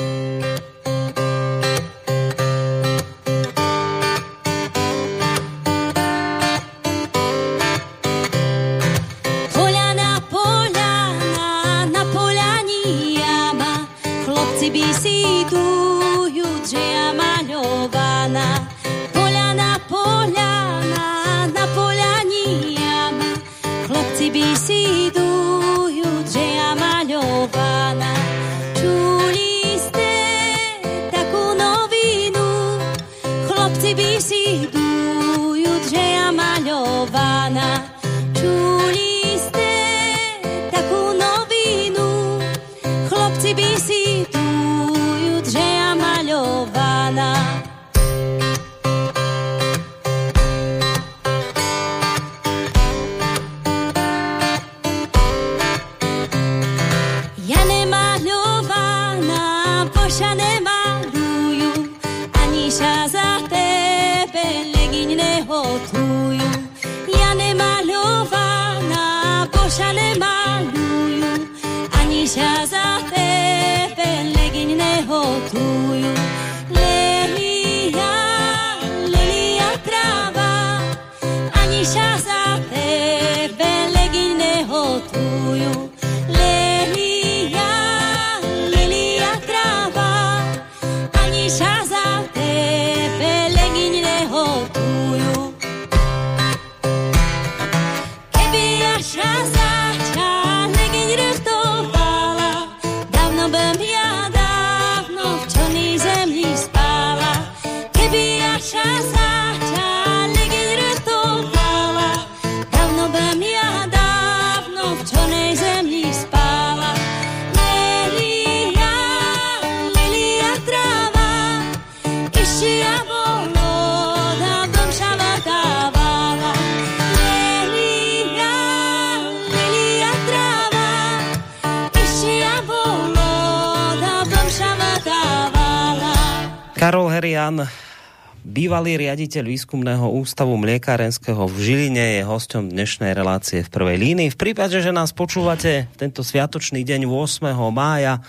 Riaditeľ 138.98 139.46
výskumného 139.46 140.10
ústavu 140.10 140.58
mliekárenského 140.58 141.46
v 141.46 141.56
Žiline 141.56 142.06
je 142.18 142.24
hosťom 142.26 142.74
dnešnej 142.74 143.14
relácie 143.14 143.62
v 143.62 143.70
prvej 143.70 143.98
línii. 144.02 144.34
V 144.34 144.42
prípade, 144.42 144.82
že 144.82 144.90
nás 144.90 145.14
počúvate 145.14 145.86
tento 146.02 146.26
sviatočný 146.26 146.82
deň 146.82 147.06
8. 147.06 147.46
mája, 147.70 148.26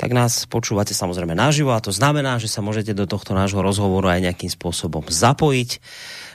tak 0.00 0.16
nás 0.16 0.48
počúvate 0.48 0.96
samozrejme 0.96 1.36
naživo 1.36 1.76
a 1.76 1.84
to 1.84 1.92
znamená, 1.92 2.40
že 2.40 2.48
sa 2.48 2.64
môžete 2.64 2.96
do 2.96 3.04
tohto 3.04 3.36
nášho 3.36 3.60
rozhovoru 3.60 4.08
aj 4.08 4.32
nejakým 4.32 4.48
spôsobom 4.48 5.04
zapojiť. 5.04 5.70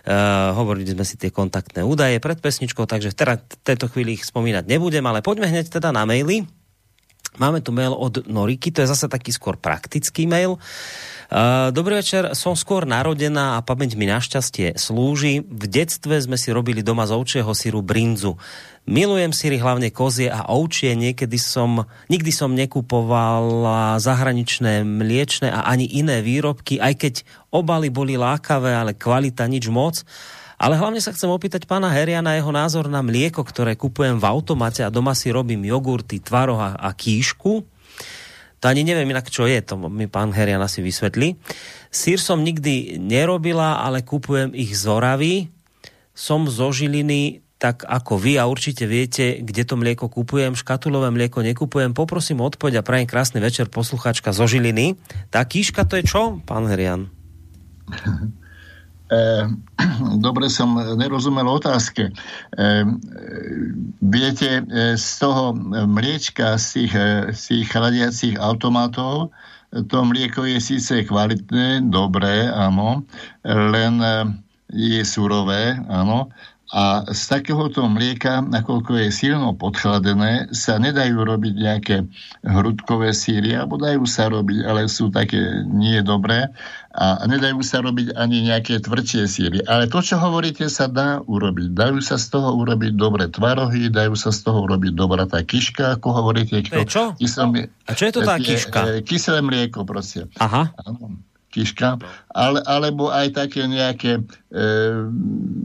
Uh, 0.05 0.53
hovorili 0.53 0.93
sme 0.93 1.01
si 1.01 1.17
tie 1.17 1.33
kontaktné 1.33 1.81
údaje 1.81 2.21
pred 2.21 2.37
pesničkou, 2.37 2.85
takže 2.85 3.09
v 3.09 3.17
teda, 3.17 3.35
tejto 3.65 3.89
chvíli 3.89 4.21
ich 4.21 4.29
spomínať 4.29 4.69
nebudem, 4.69 5.01
ale 5.09 5.25
poďme 5.25 5.49
hneď 5.49 5.73
teda 5.73 5.89
na 5.89 6.05
maily. 6.05 6.45
Máme 7.41 7.65
tu 7.65 7.73
mail 7.73 7.97
od 7.97 8.29
Noriky, 8.29 8.69
to 8.69 8.85
je 8.85 8.93
zase 8.93 9.09
taký 9.09 9.33
skôr 9.33 9.57
praktický 9.57 10.29
mail. 10.29 10.61
Uh, 10.61 11.14
Dobrý 11.73 12.05
večer, 12.05 12.37
som 12.37 12.53
skôr 12.53 12.85
narodená 12.85 13.57
a 13.57 13.65
pamäť 13.65 13.97
mi 13.97 14.05
našťastie 14.05 14.77
slúži. 14.77 15.41
V 15.41 15.65
detstve 15.65 16.21
sme 16.21 16.37
si 16.37 16.53
robili 16.53 16.85
doma 16.85 17.09
z 17.09 17.17
ovčieho 17.17 17.49
síru 17.57 17.81
brinzu. 17.81 18.37
Milujem 18.85 19.33
síry 19.33 19.57
hlavne 19.57 19.89
kozie 19.89 20.29
a 20.29 20.45
ovčie, 20.53 20.93
niekedy 20.93 21.41
som, 21.41 21.89
nikdy 22.13 22.29
som 22.29 22.53
nekupoval 22.53 23.65
zahraničné 23.97 24.85
mliečne 24.85 25.49
a 25.49 25.65
ani 25.65 25.89
iné 25.89 26.21
výrobky, 26.21 26.77
aj 26.77 26.93
keď 26.93 27.13
obaly 27.49 27.89
boli 27.89 28.21
lákavé, 28.21 28.77
ale 28.77 28.93
kvalita 28.93 29.49
nič 29.49 29.65
moc. 29.73 30.05
Ale 30.61 30.77
hlavne 30.77 31.01
sa 31.01 31.09
chcem 31.09 31.27
opýtať 31.27 31.65
pána 31.65 31.89
Heria 31.89 32.21
na 32.21 32.37
jeho 32.37 32.53
názor 32.53 32.85
na 32.85 33.01
mlieko, 33.01 33.41
ktoré 33.41 33.73
kupujem 33.73 34.21
v 34.21 34.29
automate 34.29 34.85
a 34.85 34.93
doma 34.93 35.17
si 35.17 35.33
robím 35.33 35.65
jogurty, 35.65 36.21
tvaroh 36.21 36.77
a 36.77 36.89
kýšku 36.93 37.74
to 38.59 38.71
ani 38.71 38.87
neviem 38.87 39.11
inak, 39.11 39.27
čo 39.29 39.45
je, 39.45 39.59
to 39.61 39.75
mi 39.77 40.07
pán 40.07 40.31
Herian 40.31 40.63
asi 40.63 40.79
vysvetlí. 40.81 41.37
Sír 41.91 42.17
som 42.17 42.41
nikdy 42.41 42.97
nerobila, 42.97 43.83
ale 43.83 44.01
kupujem 44.01 44.55
ich 44.55 44.73
z 44.73 44.89
Oravy. 44.89 45.35
Som 46.15 46.47
zo 46.47 46.71
Žiliny, 46.71 47.43
tak 47.59 47.83
ako 47.83 48.15
vy 48.19 48.39
a 48.39 48.47
určite 48.47 48.87
viete, 48.87 49.43
kde 49.43 49.63
to 49.67 49.75
mlieko 49.75 50.07
kupujem. 50.07 50.55
Škatulové 50.55 51.11
mlieko 51.11 51.43
nekupujem. 51.43 51.91
Poprosím 51.91 52.39
odpoď 52.43 52.79
a 52.79 52.85
prajem 52.85 53.07
krásny 53.07 53.43
večer 53.43 53.67
posluchačka 53.67 54.31
zo 54.31 54.47
Žiliny. 54.47 54.95
Tá 55.31 55.43
kýška 55.43 55.83
to 55.87 55.99
je 55.99 56.07
čo, 56.07 56.39
pán 56.47 56.67
Herian? 56.71 57.11
E, 59.15 59.47
dobre 60.25 60.51
som 60.51 60.75
nerozumel 60.75 61.47
otázke. 61.47 62.11
E, 62.11 62.65
viete, 64.03 64.59
e, 64.59 64.99
z 64.99 65.07
toho 65.23 65.55
mliečka, 65.87 66.59
z 66.59 66.65
tých, 66.75 66.93
z 67.31 67.41
tých 67.47 67.67
chladiacich 67.71 68.35
automatov, 68.35 69.31
to 69.75 69.97
mlieko 70.07 70.47
je 70.47 70.59
síce 70.59 71.03
kvalitné, 71.03 71.91
dobré, 71.91 72.47
áno, 72.47 73.03
len 73.43 73.99
je 74.71 75.03
surové, 75.03 75.75
áno, 75.91 76.31
a 76.75 77.07
z 77.07 77.21
takéhoto 77.31 77.87
mlieka, 77.87 78.43
nakoľko 78.43 78.99
je 78.99 79.07
silno 79.07 79.55
podchladené, 79.55 80.51
sa 80.51 80.75
nedajú 80.75 81.23
robiť 81.23 81.53
nejaké 81.55 81.95
hrudkové 82.43 83.15
síry, 83.15 83.55
alebo 83.55 83.79
dajú 83.79 84.03
sa 84.03 84.27
robiť, 84.27 84.67
ale 84.67 84.91
sú 84.91 85.07
také 85.07 85.63
nie 85.63 86.03
dobré 86.03 86.51
a 86.91 87.23
nedajú 87.31 87.63
sa 87.63 87.79
robiť 87.79 88.19
ani 88.19 88.51
nejaké 88.51 88.83
tvrdšie 88.83 89.23
síry. 89.23 89.63
Ale 89.63 89.87
to, 89.87 90.03
čo 90.03 90.19
hovoríte, 90.19 90.67
sa 90.67 90.91
dá 90.91 91.23
urobiť. 91.23 91.71
Dajú 91.71 92.03
sa 92.03 92.19
z 92.19 92.27
toho 92.35 92.51
urobiť 92.59 92.91
dobré 92.91 93.31
tvarohy, 93.31 93.87
dajú 93.87 94.19
sa 94.19 94.35
z 94.35 94.43
toho 94.43 94.67
urobiť 94.67 94.91
dobrá 94.91 95.23
tá 95.23 95.47
kiška, 95.47 95.95
ako 95.95 96.07
hovoríte. 96.11 96.59
To 96.75 96.83
je 96.83 96.87
čo? 96.91 97.03
Kyslé, 97.15 97.71
a 97.87 97.91
čo 97.95 98.03
je 98.03 98.11
to 98.11 98.21
tá 98.27 98.35
kiška? 98.35 98.79
E, 98.83 98.91
kyselé 98.99 99.39
mlieko, 99.39 99.87
prosím. 99.87 100.27
Aha. 100.43 100.75
Áno 100.83 101.23
kiška, 101.55 102.03
ale, 102.35 102.59
alebo 102.67 103.07
aj 103.07 103.31
také 103.31 103.63
nejaké, 103.63 104.19
e, 104.51 104.67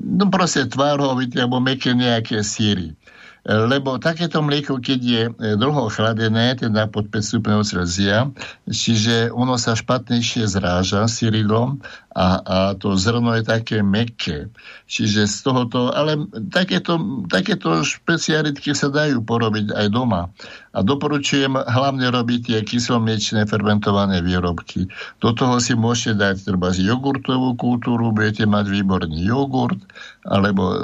no 0.07 0.31
proste 0.31 0.71
tvárovité, 0.71 1.43
alebo 1.43 1.59
meké 1.59 1.91
nejaké 1.91 2.47
síry. 2.47 2.95
Lebo 3.41 3.97
takéto 3.97 4.45
mlieko, 4.45 4.85
keď 4.85 5.01
je 5.01 5.23
e, 5.33 5.33
dlho 5.57 5.89
chladené, 5.89 6.61
teda 6.61 6.93
pod 6.93 7.09
5 7.09 7.25
stupňov 7.25 7.65
Celzia, 7.65 8.29
čiže 8.69 9.33
ono 9.33 9.57
sa 9.57 9.73
špatnejšie 9.73 10.45
zráža 10.45 11.09
syridlom 11.09 11.81
a, 12.11 12.27
a 12.43 12.57
to 12.74 12.99
zrno 12.99 13.39
je 13.39 13.47
také 13.47 13.87
meké. 13.87 14.51
Čiže 14.91 15.31
z 15.31 15.37
tohoto, 15.47 15.95
ale 15.95 16.19
takéto, 16.51 16.99
takéto 17.31 17.87
špecialitky 17.87 18.74
sa 18.74 18.91
dajú 18.91 19.23
porobiť 19.23 19.70
aj 19.70 19.87
doma. 19.95 20.27
A 20.74 20.78
doporučujem 20.82 21.55
hlavne 21.55 22.11
robiť 22.11 22.41
tie 22.51 22.59
kyslomliečné 22.66 23.47
fermentované 23.47 24.27
výrobky. 24.27 24.91
Do 25.23 25.31
toho 25.31 25.62
si 25.62 25.78
môžete 25.78 26.19
dať 26.19 26.37
treba 26.51 26.74
jogurtovú 26.74 27.55
kultúru, 27.55 28.11
budete 28.11 28.43
mať 28.43 28.66
výborný 28.66 29.31
jogurt, 29.31 29.78
alebo 30.27 30.62
e, 30.66 30.77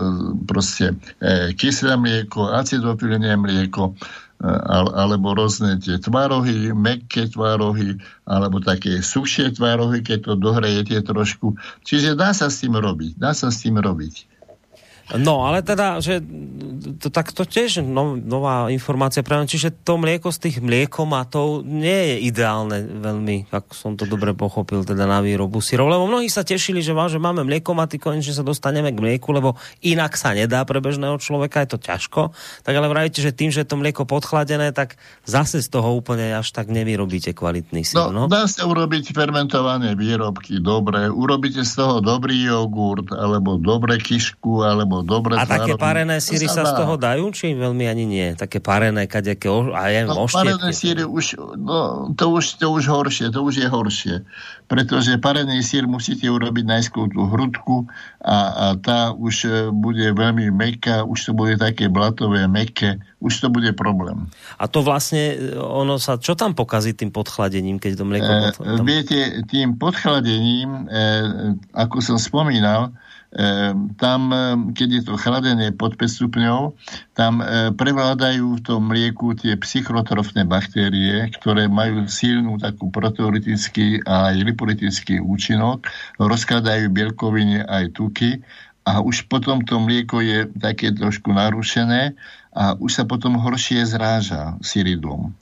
proste 0.47 0.95
e, 1.19 1.51
kyslé 1.59 1.99
mlieko, 1.99 2.55
acidofilné 2.55 3.35
mlieko, 3.35 3.99
alebo 4.45 5.33
rôzne 5.33 5.81
tie 5.81 5.97
tvárohy, 5.97 6.77
mekké 6.77 7.33
tvárohy, 7.33 7.97
alebo 8.29 8.61
také 8.61 9.01
sušie 9.01 9.57
tvárohy, 9.57 10.05
keď 10.05 10.19
to 10.29 10.33
dohrejete 10.37 11.01
trošku. 11.09 11.57
Čiže 11.89 12.15
dá 12.15 12.37
sa 12.37 12.53
s 12.53 12.61
tým 12.61 12.77
robiť. 12.77 13.17
Dá 13.17 13.33
sa 13.33 13.49
s 13.49 13.65
tým 13.65 13.81
robiť. 13.81 14.36
No, 15.15 15.47
ale 15.47 15.63
teda, 15.63 16.03
že 16.03 16.19
to, 16.99 17.09
tak 17.15 17.31
to 17.31 17.47
tiež 17.47 17.83
no, 17.83 18.19
nová 18.19 18.67
informácia 18.75 19.23
pre 19.23 19.39
mňa, 19.39 19.47
čiže 19.47 19.69
to 19.87 19.99
mlieko 19.99 20.35
z 20.35 20.49
tých 20.49 20.57
mliekomatov 20.59 21.63
nie 21.63 22.15
je 22.15 22.17
ideálne 22.31 22.83
veľmi, 23.03 23.51
ako 23.51 23.73
som 23.75 23.93
to 23.95 24.07
dobre 24.07 24.35
pochopil, 24.35 24.83
teda 24.83 25.07
na 25.07 25.23
výrobu 25.23 25.63
syrov, 25.63 25.91
lebo 25.91 26.11
mnohí 26.11 26.27
sa 26.27 26.43
tešili, 26.43 26.83
že, 26.83 26.91
má, 26.91 27.07
že 27.07 27.23
máme 27.23 27.47
mliekomaty, 27.47 28.03
konečne 28.03 28.35
sa 28.35 28.43
dostaneme 28.43 28.91
k 28.91 28.99
mlieku, 28.99 29.31
lebo 29.31 29.55
inak 29.83 30.19
sa 30.19 30.35
nedá 30.35 30.63
pre 30.67 30.83
bežného 30.83 31.19
človeka, 31.23 31.63
je 31.63 31.77
to 31.77 31.79
ťažko, 31.79 32.35
tak 32.67 32.75
ale 32.75 32.91
vravíte, 32.91 33.23
že 33.23 33.35
tým, 33.35 33.55
že 33.55 33.63
je 33.63 33.69
to 33.71 33.79
mlieko 33.79 34.07
podchladené, 34.07 34.71
tak 34.75 34.99
zase 35.23 35.63
z 35.63 35.69
toho 35.71 35.95
úplne 35.95 36.35
až 36.35 36.51
tak 36.51 36.67
nevyrobíte 36.71 37.31
kvalitný 37.31 37.87
syr. 37.87 38.11
No, 38.11 38.11
no? 38.11 38.23
dá 38.27 38.47
sa 38.47 38.67
urobiť 38.67 39.15
fermentované 39.15 39.95
výrobky, 39.95 40.59
dobre, 40.59 41.07
urobíte 41.11 41.63
z 41.63 41.73
toho 41.79 42.03
dobrý 42.03 42.47
jogurt, 42.47 43.11
alebo 43.15 43.59
dobre 43.59 43.99
kišku, 43.99 44.67
alebo 44.67 44.96
alebo 44.97 45.05
dobre 45.05 45.37
A 45.37 45.45
také 45.45 45.77
parené 45.77 46.17
síry 46.25 46.49
sa, 46.49 46.65
sa 46.65 46.73
z 46.73 46.81
toho 46.81 46.97
dajú, 46.97 47.29
či 47.35 47.53
veľmi 47.53 47.85
ani 47.85 48.05
nie? 48.09 48.27
Také 48.33 48.65
parené, 48.65 49.05
kadeké, 49.05 49.49
a 49.51 49.83
ja 49.93 50.09
no, 50.09 50.25
parené 50.25 50.73
síry 50.73 51.05
už, 51.05 51.37
no, 51.61 52.09
to 52.17 52.33
už, 52.33 52.57
to 52.57 52.73
už 52.73 52.85
horšie, 52.89 53.29
to 53.29 53.45
už 53.45 53.55
je 53.61 53.69
horšie. 53.69 54.15
Pretože 54.67 55.21
parený 55.21 55.63
sír 55.63 55.87
musíte 55.87 56.27
urobiť 56.27 56.65
najskôr 56.67 57.07
tú 57.13 57.29
hrudku 57.29 57.87
a, 58.19 58.37
a 58.51 58.65
tá 58.81 59.15
už 59.15 59.35
e, 59.47 59.51
bude 59.71 60.03
veľmi 60.11 60.51
meká, 60.51 61.07
už 61.07 61.31
to 61.31 61.33
bude 61.37 61.55
také 61.61 61.87
blatové, 61.87 62.51
meké, 62.51 62.99
už 63.23 63.47
to 63.47 63.49
bude 63.53 63.71
problém. 63.79 64.27
A 64.59 64.67
to 64.67 64.83
vlastne, 64.83 65.39
e, 65.39 65.55
ono 65.55 66.03
sa, 66.03 66.19
čo 66.19 66.35
tam 66.35 66.59
pokazí 66.59 66.99
tým 66.99 67.15
podchladením, 67.15 67.79
keď 67.79 67.93
to 67.95 68.05
mlieko... 68.05 68.31
E, 68.33 68.39
tam... 68.59 68.83
Viete, 68.83 69.47
tým 69.47 69.79
podchladením, 69.79 70.91
e, 70.91 71.05
ako 71.71 72.03
som 72.03 72.19
spomínal, 72.19 72.91
tam, 73.99 74.21
ehm, 74.33 74.73
keď 74.73 74.89
je 74.89 75.03
to 75.11 75.15
chladené 75.19 75.75
pod 75.75 75.99
5 75.99 76.09
stupňov, 76.09 76.79
tam 77.13 77.43
ehm, 77.43 77.75
prevládajú 77.75 78.61
v 78.61 78.65
tom 78.65 78.89
mlieku 78.89 79.35
tie 79.35 79.59
psychotrofné 79.59 80.47
baktérie, 80.47 81.29
ktoré 81.37 81.67
majú 81.67 82.07
silnú 82.07 82.57
takú 82.57 82.89
proteolitický 82.89 84.07
a 84.07 84.33
aj 84.33 84.37
lipolitický 84.47 85.21
účinok, 85.21 85.85
rozkladajú 86.17 86.89
bielkoviny 86.89 87.67
aj 87.67 87.85
tuky 87.93 88.41
a 88.87 89.03
už 89.03 89.27
potom 89.27 89.67
to 89.67 89.83
mlieko 89.83 90.23
je 90.23 90.47
také 90.57 90.95
trošku 90.95 91.35
narušené 91.35 92.15
a 92.55 92.79
už 92.79 93.03
sa 93.03 93.05
potom 93.05 93.37
horšie 93.37 93.83
zráža 93.85 94.57
syridlom. 94.63 95.35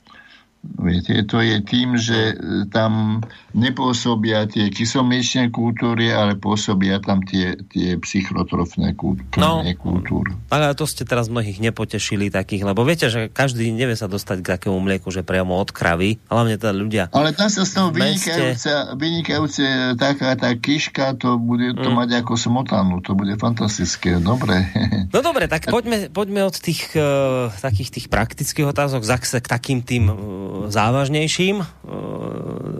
Viete, 0.75 1.21
to 1.25 1.41
je 1.41 1.61
tým, 1.61 1.97
že 1.97 2.33
e, 2.33 2.35
tam 2.69 3.21
nepôsobia 3.55 4.45
tie 4.49 4.67
kysomiečné 4.67 5.53
kultúry, 5.53 6.11
ale 6.11 6.35
pôsobia 6.35 6.99
tam 6.99 7.23
tie, 7.23 7.55
tie 7.71 7.95
psychotrofné 7.95 8.93
kultúry. 8.97 9.39
No, 9.39 9.63
kultúry. 9.79 10.35
ale 10.51 10.75
to 10.75 10.83
ste 10.83 11.07
teraz 11.07 11.31
mnohých 11.31 11.63
nepotešili 11.63 12.27
takých, 12.29 12.67
lebo 12.67 12.83
viete, 12.83 13.07
že 13.07 13.31
každý 13.31 13.71
nevie 13.71 13.95
sa 13.95 14.11
dostať 14.11 14.43
k 14.43 14.51
takému 14.57 14.77
mlieku, 14.81 15.09
že 15.09 15.23
priamo 15.23 15.55
od 15.55 15.71
kravy, 15.71 16.19
hlavne 16.27 16.59
teda 16.59 16.73
ľudia. 16.75 17.03
Ale 17.15 17.31
tam 17.31 17.47
sa 17.47 17.63
z 17.63 17.71
toho 17.71 17.89
vynikajúce, 17.95 18.69
vynikajúce 18.99 19.63
taká 19.95 20.35
tá 20.35 20.51
kiška, 20.53 21.15
to 21.15 21.39
bude 21.39 21.79
to 21.79 21.89
mm. 21.89 21.95
mať 21.95 22.09
ako 22.25 22.35
smotanu, 22.35 22.99
to 22.99 23.15
bude 23.15 23.31
fantastické, 23.39 24.17
dobre. 24.19 24.55
No 25.15 25.23
dobre, 25.23 25.47
tak 25.47 25.71
poďme, 25.71 26.11
poďme 26.11 26.43
od 26.43 26.55
tých 26.59 26.91
uh, 26.97 27.47
takých 27.63 27.89
tých 27.99 28.07
praktických 28.11 28.67
otázok 28.67 29.07
zase 29.07 29.39
k 29.39 29.47
takým 29.47 29.79
tým 29.79 30.11
uh, 30.11 30.54
závažnejším, 30.67 31.55
uh, 31.59 31.67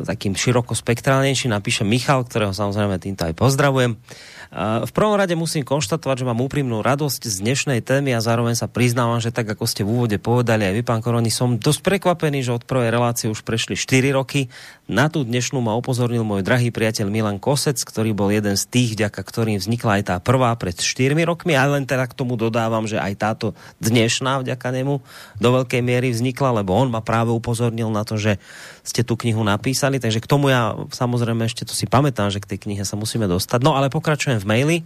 takým 0.05 0.37
širokospektrálnejším, 0.37 1.51
napíše 1.51 1.83
Michal, 1.83 2.23
ktorého 2.23 2.53
samozrejme 2.53 3.01
týmto 3.01 3.25
aj 3.25 3.33
pozdravujem. 3.35 3.97
V 4.55 4.91
prvom 4.95 5.19
rade 5.19 5.35
musím 5.35 5.67
konštatovať, 5.67 6.23
že 6.23 6.27
mám 6.31 6.39
úprimnú 6.39 6.79
radosť 6.79 7.27
z 7.27 7.43
dnešnej 7.43 7.83
témy 7.83 8.15
a 8.15 8.23
zároveň 8.23 8.55
sa 8.55 8.71
priznávam, 8.71 9.19
že 9.19 9.35
tak 9.35 9.51
ako 9.51 9.67
ste 9.67 9.83
v 9.83 9.91
úvode 9.91 10.15
povedali 10.15 10.63
aj 10.63 10.73
vy, 10.79 10.81
pán 10.87 11.03
Koroni, 11.03 11.27
som 11.27 11.59
dosť 11.59 11.83
prekvapený, 11.83 12.39
že 12.39 12.55
od 12.55 12.63
prvej 12.63 12.87
relácie 12.87 13.27
už 13.27 13.43
prešli 13.43 13.75
4 13.75 14.15
roky. 14.15 14.47
Na 14.87 15.11
tú 15.11 15.27
dnešnú 15.27 15.59
ma 15.59 15.75
upozornil 15.75 16.23
môj 16.23 16.39
drahý 16.39 16.71
priateľ 16.71 17.11
Milan 17.11 17.35
Kosec, 17.35 17.75
ktorý 17.83 18.15
bol 18.15 18.31
jeden 18.31 18.55
z 18.55 18.63
tých, 18.63 18.95
ďaka 18.95 19.27
ktorým 19.27 19.59
vznikla 19.59 19.99
aj 19.99 20.03
tá 20.07 20.15
prvá 20.23 20.55
pred 20.55 20.79
4 20.79 21.11
rokmi, 21.27 21.51
ale 21.51 21.75
len 21.75 21.83
teda 21.83 22.07
k 22.07 22.15
tomu 22.15 22.39
dodávam, 22.39 22.87
že 22.87 22.95
aj 22.95 23.13
táto 23.19 23.47
dnešná 23.83 24.39
vďaka 24.39 24.71
nemu 24.71 25.03
do 25.35 25.49
veľkej 25.51 25.83
miery 25.83 26.15
vznikla, 26.15 26.63
lebo 26.63 26.71
on 26.79 26.87
ma 26.87 27.03
práve 27.03 27.27
upozornil 27.35 27.91
na 27.91 28.07
to, 28.07 28.15
že 28.15 28.39
ste 28.87 29.03
tú 29.03 29.19
knihu 29.19 29.43
napísali, 29.43 29.99
takže 29.99 30.23
k 30.23 30.31
tomu 30.31 30.47
ja 30.47 30.79
samozrejme 30.95 31.43
ešte 31.43 31.67
to 31.67 31.75
si 31.75 31.91
pamätám, 31.91 32.31
že 32.31 32.39
k 32.39 32.55
tej 32.55 32.69
knihe 32.69 32.87
sa 32.87 32.95
musíme 32.95 33.27
dostať. 33.27 33.59
No 33.59 33.75
ale 33.75 33.91
pokračujem 33.91 34.37
v 34.37 34.44
maili. 34.45 34.85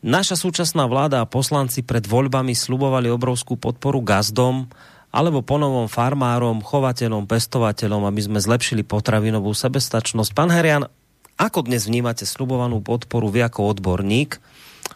Naša 0.00 0.36
súčasná 0.36 0.88
vláda 0.88 1.20
a 1.20 1.28
poslanci 1.28 1.84
pred 1.84 2.04
voľbami 2.08 2.56
slubovali 2.56 3.12
obrovskú 3.12 3.60
podporu 3.60 4.00
gazdom 4.00 4.66
alebo 5.10 5.42
ponovom 5.42 5.90
farmárom, 5.90 6.62
chovateľom, 6.62 7.26
pestovateľom, 7.26 8.06
aby 8.06 8.20
sme 8.24 8.38
zlepšili 8.38 8.86
potravinovú 8.86 9.50
sebestačnosť. 9.50 10.30
Pán 10.32 10.54
Herian, 10.54 10.86
ako 11.36 11.66
dnes 11.66 11.90
vnímate 11.90 12.24
slubovanú 12.24 12.78
podporu 12.80 13.28
vy 13.28 13.44
ako 13.44 13.76
odborník? 13.76 14.38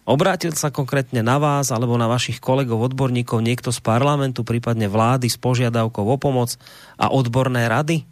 Obrátil 0.05 0.53
sa 0.53 0.69
konkrétne 0.69 1.25
na 1.25 1.41
vás 1.41 1.73
alebo 1.73 1.97
na 1.97 2.05
vašich 2.05 2.37
kolegov 2.41 2.93
odborníkov 2.93 3.41
niekto 3.41 3.73
z 3.73 3.81
parlamentu, 3.81 4.45
prípadne 4.45 4.89
vlády 4.89 5.33
s 5.33 5.41
požiadavkou 5.41 6.05
o 6.05 6.17
pomoc 6.21 6.57
a 7.01 7.09
odborné 7.09 7.69
rady? 7.69 8.05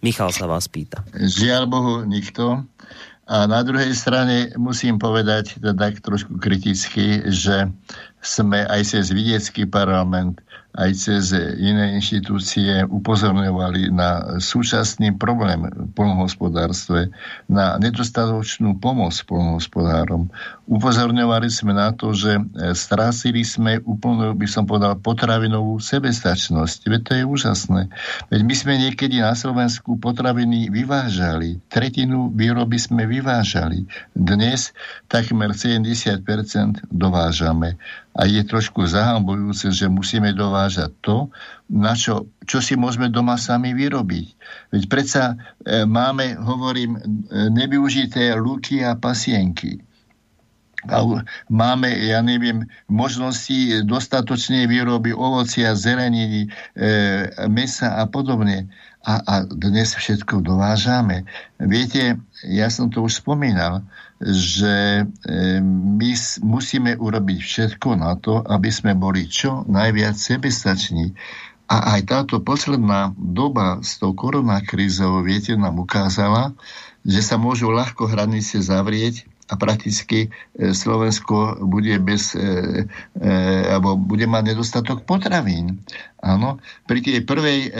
Michal 0.00 0.32
sa 0.32 0.48
vás 0.48 0.64
pýta. 0.68 1.04
Žiaľ 1.12 1.64
Bohu, 1.68 1.94
nikto. 2.08 2.64
A 3.30 3.46
na 3.46 3.62
druhej 3.62 3.94
strane 3.94 4.50
musím 4.58 4.98
povedať 4.98 5.62
tak 5.62 6.02
trošku 6.02 6.42
kriticky, 6.42 7.22
že 7.30 7.70
sme 8.18 8.66
aj 8.66 8.90
cez 8.90 9.14
vidiecký 9.14 9.70
parlament 9.70 10.42
aj 10.70 10.90
cez 10.94 11.34
iné 11.58 11.98
inštitúcie 11.98 12.86
upozorňovali 12.86 13.90
na 13.90 14.38
súčasný 14.38 15.18
problém 15.18 15.66
v 15.66 15.90
polnohospodárstve, 15.98 17.10
na 17.50 17.74
nedostatočnú 17.82 18.78
pomoc 18.78 19.14
polnohospodárom. 19.26 20.30
Upozorňovali 20.70 21.50
sme 21.50 21.74
na 21.74 21.90
to, 21.90 22.14
že 22.14 22.38
strásili 22.78 23.42
sme 23.42 23.82
úplne, 23.82 24.30
by 24.38 24.46
som 24.46 24.62
povedal, 24.62 24.94
potravinovú 25.02 25.82
sebestačnosť. 25.82 26.78
Veď 26.86 27.00
to 27.02 27.12
je 27.18 27.24
úžasné. 27.26 27.80
Veď 28.30 28.40
my 28.46 28.54
sme 28.54 28.74
niekedy 28.78 29.18
na 29.18 29.34
Slovensku 29.34 29.98
potraviny 29.98 30.70
vyvážali. 30.70 31.58
Tretinu 31.66 32.30
výroby 32.30 32.78
sme 32.78 33.10
vyvážali. 33.10 33.90
Dnes 34.14 34.70
takmer 35.10 35.50
70% 35.50 36.22
dovážame. 36.94 37.74
A 38.20 38.28
je 38.28 38.44
trošku 38.44 38.84
zahambujúce, 38.84 39.72
že 39.72 39.88
musíme 39.88 40.36
dovážať 40.36 40.92
to, 41.00 41.32
na 41.72 41.96
čo, 41.96 42.28
čo 42.44 42.60
si 42.60 42.76
môžeme 42.76 43.08
doma 43.08 43.40
sami 43.40 43.72
vyrobiť. 43.72 44.26
Veď 44.76 44.82
predsa 44.92 45.22
e, 45.64 45.88
máme, 45.88 46.36
hovorím, 46.36 47.00
e, 47.00 47.48
nevyužité 47.48 48.36
luky 48.36 48.84
a 48.84 48.92
pasienky. 48.92 49.80
a 50.84 51.00
máme, 51.48 51.92
ja 51.92 52.20
neviem, 52.20 52.68
možnosti 52.88 53.84
dostatočnej 53.88 54.68
výroby 54.68 55.16
ovocia, 55.16 55.76
zeleniny, 55.76 56.48
e, 56.48 56.48
mesa 57.48 58.00
a 58.00 58.04
podobne. 58.04 58.68
A, 59.00 59.20
a 59.24 59.34
dnes 59.48 59.96
všetko 59.96 60.44
dovážame. 60.44 61.24
Viete, 61.56 62.20
ja 62.44 62.68
som 62.68 62.92
to 62.92 63.00
už 63.00 63.24
spomínal, 63.24 63.80
že 64.20 64.76
e, 65.00 65.02
my 65.64 66.12
musíme 66.44 66.92
urobiť 67.00 67.38
všetko 67.40 67.96
na 67.96 68.20
to, 68.20 68.44
aby 68.44 68.68
sme 68.68 68.92
boli 68.92 69.24
čo 69.24 69.64
najviac 69.64 70.12
sebestační. 70.12 71.16
A 71.70 71.96
aj 71.96 72.00
táto 72.04 72.36
posledná 72.42 73.14
doba 73.16 73.80
s 73.80 73.96
tou 73.96 74.12
koronakrízou, 74.12 75.22
viete, 75.24 75.56
nám 75.56 75.80
ukázala, 75.80 76.52
že 77.06 77.24
sa 77.24 77.40
môžu 77.40 77.72
ľahko 77.72 78.10
hranice 78.10 78.60
zavrieť 78.60 79.29
a 79.50 79.58
prakticky 79.58 80.30
e, 80.30 80.70
Slovensko 80.70 81.58
bude 81.66 81.98
bez, 81.98 82.38
e, 82.38 82.86
e, 83.18 83.32
alebo 83.66 83.98
bude 83.98 84.30
mať 84.30 84.54
nedostatok 84.54 85.02
potravín. 85.02 85.82
Áno, 86.22 86.60
pri 86.84 87.00
tej 87.00 87.24
prvej, 87.24 87.72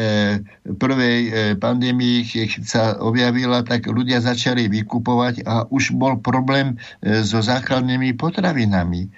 prvej 0.80 1.20
pandémii, 1.60 2.24
keď 2.24 2.50
sa 2.64 2.82
objavila, 2.96 3.60
tak 3.60 3.84
ľudia 3.84 4.24
začali 4.24 4.64
vykupovať 4.64 5.44
a 5.44 5.68
už 5.68 5.92
bol 5.92 6.16
problém 6.24 6.80
so 7.04 7.44
základnými 7.44 8.16
potravinami. 8.16 9.12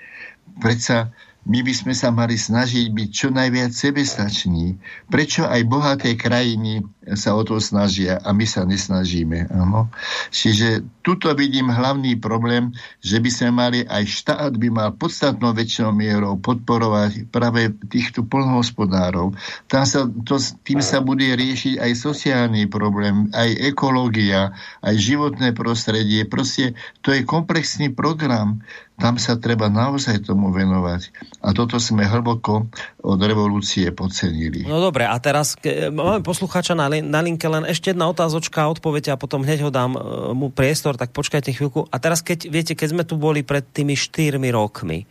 Predsa 0.59 1.15
my 1.43 1.59
by 1.63 1.75
sme 1.75 1.95
sa 1.95 2.15
mali 2.15 2.39
snažiť 2.39 2.95
byť 2.95 3.09
čo 3.11 3.35
najviac 3.35 3.75
sebestační. 3.75 4.79
Prečo 5.11 5.43
aj 5.43 5.71
bohaté 5.71 6.15
krajiny 6.15 6.87
sa 7.19 7.35
o 7.35 7.43
to 7.43 7.59
snažia 7.59 8.23
a 8.23 8.31
my 8.31 8.47
sa 8.47 8.63
nesnažíme? 8.63 9.51
Ano? 9.51 9.91
Čiže 10.31 10.87
tuto 11.03 11.35
vidím 11.35 11.69
hlavný 11.71 12.15
problém, 12.19 12.71
že 13.03 13.19
by 13.19 13.31
sme 13.31 13.51
mali, 13.51 13.79
aj 13.83 14.05
štát 14.07 14.53
by 14.55 14.69
mal 14.71 14.91
podstatnou 14.95 15.51
väčšinou 15.51 15.91
mierou 15.91 16.39
podporovať 16.39 17.29
práve 17.35 17.75
týchto 17.91 18.23
polnohospodárov. 18.23 19.35
Tam 19.67 19.83
sa, 19.83 20.07
to, 20.07 20.39
tým 20.63 20.79
sa 20.79 21.03
bude 21.03 21.27
riešiť 21.27 21.83
aj 21.83 21.93
sociálny 21.99 22.71
problém, 22.71 23.29
aj 23.35 23.75
ekológia, 23.75 24.55
aj 24.83 24.95
životné 24.95 25.55
prostredie. 25.59 26.23
Proste 26.27 26.79
to 27.03 27.11
je 27.11 27.27
komplexný 27.27 27.91
program 27.91 28.63
tam 29.03 29.19
sa 29.19 29.35
treba 29.35 29.67
naozaj 29.67 30.29
tomu 30.31 30.55
venovať. 30.55 31.11
A 31.43 31.51
toto 31.51 31.81
sme 31.81 32.07
hlboko 32.07 32.71
od 33.03 33.19
revolúcie 33.19 33.91
podcenili. 33.91 34.63
No 34.69 34.79
dobre, 34.79 35.09
a 35.09 35.17
teraz 35.19 35.59
máme 35.91 36.23
poslucháča 36.23 36.77
na, 36.77 36.92
na 37.01 37.25
linke, 37.25 37.49
len 37.49 37.65
ešte 37.65 37.97
jedna 37.97 38.11
otázočka, 38.13 38.69
odpovede 38.69 39.09
a 39.09 39.17
potom 39.17 39.41
hneď 39.41 39.65
ho 39.65 39.71
dám 39.73 39.97
e, 39.97 40.01
mu 40.37 40.53
priestor, 40.53 41.01
tak 41.01 41.17
počkajte 41.17 41.57
chvíľku. 41.57 41.89
A 41.89 41.97
teraz, 41.97 42.21
keď, 42.21 42.53
viete, 42.53 42.77
keď 42.77 42.89
sme 42.93 43.05
tu 43.09 43.17
boli 43.17 43.41
pred 43.41 43.65
tými 43.65 43.97
štyrmi 43.97 44.53
rokmi, 44.53 45.09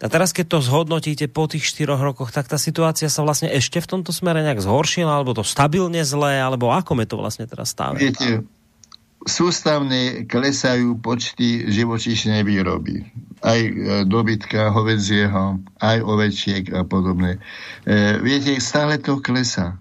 a 0.00 0.08
teraz, 0.08 0.32
keď 0.32 0.56
to 0.56 0.64
zhodnotíte 0.64 1.28
po 1.28 1.44
tých 1.44 1.68
štyroch 1.68 2.00
rokoch, 2.00 2.32
tak 2.32 2.48
tá 2.48 2.56
situácia 2.56 3.12
sa 3.12 3.20
vlastne 3.20 3.52
ešte 3.52 3.84
v 3.84 3.90
tomto 4.00 4.16
smere 4.16 4.40
nejak 4.40 4.64
zhoršila, 4.64 5.20
alebo 5.20 5.36
to 5.36 5.44
stabilne 5.44 6.00
zlé, 6.08 6.40
alebo 6.40 6.72
ako 6.72 6.96
je 7.04 7.08
to 7.12 7.16
vlastne 7.20 7.44
teraz 7.44 7.76
stále? 7.76 8.00
Viete, 8.00 8.40
sústavne 9.28 10.24
klesajú 10.24 10.96
počty 11.04 11.68
živočíšnej 11.68 12.40
výroby. 12.48 13.04
Aj 13.44 13.60
e, 13.60 13.72
dobytka, 14.08 14.72
hovedzieho, 14.72 15.60
aj 15.80 15.98
ovečiek 16.00 16.64
a 16.72 16.88
podobne. 16.88 17.36
E, 17.84 18.16
viete, 18.24 18.56
stále 18.56 18.96
to 18.96 19.20
klesa. 19.20 19.76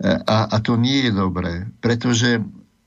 E, 0.00 0.16
a, 0.26 0.48
a 0.48 0.56
to 0.64 0.80
nie 0.80 1.04
je 1.04 1.12
dobré, 1.12 1.68
pretože 1.84 2.40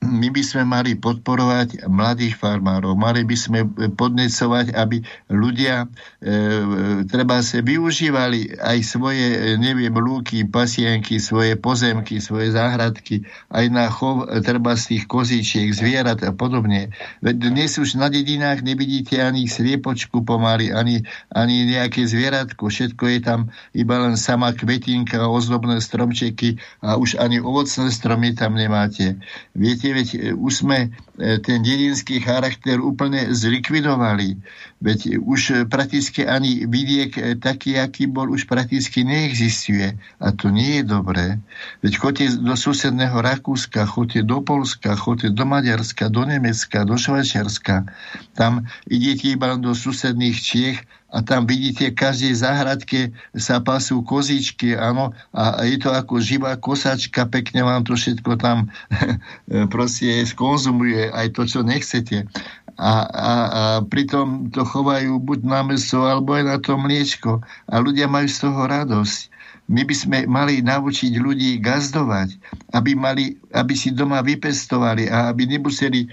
my 0.04 0.28
by 0.28 0.42
sme 0.44 0.62
mali 0.68 0.92
podporovať 1.00 1.88
mladých 1.88 2.36
farmárov, 2.36 2.92
mali 2.92 3.24
by 3.24 3.36
sme 3.36 3.64
podnecovať, 3.96 4.76
aby 4.76 5.00
ľudia 5.32 5.88
e, 6.20 7.06
treba 7.08 7.40
sa 7.40 7.64
využívali 7.64 8.60
aj 8.60 8.78
svoje, 8.84 9.24
e, 9.24 9.38
neviem, 9.56 9.92
lúky, 9.96 10.44
pasienky, 10.44 11.16
svoje 11.16 11.56
pozemky, 11.56 12.20
svoje 12.20 12.52
záhradky, 12.52 13.24
aj 13.48 13.66
na 13.72 13.88
chov 13.88 14.28
e, 14.28 14.44
treba 14.44 14.76
z 14.76 14.94
tých 14.94 15.04
kozíčiek, 15.08 15.72
zvierat 15.72 16.20
a 16.20 16.36
podobne. 16.36 16.92
Dnes 17.24 17.80
už 17.80 17.96
na 17.96 18.12
dedinách 18.12 18.60
nevidíte 18.60 19.16
ani 19.24 19.48
sliepočku 19.48 20.20
pomaly, 20.20 20.68
ani, 20.68 21.00
ani 21.32 21.64
nejaké 21.64 22.04
zvieratko, 22.04 22.68
všetko 22.68 23.04
je 23.08 23.18
tam 23.24 23.40
iba 23.72 23.96
len 23.96 24.20
sama 24.20 24.52
kvetinka, 24.52 25.24
ozdobné 25.24 25.80
stromčeky 25.80 26.60
a 26.84 27.00
už 27.00 27.16
ani 27.16 27.40
ovocné 27.40 27.88
stromy 27.88 28.36
tam 28.36 28.58
nemáte. 28.60 29.16
Viete, 29.56 29.93
veď 29.94 30.08
e, 30.14 30.18
už 30.34 30.66
sme 30.66 30.78
e, 30.82 31.38
ten 31.38 31.62
dedinský 31.62 32.18
charakter 32.18 32.82
úplne 32.82 33.30
zlikvidovali. 33.30 34.42
Veď 34.82 35.22
už 35.22 35.40
e, 35.50 35.54
prakticky 35.70 36.26
ani 36.26 36.66
vidiek 36.66 37.38
taký, 37.38 37.78
aký 37.78 38.10
bol, 38.10 38.34
už 38.34 38.50
prakticky 38.50 39.06
neexistuje. 39.06 39.94
A 40.18 40.26
to 40.34 40.50
nie 40.50 40.82
je 40.82 40.84
dobré. 40.84 41.38
Veď 41.86 41.92
chodte 42.02 42.24
do 42.42 42.58
susedného 42.58 43.22
Rakúska, 43.22 43.86
chodte 43.86 44.26
do 44.26 44.42
Polska, 44.42 44.98
chodte 44.98 45.30
do 45.30 45.46
Maďarska, 45.46 46.10
do 46.10 46.26
Nemecka, 46.26 46.82
do 46.82 46.98
Švajčiarska. 46.98 47.86
Tam 48.34 48.66
idete 48.90 49.38
iba 49.38 49.54
do 49.54 49.70
susedných 49.72 50.36
Čiech 50.42 50.82
a 51.14 51.22
tam 51.22 51.46
vidíte, 51.46 51.94
každej 51.94 52.42
záhradke 52.42 53.14
sa 53.38 53.62
pasú 53.62 54.02
kozičky, 54.02 54.74
áno, 54.74 55.14
a 55.30 55.62
je 55.62 55.78
to 55.78 55.94
ako 55.94 56.18
živá 56.18 56.58
kosačka, 56.58 57.30
pekne 57.30 57.62
vám 57.62 57.86
to 57.86 57.94
všetko 57.94 58.34
tam 58.34 58.66
proste 59.74 60.26
skonzumuje, 60.26 61.14
aj 61.14 61.38
to, 61.38 61.46
čo 61.46 61.62
nechcete. 61.62 62.26
A, 62.74 63.06
a, 63.06 63.06
a 63.06 63.62
pritom 63.86 64.50
to 64.50 64.66
chovajú 64.66 65.22
buď 65.22 65.46
na 65.46 65.62
meso, 65.62 66.02
alebo 66.02 66.34
aj 66.34 66.44
na 66.50 66.58
to 66.58 66.74
mliečko. 66.74 67.38
A 67.70 67.74
ľudia 67.78 68.10
majú 68.10 68.26
z 68.26 68.38
toho 68.50 68.66
radosť. 68.66 69.30
My 69.70 69.86
by 69.86 69.94
sme 69.94 70.18
mali 70.26 70.60
naučiť 70.60 71.14
ľudí 71.16 71.62
gazdovať, 71.62 72.36
aby, 72.74 72.98
mali, 72.98 73.38
aby 73.54 73.72
si 73.72 73.94
doma 73.94 74.20
vypestovali 74.20 75.08
a 75.08 75.30
aby 75.30 75.46
nemuseli 75.46 76.04
e, 76.04 76.08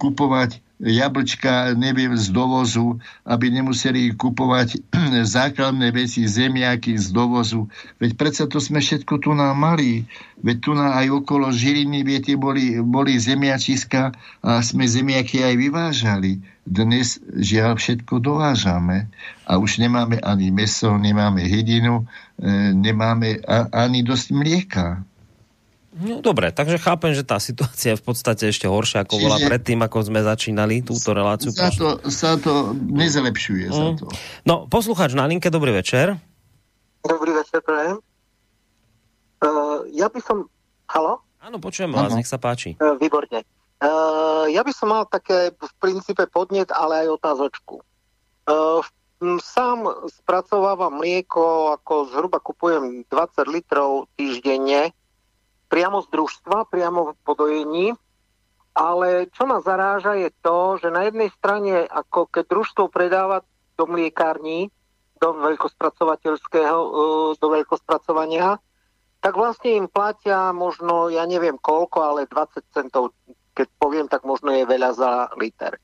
kupovať 0.00 0.58
jablčka, 0.82 1.78
neviem, 1.78 2.18
z 2.18 2.34
dovozu, 2.34 2.98
aby 3.22 3.54
nemuseli 3.54 4.18
kupovať 4.18 4.82
základné 5.38 5.94
veci, 5.94 6.26
zemiaky 6.26 6.98
z 6.98 7.14
dovozu. 7.14 7.70
Veď 8.02 8.18
predsa 8.18 8.44
to 8.50 8.58
sme 8.58 8.82
všetko 8.82 9.22
tu 9.22 9.30
nám 9.30 9.54
mali. 9.54 10.02
Veď 10.42 10.56
tu 10.58 10.70
na 10.74 10.98
aj 10.98 11.22
okolo 11.22 11.54
Žiliny, 11.54 12.02
viete, 12.02 12.34
boli, 12.34 12.82
boli 12.82 13.14
zemiačiska 13.14 14.10
a 14.42 14.58
sme 14.58 14.90
zemiaky 14.90 15.46
aj 15.46 15.54
vyvážali. 15.54 16.42
Dnes 16.66 17.22
žiaľ 17.30 17.78
všetko 17.78 18.18
dovážame 18.18 19.06
a 19.46 19.58
už 19.58 19.78
nemáme 19.82 20.18
ani 20.18 20.50
meso, 20.50 20.94
nemáme 20.98 21.46
hydinu, 21.46 22.06
e, 22.38 22.74
nemáme 22.74 23.42
ani 23.70 24.02
dosť 24.02 24.26
mlieka. 24.34 24.86
No 25.92 26.24
dobre, 26.24 26.48
takže 26.48 26.80
chápem, 26.80 27.12
že 27.12 27.20
tá 27.20 27.36
situácia 27.36 27.92
je 27.92 28.00
v 28.00 28.04
podstate 28.08 28.48
ešte 28.48 28.64
horšia, 28.64 29.04
ako 29.04 29.20
Čiže 29.20 29.24
bola 29.28 29.38
predtým, 29.44 29.80
ako 29.84 29.98
sme 30.08 30.24
začínali 30.24 30.80
túto 30.80 31.12
reláciu. 31.12 31.52
Sa 31.52 31.68
to, 31.68 32.00
sa 32.08 32.40
to 32.40 32.72
nezlepšuje. 32.72 33.68
Mm. 33.68 33.76
Sa 33.76 33.84
to. 34.00 34.06
No, 34.48 34.64
poslucháč 34.72 35.12
na 35.12 35.28
linke, 35.28 35.52
dobrý 35.52 35.76
večer. 35.76 36.16
Dobrý 37.04 37.36
večer, 37.36 37.60
prajem. 37.60 38.00
Uh, 39.44 39.84
ja 39.92 40.08
by 40.08 40.20
som... 40.24 40.48
Halo? 40.88 41.20
Áno, 41.44 41.60
počujem 41.60 41.92
vás, 41.92 42.16
nech 42.16 42.30
sa 42.30 42.40
páči. 42.40 42.72
Uh, 42.80 42.96
výborne. 42.96 43.44
Uh, 43.82 44.48
ja 44.48 44.64
by 44.64 44.72
som 44.72 44.96
mal 44.96 45.04
také 45.04 45.52
v 45.52 45.72
princípe 45.76 46.24
podnet, 46.32 46.72
ale 46.72 47.04
aj 47.04 47.20
otázočku. 47.20 47.84
Uh, 48.48 48.80
sám 49.44 50.08
spracovávam 50.08 51.04
mlieko, 51.04 51.76
ako 51.76 52.08
zhruba 52.16 52.40
kupujem 52.40 53.04
20 53.12 53.44
litrov 53.52 54.08
týždenne 54.16 54.94
priamo 55.72 56.04
z 56.04 56.12
družstva, 56.12 56.68
priamo 56.68 57.16
v 57.16 57.20
podojení. 57.24 57.86
Ale 58.76 59.32
čo 59.32 59.48
ma 59.48 59.64
zaráža 59.64 60.20
je 60.20 60.28
to, 60.44 60.76
že 60.76 60.92
na 60.92 61.08
jednej 61.08 61.32
strane, 61.32 61.88
ako 61.88 62.28
keď 62.28 62.44
družstvo 62.48 62.92
predáva 62.92 63.40
do 63.80 63.88
mliekární, 63.88 64.68
do 65.16 65.32
veľkospracovateľského, 65.32 66.76
e, 66.76 66.90
do 67.36 67.48
veľkospracovania, 67.52 68.60
tak 69.22 69.36
vlastne 69.36 69.76
im 69.76 69.88
platia 69.88 70.52
možno, 70.52 71.08
ja 71.08 71.24
neviem 71.24 71.56
koľko, 71.56 72.00
ale 72.00 72.20
20 72.28 72.64
centov, 72.72 73.12
keď 73.52 73.68
poviem, 73.76 74.06
tak 74.08 74.24
možno 74.24 74.52
je 74.52 74.64
veľa 74.64 74.90
za 74.96 75.12
liter. 75.36 75.76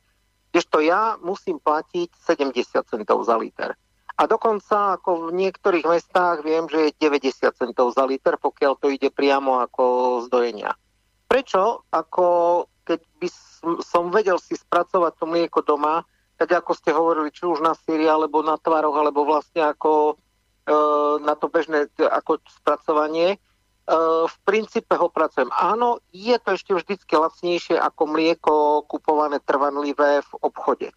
Kdežto 0.50 0.80
ja 0.80 1.20
musím 1.20 1.60
platiť 1.60 2.08
70 2.24 2.88
centov 2.88 3.20
za 3.28 3.36
liter. 3.36 3.76
A 4.18 4.26
dokonca 4.26 4.98
ako 4.98 5.30
v 5.30 5.46
niektorých 5.46 5.86
mestách 5.86 6.42
viem, 6.42 6.66
že 6.66 6.90
je 6.90 7.06
90 7.06 7.54
centov 7.54 7.94
za 7.94 8.02
liter, 8.02 8.34
pokiaľ 8.34 8.72
to 8.82 8.90
ide 8.90 9.14
priamo 9.14 9.62
ako 9.62 10.26
z. 10.26 10.58
Prečo? 11.30 11.86
Ako 11.94 12.26
keď 12.82 13.00
by 13.22 13.28
som 13.84 14.10
vedel 14.10 14.42
si 14.42 14.58
spracovať 14.58 15.12
to 15.22 15.24
mlieko 15.28 15.62
doma, 15.62 16.02
tak 16.34 16.50
ako 16.50 16.70
ste 16.74 16.90
hovorili, 16.90 17.30
či 17.30 17.46
už 17.46 17.62
na 17.62 17.78
síri, 17.78 18.10
alebo 18.10 18.42
na 18.42 18.58
tvaroch, 18.58 18.94
alebo 18.94 19.22
vlastne 19.22 19.70
ako 19.70 20.14
e, 20.14 20.74
na 21.22 21.34
to 21.34 21.50
bežné 21.50 21.90
ako 21.98 22.42
spracovanie, 22.62 23.34
e, 23.34 23.38
v 24.24 24.36
princípe 24.46 24.94
ho 24.94 25.10
pracujem. 25.10 25.50
Áno, 25.54 25.98
je 26.14 26.38
to 26.42 26.54
ešte 26.54 26.72
vždycky 26.74 27.12
lacnejšie 27.18 27.76
ako 27.76 28.02
mlieko 28.14 28.54
kupované 28.86 29.42
trvanlivé 29.42 30.22
v 30.26 30.32
obchode. 30.42 30.88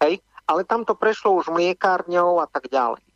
Hej? 0.00 0.24
Ale 0.50 0.66
tam 0.66 0.82
to 0.82 0.98
prešlo 0.98 1.38
už 1.38 1.54
mliekárňou 1.54 2.42
a 2.42 2.50
tak 2.50 2.66
ďalej. 2.66 3.06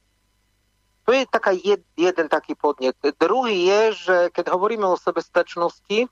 To 1.04 1.10
je 1.10 1.26
taká 1.26 1.50
jed, 1.50 1.82
jeden 1.98 2.30
taký 2.30 2.54
podnet. 2.54 2.94
Druhý 3.18 3.66
je, 3.66 3.82
že 3.92 4.16
keď 4.30 4.54
hovoríme 4.54 4.86
o 4.86 4.96
sebestačnosti, 4.96 6.06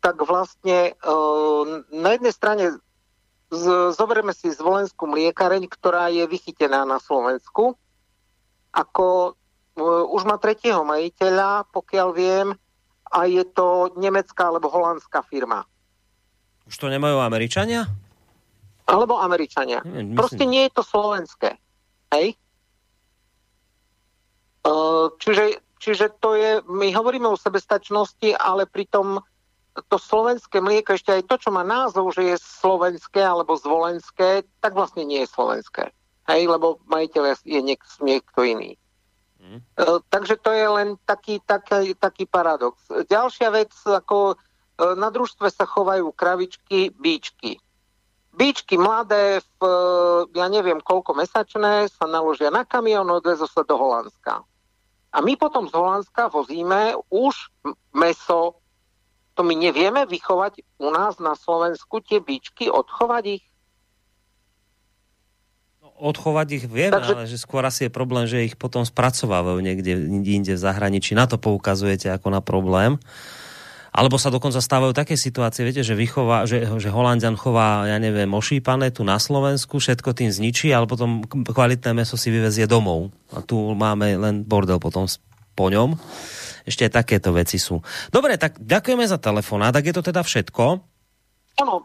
tak 0.00 0.16
vlastne 0.24 0.96
e, 0.96 1.12
na 1.92 2.16
jednej 2.16 2.32
strane 2.32 2.64
z, 3.52 3.64
zoberieme 3.92 4.32
si 4.32 4.48
zvolenskú 4.48 5.04
mliekareň, 5.04 5.68
ktorá 5.68 6.08
je 6.08 6.24
vychytená 6.24 6.88
na 6.88 6.96
Slovensku. 6.98 7.76
Ako 8.72 9.36
e, 9.76 9.82
už 10.10 10.24
má 10.24 10.40
tretieho 10.40 10.82
majiteľa, 10.82 11.68
pokiaľ 11.70 12.08
viem, 12.16 12.48
a 13.12 13.28
je 13.28 13.44
to 13.44 13.92
nemecká 14.00 14.48
alebo 14.48 14.72
holandská 14.72 15.22
firma. 15.22 15.68
Už 16.66 16.80
to 16.80 16.88
nemajú 16.90 17.20
Američania? 17.20 18.09
Alebo 18.90 19.22
Američania. 19.22 19.80
Myslím... 19.86 20.18
Proste 20.18 20.44
nie 20.44 20.66
je 20.66 20.72
to 20.74 20.82
slovenské. 20.82 21.54
Hej? 22.10 22.34
Čiže, 25.20 25.44
čiže 25.80 26.06
to 26.20 26.36
je, 26.36 26.60
my 26.68 26.92
hovoríme 26.92 27.28
o 27.30 27.38
sebestačnosti, 27.38 28.36
ale 28.36 28.68
pritom 28.68 29.22
to 29.88 29.96
slovenské 29.96 30.58
mlieko, 30.60 30.98
ešte 30.98 31.14
aj 31.14 31.22
to, 31.30 31.36
čo 31.38 31.50
má 31.54 31.62
názov, 31.62 32.12
že 32.12 32.34
je 32.34 32.36
slovenské 32.36 33.22
alebo 33.22 33.54
zvolenské, 33.56 34.42
tak 34.60 34.74
vlastne 34.74 35.06
nie 35.06 35.22
je 35.24 35.30
slovenské. 35.30 35.94
Hej, 36.28 36.50
lebo 36.50 36.82
majiteľ 36.90 37.38
je 37.46 37.60
niek- 37.62 38.00
niekto 38.02 38.42
iný. 38.44 38.76
Mm. 39.40 39.64
takže 40.12 40.36
to 40.36 40.52
je 40.52 40.66
len 40.68 40.88
taký, 41.08 41.40
taký, 41.48 41.96
taký 41.96 42.28
paradox. 42.28 42.76
Ďalšia 43.08 43.48
vec, 43.48 43.72
ako 43.72 44.36
e, 44.36 44.44
na 45.00 45.08
družstve 45.08 45.48
sa 45.48 45.64
chovajú 45.64 46.12
kravičky, 46.12 46.92
bíčky. 46.92 47.56
Bíčky 48.30 48.78
mladé, 48.78 49.42
v, 49.58 49.60
ja 50.38 50.46
neviem 50.46 50.78
koľko 50.78 51.18
mesačné, 51.18 51.90
sa 51.90 52.06
naložia 52.06 52.48
na 52.48 52.62
kamión, 52.62 53.10
odvezú 53.10 53.50
sa 53.50 53.66
do 53.66 53.74
Holandska. 53.74 54.46
A 55.10 55.18
my 55.18 55.34
potom 55.34 55.66
z 55.66 55.74
Holandska 55.74 56.30
vozíme 56.30 56.94
už 57.10 57.34
meso. 57.90 58.62
To 59.34 59.42
my 59.42 59.58
nevieme 59.58 60.06
vychovať 60.06 60.62
u 60.78 60.88
nás 60.94 61.18
na 61.18 61.34
Slovensku 61.34 61.98
tie 62.06 62.22
bičky, 62.22 62.70
odchovať 62.70 63.42
ich? 63.42 63.44
No, 65.82 65.90
odchovať 65.98 66.48
ich 66.62 66.64
vieme, 66.70 66.94
Takže... 66.94 67.14
ale 67.18 67.26
že 67.26 67.42
skôr 67.42 67.66
asi 67.66 67.90
je 67.90 67.92
problém, 67.92 68.30
že 68.30 68.46
ich 68.46 68.54
potom 68.54 68.86
spracovávajú 68.86 69.58
niekde 69.58 69.98
inde 70.14 70.54
v 70.54 70.60
zahraničí. 70.62 71.18
Na 71.18 71.26
to 71.26 71.34
poukazujete 71.34 72.06
ako 72.14 72.30
na 72.30 72.38
problém. 72.38 73.02
Alebo 73.90 74.22
sa 74.22 74.30
dokonca 74.30 74.62
stávajú 74.62 74.94
také 74.94 75.18
situácie, 75.18 75.66
viete, 75.66 75.82
že, 75.82 75.98
vychová, 75.98 76.46
že, 76.46 76.62
že 76.78 76.94
Holandian 76.94 77.34
chová, 77.34 77.90
ja 77.90 77.98
neviem, 77.98 78.30
ošípané 78.30 78.94
tu 78.94 79.02
na 79.02 79.18
Slovensku, 79.18 79.82
všetko 79.82 80.14
tým 80.14 80.30
zničí, 80.30 80.70
ale 80.70 80.86
potom 80.86 81.26
kvalitné 81.26 81.90
meso 81.90 82.14
si 82.14 82.30
vyvezie 82.30 82.70
domov. 82.70 83.10
A 83.34 83.42
tu 83.42 83.58
máme 83.74 84.14
len 84.14 84.46
bordel 84.46 84.78
potom 84.78 85.10
po 85.58 85.66
ňom. 85.68 85.98
Ešte 86.62 86.86
aj 86.86 87.02
takéto 87.02 87.34
veci 87.34 87.58
sú. 87.58 87.82
Dobre, 88.14 88.38
tak 88.38 88.62
ďakujeme 88.62 89.02
za 89.10 89.18
telefón. 89.18 89.66
Tak 89.66 89.82
je 89.82 89.94
to 89.96 90.06
teda 90.06 90.22
všetko? 90.22 90.64
Áno, 91.58 91.82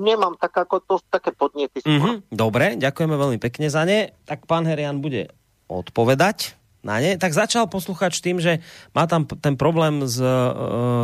nemám 0.00 0.40
tak 0.40 0.56
ako 0.56 0.80
to, 0.84 0.94
také 1.12 1.36
podnety. 1.36 1.84
Mm-hmm, 1.84 2.32
dobre, 2.32 2.80
ďakujeme 2.80 3.16
veľmi 3.16 3.38
pekne 3.40 3.68
za 3.68 3.84
ne. 3.84 4.12
Tak 4.24 4.48
pán 4.48 4.64
Herian 4.64 5.04
bude 5.04 5.28
odpovedať 5.68 6.56
na 6.86 7.02
ne, 7.02 7.18
tak 7.18 7.34
začal 7.34 7.66
posluchač 7.66 8.22
tým, 8.22 8.38
že 8.38 8.62
má 8.94 9.10
tam 9.10 9.26
ten 9.26 9.58
problém 9.58 10.06
s, 10.06 10.22
e, 10.22 10.34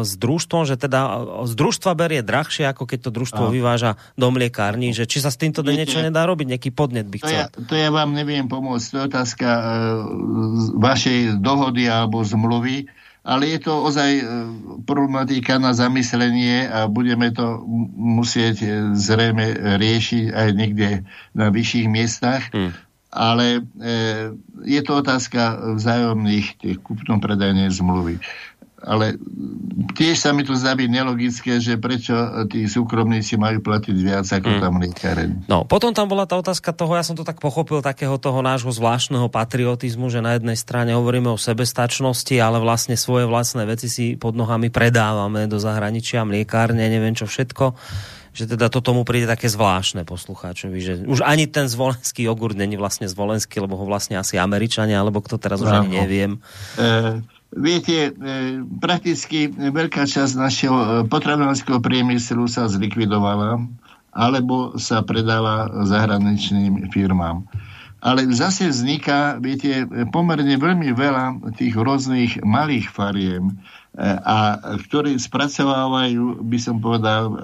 s 0.07 0.15
družstvom, 0.15 0.63
že 0.63 0.79
teda 0.79 1.27
z 1.43 1.53
družstva 1.59 1.99
berie 1.99 2.23
drahšie, 2.23 2.71
ako 2.71 2.87
keď 2.87 3.11
to 3.11 3.11
družstvo 3.11 3.45
a. 3.49 3.53
vyváža 3.53 3.99
do 4.15 4.31
mliekární, 4.31 4.95
že 4.95 5.11
či 5.11 5.19
sa 5.19 5.35
s 5.35 5.37
týmto 5.37 5.67
Viete, 5.67 5.83
niečo 5.83 5.99
nedá 5.99 6.23
robiť, 6.23 6.55
nejaký 6.55 6.71
podnet 6.71 7.11
by 7.11 7.19
chcel. 7.19 7.29
To 7.29 7.35
ja, 7.35 7.47
to 7.67 7.75
ja 7.75 7.91
vám 7.91 8.15
neviem 8.15 8.47
pomôcť, 8.47 8.87
to 8.87 8.97
je 9.03 9.09
otázka 9.11 9.49
uh, 9.51 9.65
vašej 10.79 11.43
dohody 11.43 11.91
alebo 11.91 12.23
zmluvy, 12.23 12.87
ale 13.27 13.51
je 13.51 13.59
to 13.67 13.75
ozaj 13.83 14.11
uh, 14.23 14.25
problematika 14.87 15.59
na 15.59 15.75
zamyslenie 15.75 16.71
a 16.71 16.87
budeme 16.87 17.35
to 17.35 17.59
musieť 17.99 18.87
zrejme 18.95 19.77
riešiť 19.83 20.25
aj 20.31 20.49
niekde 20.55 20.89
na 21.35 21.51
vyšších 21.51 21.87
miestach. 21.91 22.47
Hmm 22.55 22.91
ale 23.13 23.61
e, 23.61 23.93
je 24.65 24.81
to 24.81 25.05
otázka 25.05 25.77
vzájomných 25.77 26.57
tých 26.57 26.81
kupno-predajnej 26.81 27.69
zmluvy. 27.69 28.17
Ale 28.83 29.15
tiež 29.95 30.19
sa 30.19 30.35
mi 30.35 30.43
to 30.43 30.59
zdá 30.59 30.75
byť 30.75 30.91
nelogické, 30.91 31.63
že 31.63 31.79
prečo 31.79 32.19
tí 32.51 32.67
súkromníci 32.67 33.39
majú 33.39 33.63
platiť 33.63 33.95
viac 33.95 34.27
ako 34.27 34.49
mm. 34.49 34.59
tam 34.59 34.73
mliekareň. 34.83 35.31
No, 35.47 35.63
potom 35.63 35.95
tam 35.95 36.11
bola 36.11 36.27
tá 36.27 36.35
otázka 36.35 36.75
toho, 36.75 36.99
ja 36.99 37.07
som 37.07 37.15
to 37.15 37.23
tak 37.23 37.39
pochopil, 37.39 37.79
takého 37.79 38.19
toho 38.19 38.43
nášho 38.43 38.75
zvláštneho 38.75 39.31
patriotizmu, 39.31 40.11
že 40.11 40.19
na 40.19 40.35
jednej 40.35 40.59
strane 40.59 40.99
hovoríme 40.99 41.31
o 41.31 41.39
sebestačnosti, 41.39 42.35
ale 42.43 42.59
vlastne 42.59 42.99
svoje 42.99 43.31
vlastné 43.31 43.71
veci 43.71 43.87
si 43.87 44.19
pod 44.19 44.35
nohami 44.35 44.67
predávame 44.67 45.47
do 45.47 45.63
zahraničia, 45.63 46.27
mliekárne, 46.27 46.83
neviem 46.83 47.15
čo 47.15 47.31
všetko 47.31 47.79
že 48.33 48.49
teda 48.49 48.73
to 48.73 48.81
tomu 48.81 49.05
príde 49.05 49.29
také 49.29 49.53
zvláštne 49.53 50.09
poslucháčovi, 50.09 50.79
že 50.81 50.93
už 51.05 51.21
ani 51.21 51.45
ten 51.45 51.69
zvolenský 51.69 52.25
jogurt 52.25 52.57
není 52.57 52.81
vlastne 52.81 53.05
zvolenský, 53.05 53.61
lebo 53.61 53.77
ho 53.77 53.85
vlastne 53.85 54.17
asi 54.17 54.41
Američania, 54.41 55.05
alebo 55.05 55.21
kto 55.21 55.37
teraz 55.37 55.61
už 55.61 55.69
ani 55.69 56.01
neviem. 56.01 56.41
E, 56.81 57.21
viete, 57.53 58.09
e, 58.09 58.11
prakticky 58.81 59.53
veľká 59.53 60.09
časť 60.09 60.33
našeho 60.33 60.77
e, 60.77 60.87
potravinárskeho 61.13 61.77
priemyslu 61.85 62.49
sa 62.49 62.73
zlikvidovala, 62.73 63.61
alebo 64.17 64.81
sa 64.81 65.05
predala 65.05 65.69
zahraničným 65.85 66.89
firmám. 66.89 67.45
Ale 68.03 68.27
zase 68.35 68.67
vzniká, 68.67 69.39
viete, 69.39 69.87
pomerne 70.11 70.59
veľmi 70.59 70.91
veľa 70.91 71.55
tých 71.55 71.79
rôznych 71.79 72.43
malých 72.43 72.91
fariem, 72.91 73.63
a 74.01 74.56
ktorí 74.89 75.20
spracovávajú, 75.20 76.40
by 76.48 76.59
som 76.59 76.81
povedal, 76.81 77.23
e, 77.28 77.36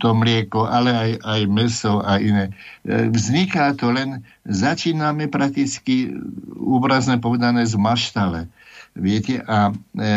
to 0.00 0.16
mlieko, 0.16 0.64
ale 0.64 0.90
aj, 0.96 1.10
aj 1.20 1.40
meso 1.44 2.00
a 2.00 2.16
iné. 2.16 2.56
E, 2.88 3.12
vzniká 3.12 3.76
to 3.76 3.92
len, 3.92 4.24
začíname 4.48 5.28
prakticky 5.28 6.08
úbrazne 6.56 7.20
povedané 7.20 7.68
z 7.68 7.76
maštale. 7.76 8.48
Viete, 8.96 9.44
a 9.44 9.68
e, 9.68 9.72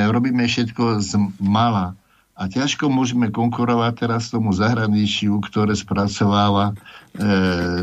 robíme 0.07 0.47
všetko 0.47 1.03
z 1.03 1.19
mala 1.43 1.99
a 2.37 2.45
ťažko 2.45 2.93
môžeme 2.93 3.33
konkurovať 3.33 4.05
teraz 4.05 4.29
tomu 4.29 4.53
zahraničiu, 4.53 5.41
ktoré 5.41 5.73
spracováva 5.73 6.69
e, 6.69 6.75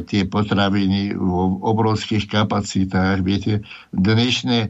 tie 0.07 0.23
potraviny 0.31 1.11
v 1.11 1.31
obrovských 1.59 2.31
kapacitách. 2.31 3.19
Viete, 3.27 3.67
dnešné 3.91 4.59
e, 4.63 4.69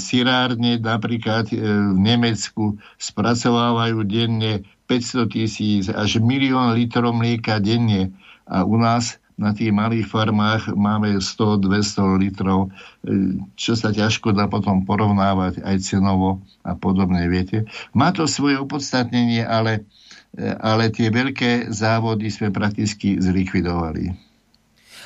sirárne 0.00 0.80
napríklad 0.80 1.52
e, 1.52 1.60
v 1.92 1.98
Nemecku 2.00 2.80
spracovávajú 2.96 4.08
denne 4.08 4.64
500 4.88 5.28
tisíc 5.28 5.84
až 5.92 6.16
milión 6.24 6.72
litrov 6.72 7.12
mlieka 7.12 7.60
denne 7.60 8.16
a 8.48 8.64
u 8.64 8.80
nás 8.80 9.20
na 9.36 9.52
tých 9.52 9.68
malých 9.68 10.08
farmách 10.08 10.72
máme 10.72 11.20
100-200 11.20 12.24
litrov, 12.24 12.72
e, 13.04 13.40
čo 13.52 13.76
sa 13.76 13.92
ťažko 13.92 14.32
dá 14.32 14.48
potom 14.48 14.88
porovnávať 14.88 15.60
aj 15.60 15.76
cenovo 15.84 16.40
a 16.64 16.72
podobne, 16.72 17.28
viete. 17.28 17.68
Má 17.92 18.16
to 18.16 18.24
svoje 18.24 18.56
opodstatnenie, 18.56 19.44
ale, 19.44 19.84
e, 20.32 20.50
ale 20.56 20.88
tie 20.88 21.12
veľké 21.12 21.68
závody 21.68 22.32
sme 22.32 22.48
prakticky 22.48 23.20
zlikvidovali. 23.20 24.26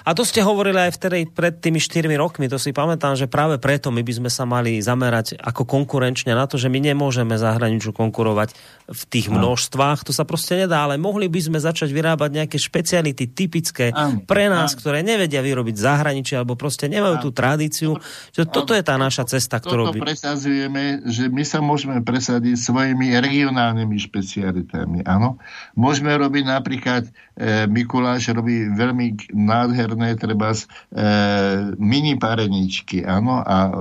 A 0.00 0.16
to 0.16 0.24
ste 0.24 0.40
hovorili 0.40 0.80
aj 0.80 0.96
vtedy 0.96 1.28
pred 1.28 1.60
tými 1.60 1.76
4 1.76 2.08
rokmi, 2.16 2.48
to 2.48 2.56
si 2.56 2.72
pamätám, 2.72 3.16
že 3.16 3.28
práve 3.28 3.60
preto 3.60 3.92
my 3.92 4.00
by 4.00 4.12
sme 4.16 4.30
sa 4.32 4.48
mali 4.48 4.80
zamerať 4.80 5.36
ako 5.36 5.68
konkurenčne 5.68 6.32
na 6.32 6.48
to, 6.48 6.56
že 6.56 6.72
my 6.72 6.80
nemôžeme 6.80 7.36
zahraničiu 7.36 7.92
konkurovať 7.92 8.56
v 8.90 9.02
tých 9.06 9.30
no. 9.30 9.38
množstvách, 9.38 10.02
to 10.02 10.10
sa 10.10 10.26
proste 10.26 10.66
nedá, 10.66 10.82
ale 10.82 10.98
mohli 10.98 11.30
by 11.30 11.40
sme 11.46 11.58
začať 11.62 11.94
vyrábať 11.94 12.30
nejaké 12.42 12.58
špeciality 12.58 13.30
typické 13.30 13.94
ano. 13.94 14.26
pre 14.26 14.50
nás, 14.50 14.74
ano. 14.74 14.78
ktoré 14.82 15.06
nevedia 15.06 15.38
vyrobiť 15.38 15.78
zahraničie 15.78 16.42
alebo 16.42 16.58
proste 16.58 16.90
nemajú 16.90 17.22
ano. 17.22 17.24
tú 17.24 17.30
tradíciu. 17.30 17.94
Že 18.34 18.50
toto 18.50 18.74
je 18.74 18.82
tá 18.82 18.98
naša 18.98 19.30
cesta, 19.30 19.62
ktorú 19.62 19.94
by... 19.94 20.02
presadzujeme, 20.02 21.06
že 21.06 21.30
my 21.30 21.44
sa 21.46 21.62
môžeme 21.62 22.02
presadiť 22.02 22.58
svojimi 22.58 23.14
regionálnymi 23.14 23.96
špecialitami. 24.10 25.06
Áno. 25.06 25.38
Môžeme 25.78 26.10
robiť 26.10 26.44
napríklad, 26.50 27.06
e, 27.38 27.70
Mikuláš 27.70 28.26
robí 28.34 28.66
veľmi 28.74 29.30
nádherné 29.30 30.18
treba 30.18 30.50
e, 30.50 30.58
mini 31.78 32.18
pareničky, 32.18 33.06
áno, 33.06 33.38
a 33.38 33.56
e, 33.66 33.72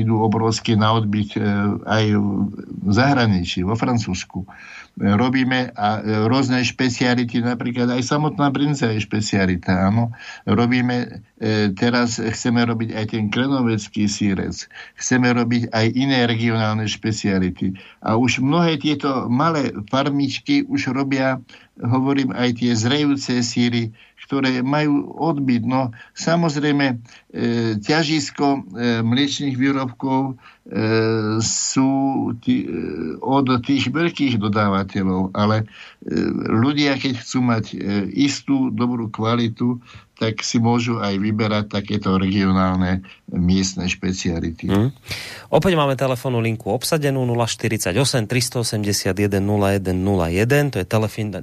idú 0.00 0.24
obrovské 0.24 0.72
na 0.72 0.96
odbyť 0.96 1.30
e, 1.36 1.40
aj 1.84 2.04
v 2.16 2.90
zahraničí, 2.90 3.60
vo 3.60 3.76
Francúzsku. 3.76 4.48
Robíme 4.94 5.74
a 5.74 5.98
rôzne 6.30 6.62
špeciality, 6.62 7.42
napríklad 7.42 7.90
aj 7.90 8.06
samotná 8.06 8.46
brinza 8.54 8.94
je 8.94 9.02
špecialita, 9.02 9.90
áno. 9.90 10.14
Robíme, 10.46 11.18
teraz 11.74 12.22
chceme 12.22 12.62
robiť 12.62 12.94
aj 12.94 13.04
ten 13.10 13.26
krenovecký 13.26 14.06
sírec, 14.06 14.70
chceme 14.94 15.34
robiť 15.34 15.74
aj 15.74 15.86
iné 15.98 16.30
regionálne 16.30 16.86
špeciality. 16.86 17.74
A 18.06 18.14
už 18.14 18.38
mnohé 18.38 18.78
tieto 18.78 19.26
malé 19.26 19.74
farmičky 19.90 20.62
už 20.70 20.94
robia, 20.94 21.42
hovorím, 21.82 22.30
aj 22.30 22.62
tie 22.62 22.70
zrejúce 22.78 23.42
síry, 23.42 23.90
ktoré 24.24 24.64
majú 24.64 25.12
odbyt. 25.12 25.68
No 25.68 25.92
samozrejme, 26.16 26.86
e, 26.88 26.96
ťažisko 27.76 28.46
e, 28.48 28.60
mliečných 29.04 29.56
výrobkov 29.60 30.32
e, 30.32 30.34
sú 31.44 31.92
tí, 32.40 32.64
e, 32.64 32.68
od 33.20 33.46
tých 33.60 33.92
veľkých 33.92 34.40
dodávateľov, 34.40 35.36
ale 35.36 35.62
e, 35.62 35.64
ľudia, 36.48 36.96
keď 36.96 37.20
chcú 37.20 37.38
mať 37.44 37.64
e, 37.72 37.76
istú 38.16 38.72
dobrú 38.72 39.12
kvalitu, 39.12 39.84
tak 40.14 40.46
si 40.46 40.62
môžu 40.62 41.02
aj 41.02 41.18
vyberať 41.18 41.64
takéto 41.74 42.14
regionálne 42.14 43.02
miestne 43.34 43.90
špeciality. 43.90 44.70
Mm. 44.70 44.90
Opäť 45.50 45.72
máme 45.74 45.98
telefónnu 45.98 46.38
linku 46.38 46.70
obsadenú 46.70 47.26
048 47.26 47.90
381 48.30 49.42
0101, 49.42 50.70
to 50.70 50.76
je 50.80 50.86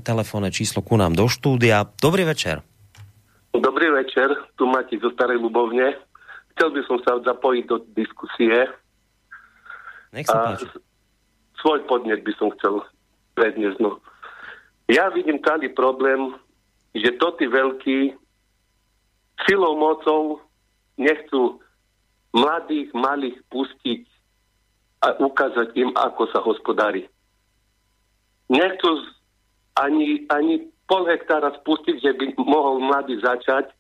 telefónne 0.02 0.50
číslo 0.50 0.80
ku 0.82 0.96
nám 0.96 1.14
do 1.14 1.28
štúdia. 1.28 1.84
Dobrý 2.00 2.24
večer. 2.24 2.64
Dobrý 3.52 3.92
večer, 3.92 4.32
tu 4.56 4.64
máte 4.64 4.96
zo 4.96 5.12
Starej 5.12 5.44
Ľubovne. 5.44 6.00
Chcel 6.56 6.70
by 6.72 6.82
som 6.88 6.98
sa 7.04 7.20
zapojiť 7.20 7.64
do 7.68 7.84
diskusie. 7.92 8.72
Nech 10.16 10.28
sa 10.28 10.56
páči. 10.56 10.72
Svoj 11.60 11.84
podnet 11.86 12.24
by 12.24 12.34
som 12.40 12.48
chcel 12.56 12.80
predniesť. 13.36 13.78
No. 13.84 14.00
Ja 14.88 15.12
vidím 15.12 15.44
tady 15.44 15.76
problém, 15.76 16.32
že 16.96 17.12
to 17.20 17.36
tí 17.36 17.46
veľkí 17.48 18.00
silou 19.48 19.76
mocou 19.76 20.42
nechcú 20.96 21.60
mladých, 22.32 22.88
malých 22.96 23.38
pustiť 23.52 24.08
a 25.04 25.20
ukázať 25.20 25.76
im, 25.76 25.92
ako 26.00 26.24
sa 26.32 26.40
hospodári. 26.40 27.08
Nechcú 28.48 29.12
ani, 29.76 30.24
ani 30.32 30.71
pol 30.92 31.08
hektára 31.08 31.56
spustiť, 31.64 32.04
že 32.04 32.12
by 32.20 32.36
mohol 32.44 32.84
mladý 32.84 33.16
začať. 33.24 33.72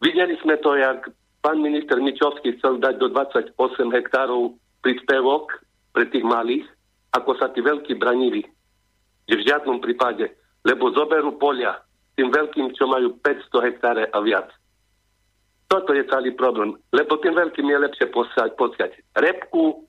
Videli 0.00 0.32
sme 0.40 0.56
to, 0.64 0.72
jak 0.80 1.12
pán 1.44 1.60
minister 1.60 2.00
Mičovský 2.00 2.56
chcel 2.56 2.80
dať 2.80 2.96
do 2.96 3.12
28 3.12 3.52
hektárov 3.92 4.56
príspevok 4.80 5.52
pre 5.92 6.08
tých 6.08 6.24
malých, 6.24 6.64
ako 7.12 7.36
sa 7.36 7.52
tí 7.52 7.60
veľkí 7.60 8.00
branili. 8.00 8.48
Že 9.28 9.44
v 9.44 9.46
žiadnom 9.52 9.78
prípade. 9.84 10.32
Lebo 10.64 10.88
zoberú 10.96 11.36
polia 11.36 11.76
tým 12.16 12.32
veľkým, 12.32 12.72
čo 12.72 12.88
majú 12.88 13.12
500 13.20 13.68
hektáre 13.68 14.02
a 14.08 14.18
viac. 14.24 14.48
Toto 15.68 15.92
je 15.92 16.00
celý 16.08 16.32
problém. 16.32 16.72
Lebo 16.96 17.20
tým 17.20 17.36
veľkým 17.36 17.68
je 17.68 17.78
lepšie 17.84 18.06
posiať, 18.08 18.56
posiať 18.56 18.96
repku, 19.20 19.84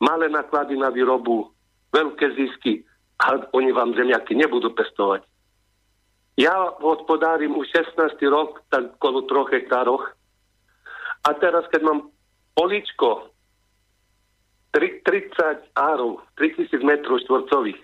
malé 0.00 0.32
náklady 0.32 0.80
na 0.80 0.88
výrobu, 0.88 1.52
veľké 1.92 2.32
zisky 2.32 2.80
a 3.20 3.44
oni 3.52 3.76
vám 3.76 3.92
zemiaky 3.92 4.32
nebudú 4.32 4.72
pestovať. 4.72 5.20
Ja 6.36 6.52
hospodárim 6.84 7.56
už 7.56 7.64
16 7.96 8.20
rok, 8.28 8.60
tak 8.68 9.00
kolo 9.00 9.24
troch 9.24 9.48
hektároch. 9.48 10.12
A 11.24 11.32
teraz, 11.40 11.64
keď 11.72 11.82
mám 11.88 12.00
poličko 12.52 13.32
30 14.76 15.72
árov, 15.72 16.20
3000 16.36 16.76
metrov 16.84 17.24
štvorcových, 17.24 17.80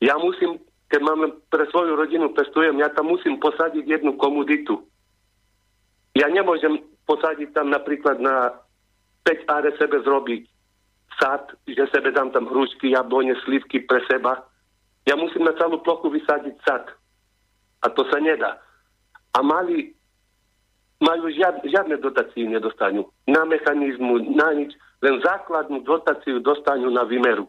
ja 0.00 0.16
musím, 0.16 0.56
keď 0.88 1.00
máme 1.04 1.26
pre 1.52 1.68
svoju 1.68 2.00
rodinu 2.00 2.32
pestujem, 2.32 2.80
ja 2.80 2.88
tam 2.88 3.12
musím 3.12 3.36
posadiť 3.36 3.84
jednu 3.84 4.16
komuditu. 4.16 4.80
Ja 6.16 6.32
nemôžem 6.32 6.80
posadiť 7.04 7.52
tam 7.52 7.68
napríklad 7.68 8.24
na 8.24 8.56
5 9.28 9.52
áre 9.52 9.76
sebe 9.76 10.00
zrobiť 10.00 10.48
sad, 11.20 11.52
že 11.68 11.84
sebe 11.92 12.08
dám 12.16 12.32
tam 12.32 12.48
hrušky, 12.48 12.96
jablone, 12.96 13.36
slivky 13.44 13.84
pre 13.84 14.00
seba. 14.08 14.48
Ja 15.04 15.20
musím 15.20 15.44
na 15.44 15.52
celú 15.60 15.84
plochu 15.84 16.08
vysadiť 16.08 16.56
sad. 16.64 16.88
A 17.80 17.86
to 17.92 18.04
sa 18.12 18.20
nedá. 18.20 18.60
A 19.36 19.40
mali, 19.40 19.94
majú 21.00 21.32
žiad, 21.32 21.64
žiadne 21.64 21.96
dotácie 21.96 22.44
nedostanú. 22.44 23.08
Na 23.24 23.48
mechanizmu, 23.48 24.36
na 24.36 24.52
nič. 24.52 24.76
Len 25.00 25.16
základnú 25.24 25.80
dotáciu 25.88 26.44
dostanú 26.44 26.92
na 26.92 27.08
výmeru. 27.08 27.48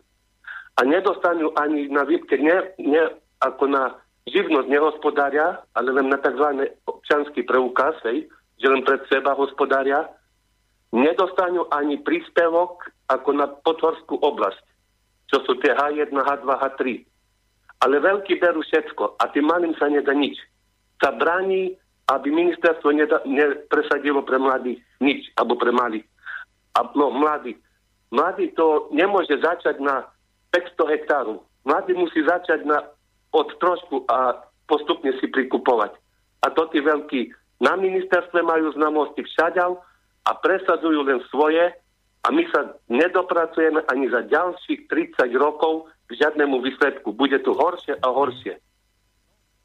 A 0.79 0.87
nedostanú 0.87 1.51
ani 1.59 1.91
na 1.91 2.07
výpke, 2.07 2.39
ne, 2.39 2.71
ne, 2.79 3.03
ako 3.43 3.67
na 3.67 3.99
živnosť 4.29 4.67
nehospodária, 4.71 5.59
ale 5.75 5.89
len 5.91 6.07
na 6.07 6.17
tzv. 6.23 6.71
občanský 6.87 7.43
preukaz, 7.43 7.99
hej, 8.07 8.31
že 8.55 8.67
len 8.71 8.85
pred 8.87 9.03
seba 9.11 9.35
hospodária, 9.35 10.07
nedostanú 10.95 11.67
ani 11.75 11.99
príspevok 11.99 12.87
ako 13.11 13.29
na 13.35 13.51
potvorskú 13.51 14.15
oblasť, 14.21 14.63
čo 15.27 15.43
sú 15.43 15.59
tie 15.59 15.75
H1, 15.75 16.13
H2, 16.13 16.47
H3. 16.47 16.81
Ale 17.81 17.97
veľkí 17.97 18.37
berú 18.37 18.61
všetko 18.61 19.17
a 19.17 19.23
tým 19.33 19.49
malým 19.49 19.73
sa 19.75 19.89
nedá 19.89 20.13
nič. 20.13 20.37
Sa 21.01 21.09
bráni, 21.17 21.73
aby 22.13 22.29
ministerstvo 22.29 22.93
neda, 22.93 23.25
nepresadilo 23.25 24.21
pre 24.21 24.37
mladých 24.37 24.79
nič, 25.01 25.33
alebo 25.33 25.57
pre 25.57 25.73
malých. 25.73 26.05
A, 26.77 26.85
no, 26.93 27.09
mladí. 27.09 27.57
Mladý 28.13 28.53
to 28.53 28.91
nemôže 28.93 29.33
začať 29.39 29.81
na 29.81 30.05
500 30.53 30.93
hektárov. 30.93 31.41
Mladý 31.65 31.97
musí 31.97 32.21
začať 32.21 32.67
na, 32.67 32.85
od 33.33 33.47
trošku 33.57 34.05
a 34.11 34.45
postupne 34.67 35.15
si 35.17 35.27
prikupovať. 35.31 35.95
A 36.43 36.51
to 36.51 36.67
tí 36.69 36.83
veľkí 36.83 37.31
na 37.61 37.77
ministerstve 37.77 38.41
majú 38.41 38.73
znamosti 38.73 39.21
všaďal 39.21 39.77
a 40.25 40.31
presadzujú 40.37 41.05
len 41.05 41.21
svoje 41.29 41.71
a 42.21 42.27
my 42.29 42.43
sa 42.53 42.77
nedopracujeme 42.89 43.81
ani 43.89 44.09
za 44.09 44.25
ďalších 44.25 44.89
30 44.89 45.33
rokov 45.37 45.89
k 46.11 46.19
žiadnemu 46.19 46.59
výsledku. 46.59 47.15
Bude 47.15 47.39
tu 47.39 47.55
horšie 47.55 47.95
a 47.95 48.07
horšie. 48.11 48.59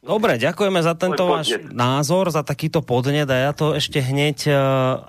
Dobre, 0.07 0.39
ďakujeme 0.39 0.79
za 0.87 0.95
tento 0.95 1.27
váš 1.27 1.59
názor, 1.75 2.31
za 2.31 2.47
takýto 2.47 2.79
podnet 2.79 3.27
a 3.27 3.51
ja 3.51 3.53
to 3.57 3.75
ešte 3.75 3.99
hneď 3.99 4.39
uh, 4.47 4.55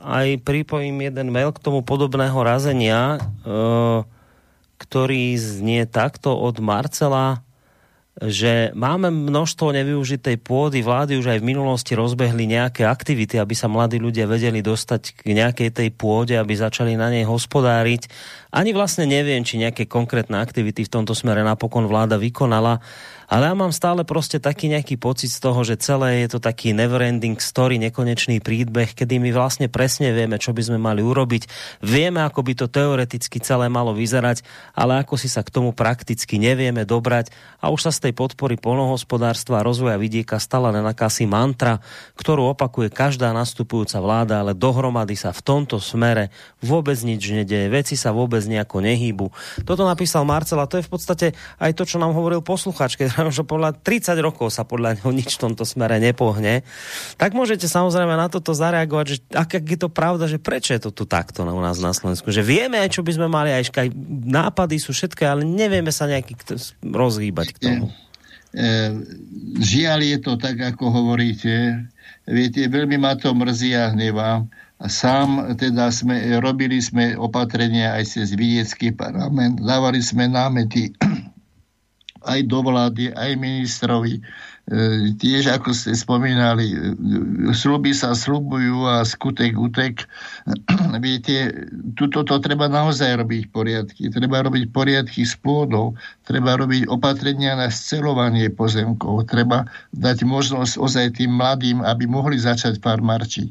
aj 0.02 0.42
pripojím 0.42 1.06
jeden 1.06 1.30
mail 1.30 1.54
k 1.54 1.62
tomu 1.62 1.86
podobného 1.86 2.42
razenia, 2.42 3.22
uh, 3.46 4.02
ktorý 4.82 5.38
znie 5.38 5.86
takto 5.86 6.34
od 6.34 6.58
Marcela 6.58 7.46
že 8.18 8.74
máme 8.74 9.14
množstvo 9.14 9.78
nevyužitej 9.78 10.42
pôdy, 10.42 10.82
vlády 10.82 11.22
už 11.22 11.38
aj 11.38 11.40
v 11.40 11.50
minulosti 11.54 11.94
rozbehli 11.94 12.50
nejaké 12.50 12.82
aktivity, 12.82 13.38
aby 13.38 13.54
sa 13.54 13.70
mladí 13.70 14.02
ľudia 14.02 14.26
vedeli 14.26 14.66
dostať 14.66 15.22
k 15.22 15.38
nejakej 15.38 15.70
tej 15.70 15.90
pôde, 15.94 16.34
aby 16.34 16.58
začali 16.58 16.98
na 16.98 17.14
nej 17.14 17.30
hospodáriť. 17.30 18.10
Ani 18.48 18.72
vlastne 18.72 19.04
neviem, 19.04 19.44
či 19.44 19.60
nejaké 19.60 19.90
konkrétne 19.92 20.40
aktivity 20.40 20.88
v 20.88 20.94
tomto 20.94 21.12
smere 21.12 21.44
napokon 21.44 21.84
vláda 21.84 22.16
vykonala. 22.16 22.80
Ale 23.28 23.52
ja 23.52 23.56
mám 23.60 23.76
stále 23.76 24.08
proste 24.08 24.40
taký 24.40 24.72
nejaký 24.72 24.96
pocit 24.96 25.28
z 25.28 25.44
toho, 25.44 25.60
že 25.68 25.76
celé 25.84 26.24
je 26.24 26.32
to 26.32 26.40
taký 26.40 26.72
neverending 26.72 27.36
story, 27.44 27.76
nekonečný 27.76 28.40
príbeh, 28.40 28.96
kedy 28.96 29.20
my 29.20 29.36
vlastne 29.36 29.68
presne 29.68 30.16
vieme, 30.16 30.40
čo 30.40 30.56
by 30.56 30.64
sme 30.64 30.80
mali 30.80 31.04
urobiť. 31.04 31.44
Vieme, 31.84 32.24
ako 32.24 32.40
by 32.40 32.54
to 32.56 32.72
teoreticky 32.72 33.44
celé 33.44 33.68
malo 33.68 33.92
vyzerať, 33.92 34.48
ale 34.72 35.04
ako 35.04 35.20
si 35.20 35.28
sa 35.28 35.44
k 35.44 35.52
tomu 35.52 35.76
prakticky 35.76 36.40
nevieme 36.40 36.88
dobrať 36.88 37.36
a 37.60 37.68
už 37.68 37.84
sa 37.84 37.92
z 37.92 38.08
tej 38.08 38.14
podpory 38.16 38.56
polnohospodárstva 38.56 39.60
a 39.60 39.66
rozvoja 39.68 40.00
vidieka 40.00 40.40
stala 40.40 40.72
len 40.72 40.88
akási 40.88 41.28
mantra, 41.28 41.84
ktorú 42.16 42.56
opakuje 42.56 42.88
každá 42.96 43.36
nastupujúca 43.36 44.00
vláda, 44.00 44.40
ale 44.40 44.56
dohromady 44.56 45.20
sa 45.20 45.36
v 45.36 45.44
tomto 45.44 45.84
smere 45.84 46.32
vôbec 46.64 46.96
nič 47.04 47.28
nedeje, 47.28 47.68
veci 47.68 48.00
sa 48.00 48.16
vôbec 48.16 48.37
nejako 48.46 48.84
nehýbu. 48.86 49.34
Toto 49.66 49.88
napísal 49.88 50.28
Marcel 50.28 50.62
a 50.62 50.70
to 50.70 50.78
je 50.78 50.86
v 50.86 50.92
podstate 50.92 51.28
aj 51.58 51.72
to, 51.74 51.88
čo 51.88 51.98
nám 51.98 52.14
hovoril 52.14 52.46
posluchač, 52.46 53.00
keď 53.00 53.08
že 53.38 53.48
podľa 53.48 53.74
30 53.82 54.14
rokov 54.22 54.54
sa 54.54 54.68
podľa 54.68 55.02
neho 55.02 55.10
nič 55.10 55.42
v 55.42 55.50
tomto 55.50 55.66
smere 55.66 55.98
nepohne, 55.98 56.68
tak 57.18 57.34
môžete 57.34 57.66
samozrejme 57.66 58.14
na 58.14 58.28
toto 58.28 58.52
zareagovať, 58.52 59.06
že 59.08 59.18
ak 59.32 59.50
je 59.64 59.80
to 59.80 59.90
pravda, 59.90 60.28
že 60.28 60.38
prečo 60.38 60.76
je 60.76 60.82
to 60.84 60.92
tu 60.92 61.08
takto 61.08 61.48
u 61.48 61.62
nás 61.64 61.80
na 61.80 61.96
Slovensku, 61.96 62.30
že 62.30 62.44
vieme 62.44 62.84
čo 62.92 63.06
by 63.06 63.12
sme 63.14 63.28
mali, 63.30 63.54
aj, 63.54 63.94
nápady 64.26 64.82
sú 64.82 64.92
všetké, 64.92 65.24
ale 65.24 65.46
nevieme 65.46 65.94
sa 65.94 66.10
nejaký 66.10 66.34
rozhýbať 66.82 67.48
k 67.54 67.58
tomu. 67.62 67.86
E, 68.58 68.90
žiaľ 69.62 70.00
je 70.02 70.18
to 70.18 70.34
tak, 70.42 70.58
ako 70.58 70.90
hovoríte. 70.90 71.86
Viete, 72.26 72.66
veľmi 72.68 72.98
ma 72.98 73.14
to 73.14 73.32
mrzí 73.32 73.78
a 73.78 73.94
hnevá. 73.94 74.44
Sám 74.78 75.58
teda 75.58 75.90
sme, 75.90 76.38
robili 76.38 76.78
sme 76.78 77.18
opatrenia 77.18 77.98
aj 77.98 78.14
cez 78.14 78.38
vidiecký 78.38 78.94
parlament, 78.94 79.58
dávali 79.58 79.98
sme 79.98 80.30
námety 80.30 80.94
aj 82.32 82.40
do 82.46 82.60
vlády, 82.62 83.10
aj 83.18 83.42
ministrovi. 83.42 84.22
Tiež, 85.16 85.48
ako 85.48 85.72
ste 85.72 85.96
spomínali, 85.96 86.76
sluby 87.56 87.96
sa 87.96 88.12
slubujú 88.12 88.84
a 88.84 89.08
skutek 89.08 89.56
utek. 89.56 90.04
Viete, 91.04 91.56
tuto 91.96 92.28
to 92.28 92.36
treba 92.44 92.68
naozaj 92.68 93.24
robiť 93.24 93.44
poriadky. 93.56 94.12
Treba 94.12 94.44
robiť 94.44 94.68
poriadky 94.76 95.24
s 95.24 95.40
pôdou, 95.40 95.96
treba 96.28 96.60
robiť 96.60 96.92
opatrenia 96.92 97.56
na 97.56 97.72
scelovanie 97.72 98.52
pozemkov, 98.52 99.32
treba 99.32 99.72
dať 99.96 100.28
možnosť 100.28 100.76
ozaj 100.76 101.16
tým 101.16 101.40
mladým, 101.40 101.80
aby 101.88 102.04
mohli 102.04 102.36
začať 102.36 102.84
farmarčiť. 102.84 103.48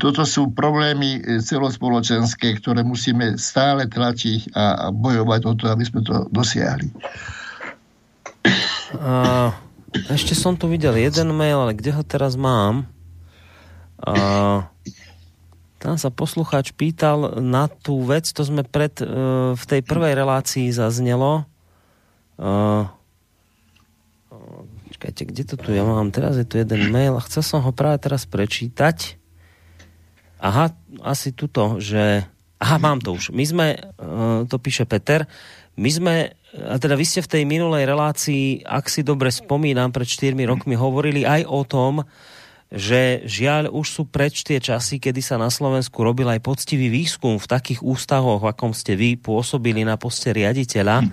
Toto 0.00 0.24
sú 0.24 0.48
problémy 0.56 1.44
celospoločenské, 1.44 2.56
ktoré 2.56 2.80
musíme 2.80 3.36
stále 3.36 3.84
tlačiť 3.84 4.56
a 4.56 4.88
bojovať 4.88 5.40
o 5.44 5.52
to, 5.52 5.64
aby 5.68 5.84
sme 5.84 6.00
to 6.00 6.24
dosiahli. 6.32 6.88
Uh, 8.88 9.52
ešte 10.06 10.38
som 10.38 10.54
tu 10.54 10.70
videl 10.70 10.94
jeden 10.94 11.34
mail, 11.34 11.66
ale 11.66 11.74
kde 11.74 11.90
ho 11.90 12.06
teraz 12.06 12.38
mám? 12.38 12.86
Uh, 13.98 14.62
tam 15.82 15.98
sa 15.98 16.10
poslucháč 16.14 16.70
pýtal 16.70 17.42
na 17.42 17.66
tú 17.66 18.06
vec, 18.06 18.30
to 18.30 18.46
sme 18.46 18.62
pred, 18.62 18.94
uh, 19.02 19.58
v 19.58 19.64
tej 19.66 19.80
prvej 19.82 20.14
relácii 20.14 20.70
zaznelo. 20.70 21.46
Uh, 22.38 22.86
čakajte, 24.94 25.22
kde 25.26 25.42
to 25.46 25.54
tu 25.58 25.70
ja 25.74 25.82
mám? 25.82 26.10
Teraz 26.10 26.38
je 26.38 26.46
tu 26.46 26.58
jeden 26.58 26.90
mail 26.90 27.18
a 27.18 27.24
chcel 27.26 27.42
som 27.42 27.62
ho 27.62 27.70
práve 27.74 28.02
teraz 28.02 28.26
prečítať. 28.26 29.18
Aha, 30.38 30.70
asi 31.02 31.34
tuto, 31.34 31.82
že... 31.82 32.26
Aha, 32.58 32.78
mám 32.82 32.98
to 32.98 33.14
už. 33.14 33.30
My 33.30 33.46
sme, 33.46 33.66
uh, 33.78 34.42
to 34.46 34.58
píše 34.58 34.82
Peter, 34.86 35.30
my 35.78 35.90
sme 35.94 36.14
a 36.48 36.80
teda 36.80 36.96
vy 36.96 37.04
ste 37.04 37.20
v 37.20 37.28
tej 37.28 37.42
minulej 37.44 37.84
relácii, 37.84 38.64
ak 38.64 38.88
si 38.88 39.04
dobre 39.04 39.28
spomínam, 39.28 39.92
pred 39.92 40.08
4 40.08 40.32
rokmi 40.48 40.72
hovorili 40.72 41.28
aj 41.28 41.44
o 41.44 41.60
tom, 41.68 42.08
že 42.68 43.24
žiaľ 43.24 43.72
už 43.72 43.86
sú 43.88 44.02
preč 44.04 44.44
tie 44.44 44.60
časy, 44.60 45.00
kedy 45.00 45.24
sa 45.24 45.40
na 45.40 45.48
Slovensku 45.48 46.04
robil 46.04 46.28
aj 46.28 46.44
poctivý 46.44 46.92
výskum 46.92 47.40
v 47.40 47.48
takých 47.48 47.80
ústavoch, 47.80 48.44
v 48.44 48.52
akom 48.52 48.76
ste 48.76 48.92
vy 48.92 49.16
pôsobili 49.16 49.88
na 49.88 49.96
poste 49.96 50.32
riaditeľa. 50.36 51.04
Hm. 51.04 51.08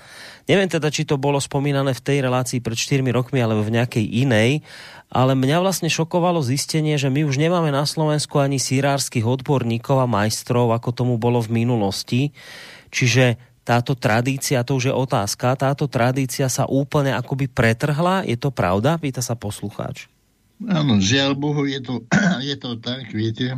Neviem 0.52 0.70
teda, 0.72 0.92
či 0.92 1.08
to 1.08 1.16
bolo 1.16 1.40
spomínané 1.40 1.96
v 1.96 2.04
tej 2.04 2.18
relácii 2.28 2.60
pred 2.60 2.76
4 2.76 3.04
rokmi 3.12 3.40
alebo 3.40 3.64
v 3.64 3.76
nejakej 3.76 4.04
inej, 4.04 4.68
ale 5.12 5.32
mňa 5.32 5.64
vlastne 5.64 5.88
šokovalo 5.88 6.44
zistenie, 6.44 7.00
že 7.00 7.08
my 7.08 7.24
už 7.24 7.40
nemáme 7.40 7.72
na 7.72 7.88
Slovensku 7.88 8.40
ani 8.40 8.60
sírárskych 8.60 9.24
odborníkov 9.24 10.00
a 10.00 10.12
majstrov, 10.12 10.76
ako 10.76 10.92
tomu 10.92 11.16
bolo 11.16 11.40
v 11.40 11.64
minulosti. 11.64 12.36
Čiže 12.92 13.55
táto 13.66 13.98
tradícia, 13.98 14.62
to 14.62 14.78
už 14.78 14.88
je 14.88 14.94
otázka, 14.94 15.58
táto 15.58 15.90
tradícia 15.90 16.46
sa 16.46 16.70
úplne 16.70 17.18
akoby 17.18 17.50
pretrhla, 17.50 18.22
je 18.22 18.38
to 18.38 18.54
pravda? 18.54 19.02
Pýta 19.02 19.26
sa 19.26 19.34
poslucháč. 19.34 20.06
Áno, 20.64 21.04
žiaľ 21.04 21.36
Bohu, 21.36 21.68
je 21.68 21.82
to, 21.84 22.06
je 22.48 22.56
to 22.56 22.78
tak, 22.80 23.10
viete. 23.12 23.52
E, 23.52 23.58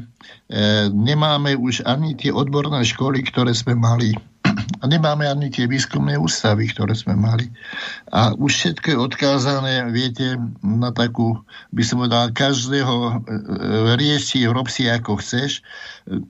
nemáme 0.90 1.54
už 1.60 1.86
ani 1.86 2.18
tie 2.18 2.34
odborné 2.34 2.82
školy, 2.82 3.22
ktoré 3.28 3.52
sme 3.54 3.78
mali 3.78 4.16
a 4.58 4.84
nemáme 4.86 5.26
ani 5.30 5.54
tie 5.54 5.70
výskumné 5.70 6.18
ústavy, 6.18 6.70
ktoré 6.70 6.94
sme 6.98 7.14
mali. 7.14 7.50
A 8.14 8.34
už 8.34 8.52
všetko 8.54 8.88
je 8.94 8.98
odkázané, 8.98 9.74
viete, 9.94 10.38
na 10.64 10.90
takú, 10.94 11.42
by 11.74 11.84
som 11.84 12.02
povedal, 12.02 12.34
každého 12.34 12.96
e, 12.96 13.14
rieši, 13.98 14.50
rob 14.50 14.70
si 14.70 14.90
ako 14.90 15.20
chceš. 15.22 15.62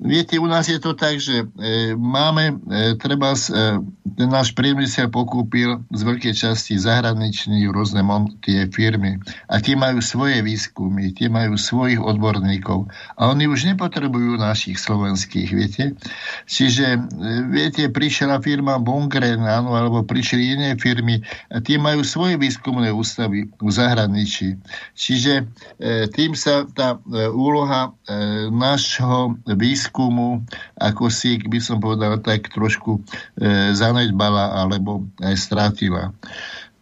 Viete, 0.01 0.41
u 0.41 0.47
nás 0.49 0.65
je 0.65 0.81
to 0.81 0.97
tak, 0.97 1.21
že 1.21 1.45
e, 1.45 1.93
máme, 1.93 2.57
e, 2.65 2.97
treba, 2.97 3.37
e, 3.37 3.77
ten 4.17 4.29
náš 4.29 4.57
priemysel 4.57 5.13
pokúpil 5.13 5.85
z 5.93 6.01
veľkej 6.01 6.33
časti 6.33 6.81
zahraničných 6.81 7.69
rôzne 7.69 8.01
tie 8.41 8.65
firmy. 8.73 9.21
A 9.51 9.61
tie 9.61 9.77
majú 9.77 10.01
svoje 10.01 10.41
výskumy, 10.41 11.13
tie 11.13 11.29
majú 11.29 11.55
svojich 11.55 12.01
odborníkov. 12.01 12.89
A 13.21 13.29
oni 13.29 13.45
už 13.45 13.69
nepotrebujú 13.69 14.41
našich 14.41 14.81
slovenských, 14.81 15.49
viete. 15.53 15.93
Čiže, 16.49 16.97
e, 16.97 16.99
viete, 17.53 17.85
prišla 18.17 18.41
firma 18.41 18.81
Bongren, 18.81 19.45
áno, 19.45 19.77
alebo 19.77 20.01
prišli 20.01 20.57
iné 20.57 20.73
firmy, 20.73 21.21
tie 21.61 21.77
majú 21.77 22.01
svoje 22.01 22.33
výskumné 22.41 22.89
ústavy 22.89 23.45
v 23.45 23.69
zahraničí. 23.69 24.57
Čiže 24.97 25.45
e, 25.77 26.09
tým 26.09 26.33
sa 26.33 26.65
tá 26.65 26.97
e, 26.97 27.29
úloha 27.29 27.93
e, 28.09 28.49
nášho 28.49 29.37
výskumu, 29.45 30.41
ako 30.81 31.13
si, 31.13 31.37
by 31.45 31.61
som 31.61 31.77
povedal, 31.77 32.17
tak 32.17 32.49
trošku 32.49 33.05
zanedbala 33.77 34.65
alebo 34.65 35.05
aj 35.21 35.37
strátila. 35.37 36.09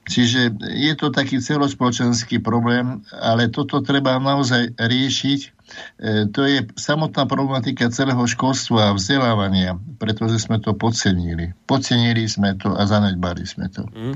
Čiže 0.07 0.55
je 0.71 0.93
to 0.95 1.11
taký 1.11 1.43
celospoločenský 1.43 2.39
problém, 2.39 3.03
ale 3.11 3.51
toto 3.51 3.83
treba 3.83 4.15
naozaj 4.23 4.79
riešiť. 4.79 5.54
E, 5.97 6.29
to 6.29 6.45
je 6.45 6.65
samotná 6.77 7.25
problematika 7.25 7.89
celého 7.89 8.21
školstva 8.25 8.91
a 8.91 8.95
vzdelávania, 8.95 9.77
pretože 9.97 10.41
sme 10.41 10.61
to 10.61 10.77
podcenili. 10.77 11.53
Podcenili 11.65 12.25
sme 12.29 12.53
to 12.57 12.73
a 12.73 12.83
zanedbali 12.85 13.43
sme 13.43 13.69
to. 13.69 13.85
Mm. 13.91 14.15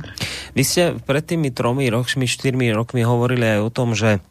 Vy 0.54 0.64
ste 0.64 0.84
pred 1.02 1.26
tými 1.26 1.50
tromi 1.50 1.90
rokmi, 1.90 2.30
štyrmi 2.30 2.70
rokmi 2.74 3.02
hovorili 3.02 3.58
aj 3.58 3.60
o 3.66 3.70
tom, 3.74 3.98
že 3.98 4.22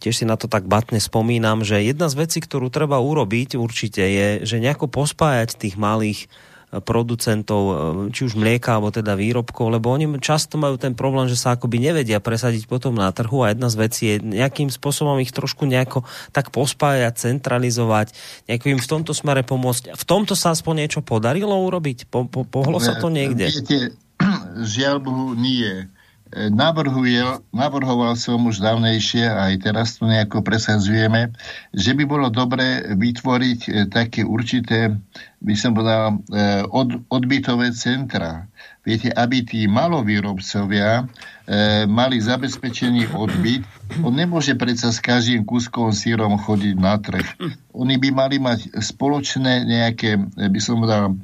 tiež 0.00 0.14
si 0.22 0.24
na 0.24 0.40
to 0.40 0.48
tak 0.48 0.64
batne 0.64 0.96
spomínam, 0.96 1.60
že 1.66 1.84
jedna 1.84 2.08
z 2.08 2.24
vecí, 2.24 2.38
ktorú 2.40 2.72
treba 2.72 2.96
urobiť 2.96 3.60
určite 3.60 4.00
je, 4.00 4.28
že 4.48 4.56
nejako 4.62 4.88
pospájať 4.88 5.60
tých 5.60 5.76
malých 5.76 6.30
producentov, 6.78 7.62
eh, 7.66 7.74
či 8.14 8.30
už 8.30 8.38
mlieka, 8.38 8.78
alebo 8.78 8.94
teda 8.94 9.18
výrobkov, 9.18 9.74
lebo 9.74 9.90
oni 9.90 10.06
často 10.22 10.54
majú 10.54 10.78
ten 10.78 10.94
problém, 10.94 11.26
že 11.26 11.34
sa 11.34 11.58
akoby 11.58 11.82
nevedia 11.82 12.22
presadiť 12.22 12.70
potom 12.70 12.94
na 12.94 13.10
trhu 13.10 13.42
a 13.42 13.50
jedna 13.50 13.66
z 13.66 13.76
vecí 13.76 14.02
je 14.06 14.16
nejakým 14.22 14.70
spôsobom 14.70 15.18
ich 15.18 15.34
trošku 15.34 15.66
nejako 15.66 16.06
tak 16.30 16.54
pospájať, 16.54 17.18
centralizovať, 17.18 18.14
nejako 18.46 18.66
im 18.70 18.78
v 18.78 18.86
tomto 18.86 19.10
smere 19.10 19.42
pomôcť. 19.42 19.98
V 19.98 20.04
tomto 20.06 20.38
sa 20.38 20.54
aspoň 20.54 20.86
niečo 20.86 21.00
podarilo 21.02 21.58
urobiť? 21.58 22.06
Po, 22.06 22.30
po, 22.30 22.46
pohlo 22.46 22.78
sa 22.78 22.94
to 22.94 23.10
niekde? 23.10 23.50
Viete, 23.50 23.98
žiaľ 24.78 25.02
Bohu 25.02 25.34
nie 25.34 25.90
navrhuje, 26.34 27.22
navrhoval 27.50 28.14
som 28.14 28.46
už 28.46 28.62
dávnejšie 28.62 29.26
aj 29.26 29.66
teraz 29.66 29.98
to 29.98 30.06
nejako 30.06 30.46
presadzujeme, 30.46 31.34
že 31.74 31.94
by 31.94 32.04
bolo 32.06 32.26
dobré 32.30 32.86
vytvoriť 32.94 33.60
e, 33.66 33.70
také 33.90 34.22
určité, 34.22 34.94
by 35.42 35.54
som 35.58 35.74
povedal, 35.74 36.18
e, 36.30 36.62
od, 36.70 37.02
odbytové 37.10 37.74
centra. 37.74 38.49
Viete, 38.90 39.14
aby 39.14 39.46
tí 39.46 39.70
malovýrobcovia 39.70 41.06
e, 41.46 41.86
mali 41.86 42.18
zabezpečený 42.18 43.14
odbyt. 43.14 43.62
On 44.02 44.10
nemôže 44.10 44.58
predsa 44.58 44.90
s 44.90 44.98
každým 44.98 45.46
kúskom 45.46 45.94
sírom 45.94 46.34
chodiť 46.34 46.74
na 46.74 46.98
trh. 46.98 47.22
Oni 47.70 48.02
by 48.02 48.10
mali 48.10 48.42
mať 48.42 48.82
spoločné 48.82 49.62
nejaké, 49.62 50.18
by 50.34 50.58
som 50.58 50.82
dal, 50.82 51.14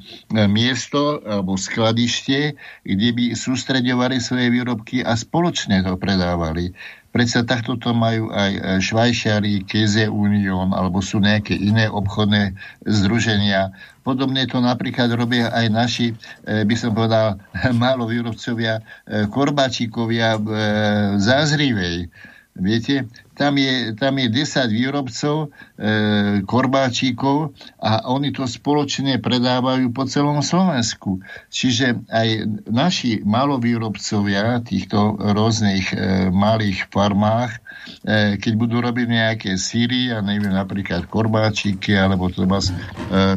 miesto 0.47 1.19
alebo 1.27 1.59
skladište, 1.59 2.55
kde 2.87 3.09
by 3.11 3.35
sústredovali 3.35 4.23
svoje 4.23 4.47
výrobky 4.47 5.03
a 5.03 5.19
spoločne 5.19 5.83
to 5.83 5.99
predávali. 5.99 6.71
Predsa 7.17 7.41
takto 7.41 7.81
to 7.81 7.97
majú 7.97 8.29
aj 8.29 8.77
Švajšiari, 8.77 9.65
Keze 9.65 10.05
Union 10.05 10.69
alebo 10.69 11.01
sú 11.01 11.17
nejaké 11.17 11.57
iné 11.57 11.89
obchodné 11.89 12.53
združenia. 12.85 13.73
Podobne 14.05 14.45
to 14.45 14.61
napríklad 14.61 15.09
robia 15.17 15.49
aj 15.49 15.65
naši, 15.73 16.07
e, 16.45 16.61
by 16.61 16.75
som 16.77 16.93
povedal, 16.93 17.41
málo 17.81 18.05
výrobcovia, 18.05 18.77
e, 18.77 19.25
korbáčikovia 19.33 20.37
v 20.37 20.47
e, 20.53 20.61
Zázrivej. 21.17 22.05
Viete, 22.53 23.09
tam 23.37 23.53
je, 23.61 23.93
tam 23.93 24.17
je 24.17 24.27
10 24.33 24.73
výrobcov 24.73 25.37
e, 25.45 25.47
korbáčikov 26.41 27.53
a 27.77 28.09
oni 28.09 28.33
to 28.33 28.49
spoločne 28.49 29.21
predávajú 29.21 29.93
po 29.93 30.09
celom 30.09 30.41
Slovensku. 30.41 31.21
Čiže 31.53 32.01
aj 32.09 32.29
naši 32.65 33.21
malovýrobcovia 33.21 34.65
týchto 34.65 35.21
rôznych 35.21 35.93
e, 35.93 35.97
malých 36.33 36.89
farmách 36.89 37.61
E, 38.03 38.37
keď 38.39 38.53
budú 38.55 38.77
robiť 38.83 39.07
nejaké 39.07 39.51
síry, 39.55 40.11
a 40.11 40.19
neviem, 40.19 40.51
napríklad 40.51 41.07
korbáčiky, 41.07 41.95
alebo 41.95 42.27
treba 42.31 42.59
e, 42.59 42.67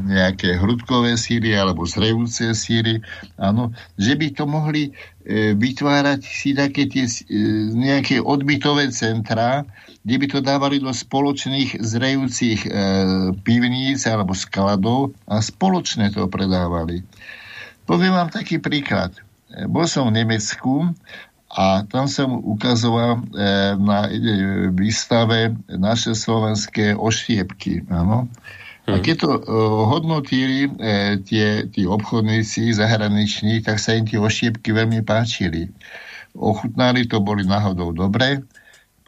nejaké 0.03 0.59
hrudkové 0.59 1.15
síry, 1.15 1.55
alebo 1.55 1.87
zrejúce 1.87 2.55
síry, 2.55 3.03
áno, 3.39 3.75
že 3.99 4.15
by 4.19 4.27
to 4.35 4.45
mohli 4.47 4.91
e, 4.91 5.55
vytvárať 5.55 6.21
si 6.23 6.55
také 6.55 6.91
tie 6.91 7.07
nejaké 7.75 8.23
odbytové 8.23 8.91
centrá, 8.91 9.67
kde 10.01 10.17
by 10.17 10.27
to 10.33 10.39
dávali 10.41 10.81
do 10.81 10.89
spoločných 10.89 11.77
zrejúcich 11.77 12.65
pivníc 13.45 14.01
alebo 14.09 14.33
skladov 14.33 15.13
a 15.29 15.45
spoločne 15.45 16.09
to 16.09 16.25
predávali. 16.25 17.05
Poviem 17.85 18.17
vám 18.17 18.33
taký 18.33 18.57
príklad. 18.63 19.13
Bol 19.69 19.85
som 19.91 20.09
v 20.09 20.23
Nemecku 20.23 20.95
a 21.51 21.83
tam 21.91 22.07
som 22.07 22.39
ukazoval 22.39 23.19
e, 23.19 23.21
na 23.83 24.07
e, 24.07 24.15
výstave 24.71 25.59
naše 25.67 26.15
slovenské 26.15 26.95
oštiepky. 26.95 27.91
Áno. 27.91 28.31
A 28.87 28.95
hm. 28.95 29.03
keď 29.03 29.17
to 29.19 29.31
e, 29.35 29.41
hodnotili 29.91 30.71
e, 30.71 31.19
tie, 31.27 31.67
tí 31.67 31.83
obchodníci 31.91 32.71
zahraniční, 32.71 33.67
tak 33.67 33.83
sa 33.83 33.99
im 33.99 34.07
tie 34.07 34.23
oštiepky 34.23 34.71
veľmi 34.71 35.03
páčili. 35.03 35.67
Ochutnali 36.39 37.11
to, 37.11 37.19
boli 37.19 37.43
náhodou 37.43 37.91
dobré 37.91 38.39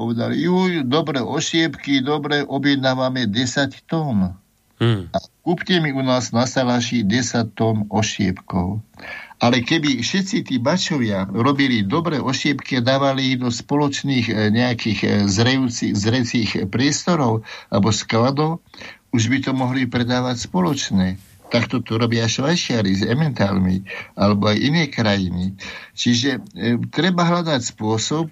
povedali, 0.02 0.42
juj, 0.42 0.82
dobre 0.82 1.22
ošiepky, 1.22 2.02
dobre, 2.02 2.42
objednávame 2.42 3.30
10 3.30 3.86
tón. 3.86 4.34
Hmm. 4.82 5.06
A 5.14 5.18
kúpte 5.46 5.78
mi 5.78 5.94
u 5.94 6.02
nás 6.02 6.34
na 6.34 6.42
salaši 6.42 7.06
10 7.06 7.54
tón 7.54 7.86
ošiepkov. 7.86 8.82
Ale 9.38 9.62
keby 9.62 10.02
všetci 10.02 10.50
tí 10.50 10.58
bačovia 10.58 11.30
robili 11.30 11.86
dobre 11.86 12.18
ošiepky 12.18 12.82
a 12.82 12.86
dávali 12.86 13.34
ich 13.34 13.38
do 13.38 13.50
spoločných 13.50 14.26
e, 14.26 14.34
nejakých 14.50 14.98
e, 15.02 15.08
zrejúcich, 15.30 15.94
zrecích 15.94 16.50
priestorov 16.66 17.46
alebo 17.70 17.94
skladov, 17.94 18.58
už 19.14 19.30
by 19.30 19.38
to 19.38 19.54
mohli 19.54 19.86
predávať 19.86 20.50
spoločné. 20.50 21.18
Takto 21.50 21.84
to 21.84 22.00
robia 22.00 22.26
Švajčiari 22.26 22.96
s 22.96 23.02
ementálmi 23.04 23.86
alebo 24.18 24.50
aj 24.50 24.58
iné 24.62 24.90
krajiny. 24.90 25.54
Čiže 25.94 26.42
e, 26.58 26.78
treba 26.90 27.26
hľadať 27.26 27.60
spôsob, 27.66 28.30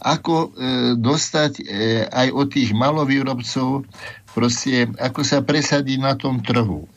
ako 0.00 0.34
e, 0.36 0.48
dostať 0.96 1.52
e, 1.60 1.62
aj 2.08 2.28
od 2.32 2.46
tých 2.48 2.70
malovýrobcov 2.72 3.84
proste, 4.32 4.88
ako 4.96 5.20
sa 5.20 5.44
presadí 5.44 6.00
na 6.00 6.16
tom 6.16 6.40
trhu. 6.40 6.88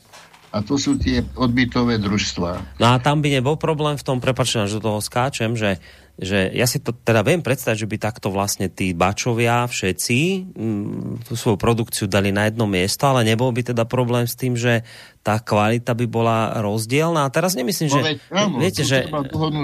A 0.54 0.62
to 0.62 0.78
sú 0.78 1.02
tie 1.02 1.26
odbytové 1.34 1.98
družstva. 1.98 2.78
No 2.78 2.88
a 2.94 3.02
tam 3.02 3.26
by 3.26 3.42
nebol 3.42 3.58
problém 3.58 3.98
v 3.98 4.06
tom, 4.06 4.22
prepačte, 4.22 4.70
že 4.70 4.78
do 4.78 4.86
toho 4.86 5.00
skáčem, 5.02 5.58
že 5.58 5.82
že 6.14 6.54
ja 6.54 6.70
si 6.70 6.78
to 6.78 6.94
teda 6.94 7.26
viem 7.26 7.42
predstaviť, 7.42 7.78
že 7.84 7.90
by 7.90 7.98
takto 7.98 8.30
vlastne 8.30 8.70
tí 8.70 8.94
bačovia 8.94 9.66
všetci 9.66 10.20
mm, 10.54 11.26
tú 11.26 11.34
svoju 11.34 11.58
produkciu 11.58 12.06
dali 12.06 12.30
na 12.30 12.46
jedno 12.46 12.70
miesto, 12.70 13.10
ale 13.10 13.26
nebol 13.26 13.50
by 13.50 13.74
teda 13.74 13.90
problém 13.90 14.30
s 14.30 14.38
tým, 14.38 14.54
že 14.54 14.86
tá 15.24 15.40
kvalita 15.40 15.96
by 15.96 16.06
bola 16.06 16.60
rozdielna. 16.60 17.24
A 17.24 17.32
teraz 17.32 17.56
nemyslím, 17.56 17.88
že... 17.88 18.20
No, 18.28 18.44
áno, 18.44 18.60
viete, 18.60 18.84
že... 18.84 19.08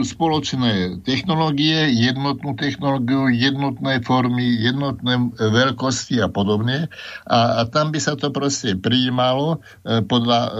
spoločné 0.07 1.03
technológie, 1.03 1.91
jednotnú 1.99 2.55
technológiu, 2.55 3.27
jednotné 3.27 3.99
formy, 4.07 4.55
jednotné 4.55 5.35
veľkosti 5.35 6.23
a 6.23 6.31
podobne. 6.31 6.87
A, 7.27 7.59
a 7.59 7.61
tam 7.67 7.91
by 7.91 7.99
sa 7.99 8.15
to 8.15 8.31
proste 8.31 8.79
prijímalo. 8.79 9.59
E, 9.83 9.99
podľa 9.99 10.39
e, 10.47 10.51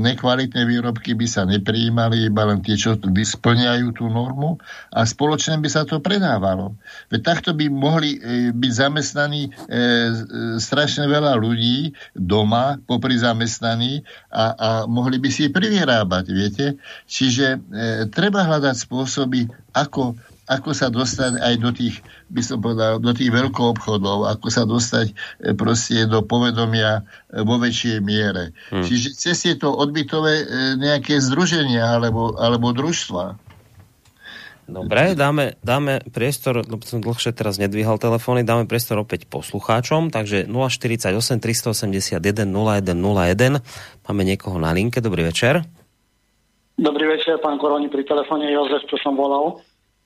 nekvalitné 0.00 0.64
výrobky 0.64 1.12
by 1.12 1.28
sa 1.28 1.44
neprijímali, 1.44 2.32
iba 2.32 2.48
len 2.48 2.64
tie, 2.64 2.80
čo 2.80 2.96
splňajú 2.96 4.00
tú 4.00 4.08
normu. 4.08 4.56
A 4.88 5.04
spoločne 5.28 5.60
by 5.60 5.68
sa 5.68 5.84
to 5.84 6.00
predávalo. 6.00 6.72
Veď 7.12 7.20
takto 7.20 7.52
by 7.52 7.68
mohli 7.68 8.16
e, 8.16 8.48
byť 8.48 8.72
zamestnaní 8.72 9.44
e, 9.44 9.50
e, 9.52 9.76
strašne 10.56 11.04
veľa 11.04 11.36
ľudí 11.36 11.92
doma, 12.16 12.80
popri 12.88 13.20
zamestnaní 13.20 14.00
a, 14.32 14.56
a 14.56 14.68
mohli 14.88 15.20
by 15.20 15.28
si 15.28 15.52
privyrábať, 15.52 16.24
viete? 16.32 16.66
Čiže 17.04 17.60
treba 18.08 18.48
hľadať 18.48 18.88
spôsoby, 18.88 19.52
ako, 19.76 20.16
ako 20.48 20.70
sa 20.72 20.88
dostať 20.88 21.36
aj 21.44 21.54
do 21.60 21.70
tých, 21.76 22.00
by 22.32 22.40
som 22.40 22.64
povedal, 22.64 22.96
do 22.96 23.12
tých 23.12 23.28
veľkoobchodov, 23.28 24.32
ako 24.32 24.48
sa 24.48 24.64
dostať 24.64 25.12
proste 25.60 26.08
do 26.08 26.24
povedomia 26.24 27.04
vo 27.44 27.60
väčšej 27.60 28.00
miere. 28.00 28.56
Hmm. 28.72 28.80
Čiže 28.80 29.12
cez 29.12 29.36
tieto 29.44 29.76
odbytové 29.76 30.34
e, 30.40 30.46
nejaké 30.80 31.20
združenia 31.20 32.00
alebo, 32.00 32.32
alebo 32.40 32.72
družstva. 32.72 33.47
Dobre, 34.68 35.16
dáme, 35.16 35.56
dáme 35.64 36.04
priestor, 36.12 36.60
lebo 36.60 36.84
som 36.84 37.00
dlhšie 37.00 37.32
teraz 37.32 37.56
nedvíhal 37.56 37.96
telefóny, 37.96 38.44
dáme 38.44 38.68
priestor 38.68 39.00
opäť 39.00 39.24
poslucháčom, 39.24 40.12
takže 40.12 40.44
048 40.44 41.08
381 41.40 42.20
0101. 42.44 43.64
Máme 44.04 44.22
niekoho 44.28 44.60
na 44.60 44.76
linke, 44.76 45.00
dobrý 45.00 45.24
večer. 45.24 45.64
Dobrý 46.76 47.08
večer, 47.08 47.40
pán 47.40 47.56
Koroni, 47.56 47.88
pri 47.88 48.04
telefóne 48.04 48.52
Jozef, 48.52 48.84
čo 48.92 49.00
som 49.00 49.16
volal. 49.16 49.56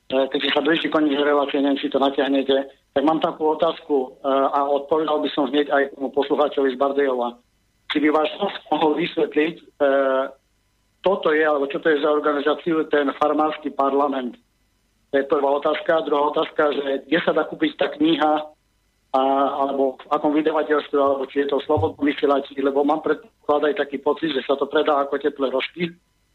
E, 0.07 0.31
keďže 0.31 0.55
sa 0.55 0.63
blíži 0.63 0.87
koniec 0.95 1.19
relácie, 1.19 1.59
neviem, 1.59 1.83
či 1.83 1.91
to 1.91 1.99
natiahnete, 1.99 2.71
tak 2.95 3.03
mám 3.03 3.19
takú 3.19 3.59
otázku 3.59 4.15
e, 4.23 4.31
a 4.31 4.63
odpovedal 4.63 5.27
by 5.27 5.29
som 5.35 5.51
hneď 5.51 5.75
aj 5.75 5.99
tomu 5.99 6.15
poslucháčovi 6.15 6.71
z 6.71 6.79
Bardejova. 6.79 7.35
Či 7.91 7.99
by 7.99 8.09
váš 8.15 8.31
mohol 8.71 8.95
vysvetliť, 8.95 9.55
e, 9.59 9.63
toto 11.03 11.35
je, 11.35 11.43
alebo 11.43 11.67
čo 11.67 11.83
to 11.83 11.91
je 11.91 11.99
za 11.99 12.15
organizáciu, 12.15 12.87
ten 12.87 13.11
farmársky 13.19 13.75
parlament. 13.75 14.39
To 15.13 15.21
je 15.21 15.29
prvá 15.29 15.51
otázka. 15.61 16.09
Druhá 16.09 16.33
otázka, 16.33 16.73
že 16.73 17.05
kde 17.05 17.19
sa 17.21 17.37
dá 17.37 17.45
kúpiť 17.45 17.77
tá 17.77 17.93
kniha, 17.93 18.49
a, 19.13 19.23
alebo 19.61 20.01
v 20.01 20.05
akom 20.09 20.33
vydavateľstve, 20.33 20.97
alebo 20.97 21.29
či 21.29 21.45
je 21.45 21.53
to 21.53 21.61
slobodný 21.69 22.17
vysielači, 22.17 22.57
lebo 22.57 22.81
mám 22.81 23.05
predpoklad 23.05 23.69
aj 23.69 23.85
taký 23.85 24.01
pocit, 24.01 24.33
že 24.33 24.41
sa 24.49 24.57
to 24.57 24.65
predá 24.65 25.05
ako 25.05 25.21
teplé 25.21 25.53
rožky 25.53 25.93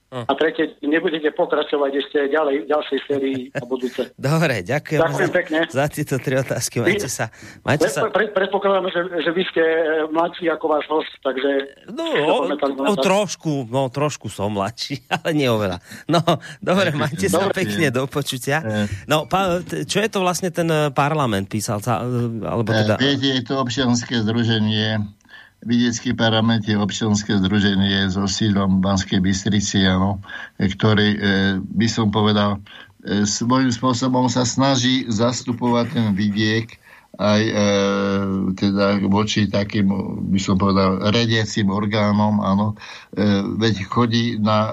a 0.07 0.31
tretie, 0.39 0.79
nebudete 0.79 1.35
pokračovať 1.35 1.91
ešte 1.99 2.17
ďalej 2.31 2.63
v 2.63 2.67
ďalšej 2.71 2.99
sérii 3.11 3.41
na 3.51 3.65
budúce. 3.67 4.01
Dobre, 4.15 4.63
ďakujem, 4.63 5.03
ďakujem 5.03 5.27
za, 5.27 5.35
pekne. 5.35 5.59
za 5.67 5.85
tieto 5.91 6.15
tri 6.15 6.39
otázky. 6.39 6.79
Majte 6.79 7.11
sa. 7.11 7.27
Majte 7.67 7.91
sa. 7.91 8.07
Pre, 8.07 8.31
predpokladám, 8.31 8.87
že, 8.87 9.01
že 9.19 9.31
vy 9.35 9.43
ste 9.51 9.59
e, 9.59 10.07
mladší 10.07 10.47
ako 10.47 10.65
váš 10.71 10.85
host, 10.87 11.11
takže... 11.19 11.51
No, 11.91 12.07
o, 12.07 12.47
o, 12.87 12.95
trošku, 12.95 13.67
no 13.67 13.91
trošku 13.91 14.31
som 14.31 14.55
mladší, 14.55 15.03
ale 15.19 15.35
nie 15.35 15.51
oveľa. 15.51 15.83
No, 16.07 16.23
dobre, 16.63 16.95
majte 16.95 17.27
sa 17.27 17.43
dobre. 17.43 17.67
pekne, 17.67 17.91
do 17.91 18.07
počutia. 18.07 18.63
E. 18.63 18.87
No, 19.11 19.27
pa, 19.27 19.59
čo 19.67 19.99
je 19.99 20.07
to 20.07 20.23
vlastne 20.23 20.55
ten 20.55 20.71
e, 20.71 20.87
parlament 20.95 21.51
písal? 21.51 21.83
Alebo 21.83 22.71
teda... 22.71 22.95
Viete, 22.95 23.27
je 23.27 23.43
to 23.43 23.59
občianské 23.59 24.23
združenie 24.23 25.16
Vidiecký 25.65 26.13
parlament 26.13 26.61
je 26.69 26.77
občianske 26.77 27.33
združenie 27.41 28.05
so 28.13 28.29
sídlom 28.29 28.77
Banskej 28.77 29.17
Bystrici, 29.17 29.81
ano, 29.89 30.21
ktorý, 30.61 31.07
e, 31.17 31.19
by 31.61 31.87
som 31.89 32.13
povedal, 32.13 32.61
e, 33.01 33.25
svojím 33.25 33.73
spôsobom 33.73 34.29
sa 34.29 34.45
snaží 34.45 35.09
zastupovať 35.09 35.85
ten 35.97 36.07
vidiek 36.13 36.77
aj 37.17 37.41
e, 37.41 37.53
teda 38.53 39.01
voči 39.09 39.49
takým, 39.49 39.89
by 40.29 40.37
som 40.37 40.61
povedal, 40.61 41.01
rediacim 41.09 41.73
orgánom, 41.73 42.37
áno, 42.45 42.77
e, 43.17 43.41
veď 43.57 43.75
chodí 43.89 44.25
na, 44.37 44.69
e, 44.69 44.71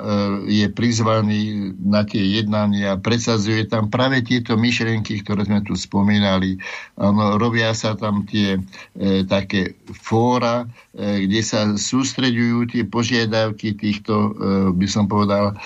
je 0.53 0.67
prizvaný 0.69 1.73
na 1.81 2.05
tie 2.05 2.21
jednania, 2.21 3.01
presadzuje 3.01 3.65
tam 3.65 3.89
práve 3.89 4.21
tieto 4.21 4.61
myšlienky, 4.61 5.25
ktoré 5.25 5.49
sme 5.49 5.65
tu 5.65 5.73
spomínali, 5.73 6.61
áno, 7.01 7.41
robia 7.41 7.73
sa 7.73 7.97
tam 7.97 8.29
tie 8.29 8.61
e, 8.93 9.25
také 9.25 9.81
fóra, 9.97 10.69
e, 10.93 11.25
kde 11.25 11.41
sa 11.41 11.73
sústreďujú 11.73 12.77
tie 12.77 12.85
požiadavky 12.85 13.73
týchto, 13.73 14.13
e, 14.13 14.31
by 14.77 14.87
som 14.87 15.09
povedal, 15.09 15.57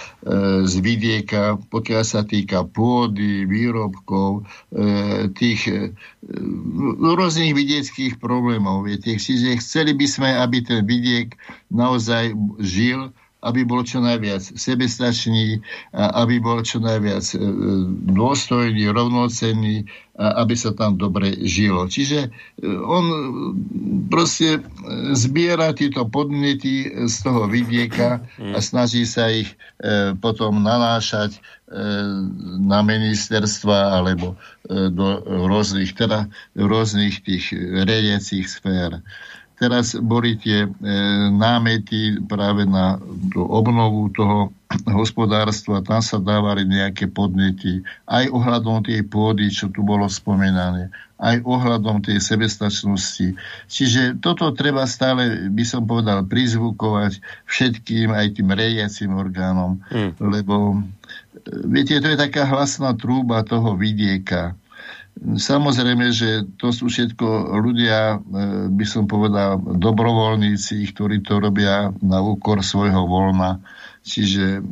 z 0.66 0.74
vidieka, 0.82 1.62
pokiaľ 1.70 2.02
sa 2.02 2.26
týka 2.26 2.66
pôdy, 2.66 3.46
výrobkov, 3.46 4.42
e, 4.74 5.30
tých 5.30 5.60
e, 5.70 5.94
rôznych 6.98 7.54
vidieckých 7.54 8.18
problémov. 8.18 8.82
Viete. 8.90 9.14
Chceli 9.14 9.92
by 9.94 10.06
sme, 10.10 10.30
aby 10.34 10.66
ten 10.66 10.82
vidiek 10.82 11.38
naozaj 11.70 12.34
žil, 12.58 13.14
aby 13.38 13.62
bol 13.62 13.86
čo 13.86 14.02
najviac 14.02 14.42
sebestačný, 14.42 15.62
aby 15.94 16.42
bol 16.42 16.66
čo 16.66 16.82
najviac 16.82 17.22
e, 17.34 17.36
dôstojný, 18.10 18.90
rovnocenný, 18.90 19.86
aby 20.18 20.54
sa 20.58 20.74
tam 20.74 20.98
dobre 20.98 21.38
žilo. 21.46 21.86
Čiže 21.86 22.26
e, 22.26 22.30
on 22.66 23.04
proste 24.10 24.58
zbiera 25.14 25.70
tieto 25.70 26.02
podnety 26.10 27.06
z 27.06 27.16
toho 27.22 27.46
vidieka 27.46 28.26
a 28.42 28.58
snaží 28.58 29.06
sa 29.06 29.30
ich 29.30 29.54
e, 29.78 30.18
potom 30.18 30.58
nanášať 30.66 31.38
na 32.64 32.80
ministerstva 32.80 34.00
alebo 34.00 34.40
do 34.64 35.20
rôznych, 35.52 35.92
teda 35.92 36.32
rôznych 36.56 37.20
tých 37.20 37.52
riadiacich 37.52 38.48
sfér. 38.48 39.04
Teraz 39.58 39.98
boli 39.98 40.38
tie 40.38 40.64
e, 40.64 40.70
námety 41.34 42.22
práve 42.30 42.62
na 42.62 42.94
tú 43.34 43.42
obnovu 43.42 44.06
toho 44.14 44.54
hospodárstva, 45.02 45.82
tam 45.82 45.98
sa 45.98 46.22
dávali 46.22 46.62
nejaké 46.62 47.10
podnety, 47.10 47.82
aj 48.06 48.30
ohľadom 48.30 48.86
tej 48.86 49.02
pôdy, 49.10 49.50
čo 49.50 49.66
tu 49.66 49.82
bolo 49.82 50.06
spomínané, 50.06 50.94
aj 51.18 51.42
ohľadom 51.42 52.06
tej 52.06 52.22
sebestačnosti. 52.22 53.34
Čiže 53.66 54.22
toto 54.22 54.54
treba 54.54 54.86
stále, 54.86 55.50
by 55.50 55.64
som 55.66 55.82
povedal, 55.90 56.22
prizvukovať 56.22 57.18
všetkým, 57.50 58.14
aj 58.14 58.38
tým 58.38 58.54
riadiacim 58.54 59.10
orgánom, 59.10 59.82
hmm. 59.90 60.22
lebo 60.22 60.78
e, 60.78 61.66
viete, 61.66 61.98
to 61.98 62.14
je 62.14 62.18
taká 62.18 62.46
hlasná 62.46 62.94
trúba 62.94 63.42
toho 63.42 63.74
vidieka 63.74 64.54
Samozrejme, 65.18 66.14
že 66.14 66.46
to 66.56 66.70
sú 66.70 66.86
všetko 66.86 67.58
ľudia, 67.58 68.16
e, 68.16 68.16
by 68.70 68.86
som 68.86 69.10
povedal, 69.10 69.58
dobrovoľníci, 69.58 70.94
ktorí 70.94 71.26
to 71.26 71.42
robia 71.42 71.90
na 71.98 72.22
úkor 72.22 72.62
svojho 72.62 73.02
voľna. 73.04 73.58
Čiže 74.06 74.62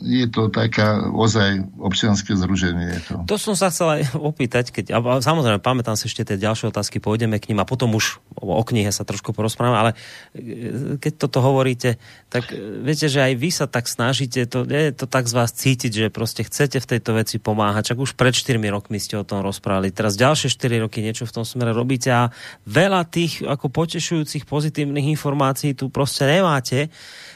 je 0.00 0.26
to 0.28 0.48
taká 0.48 1.12
ozaj 1.12 1.64
občianske 1.76 2.32
združenie. 2.32 2.86
Je 2.96 3.00
to. 3.04 3.14
to 3.28 3.36
som 3.36 3.54
sa 3.54 3.68
chcel 3.68 4.00
aj 4.00 4.02
opýtať, 4.16 4.72
keď, 4.72 4.96
a 4.96 4.98
samozrejme, 5.20 5.60
pamätám 5.60 5.96
si 5.96 6.08
ešte 6.08 6.24
tie 6.24 6.40
ďalšie 6.40 6.72
otázky, 6.72 7.00
pôjdeme 7.00 7.36
k 7.36 7.52
ním 7.52 7.60
a 7.60 7.68
potom 7.68 7.92
už 7.92 8.20
o, 8.36 8.62
knihe 8.64 8.88
sa 8.90 9.04
trošku 9.04 9.36
porozprávame, 9.36 9.76
ale 9.76 9.90
e, 10.32 10.96
keď 10.96 11.12
toto 11.28 11.44
hovoríte, 11.44 12.00
tak 12.32 12.48
e, 12.52 12.84
viete, 12.84 13.12
že 13.12 13.20
aj 13.20 13.32
vy 13.36 13.50
sa 13.52 13.66
tak 13.68 13.84
snažíte, 13.84 14.48
to, 14.48 14.64
je 14.64 14.92
to 14.96 15.04
tak 15.04 15.28
z 15.28 15.34
vás 15.36 15.50
cítiť, 15.52 15.92
že 15.92 16.06
proste 16.08 16.42
chcete 16.44 16.80
v 16.80 16.86
tejto 16.96 17.10
veci 17.16 17.36
pomáhať, 17.36 17.92
čak 17.94 17.98
už 18.00 18.16
pred 18.16 18.32
4 18.32 18.56
rokmi 18.72 18.96
ste 18.96 19.20
o 19.20 19.24
tom 19.24 19.44
rozprávali, 19.44 19.92
teraz 19.92 20.16
ďalšie 20.16 20.48
4 20.48 20.84
roky 20.88 21.04
niečo 21.04 21.28
v 21.28 21.34
tom 21.40 21.44
smere 21.44 21.76
robíte 21.76 22.08
a 22.08 22.32
veľa 22.64 23.04
tých 23.08 23.44
ako 23.44 23.68
potešujúcich 23.68 24.48
pozitívnych 24.48 25.12
informácií 25.12 25.76
tu 25.76 25.92
proste 25.92 26.24
nemáte. 26.24 26.88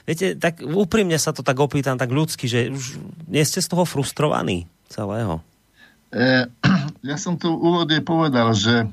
Viete, 0.08 0.40
tak 0.40 0.64
úprimne 0.64 1.20
sa 1.20 1.36
to 1.36 1.44
tak 1.44 1.60
opýtam, 1.60 2.00
tak 2.00 2.08
ľudsky, 2.08 2.48
že 2.48 2.72
už 2.72 2.96
nie 3.28 3.44
ste 3.44 3.60
z 3.60 3.68
toho 3.68 3.84
frustrovaní 3.84 4.64
celého? 4.88 5.44
E, 6.08 6.48
ja 7.12 7.16
som 7.20 7.36
tu 7.36 7.52
úvodne 7.52 8.00
povedal, 8.00 8.56
že 8.56 8.88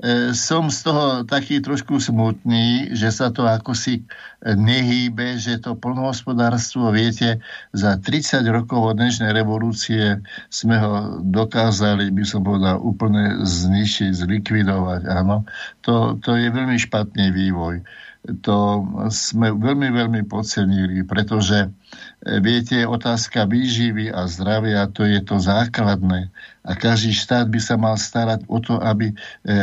e, 0.00 0.32
som 0.32 0.72
z 0.72 0.88
toho 0.88 1.04
taký 1.28 1.60
trošku 1.60 2.00
smutný, 2.00 2.96
že 2.96 3.12
sa 3.12 3.28
to 3.28 3.44
ako 3.44 3.76
si 3.76 4.08
nehýbe, 4.40 5.36
že 5.36 5.60
to 5.60 5.76
plnohospodárstvo, 5.76 6.88
viete, 6.96 7.44
za 7.76 8.00
30 8.00 8.44
rokov 8.48 8.92
od 8.92 8.96
dnešnej 8.96 9.36
revolúcie 9.36 10.24
sme 10.48 10.80
ho 10.80 11.20
dokázali, 11.20 12.08
by 12.08 12.24
som 12.24 12.40
povedal, 12.40 12.80
úplne 12.80 13.44
zničiť, 13.44 14.16
zlikvidovať. 14.16 15.12
Áno, 15.12 15.44
to, 15.84 16.16
to 16.24 16.40
je 16.40 16.48
veľmi 16.48 16.80
špatný 16.80 17.28
vývoj 17.36 17.84
to 18.24 18.80
sme 19.12 19.52
veľmi, 19.52 19.92
veľmi 19.92 20.22
podcenili, 20.24 21.04
pretože 21.04 21.68
e, 21.68 21.70
viete, 22.40 22.88
otázka 22.88 23.44
výživy 23.44 24.08
a 24.08 24.24
zdravia, 24.24 24.88
to 24.88 25.04
je 25.04 25.20
to 25.20 25.36
základné. 25.36 26.32
A 26.64 26.72
každý 26.72 27.12
štát 27.12 27.44
by 27.52 27.60
sa 27.60 27.76
mal 27.76 28.00
starať 28.00 28.48
o 28.48 28.64
to, 28.64 28.80
aby 28.80 29.12
e, 29.12 29.14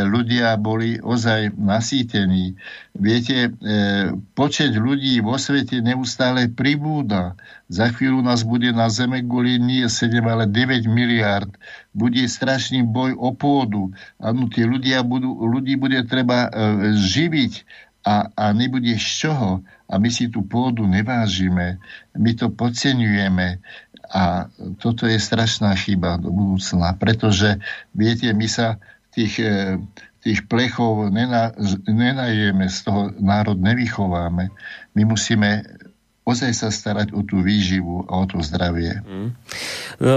ľudia 0.06 0.54
boli 0.62 1.02
ozaj 1.02 1.58
nasýtení. 1.58 2.54
Viete, 2.94 3.50
e, 3.50 4.14
počet 4.38 4.78
ľudí 4.78 5.18
vo 5.26 5.42
svete 5.42 5.82
neustále 5.82 6.46
pribúda. 6.46 7.34
Za 7.66 7.90
chvíľu 7.90 8.22
nás 8.22 8.46
bude 8.46 8.70
na 8.70 8.94
Zeme 8.94 9.26
guli 9.26 9.58
nie 9.58 9.90
7, 9.90 10.22
ale 10.22 10.46
9 10.46 10.86
miliard. 10.86 11.50
Bude 11.98 12.30
strašný 12.30 12.86
boj 12.86 13.18
o 13.18 13.34
pôdu. 13.34 13.90
Áno, 14.22 14.46
tie 14.54 14.70
ľudia 14.70 15.02
budú, 15.02 15.34
ľudí 15.50 15.82
bude 15.82 15.98
treba 16.06 16.54
živiť 16.94 17.66
a, 18.02 18.30
a 18.34 18.45
nebude 18.53 18.98
z 18.98 19.07
čoho 19.28 19.61
a 19.91 19.94
my 20.02 20.10
si 20.10 20.32
tú 20.32 20.41
pôdu 20.45 20.88
nevážime, 20.90 21.78
my 22.18 22.32
to 22.34 22.49
podceňujeme 22.49 23.61
a 24.11 24.52
toto 24.82 25.07
je 25.07 25.15
strašná 25.15 25.72
chyba 25.80 26.19
do 26.19 26.34
budúcna, 26.34 26.98
pretože 26.99 27.56
viete, 27.95 28.28
my 28.36 28.48
sa 28.49 28.76
tých, 29.15 29.40
e, 29.40 29.80
tých 30.19 30.45
plechov 30.52 31.11
nenajeme, 31.88 32.65
z 32.68 32.78
toho 32.84 33.15
národ 33.19 33.56
nevychováme. 33.56 34.52
My 34.95 35.02
musíme 35.07 35.64
ozaj 36.22 36.53
sa 36.53 36.69
starať 36.69 37.18
o 37.18 37.26
tú 37.26 37.41
výživu 37.41 38.06
a 38.06 38.22
o 38.22 38.26
to 38.30 38.38
zdravie. 38.45 39.02
Mm. 39.02 39.30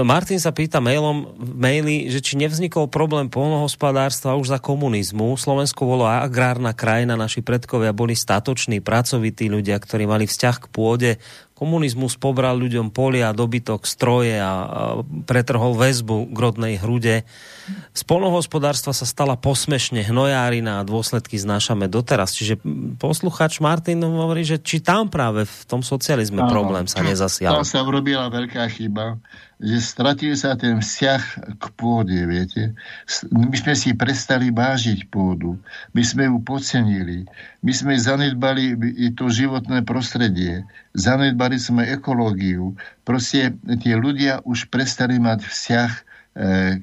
Martin 0.05 0.37
sa 0.37 0.53
pýta 0.53 0.77
mailom, 0.77 1.33
maili, 1.37 2.13
že 2.13 2.21
či 2.21 2.37
nevznikol 2.37 2.85
problém 2.93 3.25
polnohospodárstva 3.25 4.37
už 4.37 4.53
za 4.53 4.59
komunizmu. 4.61 5.33
Slovensko 5.33 5.89
bolo 5.89 6.05
agrárna 6.05 6.77
krajina, 6.77 7.17
naši 7.17 7.41
predkovia 7.41 7.89
boli 7.89 8.13
statoční, 8.13 8.85
pracovití 8.85 9.49
ľudia, 9.49 9.81
ktorí 9.81 10.05
mali 10.05 10.29
vzťah 10.29 10.55
k 10.61 10.67
pôde, 10.69 11.11
Komunizmus 11.55 12.19
pobral 12.19 12.59
ľuďom 12.59 12.91
polia, 12.91 13.31
dobytok, 13.31 13.87
stroje 13.87 14.35
a, 14.35 14.99
pretrhol 15.23 15.79
väzbu 15.79 16.35
k 16.35 16.37
rodnej 16.37 16.75
hrude. 16.83 17.23
Z 17.95 18.01
polnohospodárstva 18.03 18.91
sa 18.91 19.07
stala 19.07 19.39
posmešne 19.39 20.03
hnojárina 20.03 20.83
a 20.83 20.85
dôsledky 20.85 21.39
znášame 21.39 21.87
doteraz. 21.87 22.35
Čiže 22.35 22.59
posluchač 22.99 23.63
Martin 23.63 24.03
hovorí, 24.03 24.43
že 24.43 24.59
či 24.59 24.83
tam 24.83 25.07
práve 25.07 25.47
v 25.47 25.63
tom 25.63 25.79
socializme 25.79 26.43
Áno. 26.43 26.51
problém 26.51 26.91
sa 26.91 26.99
nezasial. 26.99 27.55
Tam 27.55 27.63
sa 27.63 27.87
urobila 27.87 28.27
veľká 28.27 28.67
chyba 28.75 29.15
že 29.55 29.79
stratil 29.79 30.35
sa 30.35 30.59
ten 30.59 30.83
vzťah 30.83 31.21
k 31.55 31.63
pôde, 31.79 32.19
viete. 32.27 32.75
My 33.31 33.55
sme 33.55 33.73
si 33.73 33.95
prestali 33.95 34.51
vážiť 34.51 35.07
pôdu. 35.07 35.55
My 35.95 36.03
sme 36.03 36.27
ju 36.27 36.43
podcenili. 36.43 37.23
My 37.63 37.71
sme 37.71 37.95
zanedbali 37.95 38.75
to 39.15 39.31
životné 39.31 39.87
prostredie. 39.87 40.67
Zanedbali 40.91 41.55
sme 41.55 41.87
ekológiu. 41.87 42.75
Proste 43.07 43.55
tie 43.79 43.95
ľudia 43.95 44.43
už 44.43 44.67
prestali 44.67 45.17
mať 45.23 45.47
vzťah 45.47 45.91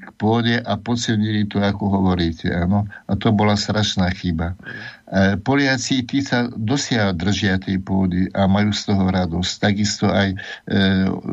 k 0.01 0.09
pôde 0.17 0.57
a 0.65 0.73
podcenili 0.81 1.45
to, 1.45 1.61
ako 1.61 1.85
hovoríte. 2.01 2.49
Áno? 2.49 2.89
A 3.05 3.13
to 3.13 3.29
bola 3.29 3.53
strašná 3.53 4.09
chyba. 4.09 4.57
E, 5.05 5.37
Poliaci 5.37 6.01
tí 6.09 6.25
sa 6.25 6.49
dosiaľ 6.49 7.13
držia 7.13 7.61
tej 7.61 7.77
pôdy 7.77 8.33
a 8.33 8.49
majú 8.49 8.73
z 8.73 8.89
toho 8.89 9.05
radosť. 9.05 9.51
Takisto 9.61 10.09
aj 10.09 10.33
e, 10.33 10.37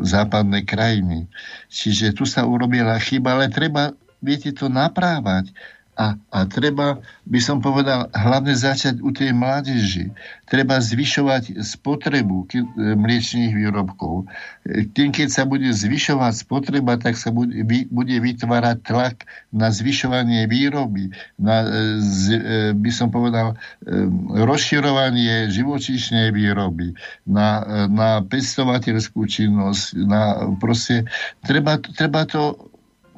západné 0.05 0.61
krajiny. 0.69 1.25
Čiže 1.73 2.13
tu 2.13 2.29
sa 2.29 2.45
urobila 2.45 2.93
chyba, 3.01 3.41
ale 3.41 3.49
treba, 3.49 3.97
viete, 4.21 4.53
to 4.53 4.69
naprávať. 4.69 5.49
A, 6.01 6.17
a 6.33 6.39
treba, 6.49 6.97
by 7.29 7.37
som 7.37 7.61
povedal, 7.61 8.09
hlavne 8.09 8.57
začať 8.57 9.05
u 9.05 9.13
tej 9.13 9.37
mládeži. 9.37 10.09
Treba 10.49 10.81
zvyšovať 10.81 11.61
spotrebu 11.61 12.49
mliečných 12.75 13.53
výrobkov. 13.53 14.25
Tým, 14.65 15.13
keď 15.13 15.29
sa 15.29 15.45
bude 15.45 15.69
zvyšovať 15.69 16.33
spotreba, 16.41 16.97
tak 16.97 17.21
sa 17.21 17.29
bude, 17.29 17.53
vytvárať 18.17 18.77
tlak 18.81 19.29
na 19.53 19.69
zvyšovanie 19.69 20.49
výroby, 20.49 21.13
na, 21.37 21.69
e, 21.69 22.73
by 22.73 22.91
som 22.91 23.13
povedal, 23.13 23.53
e, 23.53 23.55
rozširovanie 24.41 25.53
živočíšnej 25.53 26.33
výroby, 26.33 26.97
na, 27.29 27.61
na 27.85 28.09
pestovateľskú 28.25 29.21
činnosť, 29.29 29.85
na 30.01 30.49
proste, 30.57 31.05
treba, 31.45 31.77
treba 31.77 32.25
to 32.25 32.70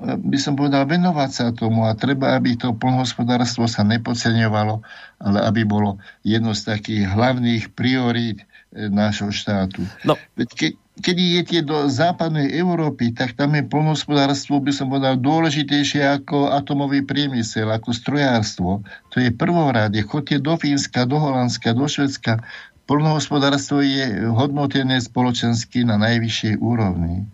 by 0.04 0.38
som 0.38 0.60
povedal, 0.60 0.84
venovať 0.84 1.30
sa 1.32 1.46
tomu 1.56 1.88
a 1.88 1.96
treba, 1.96 2.36
aby 2.36 2.60
to 2.60 2.76
plnohospodárstvo 2.76 3.72
sa 3.72 3.88
nepodceňovalo, 3.88 4.84
ale 5.24 5.40
aby 5.48 5.64
bolo 5.64 5.98
jedno 6.28 6.52
z 6.52 6.76
takých 6.76 7.08
hlavných 7.08 7.72
priorít 7.72 8.44
e, 8.44 8.92
nášho 8.92 9.32
štátu. 9.32 9.88
No. 10.04 10.20
Ke, 10.54 10.76
keď 11.00 11.16
idete 11.18 11.58
do 11.66 11.90
západnej 11.90 12.54
Európy, 12.54 13.16
tak 13.16 13.34
tam 13.34 13.58
je 13.58 13.66
plnohospodárstvo, 13.66 14.62
by 14.62 14.72
som 14.76 14.92
povedal, 14.92 15.18
dôležitejšie 15.18 16.06
ako 16.22 16.54
atomový 16.54 17.02
priemysel, 17.02 17.72
ako 17.72 17.96
strojárstvo. 17.96 18.86
To 19.16 19.18
je 19.18 19.34
prvorade. 19.34 19.98
Chodte 20.06 20.38
do 20.38 20.54
Fínska, 20.60 21.10
do 21.10 21.18
Holandska, 21.18 21.74
do 21.74 21.90
Švedska. 21.90 22.46
Plnohospodárstvo 22.86 23.80
je 23.80 24.28
hodnotené 24.28 25.00
spoločensky 25.00 25.88
na 25.88 25.96
najvyššej 25.98 26.60
úrovni. 26.60 27.26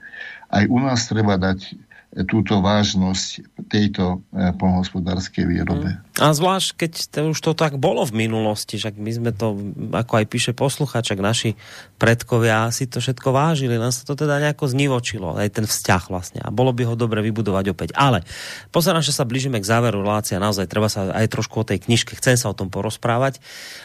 Aj 0.53 0.63
u 0.69 0.77
nás 0.79 1.09
treba 1.09 1.35
dať 1.35 1.88
túto 2.09 2.57
vážnosť 2.57 3.45
tejto 3.69 4.25
e, 4.33 4.49
polnohospodárskej 4.57 5.45
výrobe. 5.45 6.01
A 6.17 6.33
zvlášť, 6.33 6.67
keď 6.73 6.91
to 7.05 7.19
už 7.29 7.39
to 7.39 7.53
tak 7.53 7.77
bolo 7.77 8.01
v 8.01 8.25
minulosti, 8.25 8.81
že 8.81 8.89
my 8.97 9.11
sme 9.13 9.29
to, 9.29 9.53
ako 9.93 10.17
aj 10.17 10.25
píše 10.25 10.51
posluchačak, 10.57 11.21
naši 11.21 11.53
predkovia 12.01 12.73
si 12.73 12.89
to 12.89 12.97
všetko 12.97 13.29
vážili, 13.29 13.77
len 13.77 13.93
sa 13.93 14.09
to 14.09 14.17
teda 14.17 14.41
nejako 14.41 14.65
znivočilo, 14.65 15.37
aj 15.37 15.61
ten 15.61 15.65
vzťah 15.69 16.03
vlastne. 16.09 16.41
A 16.41 16.49
bolo 16.49 16.73
by 16.73 16.89
ho 16.89 16.97
dobre 16.97 17.21
vybudovať 17.21 17.65
opäť. 17.77 17.89
Ale 17.93 18.25
pozerám, 18.73 19.05
že 19.05 19.13
sa 19.13 19.29
blížime 19.29 19.61
k 19.61 19.69
záveru 19.69 20.01
relácia, 20.01 20.41
naozaj 20.41 20.65
treba 20.65 20.89
sa 20.89 21.13
aj 21.13 21.29
trošku 21.29 21.61
o 21.61 21.67
tej 21.69 21.77
knižke, 21.85 22.17
chcem 22.17 22.33
sa 22.33 22.49
o 22.49 22.57
tom 22.57 22.73
porozprávať, 22.73 23.37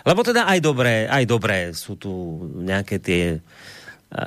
lebo 0.08 0.24
teda 0.24 0.48
aj 0.48 0.64
dobré, 0.64 1.04
aj 1.12 1.24
dobré 1.28 1.76
sú 1.76 2.00
tu 2.00 2.40
nejaké 2.56 3.04
tie 3.04 3.36
e, 3.36 3.38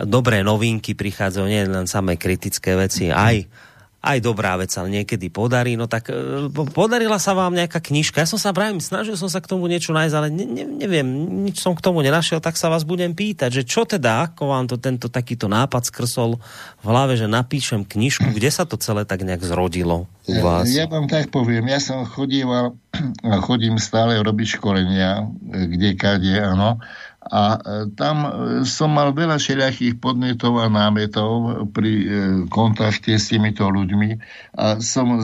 dobré 0.05 0.45
novinky 0.45 0.93
prichádzajú, 0.93 1.45
nie 1.49 1.65
len 1.65 1.89
samé 1.89 2.13
kritické 2.13 2.77
veci, 2.77 3.09
aj 3.09 3.65
aj 4.07 4.19
dobrá 4.23 4.55
vec 4.55 4.71
sa 4.71 4.88
niekedy 4.88 5.27
podarí, 5.27 5.75
no 5.75 5.91
tak 5.91 6.07
e, 6.07 6.47
podarila 6.71 7.19
sa 7.19 7.35
vám 7.35 7.51
nejaká 7.51 7.84
knižka. 7.84 8.23
Ja 8.23 8.29
som 8.29 8.39
sa 8.39 8.55
pravím, 8.55 8.79
snažil 8.79 9.19
som 9.19 9.27
sa 9.27 9.43
k 9.43 9.51
tomu 9.51 9.67
niečo 9.67 9.91
nájsť, 9.91 10.15
ale 10.15 10.27
ne, 10.31 10.45
ne, 10.47 10.63
neviem, 10.63 11.07
nič 11.47 11.59
som 11.59 11.75
k 11.75 11.84
tomu 11.84 11.99
nenašiel, 11.99 12.39
tak 12.39 12.55
sa 12.55 12.71
vás 12.71 12.88
budem 12.88 13.11
pýtať, 13.11 13.61
že 13.61 13.63
čo 13.67 13.84
teda, 13.84 14.31
ako 14.31 14.55
vám 14.55 14.65
to 14.71 14.79
tento 14.79 15.11
takýto 15.11 15.51
nápad 15.51 15.91
skrsol 15.91 16.39
v 16.81 16.85
hlave, 16.88 17.19
že 17.19 17.27
napíšem 17.27 17.84
knižku, 17.84 18.31
kde 18.31 18.49
sa 18.49 18.63
to 18.63 18.79
celé 18.79 19.03
tak 19.03 19.27
nejak 19.27 19.43
zrodilo 19.43 20.07
u 20.27 20.35
vás? 20.39 20.71
Ja 20.71 20.88
vám 20.88 21.11
tak 21.11 21.27
poviem, 21.27 21.67
ja 21.67 21.84
som 21.84 22.07
chodíval, 22.07 22.79
chodím 23.47 23.75
stále 23.77 24.19
robiť 24.23 24.59
školenia, 24.59 25.27
kde 25.43 25.89
kade, 25.99 26.35
áno, 26.39 26.79
A 27.27 27.59
e, 27.59 27.91
tam 27.99 28.23
e, 28.23 28.29
som 28.63 28.95
mal 28.95 29.11
veľa 29.11 29.35
všelijakých 29.35 29.99
podnetov 29.99 30.63
a 30.63 30.71
námetov 30.71 31.67
pri 31.75 31.91
e, 31.91 32.05
kontakte 32.47 33.19
s 33.19 33.27
týmito 33.31 33.67
ľuďmi 33.67 34.15
a 34.55 34.79
som 34.79 35.19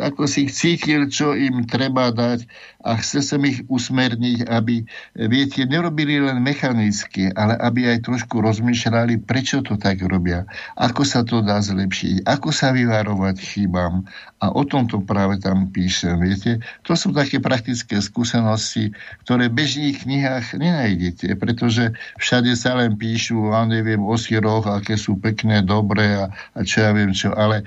ako 0.00 0.24
si 0.24 0.48
cítil, 0.48 1.12
čo 1.12 1.36
im 1.36 1.68
treba 1.68 2.08
dať 2.08 2.48
a 2.86 2.94
chcel 3.02 3.22
som 3.26 3.42
ich 3.42 3.66
usmerniť, 3.66 4.46
aby, 4.46 4.86
viete, 5.18 5.66
nerobili 5.66 6.22
len 6.22 6.38
mechanicky, 6.38 7.34
ale 7.34 7.58
aby 7.58 7.90
aj 7.90 8.06
trošku 8.06 8.38
rozmýšľali, 8.38 9.26
prečo 9.26 9.66
to 9.66 9.74
tak 9.74 10.06
robia, 10.06 10.46
ako 10.78 11.02
sa 11.02 11.26
to 11.26 11.42
dá 11.42 11.58
zlepšiť, 11.58 12.22
ako 12.22 12.54
sa 12.54 12.70
vyvarovať 12.70 13.42
chybám. 13.42 14.06
A 14.36 14.52
o 14.52 14.68
tomto 14.68 15.00
práve 15.00 15.40
tam 15.40 15.72
píšem, 15.72 16.20
viete. 16.20 16.60
To 16.84 16.92
sú 16.92 17.10
také 17.10 17.40
praktické 17.40 17.98
skúsenosti, 18.04 18.92
ktoré 19.24 19.48
v 19.48 19.64
bežných 19.64 20.04
knihách 20.04 20.60
nenájdete 20.60 21.26
pretože 21.34 21.94
všade 22.20 22.54
sa 22.54 22.78
len 22.78 22.94
píšu, 22.94 23.50
a 23.54 23.64
neviem, 23.66 24.02
o 24.02 24.14
síroch, 24.14 24.66
aké 24.66 24.94
sú 24.94 25.18
pekné, 25.18 25.62
dobré 25.62 26.14
a, 26.14 26.30
a 26.54 26.60
čo 26.62 26.84
ja 26.84 26.90
viem 26.92 27.10
čo, 27.10 27.32
ale, 27.32 27.64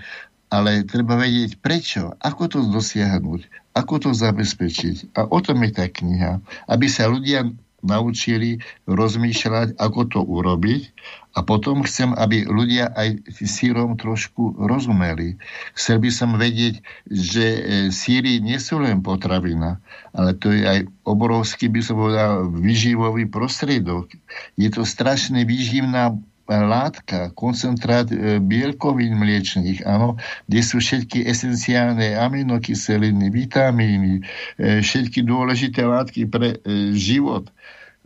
ale 0.54 0.84
treba 0.86 1.16
vedieť 1.16 1.60
prečo, 1.60 2.14
ako 2.20 2.44
to 2.48 2.60
dosiahnuť, 2.70 3.59
ako 3.74 4.10
to 4.10 4.10
zabezpečiť. 4.12 5.14
A 5.16 5.30
o 5.30 5.40
tom 5.40 5.62
je 5.66 5.72
tá 5.74 5.86
kniha, 5.88 6.42
aby 6.68 6.86
sa 6.90 7.08
ľudia 7.08 7.48
naučili 7.80 8.60
rozmýšľať, 8.92 9.80
ako 9.80 10.02
to 10.12 10.20
urobiť 10.20 10.92
a 11.38 11.40
potom 11.46 11.86
chcem, 11.88 12.12
aby 12.18 12.44
ľudia 12.44 12.92
aj 12.92 13.32
sírom 13.46 13.96
trošku 13.96 14.60
rozumeli. 14.60 15.40
Chcel 15.78 16.04
by 16.04 16.12
som 16.12 16.36
vedieť, 16.36 16.84
že 17.08 17.46
e, 17.46 17.62
síry 17.94 18.44
nie 18.44 18.60
sú 18.60 18.84
len 18.84 19.00
potravina, 19.00 19.80
ale 20.12 20.36
to 20.36 20.52
je 20.52 20.66
aj 20.66 20.80
obrovský, 21.08 21.72
by 21.72 21.80
som 21.80 21.96
povedal, 22.02 22.52
vyživový 22.52 23.30
prostriedok. 23.32 24.12
Je 24.60 24.68
to 24.68 24.84
strašne 24.84 25.40
výživná 25.48 26.20
látka, 26.50 27.30
koncentrát 27.38 28.10
e, 28.10 28.42
bielkovín 28.42 29.16
mliečných, 29.22 29.86
áno, 29.86 30.18
kde 30.50 30.62
sú 30.66 30.82
všetky 30.82 31.30
esenciálne 31.30 32.18
aminokyseliny, 32.18 33.30
vitamíny, 33.30 34.26
e, 34.58 34.82
všetky 34.82 35.22
dôležité 35.22 35.86
látky 35.86 36.26
pre 36.26 36.58
život. 36.98 37.48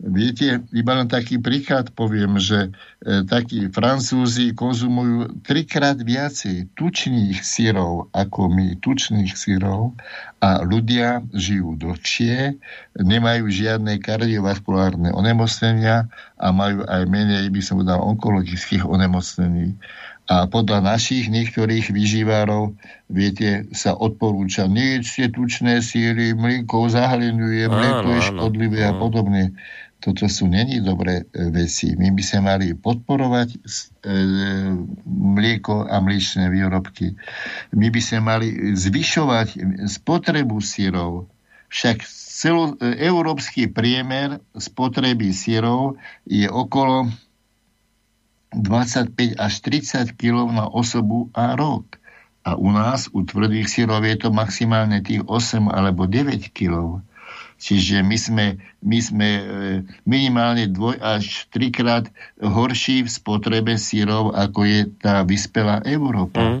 Viete, 0.04 0.60
iba 0.76 0.92
len 1.00 1.08
taký 1.08 1.40
príklad 1.40 1.88
poviem, 1.96 2.36
že 2.36 2.68
e, 2.68 3.24
takí 3.24 3.72
Francúzi 3.72 4.52
konzumujú 4.52 5.40
trikrát 5.40 5.96
viacej 5.96 6.76
tučných 6.76 7.40
syrov 7.40 8.12
ako 8.12 8.52
my, 8.52 8.76
tučných 8.84 9.32
syrov 9.32 9.96
a 10.44 10.60
ľudia 10.60 11.24
žijú 11.32 11.80
dlhšie, 11.80 12.60
nemajú 13.00 13.48
žiadne 13.48 13.96
kardiovaskulárne 13.96 15.08
onemocnenia 15.08 16.12
a 16.36 16.46
majú 16.52 16.84
aj 16.84 17.08
menej, 17.08 17.48
by 17.48 17.60
som 17.64 17.80
povedal, 17.80 18.04
onkologických 18.04 18.84
onemocnení. 18.84 19.80
A 20.24 20.48
podľa 20.48 20.80
našich 20.80 21.28
niektorých 21.28 21.92
vyživárov, 21.92 22.72
viete, 23.12 23.68
sa 23.76 23.92
odporúča, 23.92 24.64
nejedzte 24.64 25.28
tučné 25.28 25.84
síry, 25.84 26.32
mlieko 26.32 26.88
zahlinuje, 26.88 27.68
mlieko 27.68 28.08
je 28.08 28.20
škodlivé 28.32 28.80
a 28.88 28.96
podobne. 28.96 29.52
Toto 30.04 30.28
sú 30.28 30.44
není 30.52 30.84
dobré 30.84 31.24
e, 31.32 31.48
veci. 31.48 31.96
My 31.96 32.12
by 32.12 32.20
sme 32.20 32.40
mali 32.44 32.66
podporovať 32.76 33.48
e, 33.56 33.58
mlieko 35.08 35.88
a 35.88 35.96
mliečne 36.04 36.52
výrobky. 36.52 37.16
My 37.72 37.88
by 37.88 38.00
sme 38.04 38.20
mali 38.20 38.76
zvyšovať 38.76 39.56
spotrebu 39.88 40.60
sírov. 40.60 41.32
Však 41.72 42.04
celo, 42.04 42.76
e, 42.76 43.00
európsky 43.00 43.64
priemer 43.64 44.44
spotreby 44.52 45.32
sírov 45.32 45.96
je 46.28 46.52
okolo 46.52 47.08
25 48.52 49.40
až 49.40 49.54
30 49.64 50.20
kg 50.20 50.52
na 50.52 50.68
osobu 50.68 51.32
a 51.32 51.56
rok. 51.56 51.96
A 52.44 52.60
u 52.60 52.68
nás, 52.68 53.08
u 53.08 53.24
tvrdých 53.24 53.72
sírov, 53.72 54.04
je 54.04 54.20
to 54.20 54.28
maximálne 54.28 55.00
tých 55.00 55.24
8 55.24 55.64
alebo 55.72 56.04
9 56.04 56.52
kg. 56.52 57.00
Čiže 57.64 58.04
my 58.04 58.16
sme, 58.20 58.46
my 58.84 58.98
sme 59.00 59.28
e, 59.40 59.42
minimálne 60.04 60.68
dvoj 60.68 61.00
až 61.00 61.48
trikrát 61.48 62.12
horší 62.36 63.08
v 63.08 63.08
spotrebe 63.08 63.80
sírov, 63.80 64.36
ako 64.36 64.68
je 64.68 64.80
tá 65.00 65.24
vyspelá 65.24 65.80
Európa. 65.88 66.60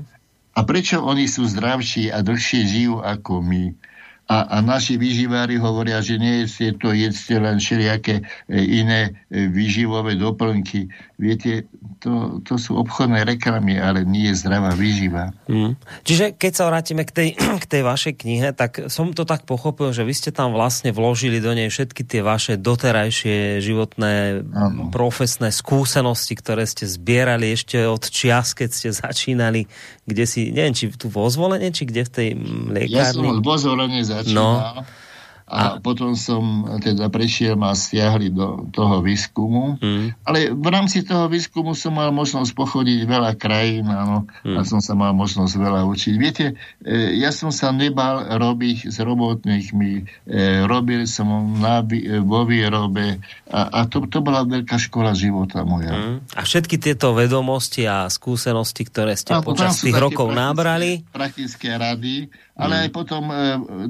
A 0.56 0.60
prečo 0.64 1.04
oni 1.04 1.28
sú 1.28 1.44
zdravší 1.44 2.08
a 2.08 2.24
dlhšie 2.24 2.64
žijú 2.64 3.04
ako 3.04 3.44
my? 3.44 3.76
a, 4.24 4.36
a 4.48 4.56
naši 4.64 4.96
vyživári 4.96 5.60
hovoria, 5.60 6.00
že 6.00 6.16
nie 6.16 6.48
je 6.48 6.72
to 6.72 6.96
jedzte 6.96 7.36
len 7.36 7.60
všelijaké 7.60 8.24
e, 8.48 8.80
iné 8.80 9.00
e, 9.28 9.52
výživové 9.52 10.16
doplnky. 10.16 10.88
Viete, 11.14 11.70
to, 12.02 12.42
to 12.42 12.58
sú 12.58 12.74
obchodné 12.74 13.22
reklamy, 13.22 13.78
ale 13.78 14.02
nie 14.02 14.34
je 14.34 14.42
zdravá 14.42 14.74
výživa. 14.74 15.30
Hmm. 15.46 15.78
Čiže 16.02 16.34
keď 16.34 16.52
sa 16.52 16.66
vrátime 16.66 17.06
k 17.06 17.12
tej, 17.14 17.28
k 17.62 17.66
tej 17.70 17.82
vašej 17.86 18.14
knihe, 18.18 18.50
tak 18.50 18.90
som 18.90 19.14
to 19.14 19.22
tak 19.22 19.46
pochopil, 19.46 19.94
že 19.94 20.02
vy 20.02 20.10
ste 20.10 20.34
tam 20.34 20.50
vlastne 20.50 20.90
vložili 20.90 21.38
do 21.38 21.54
nej 21.54 21.70
všetky 21.70 22.02
tie 22.02 22.18
vaše 22.26 22.58
doterajšie 22.58 23.62
životné, 23.62 24.42
ano. 24.42 24.90
profesné 24.90 25.54
skúsenosti, 25.54 26.34
ktoré 26.34 26.66
ste 26.66 26.90
zbierali 26.90 27.54
ešte 27.54 27.86
od 27.86 28.02
čias, 28.10 28.50
keď 28.50 28.68
ste 28.74 28.88
začínali, 28.90 29.70
kde 30.10 30.24
si, 30.26 30.50
neviem, 30.50 30.74
či 30.74 30.90
tu 30.98 31.06
vo 31.06 31.30
zvolenie, 31.30 31.70
či 31.70 31.86
kde 31.86 32.02
v 32.02 32.10
tej 32.10 32.28
mliekárni? 32.34 32.90
Ja 32.90 33.14
som 33.14 33.38
vo 33.38 33.54
zvolenie 33.54 34.02
začínal. 34.02 34.82
No. 34.82 35.03
A, 35.44 35.76
potom 35.76 36.16
som 36.16 36.64
teda 36.80 37.12
prešiel, 37.12 37.52
ma 37.52 37.76
stiahli 37.76 38.32
do 38.32 38.64
toho 38.72 39.04
výskumu. 39.04 39.76
Mm. 39.76 40.16
Ale 40.24 40.56
v 40.56 40.68
rámci 40.72 41.04
toho 41.04 41.28
výskumu 41.28 41.76
som 41.76 42.00
mal 42.00 42.08
možnosť 42.16 42.56
pochodiť 42.56 43.04
veľa 43.04 43.36
krajín 43.36 43.84
áno, 43.84 44.24
mm. 44.40 44.56
a 44.56 44.60
som 44.64 44.80
sa 44.80 44.96
mal 44.96 45.12
možnosť 45.12 45.52
veľa 45.60 45.84
učiť. 45.84 46.14
Viete, 46.16 46.56
e, 46.80 47.20
ja 47.20 47.28
som 47.28 47.52
sa 47.52 47.76
nebal 47.76 48.24
robiť 48.24 48.88
s 48.88 48.96
robotníkmi. 49.04 49.92
E, 50.24 50.64
robil 50.64 51.04
som 51.04 51.28
na, 51.60 51.84
vo 52.24 52.48
výrobe 52.48 53.20
a, 53.52 53.68
a 53.68 53.78
to, 53.84 54.08
to 54.08 54.24
bola 54.24 54.48
veľká 54.48 54.80
škola 54.80 55.12
života 55.12 55.60
moja. 55.68 55.92
Mm. 55.92 56.24
A 56.34 56.40
všetky 56.40 56.80
tieto 56.80 57.12
vedomosti 57.12 57.84
a 57.84 58.08
skúsenosti, 58.08 58.88
ktoré 58.88 59.12
ste 59.12 59.36
a 59.36 59.44
počas 59.44 59.76
tých 59.84 59.92
rokov 59.92 60.32
praktické, 60.32 60.40
nabrali? 60.40 60.90
Praktické 61.12 61.68
rady 61.76 62.32
ale 62.54 62.74
mm. 62.78 62.82
aj 62.86 62.88
potom 62.94 63.24
e, 63.30 63.34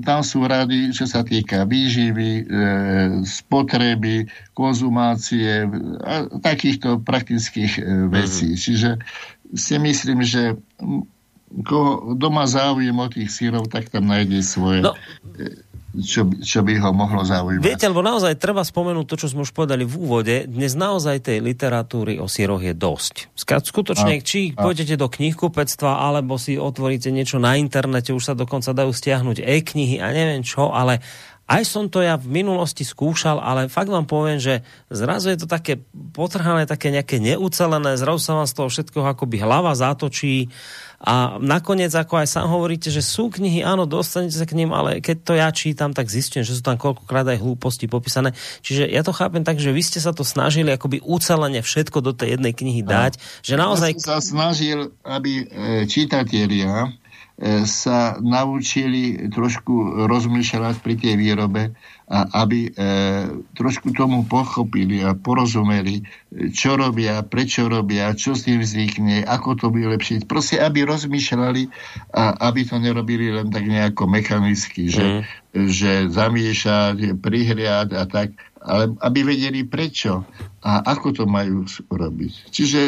tam 0.01 0.25
sú 0.25 0.49
rady, 0.49 0.97
čo 0.97 1.05
sa 1.05 1.21
týka 1.21 1.69
výživy, 1.69 2.31
e, 2.41 2.45
spotreby, 3.25 4.25
konzumácie 4.57 5.69
a 6.01 6.25
takýchto 6.41 7.05
praktických 7.05 7.73
e, 7.77 7.83
vecí. 8.09 8.57
Mm. 8.57 8.61
Čiže 8.61 8.91
si 9.53 9.75
myslím, 9.77 10.25
že 10.25 10.57
koho 11.69 12.17
doma 12.17 12.49
záujem 12.49 12.97
o 12.97 13.09
tých 13.13 13.31
sírov, 13.31 13.69
tak 13.69 13.93
tam 13.93 14.09
nájde 14.09 14.41
svoje... 14.41 14.81
No. 14.83 14.97
Čo, 15.95 16.27
čo 16.43 16.67
by 16.67 16.75
ho 16.83 16.91
mohlo 16.91 17.23
zaujímať. 17.23 17.63
Viete, 17.63 17.87
lebo 17.87 18.03
naozaj 18.03 18.35
treba 18.43 18.67
spomenúť 18.67 19.07
to, 19.07 19.15
čo 19.15 19.31
sme 19.31 19.47
už 19.47 19.55
povedali 19.55 19.87
v 19.87 19.95
úvode. 19.95 20.35
Dnes 20.51 20.75
naozaj 20.75 21.23
tej 21.23 21.39
literatúry 21.39 22.19
o 22.19 22.27
síroch 22.27 22.59
je 22.59 22.75
dosť. 22.75 23.31
Skutočne, 23.39 24.19
a, 24.19 24.25
či 24.27 24.51
a. 24.59 24.67
pôjdete 24.67 24.99
do 24.99 25.07
knihkupectva, 25.07 26.03
alebo 26.03 26.35
si 26.35 26.59
otvoríte 26.59 27.15
niečo 27.15 27.39
na 27.39 27.55
internete, 27.55 28.11
už 28.11 28.27
sa 28.27 28.35
dokonca 28.35 28.75
dajú 28.75 28.91
stiahnuť 28.91 29.39
e-knihy 29.39 30.03
a 30.03 30.11
neviem 30.11 30.43
čo, 30.43 30.75
ale 30.75 30.99
aj 31.45 31.63
som 31.69 31.93
to 31.93 32.01
ja 32.01 32.17
v 32.17 32.43
minulosti 32.43 32.89
skúšal, 32.89 33.37
ale 33.37 33.69
fakt 33.69 33.93
vám 33.93 34.09
poviem, 34.09 34.41
že 34.41 34.65
zrazu 34.89 35.29
je 35.29 35.45
to 35.45 35.49
také 35.49 35.85
potrhané, 36.17 36.65
také 36.65 36.89
nejaké 36.89 37.21
neucelené, 37.21 38.01
zrazu 38.01 38.21
sa 38.25 38.33
vám 38.41 38.49
z 38.49 38.55
toho 38.57 38.69
všetkoho 38.73 39.07
akoby 39.13 39.45
hlava 39.45 39.77
zatočí 39.77 40.49
a 41.05 41.37
nakoniec, 41.37 41.93
ako 41.93 42.25
aj 42.25 42.29
sám 42.33 42.49
hovoríte, 42.49 42.89
že 42.89 43.05
sú 43.05 43.29
knihy, 43.29 43.61
áno, 43.61 43.85
dostanete 43.85 44.41
sa 44.41 44.49
k 44.49 44.57
ním, 44.57 44.73
ale 44.73 45.05
keď 45.05 45.17
to 45.21 45.33
ja 45.37 45.53
čítam, 45.53 45.93
tak 45.93 46.09
zistím, 46.09 46.41
že 46.41 46.57
sú 46.57 46.65
tam 46.65 46.81
koľkokrát 46.81 47.29
aj 47.29 47.45
hlúposti 47.45 47.85
popísané. 47.85 48.33
Čiže 48.65 48.89
ja 48.89 49.05
to 49.05 49.13
chápem 49.13 49.45
tak, 49.45 49.61
že 49.61 49.69
vy 49.69 49.85
ste 49.85 50.01
sa 50.01 50.17
to 50.17 50.25
snažili 50.25 50.73
akoby 50.73 51.05
ucelene 51.05 51.61
všetko 51.61 52.01
do 52.01 52.17
tej 52.17 52.41
jednej 52.41 52.57
knihy 52.57 52.81
dať, 52.81 53.21
a, 53.21 53.23
že 53.45 53.55
naozaj... 53.61 53.91
Ja 53.93 54.01
som 54.01 54.09
sa 54.17 54.21
snažil, 54.25 54.97
aby 55.05 55.45
e, 55.45 55.85
čitatelia 55.85 56.89
E, 57.35 57.67
sa 57.67 58.15
naučili 58.23 59.27
trošku 59.27 60.07
rozmýšľať 60.07 60.79
pri 60.79 60.95
tej 60.95 61.15
výrobe 61.19 61.75
a 62.05 62.45
aby 62.45 62.69
e, 62.69 62.71
trošku 63.57 63.97
tomu 63.97 64.29
pochopili 64.29 65.01
a 65.01 65.17
porozumeli, 65.17 66.05
čo 66.53 66.77
robia, 66.77 67.25
prečo 67.25 67.65
robia, 67.65 68.13
čo 68.13 68.37
s 68.37 68.45
tým 68.45 68.61
vznikne, 68.61 69.25
ako 69.25 69.57
to 69.57 69.67
vylepšiť. 69.73 70.29
Proste, 70.29 70.61
aby 70.61 70.85
rozmýšľali 70.85 71.63
a 72.13 72.37
aby 72.53 72.61
to 72.69 72.77
nerobili 72.77 73.33
len 73.33 73.49
tak 73.49 73.65
nejako 73.65 74.05
mechanicky, 74.05 74.93
že, 74.93 75.05
mm. 75.05 75.23
že 75.73 75.93
zamiešať, 76.13 77.17
prihriať 77.25 77.97
a 77.97 78.05
tak, 78.05 78.37
ale 78.61 78.93
aby 79.01 79.25
vedeli 79.25 79.65
prečo 79.65 80.29
a 80.61 80.85
ako 80.85 81.09
to 81.13 81.25
majú 81.25 81.65
robiť. 81.89 82.53
Čiže 82.53 82.81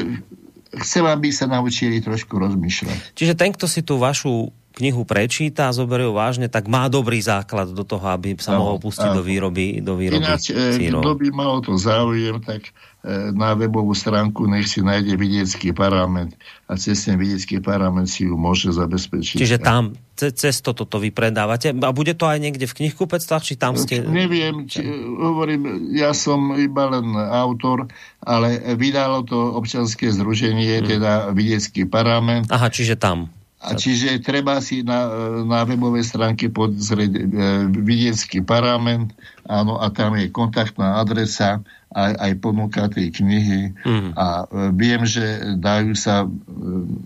chcem, 0.77 1.05
aby 1.09 1.33
sa 1.33 1.49
naučili 1.49 2.05
trošku 2.05 2.37
rozmýšľať. 2.37 3.17
Čiže 3.17 3.33
ten, 3.33 3.57
kto 3.57 3.65
si 3.65 3.81
tú 3.81 3.97
vašu 3.97 4.53
knihu 4.77 5.09
prečíta 5.09 5.73
a 5.73 5.77
zoberie 5.77 6.05
ju 6.05 6.13
vážne, 6.13 6.53
tak 6.53 6.69
má 6.69 6.93
dobrý 6.93 7.17
základ 7.25 7.73
do 7.73 7.81
toho, 7.81 8.13
aby 8.13 8.37
sa 8.37 8.61
mohol 8.61 8.77
pustiť 8.77 9.09
do 9.17 9.25
výroby, 9.25 9.81
do 9.81 9.97
výroby 9.97 10.21
Ináč, 10.21 10.53
e, 10.53 10.93
kto 10.93 11.17
by 11.17 11.29
mal 11.33 11.65
to 11.65 11.81
záujem, 11.81 12.37
tak 12.45 12.69
e, 13.01 13.33
na 13.33 13.57
webovú 13.57 13.97
stránku 13.97 14.45
nech 14.45 14.69
si 14.69 14.85
nájde 14.85 15.17
vidiecký 15.17 15.73
parlament 15.73 16.37
a 16.69 16.77
cez 16.77 17.09
ten 17.09 17.17
vidiecký 17.17 17.65
parlament 17.65 18.05
si 18.05 18.29
ju 18.29 18.37
môže 18.37 18.69
zabezpečiť. 18.69 19.41
Čiže 19.41 19.65
tam, 19.65 19.97
cez 20.13 20.61
toto 20.61 20.85
to 20.85 21.01
vy 21.01 21.09
predávate. 21.09 21.73
A 21.73 21.91
bude 21.97 22.13
to 22.13 22.29
aj 22.29 22.37
niekde 22.37 22.69
v 22.69 22.77
knihkupectvách, 22.85 23.45
či 23.49 23.55
tam 23.57 23.81
ste... 23.81 24.05
Neviem, 24.05 24.69
či, 24.69 24.85
hovorím, 25.17 25.89
ja 25.97 26.13
som 26.13 26.53
iba 26.53 26.93
len 26.93 27.17
autor, 27.17 27.89
ale 28.21 28.61
vydalo 28.77 29.25
to 29.25 29.57
občanské 29.57 30.13
združenie, 30.13 30.85
hmm. 30.85 30.89
teda 30.89 31.13
vidiecký 31.33 31.89
parlament. 31.89 32.53
Aha, 32.53 32.69
čiže 32.69 33.01
tam. 33.01 33.33
A 33.67 33.75
čiže 33.75 34.23
treba 34.23 34.63
si 34.63 34.87
na, 34.87 35.11
na 35.43 35.67
webovej 35.67 36.07
stránke 36.07 36.47
pozrieť 36.47 37.13
e, 37.19 37.23
vidiecký 37.75 38.39
parlament, 38.47 39.11
áno, 39.51 39.83
a 39.83 39.91
tam 39.91 40.15
je 40.15 40.31
kontaktná 40.31 41.03
adresa, 41.03 41.59
aj, 41.97 42.13
aj 42.21 42.33
ponuka 42.45 42.85
tej 42.93 43.09
knihy 43.09 43.73
mm. 43.81 44.13
a 44.13 44.45
e, 44.45 44.69
viem, 44.77 45.09
že 45.09 45.57
dajú 45.57 45.97
sa 45.97 46.25
e, 46.25 46.29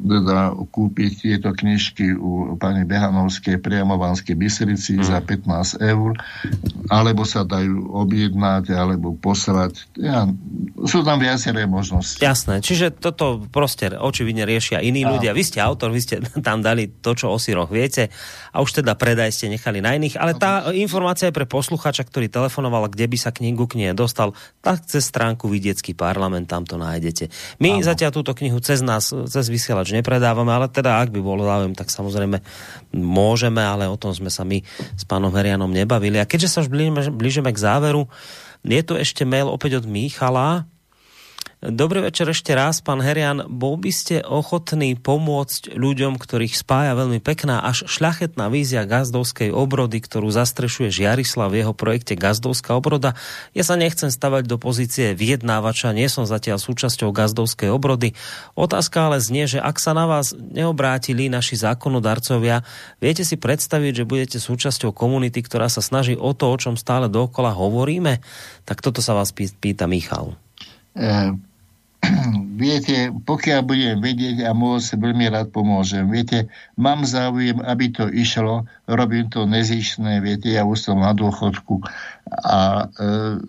teda 0.03 0.59
kúpiť 0.59 1.11
tieto 1.31 1.55
knižky 1.55 2.19
u 2.19 2.59
pani 2.59 2.83
Behanovskej 2.83 3.63
priamo 3.63 3.95
v 3.95 4.11
Bystrici 4.35 4.99
mm. 4.99 5.07
za 5.07 5.23
15 5.23 5.79
eur, 5.79 6.19
alebo 6.91 7.23
sa 7.23 7.47
dajú 7.47 7.95
objednať, 8.03 8.75
alebo 8.75 9.15
poslať. 9.15 9.87
Ja, 9.95 10.27
sú 10.91 11.07
tam 11.07 11.23
viaceré 11.23 11.71
možnosti. 11.71 12.19
Jasné, 12.19 12.59
čiže 12.59 12.91
toto 12.91 13.47
proste 13.55 13.95
očividne 13.95 14.43
riešia 14.43 14.83
iní 14.83 15.07
a. 15.07 15.15
ľudia. 15.15 15.31
Vy 15.31 15.47
ste 15.47 15.63
autor, 15.63 15.95
vy 15.95 16.03
ste 16.03 16.19
tam 16.47 16.67
dali 16.67 16.91
to, 16.91 17.15
čo 17.15 17.31
o 17.31 17.39
síroch 17.39 17.71
viete 17.71 18.11
a 18.51 18.59
už 18.59 18.83
teda 18.83 18.99
predaj 18.99 19.31
ste 19.31 19.47
nechali 19.47 19.79
na 19.79 19.95
iných, 19.95 20.19
ale 20.19 20.35
tá 20.35 20.75
informácia 20.75 21.31
je 21.31 21.37
pre 21.39 21.47
posluchača, 21.47 22.03
ktorý 22.03 22.27
telefonoval, 22.27 22.91
kde 22.91 23.07
by 23.07 23.19
sa 23.21 23.31
knihu 23.31 23.71
knihe 23.71 23.95
dostal, 23.95 24.35
cez 24.87 25.09
stránku 25.09 25.51
Vidiecký 25.51 25.93
parlament, 25.93 26.49
tam 26.49 26.65
to 26.65 26.81
nájdete. 26.81 27.29
My 27.61 27.79
Áno. 27.79 27.87
zatiaľ 27.87 28.11
túto 28.15 28.33
knihu 28.37 28.61
cez 28.65 28.81
nás, 28.81 29.13
cez 29.13 29.47
vysielač 29.51 29.93
nepredávame, 29.93 30.51
ale 30.51 30.67
teda 30.73 31.01
ak 31.01 31.13
by 31.13 31.21
bolo 31.21 31.45
záujem, 31.45 31.77
tak 31.77 31.93
samozrejme 31.93 32.41
môžeme, 32.97 33.61
ale 33.61 33.87
o 33.87 33.97
tom 34.01 34.17
sme 34.17 34.33
sa 34.33 34.47
my 34.47 34.65
s 34.97 35.05
pánom 35.05 35.31
Herianom 35.33 35.71
nebavili. 35.71 36.17
A 36.17 36.29
keďže 36.29 36.49
sa 36.49 36.59
už 36.65 36.73
blížime 37.13 37.51
k 37.53 37.59
záveru, 37.59 38.09
je 38.61 38.81
tu 38.85 38.97
ešte 38.97 39.25
mail 39.25 39.49
opäť 39.49 39.81
od 39.81 39.89
Michala, 39.89 40.69
Dobrý 41.61 42.01
večer 42.01 42.25
ešte 42.25 42.57
raz, 42.57 42.81
pán 42.81 43.05
Herian. 43.05 43.45
Bol 43.45 43.77
by 43.77 43.93
ste 43.93 44.25
ochotní 44.25 44.97
pomôcť 44.97 45.77
ľuďom, 45.77 46.17
ktorých 46.17 46.57
spája 46.57 46.97
veľmi 46.97 47.21
pekná 47.21 47.61
až 47.61 47.85
šľachetná 47.85 48.49
vízia 48.49 48.89
gazdovskej 48.89 49.53
obrody, 49.53 50.01
ktorú 50.01 50.33
zastrešuje 50.33 50.89
Žiarislav 50.89 51.53
v 51.53 51.61
jeho 51.61 51.77
projekte 51.77 52.17
Gazdovská 52.17 52.81
obroda? 52.81 53.13
Ja 53.53 53.61
sa 53.61 53.77
nechcem 53.77 54.09
stavať 54.09 54.49
do 54.49 54.57
pozície 54.57 55.13
vyjednávača, 55.13 55.93
nie 55.93 56.09
som 56.09 56.25
zatiaľ 56.25 56.65
súčasťou 56.65 57.13
gazdovskej 57.13 57.69
obrody. 57.69 58.17
Otázka 58.57 59.13
ale 59.13 59.21
znie, 59.21 59.45
že 59.45 59.61
ak 59.61 59.77
sa 59.85 59.93
na 59.93 60.09
vás 60.09 60.33
neobrátili 60.33 61.29
naši 61.29 61.61
zákonodarcovia, 61.61 62.65
viete 63.05 63.21
si 63.21 63.37
predstaviť, 63.37 64.01
že 64.01 64.09
budete 64.09 64.39
súčasťou 64.41 64.97
komunity, 64.97 65.45
ktorá 65.45 65.69
sa 65.69 65.85
snaží 65.85 66.17
o 66.17 66.33
to, 66.33 66.49
o 66.49 66.57
čom 66.57 66.81
stále 66.81 67.13
dokola 67.13 67.53
hovoríme? 67.53 68.25
Tak 68.65 68.81
toto 68.81 69.05
sa 69.05 69.13
vás 69.13 69.29
pýta 69.37 69.85
Michal. 69.85 70.41
E, 70.97 71.50
viete, 72.63 73.15
pokiaľ 73.25 73.61
budem 73.65 73.95
vedieť 74.03 74.45
a 74.47 74.53
môcť, 74.53 74.99
veľmi 74.99 75.27
rád 75.31 75.55
pomôžem. 75.55 76.11
Viete, 76.11 76.51
mám 76.77 77.07
záujem, 77.07 77.63
aby 77.63 77.91
to 77.95 78.11
išlo, 78.11 78.69
robím 78.91 79.31
to 79.31 79.47
nezišné, 79.47 80.21
viete, 80.21 80.51
ja 80.51 80.67
už 80.67 80.79
som 80.91 81.01
na 81.01 81.15
dôchodku 81.15 81.81
a 82.31 82.87
e, 82.87 83.09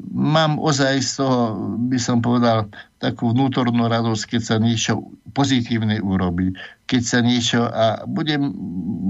mám 0.10 0.58
ozaj 0.58 1.06
z 1.06 1.12
toho, 1.22 1.54
by 1.86 2.00
som 2.02 2.18
povedal, 2.20 2.66
takú 2.98 3.34
vnútornú 3.34 3.86
radosť, 3.86 4.38
keď 4.38 4.42
sa 4.42 4.56
niečo 4.58 5.06
pozitívne 5.38 6.02
urobí, 6.02 6.58
keď 6.90 7.02
sa 7.02 7.20
niečo 7.22 7.66
a 7.66 8.06
budem, 8.10 8.54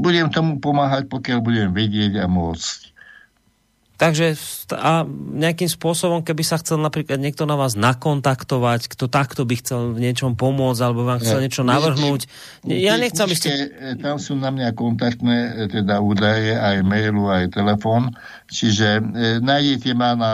budem 0.04 0.28
tomu 0.28 0.60
pomáhať, 0.60 1.08
pokiaľ 1.08 1.40
budem 1.40 1.70
vedieť 1.72 2.20
a 2.20 2.28
môcť. 2.28 2.92
Takže 4.02 4.34
a 4.74 5.06
nejakým 5.38 5.70
spôsobom, 5.70 6.26
keby 6.26 6.42
sa 6.42 6.58
chcel 6.58 6.82
napríklad 6.82 7.22
niekto 7.22 7.46
na 7.46 7.54
vás 7.54 7.78
nakontaktovať, 7.78 8.90
kto 8.90 9.06
takto 9.06 9.46
by 9.46 9.62
chcel 9.62 9.94
v 9.94 10.10
niečom 10.10 10.34
pomôcť, 10.34 10.82
alebo 10.82 11.06
vám 11.06 11.22
chcel 11.22 11.46
niečo 11.46 11.62
navrhnúť. 11.62 12.26
Ja 12.66 12.98
nechcem, 12.98 13.30
aby 13.30 13.38
ste... 13.38 13.70
E, 13.70 13.94
tam 14.02 14.18
sú 14.18 14.34
na 14.34 14.50
mňa 14.50 14.74
kontaktné 14.74 15.38
e, 15.54 15.70
teda 15.70 16.02
údaje, 16.02 16.58
aj 16.58 16.82
mailu, 16.82 17.30
aj 17.30 17.54
telefón. 17.54 18.18
Čiže 18.50 18.88
e, 18.98 19.02
nájdete 19.38 19.94
ma 19.94 20.18
na 20.18 20.32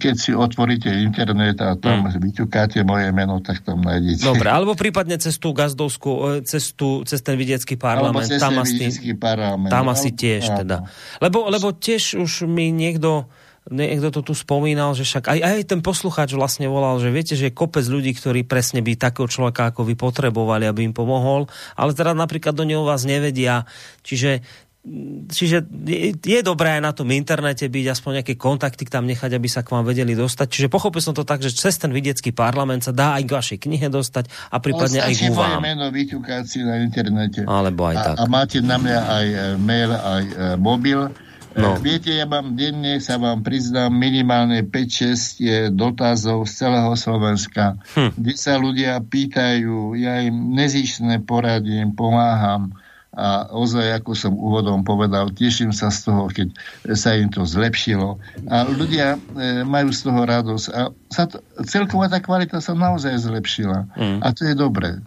keď 0.00 0.14
si 0.16 0.30
otvoríte 0.36 0.88
internet 0.88 1.60
a 1.64 1.72
tam 1.76 2.04
hmm. 2.04 2.20
vyťukáte 2.20 2.84
moje 2.84 3.08
meno, 3.12 3.40
tak 3.40 3.64
tam 3.64 3.80
nájdete. 3.80 4.24
Dobre, 4.24 4.48
alebo 4.56 4.76
prípadne 4.76 5.16
cez 5.16 5.40
tú 5.40 5.56
gazdovskú, 5.56 6.44
cez, 6.44 6.76
tú, 6.76 7.04
cez 7.08 7.24
ten 7.24 7.40
vidiecký 7.40 7.80
parlament. 7.80 8.16
Alebo 8.16 8.28
cez 8.28 8.40
tam 8.40 8.60
ten 8.60 8.64
asi, 8.64 9.16
parlament. 9.16 9.72
Tam 9.72 9.88
asi 9.88 10.12
tiež 10.12 10.44
áno. 10.52 10.58
teda. 10.64 10.76
Lebo, 11.24 11.48
lebo 11.48 11.72
tiež 11.72 11.99
už 12.16 12.48
mi 12.48 12.72
niekto 12.72 13.28
niekto 13.68 14.08
to 14.10 14.20
tu 14.24 14.32
spomínal, 14.32 14.96
že 14.96 15.04
však 15.04 15.30
aj, 15.30 15.38
aj 15.44 15.62
ten 15.68 15.80
poslucháč 15.84 16.32
vlastne 16.32 16.66
volal, 16.66 16.96
že 16.96 17.12
viete, 17.12 17.36
že 17.36 17.52
je 17.52 17.54
kopec 17.54 17.84
ľudí, 17.84 18.16
ktorí 18.16 18.42
presne 18.48 18.80
by 18.80 18.96
takého 18.96 19.28
človeka 19.28 19.70
ako 19.70 19.84
vy 19.84 19.94
potrebovali, 19.94 20.64
aby 20.64 20.88
im 20.88 20.96
pomohol, 20.96 21.44
ale 21.76 21.92
teda 21.92 22.16
napríklad 22.16 22.56
do 22.56 22.64
neho 22.64 22.82
vás 22.82 23.04
nevedia. 23.04 23.68
Čiže 24.02 24.40
čiže 25.28 25.60
je, 25.84 26.16
je 26.16 26.40
dobré 26.40 26.80
aj 26.80 26.82
na 26.82 26.92
tom 26.96 27.12
internete 27.12 27.68
byť, 27.68 27.86
aspoň 27.92 28.10
nejaké 28.20 28.34
kontakty 28.40 28.88
tam 28.88 29.04
nechať, 29.04 29.36
aby 29.36 29.44
sa 29.44 29.60
k 29.60 29.76
vám 29.76 29.84
vedeli 29.84 30.16
dostať. 30.16 30.48
Čiže 30.48 30.68
pochopil 30.72 31.04
som 31.04 31.12
to 31.12 31.20
tak, 31.20 31.44
že 31.44 31.52
cez 31.52 31.76
ten 31.76 31.92
vidiecký 31.92 32.32
parlament 32.32 32.80
sa 32.80 32.92
dá 32.96 33.20
aj 33.20 33.28
k 33.28 33.30
vašej 33.30 33.58
knihe 33.60 33.92
dostať 33.92 34.32
a 34.48 34.56
prípadne 34.56 35.04
aj 35.04 35.12
k 35.20 35.28
vám. 35.36 35.60
meno 35.60 35.92
si 36.48 36.64
na 36.64 36.80
internete. 36.80 37.44
Alebo 37.44 37.92
aj 37.92 37.96
a, 37.96 38.02
tak. 38.08 38.16
A 38.16 38.24
máte 38.24 38.64
na 38.64 38.80
mňa 38.80 39.00
aj 39.04 39.26
e, 39.28 39.38
mail, 39.60 39.90
aj 39.92 40.24
e, 40.24 40.34
mobil. 40.56 41.12
No. 41.58 41.74
Viete, 41.82 42.14
ja 42.14 42.30
mám 42.30 42.54
denne, 42.54 43.02
sa 43.02 43.18
vám 43.18 43.42
priznám, 43.42 43.90
minimálne 43.90 44.62
5-6 44.62 45.74
dotazov 45.74 46.46
z 46.46 46.52
celého 46.62 46.92
Slovenska, 46.94 47.74
hm. 47.98 48.14
kde 48.14 48.34
sa 48.38 48.54
ľudia 48.54 49.02
pýtajú, 49.02 49.98
ja 49.98 50.22
im 50.22 50.54
nezišné 50.54 51.26
poradím, 51.26 51.90
pomáham 51.90 52.70
a 53.10 53.50
ozaj, 53.50 54.00
ako 54.00 54.14
som 54.14 54.38
úvodom 54.38 54.86
povedal, 54.86 55.34
teším 55.34 55.74
sa 55.74 55.90
z 55.90 56.06
toho, 56.06 56.30
keď 56.30 56.54
sa 56.94 57.18
im 57.18 57.26
to 57.26 57.42
zlepšilo 57.42 58.22
a 58.46 58.56
ľudia 58.70 59.18
e, 59.18 59.66
majú 59.66 59.90
z 59.90 60.00
toho 60.06 60.20
radosť 60.22 60.66
a 60.70 60.94
sa 61.10 61.26
to, 61.26 61.42
celková 61.66 62.06
tá 62.06 62.22
kvalita 62.22 62.62
sa 62.62 62.70
naozaj 62.78 63.18
zlepšila 63.18 63.90
mm. 63.98 64.18
a 64.22 64.28
to 64.30 64.46
je 64.46 64.54
dobré. 64.54 65.02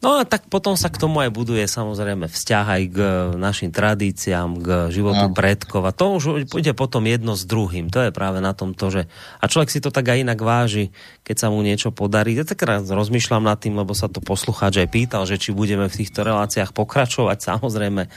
No 0.00 0.16
a 0.16 0.24
tak 0.24 0.48
potom 0.48 0.80
sa 0.80 0.88
k 0.88 0.96
tomu 0.96 1.20
aj 1.20 1.28
buduje 1.28 1.60
samozrejme 1.68 2.24
vzťah 2.24 2.64
aj 2.64 2.82
k 2.88 2.98
našim 3.36 3.68
tradíciám, 3.68 4.56
k 4.56 4.68
životu 4.88 5.28
no. 5.28 5.36
predkov 5.36 5.84
a 5.84 5.92
to 5.92 6.16
už 6.16 6.48
bude 6.48 6.72
potom 6.72 7.04
jedno 7.04 7.36
s 7.36 7.44
druhým. 7.44 7.92
To 7.92 8.08
je 8.08 8.08
práve 8.08 8.40
na 8.40 8.56
tom 8.56 8.72
to, 8.72 8.88
že 8.88 9.12
a 9.36 9.44
človek 9.44 9.68
si 9.68 9.84
to 9.84 9.92
tak 9.92 10.08
aj 10.08 10.24
inak 10.24 10.40
váži, 10.40 10.88
keď 11.20 11.36
sa 11.36 11.46
mu 11.52 11.60
niečo 11.60 11.92
podarí. 11.92 12.32
Ja 12.32 12.48
tak 12.48 12.64
raz 12.64 12.88
rozmýšľam 12.88 13.44
nad 13.44 13.60
tým, 13.60 13.76
lebo 13.76 13.92
sa 13.92 14.08
to 14.08 14.24
poslucháč 14.24 14.80
aj 14.80 14.88
pýtal, 14.88 15.28
že 15.28 15.36
či 15.36 15.52
budeme 15.52 15.84
v 15.84 15.92
týchto 15.92 16.24
reláciách 16.24 16.72
pokračovať. 16.72 17.36
Samozrejme 17.52 18.08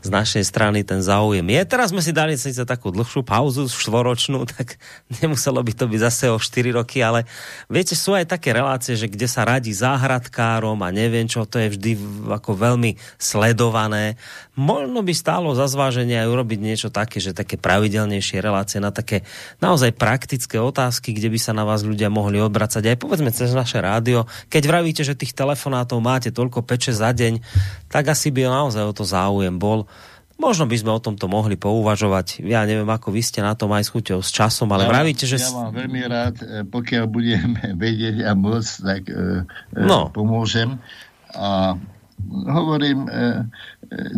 z 0.00 0.08
našej 0.08 0.48
strany 0.48 0.80
ten 0.80 1.04
záujem 1.04 1.44
je. 1.44 1.60
Teraz 1.68 1.92
sme 1.92 2.00
si 2.00 2.16
dali 2.16 2.40
síce 2.40 2.64
takú 2.64 2.88
dlhšiu 2.88 3.20
pauzu, 3.20 3.68
štvoročnú, 3.68 4.48
tak 4.56 4.80
nemuselo 5.20 5.60
by 5.60 5.76
to 5.76 5.84
byť 5.92 6.00
zase 6.00 6.24
o 6.32 6.40
4 6.40 6.72
roky, 6.72 7.04
ale 7.04 7.28
viete, 7.68 7.92
sú 7.92 8.16
aj 8.16 8.32
také 8.32 8.56
relácie, 8.56 8.96
že 8.96 9.12
kde 9.12 9.28
sa 9.28 9.44
radí 9.44 9.76
záhradkárom 9.76 10.80
a 10.80 10.88
neviem 10.88 11.17
neviem 11.18 11.26
čo, 11.26 11.42
to 11.42 11.58
je 11.58 11.74
vždy 11.74 11.92
ako 12.30 12.54
veľmi 12.54 12.94
sledované. 13.18 14.14
Možno 14.54 15.02
by 15.02 15.10
stálo 15.10 15.50
za 15.58 15.66
zváženie 15.66 16.14
aj 16.14 16.30
urobiť 16.30 16.58
niečo 16.62 16.88
také, 16.94 17.18
že 17.18 17.34
také 17.34 17.58
pravidelnejšie 17.58 18.38
relácie 18.38 18.78
na 18.78 18.94
také 18.94 19.26
naozaj 19.58 19.98
praktické 19.98 20.62
otázky, 20.62 21.10
kde 21.10 21.34
by 21.34 21.38
sa 21.42 21.50
na 21.50 21.66
vás 21.66 21.82
ľudia 21.82 22.06
mohli 22.06 22.38
obracať 22.38 22.94
aj 22.94 22.96
povedzme 23.02 23.34
cez 23.34 23.50
naše 23.50 23.82
rádio. 23.82 24.30
Keď 24.46 24.62
vravíte, 24.62 25.02
že 25.02 25.18
tých 25.18 25.34
telefonátov 25.34 25.98
máte 25.98 26.30
toľko 26.30 26.62
peče 26.62 26.94
za 26.94 27.10
deň, 27.10 27.42
tak 27.90 28.14
asi 28.14 28.30
by 28.30 28.46
naozaj 28.46 28.86
o 28.86 28.94
to 28.94 29.02
záujem 29.02 29.58
bol. 29.58 29.90
Možno 30.38 30.70
by 30.70 30.76
sme 30.78 30.94
o 30.94 31.02
tomto 31.02 31.26
mohli 31.26 31.58
pouvažovať. 31.58 32.46
Ja 32.46 32.62
neviem, 32.62 32.86
ako 32.86 33.10
vy 33.10 33.26
ste 33.26 33.42
na 33.42 33.58
tom 33.58 33.74
aj 33.74 33.90
s 33.90 33.90
chuťou, 33.90 34.22
s 34.22 34.30
časom, 34.30 34.70
ale 34.70 34.86
ja, 34.86 34.90
vravíte, 34.94 35.26
že... 35.26 35.42
Ja 35.42 35.50
mám 35.50 35.74
veľmi 35.74 36.02
rád, 36.06 36.34
e, 36.38 36.62
pokiaľ 36.62 37.04
budeme 37.10 37.58
vedieť 37.84 38.22
a 38.22 38.38
môcť, 38.38 38.72
tak 38.78 39.02
e, 39.10 39.42
e, 39.42 39.82
no. 39.82 40.14
pomôžem. 40.14 40.78
A 41.38 41.78
hovorím, 42.50 43.06
e, 43.06 43.10
e, 43.10 43.22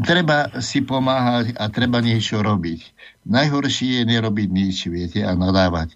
treba 0.00 0.48
si 0.64 0.80
pomáhať 0.80 1.52
a 1.60 1.68
treba 1.68 2.00
niečo 2.00 2.40
robiť. 2.40 2.80
Najhoršie 3.28 4.00
je 4.00 4.04
nerobiť 4.08 4.48
nič, 4.48 4.76
viete, 4.88 5.20
a 5.20 5.36
nadávať. 5.36 5.94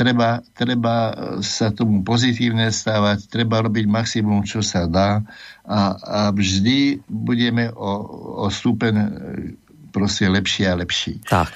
treba, 0.00 0.40
treba 0.56 1.12
sa 1.44 1.74
tomu 1.74 2.00
pozitívne 2.06 2.72
stávať, 2.72 3.28
treba 3.28 3.60
robiť 3.60 3.84
maximum, 3.84 4.46
čo 4.46 4.64
sa 4.64 4.88
dá 4.88 5.20
a, 5.66 5.80
a 5.98 6.20
vždy 6.32 7.04
budeme 7.04 7.68
o, 7.74 7.90
o 8.40 8.48
stupen 8.48 8.96
e, 8.96 9.08
proste 9.90 10.30
lepší 10.30 10.70
a 10.70 10.78
lepší. 10.78 11.20
Tak. 11.26 11.50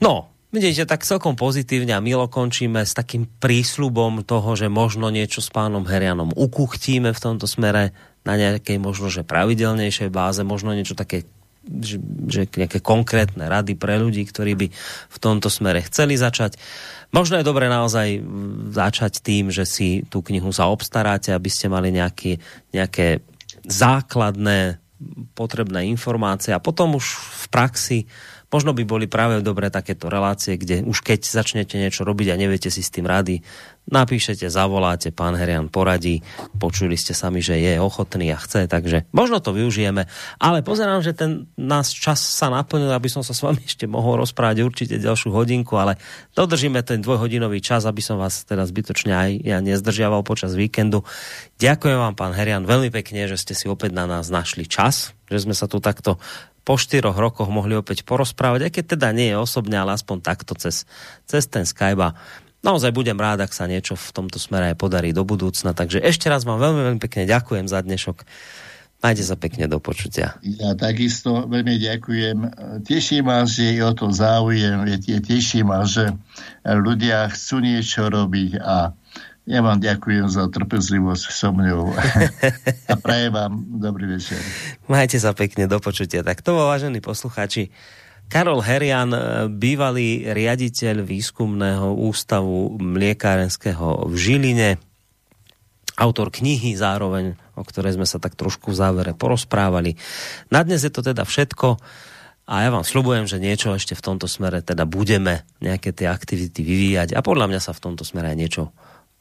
No, 0.00 0.33
Vidíte, 0.54 0.86
tak 0.86 1.02
celkom 1.02 1.34
pozitívne 1.34 1.98
a 1.98 2.04
milo 2.04 2.30
končíme 2.30 2.86
s 2.86 2.94
takým 2.94 3.26
prísľubom 3.26 4.22
toho, 4.22 4.54
že 4.54 4.70
možno 4.70 5.10
niečo 5.10 5.42
s 5.42 5.50
pánom 5.50 5.82
Herianom 5.82 6.30
ukuchtíme 6.30 7.10
v 7.10 7.18
tomto 7.18 7.50
smere 7.50 7.90
na 8.22 8.38
nejakej 8.38 8.78
možno, 8.78 9.10
že 9.10 9.26
pravidelnejšej 9.26 10.14
báze, 10.14 10.46
možno 10.46 10.70
niečo 10.70 10.94
také 10.94 11.26
že, 11.64 11.96
že 12.28 12.44
nejaké 12.44 12.84
konkrétne 12.84 13.48
rady 13.48 13.72
pre 13.74 13.96
ľudí, 13.96 14.20
ktorí 14.28 14.52
by 14.52 14.66
v 15.08 15.18
tomto 15.18 15.48
smere 15.48 15.80
chceli 15.88 16.14
začať. 16.14 16.60
Možno 17.08 17.40
je 17.40 17.48
dobre 17.48 17.72
naozaj 17.72 18.20
začať 18.68 19.24
tým, 19.24 19.48
že 19.48 19.64
si 19.64 20.04
tú 20.06 20.20
knihu 20.20 20.52
sa 20.52 20.68
obstaráte, 20.68 21.32
aby 21.32 21.48
ste 21.48 21.72
mali 21.72 21.88
nejaký, 21.88 22.36
nejaké 22.70 23.24
základné 23.64 24.76
potrebné 25.32 25.88
informácie 25.88 26.52
a 26.52 26.62
potom 26.62 27.00
už 27.00 27.16
v 27.16 27.44
praxi 27.48 27.98
Možno 28.54 28.70
by 28.70 28.86
boli 28.86 29.10
práve 29.10 29.42
dobré 29.42 29.66
takéto 29.66 30.06
relácie, 30.06 30.54
kde 30.54 30.86
už 30.86 31.02
keď 31.02 31.26
začnete 31.26 31.74
niečo 31.74 32.06
robiť 32.06 32.30
a 32.30 32.38
neviete 32.38 32.70
si 32.70 32.86
s 32.86 32.94
tým 32.94 33.02
rady, 33.02 33.42
napíšete, 33.90 34.46
zavoláte, 34.46 35.10
pán 35.10 35.34
Herian 35.34 35.66
poradí, 35.66 36.22
počuli 36.62 36.94
ste 36.94 37.18
sami, 37.18 37.42
že 37.42 37.58
je 37.58 37.82
ochotný 37.82 38.30
a 38.30 38.38
chce, 38.38 38.70
takže 38.70 39.10
možno 39.10 39.42
to 39.42 39.50
využijeme, 39.50 40.06
ale 40.38 40.62
pozerám, 40.62 41.02
že 41.02 41.18
ten 41.18 41.50
nás 41.58 41.90
čas 41.90 42.22
sa 42.22 42.46
naplnil, 42.46 42.94
aby 42.94 43.10
som 43.10 43.26
sa 43.26 43.34
s 43.34 43.42
vami 43.42 43.58
ešte 43.66 43.90
mohol 43.90 44.22
rozprávať 44.22 44.62
určite 44.62 45.02
ďalšiu 45.02 45.34
hodinku, 45.34 45.74
ale 45.74 45.98
dodržíme 46.38 46.78
ten 46.86 47.02
dvojhodinový 47.02 47.58
čas, 47.58 47.90
aby 47.90 48.06
som 48.06 48.22
vás 48.22 48.46
teda 48.46 48.62
zbytočne 48.70 49.10
aj 49.10 49.30
ja 49.42 49.58
nezdržiaval 49.58 50.22
počas 50.22 50.54
víkendu. 50.54 51.02
Ďakujem 51.58 51.98
vám, 51.98 52.14
pán 52.14 52.30
Herian, 52.38 52.62
veľmi 52.62 52.94
pekne, 52.94 53.26
že 53.26 53.34
ste 53.34 53.58
si 53.58 53.66
opäť 53.66 53.90
na 53.98 54.06
nás 54.06 54.30
našli 54.30 54.70
čas, 54.70 55.10
že 55.26 55.42
sme 55.42 55.58
sa 55.58 55.66
tu 55.66 55.82
takto 55.82 56.22
po 56.64 56.80
štyroch 56.80 57.14
rokoch 57.14 57.52
mohli 57.52 57.76
opäť 57.76 58.08
porozprávať, 58.08 58.68
aj 58.68 58.72
keď 58.72 58.84
teda 58.96 59.08
nie 59.12 59.30
je 59.30 59.36
osobne, 59.36 59.76
ale 59.76 59.92
aspoň 59.92 60.24
takto 60.24 60.56
cez, 60.56 60.88
cez 61.28 61.44
ten 61.44 61.68
Skype. 61.68 62.00
A 62.00 62.16
naozaj 62.64 62.90
budem 62.96 63.20
rád, 63.20 63.44
ak 63.44 63.52
sa 63.52 63.68
niečo 63.68 63.94
v 63.94 64.08
tomto 64.16 64.40
smere 64.40 64.72
aj 64.72 64.80
podarí 64.80 65.12
do 65.12 65.22
budúcna. 65.28 65.76
Takže 65.76 66.00
ešte 66.00 66.32
raz 66.32 66.48
vám 66.48 66.56
veľmi, 66.56 66.80
veľmi 66.90 67.00
pekne 67.04 67.28
ďakujem 67.28 67.68
za 67.68 67.84
dnešok. 67.84 68.24
Majte 69.04 69.20
sa 69.20 69.36
pekne 69.36 69.68
do 69.68 69.76
počutia. 69.84 70.40
Ja 70.40 70.72
takisto 70.72 71.44
veľmi 71.44 71.76
ďakujem. 71.76 72.38
Teším 72.88 73.28
ma, 73.28 73.44
že 73.44 73.76
je 73.76 73.84
o 73.84 73.92
to 73.92 74.08
záujem. 74.08 74.80
Teším 75.04 75.68
ma, 75.68 75.84
že 75.84 76.16
ľudia 76.64 77.28
chcú 77.28 77.60
niečo 77.60 78.08
robiť 78.08 78.64
a 78.64 78.96
ja 79.44 79.60
vám 79.60 79.76
ďakujem 79.76 80.24
za 80.32 80.48
trpezlivosť 80.48 81.24
so 81.28 81.52
mňou 81.52 81.92
a 82.92 82.94
prajem 82.96 83.32
vám 83.32 83.52
dobrý 83.76 84.16
večer. 84.16 84.40
Majte 84.88 85.20
sa 85.20 85.36
pekne 85.36 85.68
do 85.68 85.76
počutia. 85.84 86.24
Tak 86.24 86.40
to, 86.40 86.56
vážení 86.56 87.04
poslucháči, 87.04 87.68
Karol 88.32 88.64
Herian, 88.64 89.12
bývalý 89.52 90.24
riaditeľ 90.32 91.04
výskumného 91.04 91.92
ústavu 91.92 92.80
mliekárenského 92.80 94.08
v 94.08 94.14
Žiline, 94.16 94.70
autor 96.00 96.32
knihy 96.32 96.72
zároveň, 96.74 97.36
o 97.54 97.62
ktorej 97.62 98.00
sme 98.00 98.08
sa 98.08 98.16
tak 98.16 98.34
trošku 98.40 98.72
v 98.72 98.80
závere 98.80 99.12
porozprávali. 99.12 100.00
Na 100.48 100.64
dnes 100.64 100.88
je 100.88 100.90
to 100.90 101.04
teda 101.04 101.28
všetko 101.28 101.76
a 102.48 102.54
ja 102.64 102.72
vám 102.72 102.82
slubujem, 102.82 103.28
že 103.28 103.36
niečo 103.36 103.76
ešte 103.76 103.92
v 103.92 104.04
tomto 104.04 104.24
smere 104.24 104.64
teda 104.64 104.88
budeme 104.88 105.44
nejaké 105.60 105.92
tie 105.92 106.08
aktivity 106.08 106.64
vyvíjať 106.64 107.12
a 107.12 107.20
podľa 107.20 107.52
mňa 107.52 107.60
sa 107.60 107.76
v 107.76 107.82
tomto 107.92 108.08
smere 108.08 108.32
aj 108.32 108.38
niečo 108.40 108.72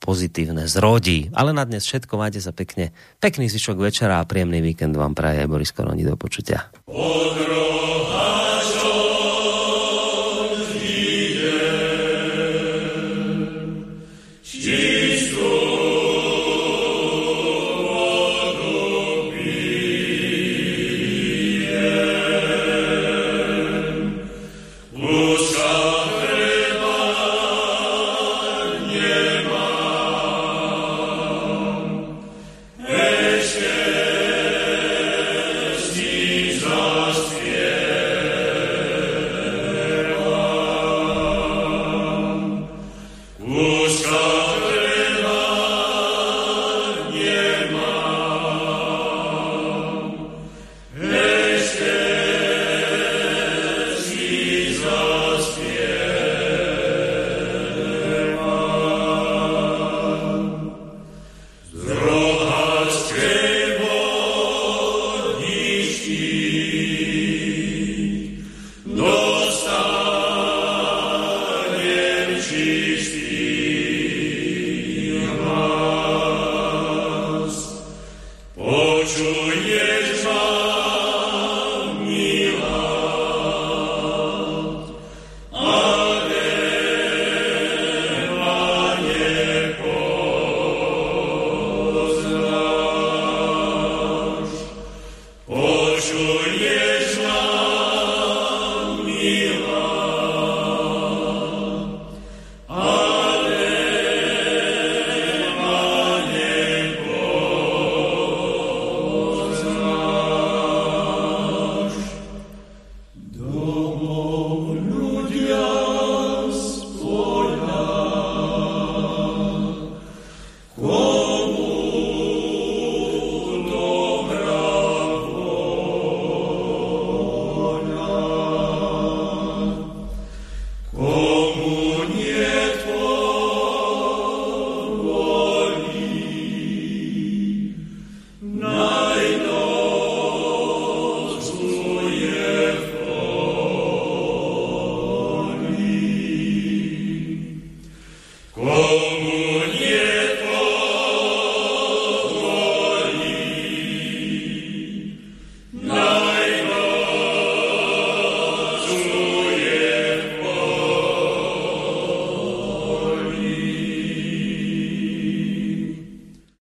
pozitívne 0.04 0.68
zrodí. 0.68 1.32
Ale 1.32 1.56
na 1.56 1.64
dnes 1.64 1.88
všetko, 1.88 2.20
majte 2.20 2.44
sa 2.44 2.52
pekne. 2.52 2.92
Pekný 3.24 3.48
zvyšok 3.48 3.80
večera 3.80 4.20
a 4.20 4.28
príjemný 4.28 4.60
víkend 4.60 5.00
vám 5.00 5.16
praje 5.16 5.48
Boris 5.48 5.72
Koroni. 5.72 6.04
Do 6.04 6.20
počutia. 6.20 6.68
Odroha, 6.84 8.60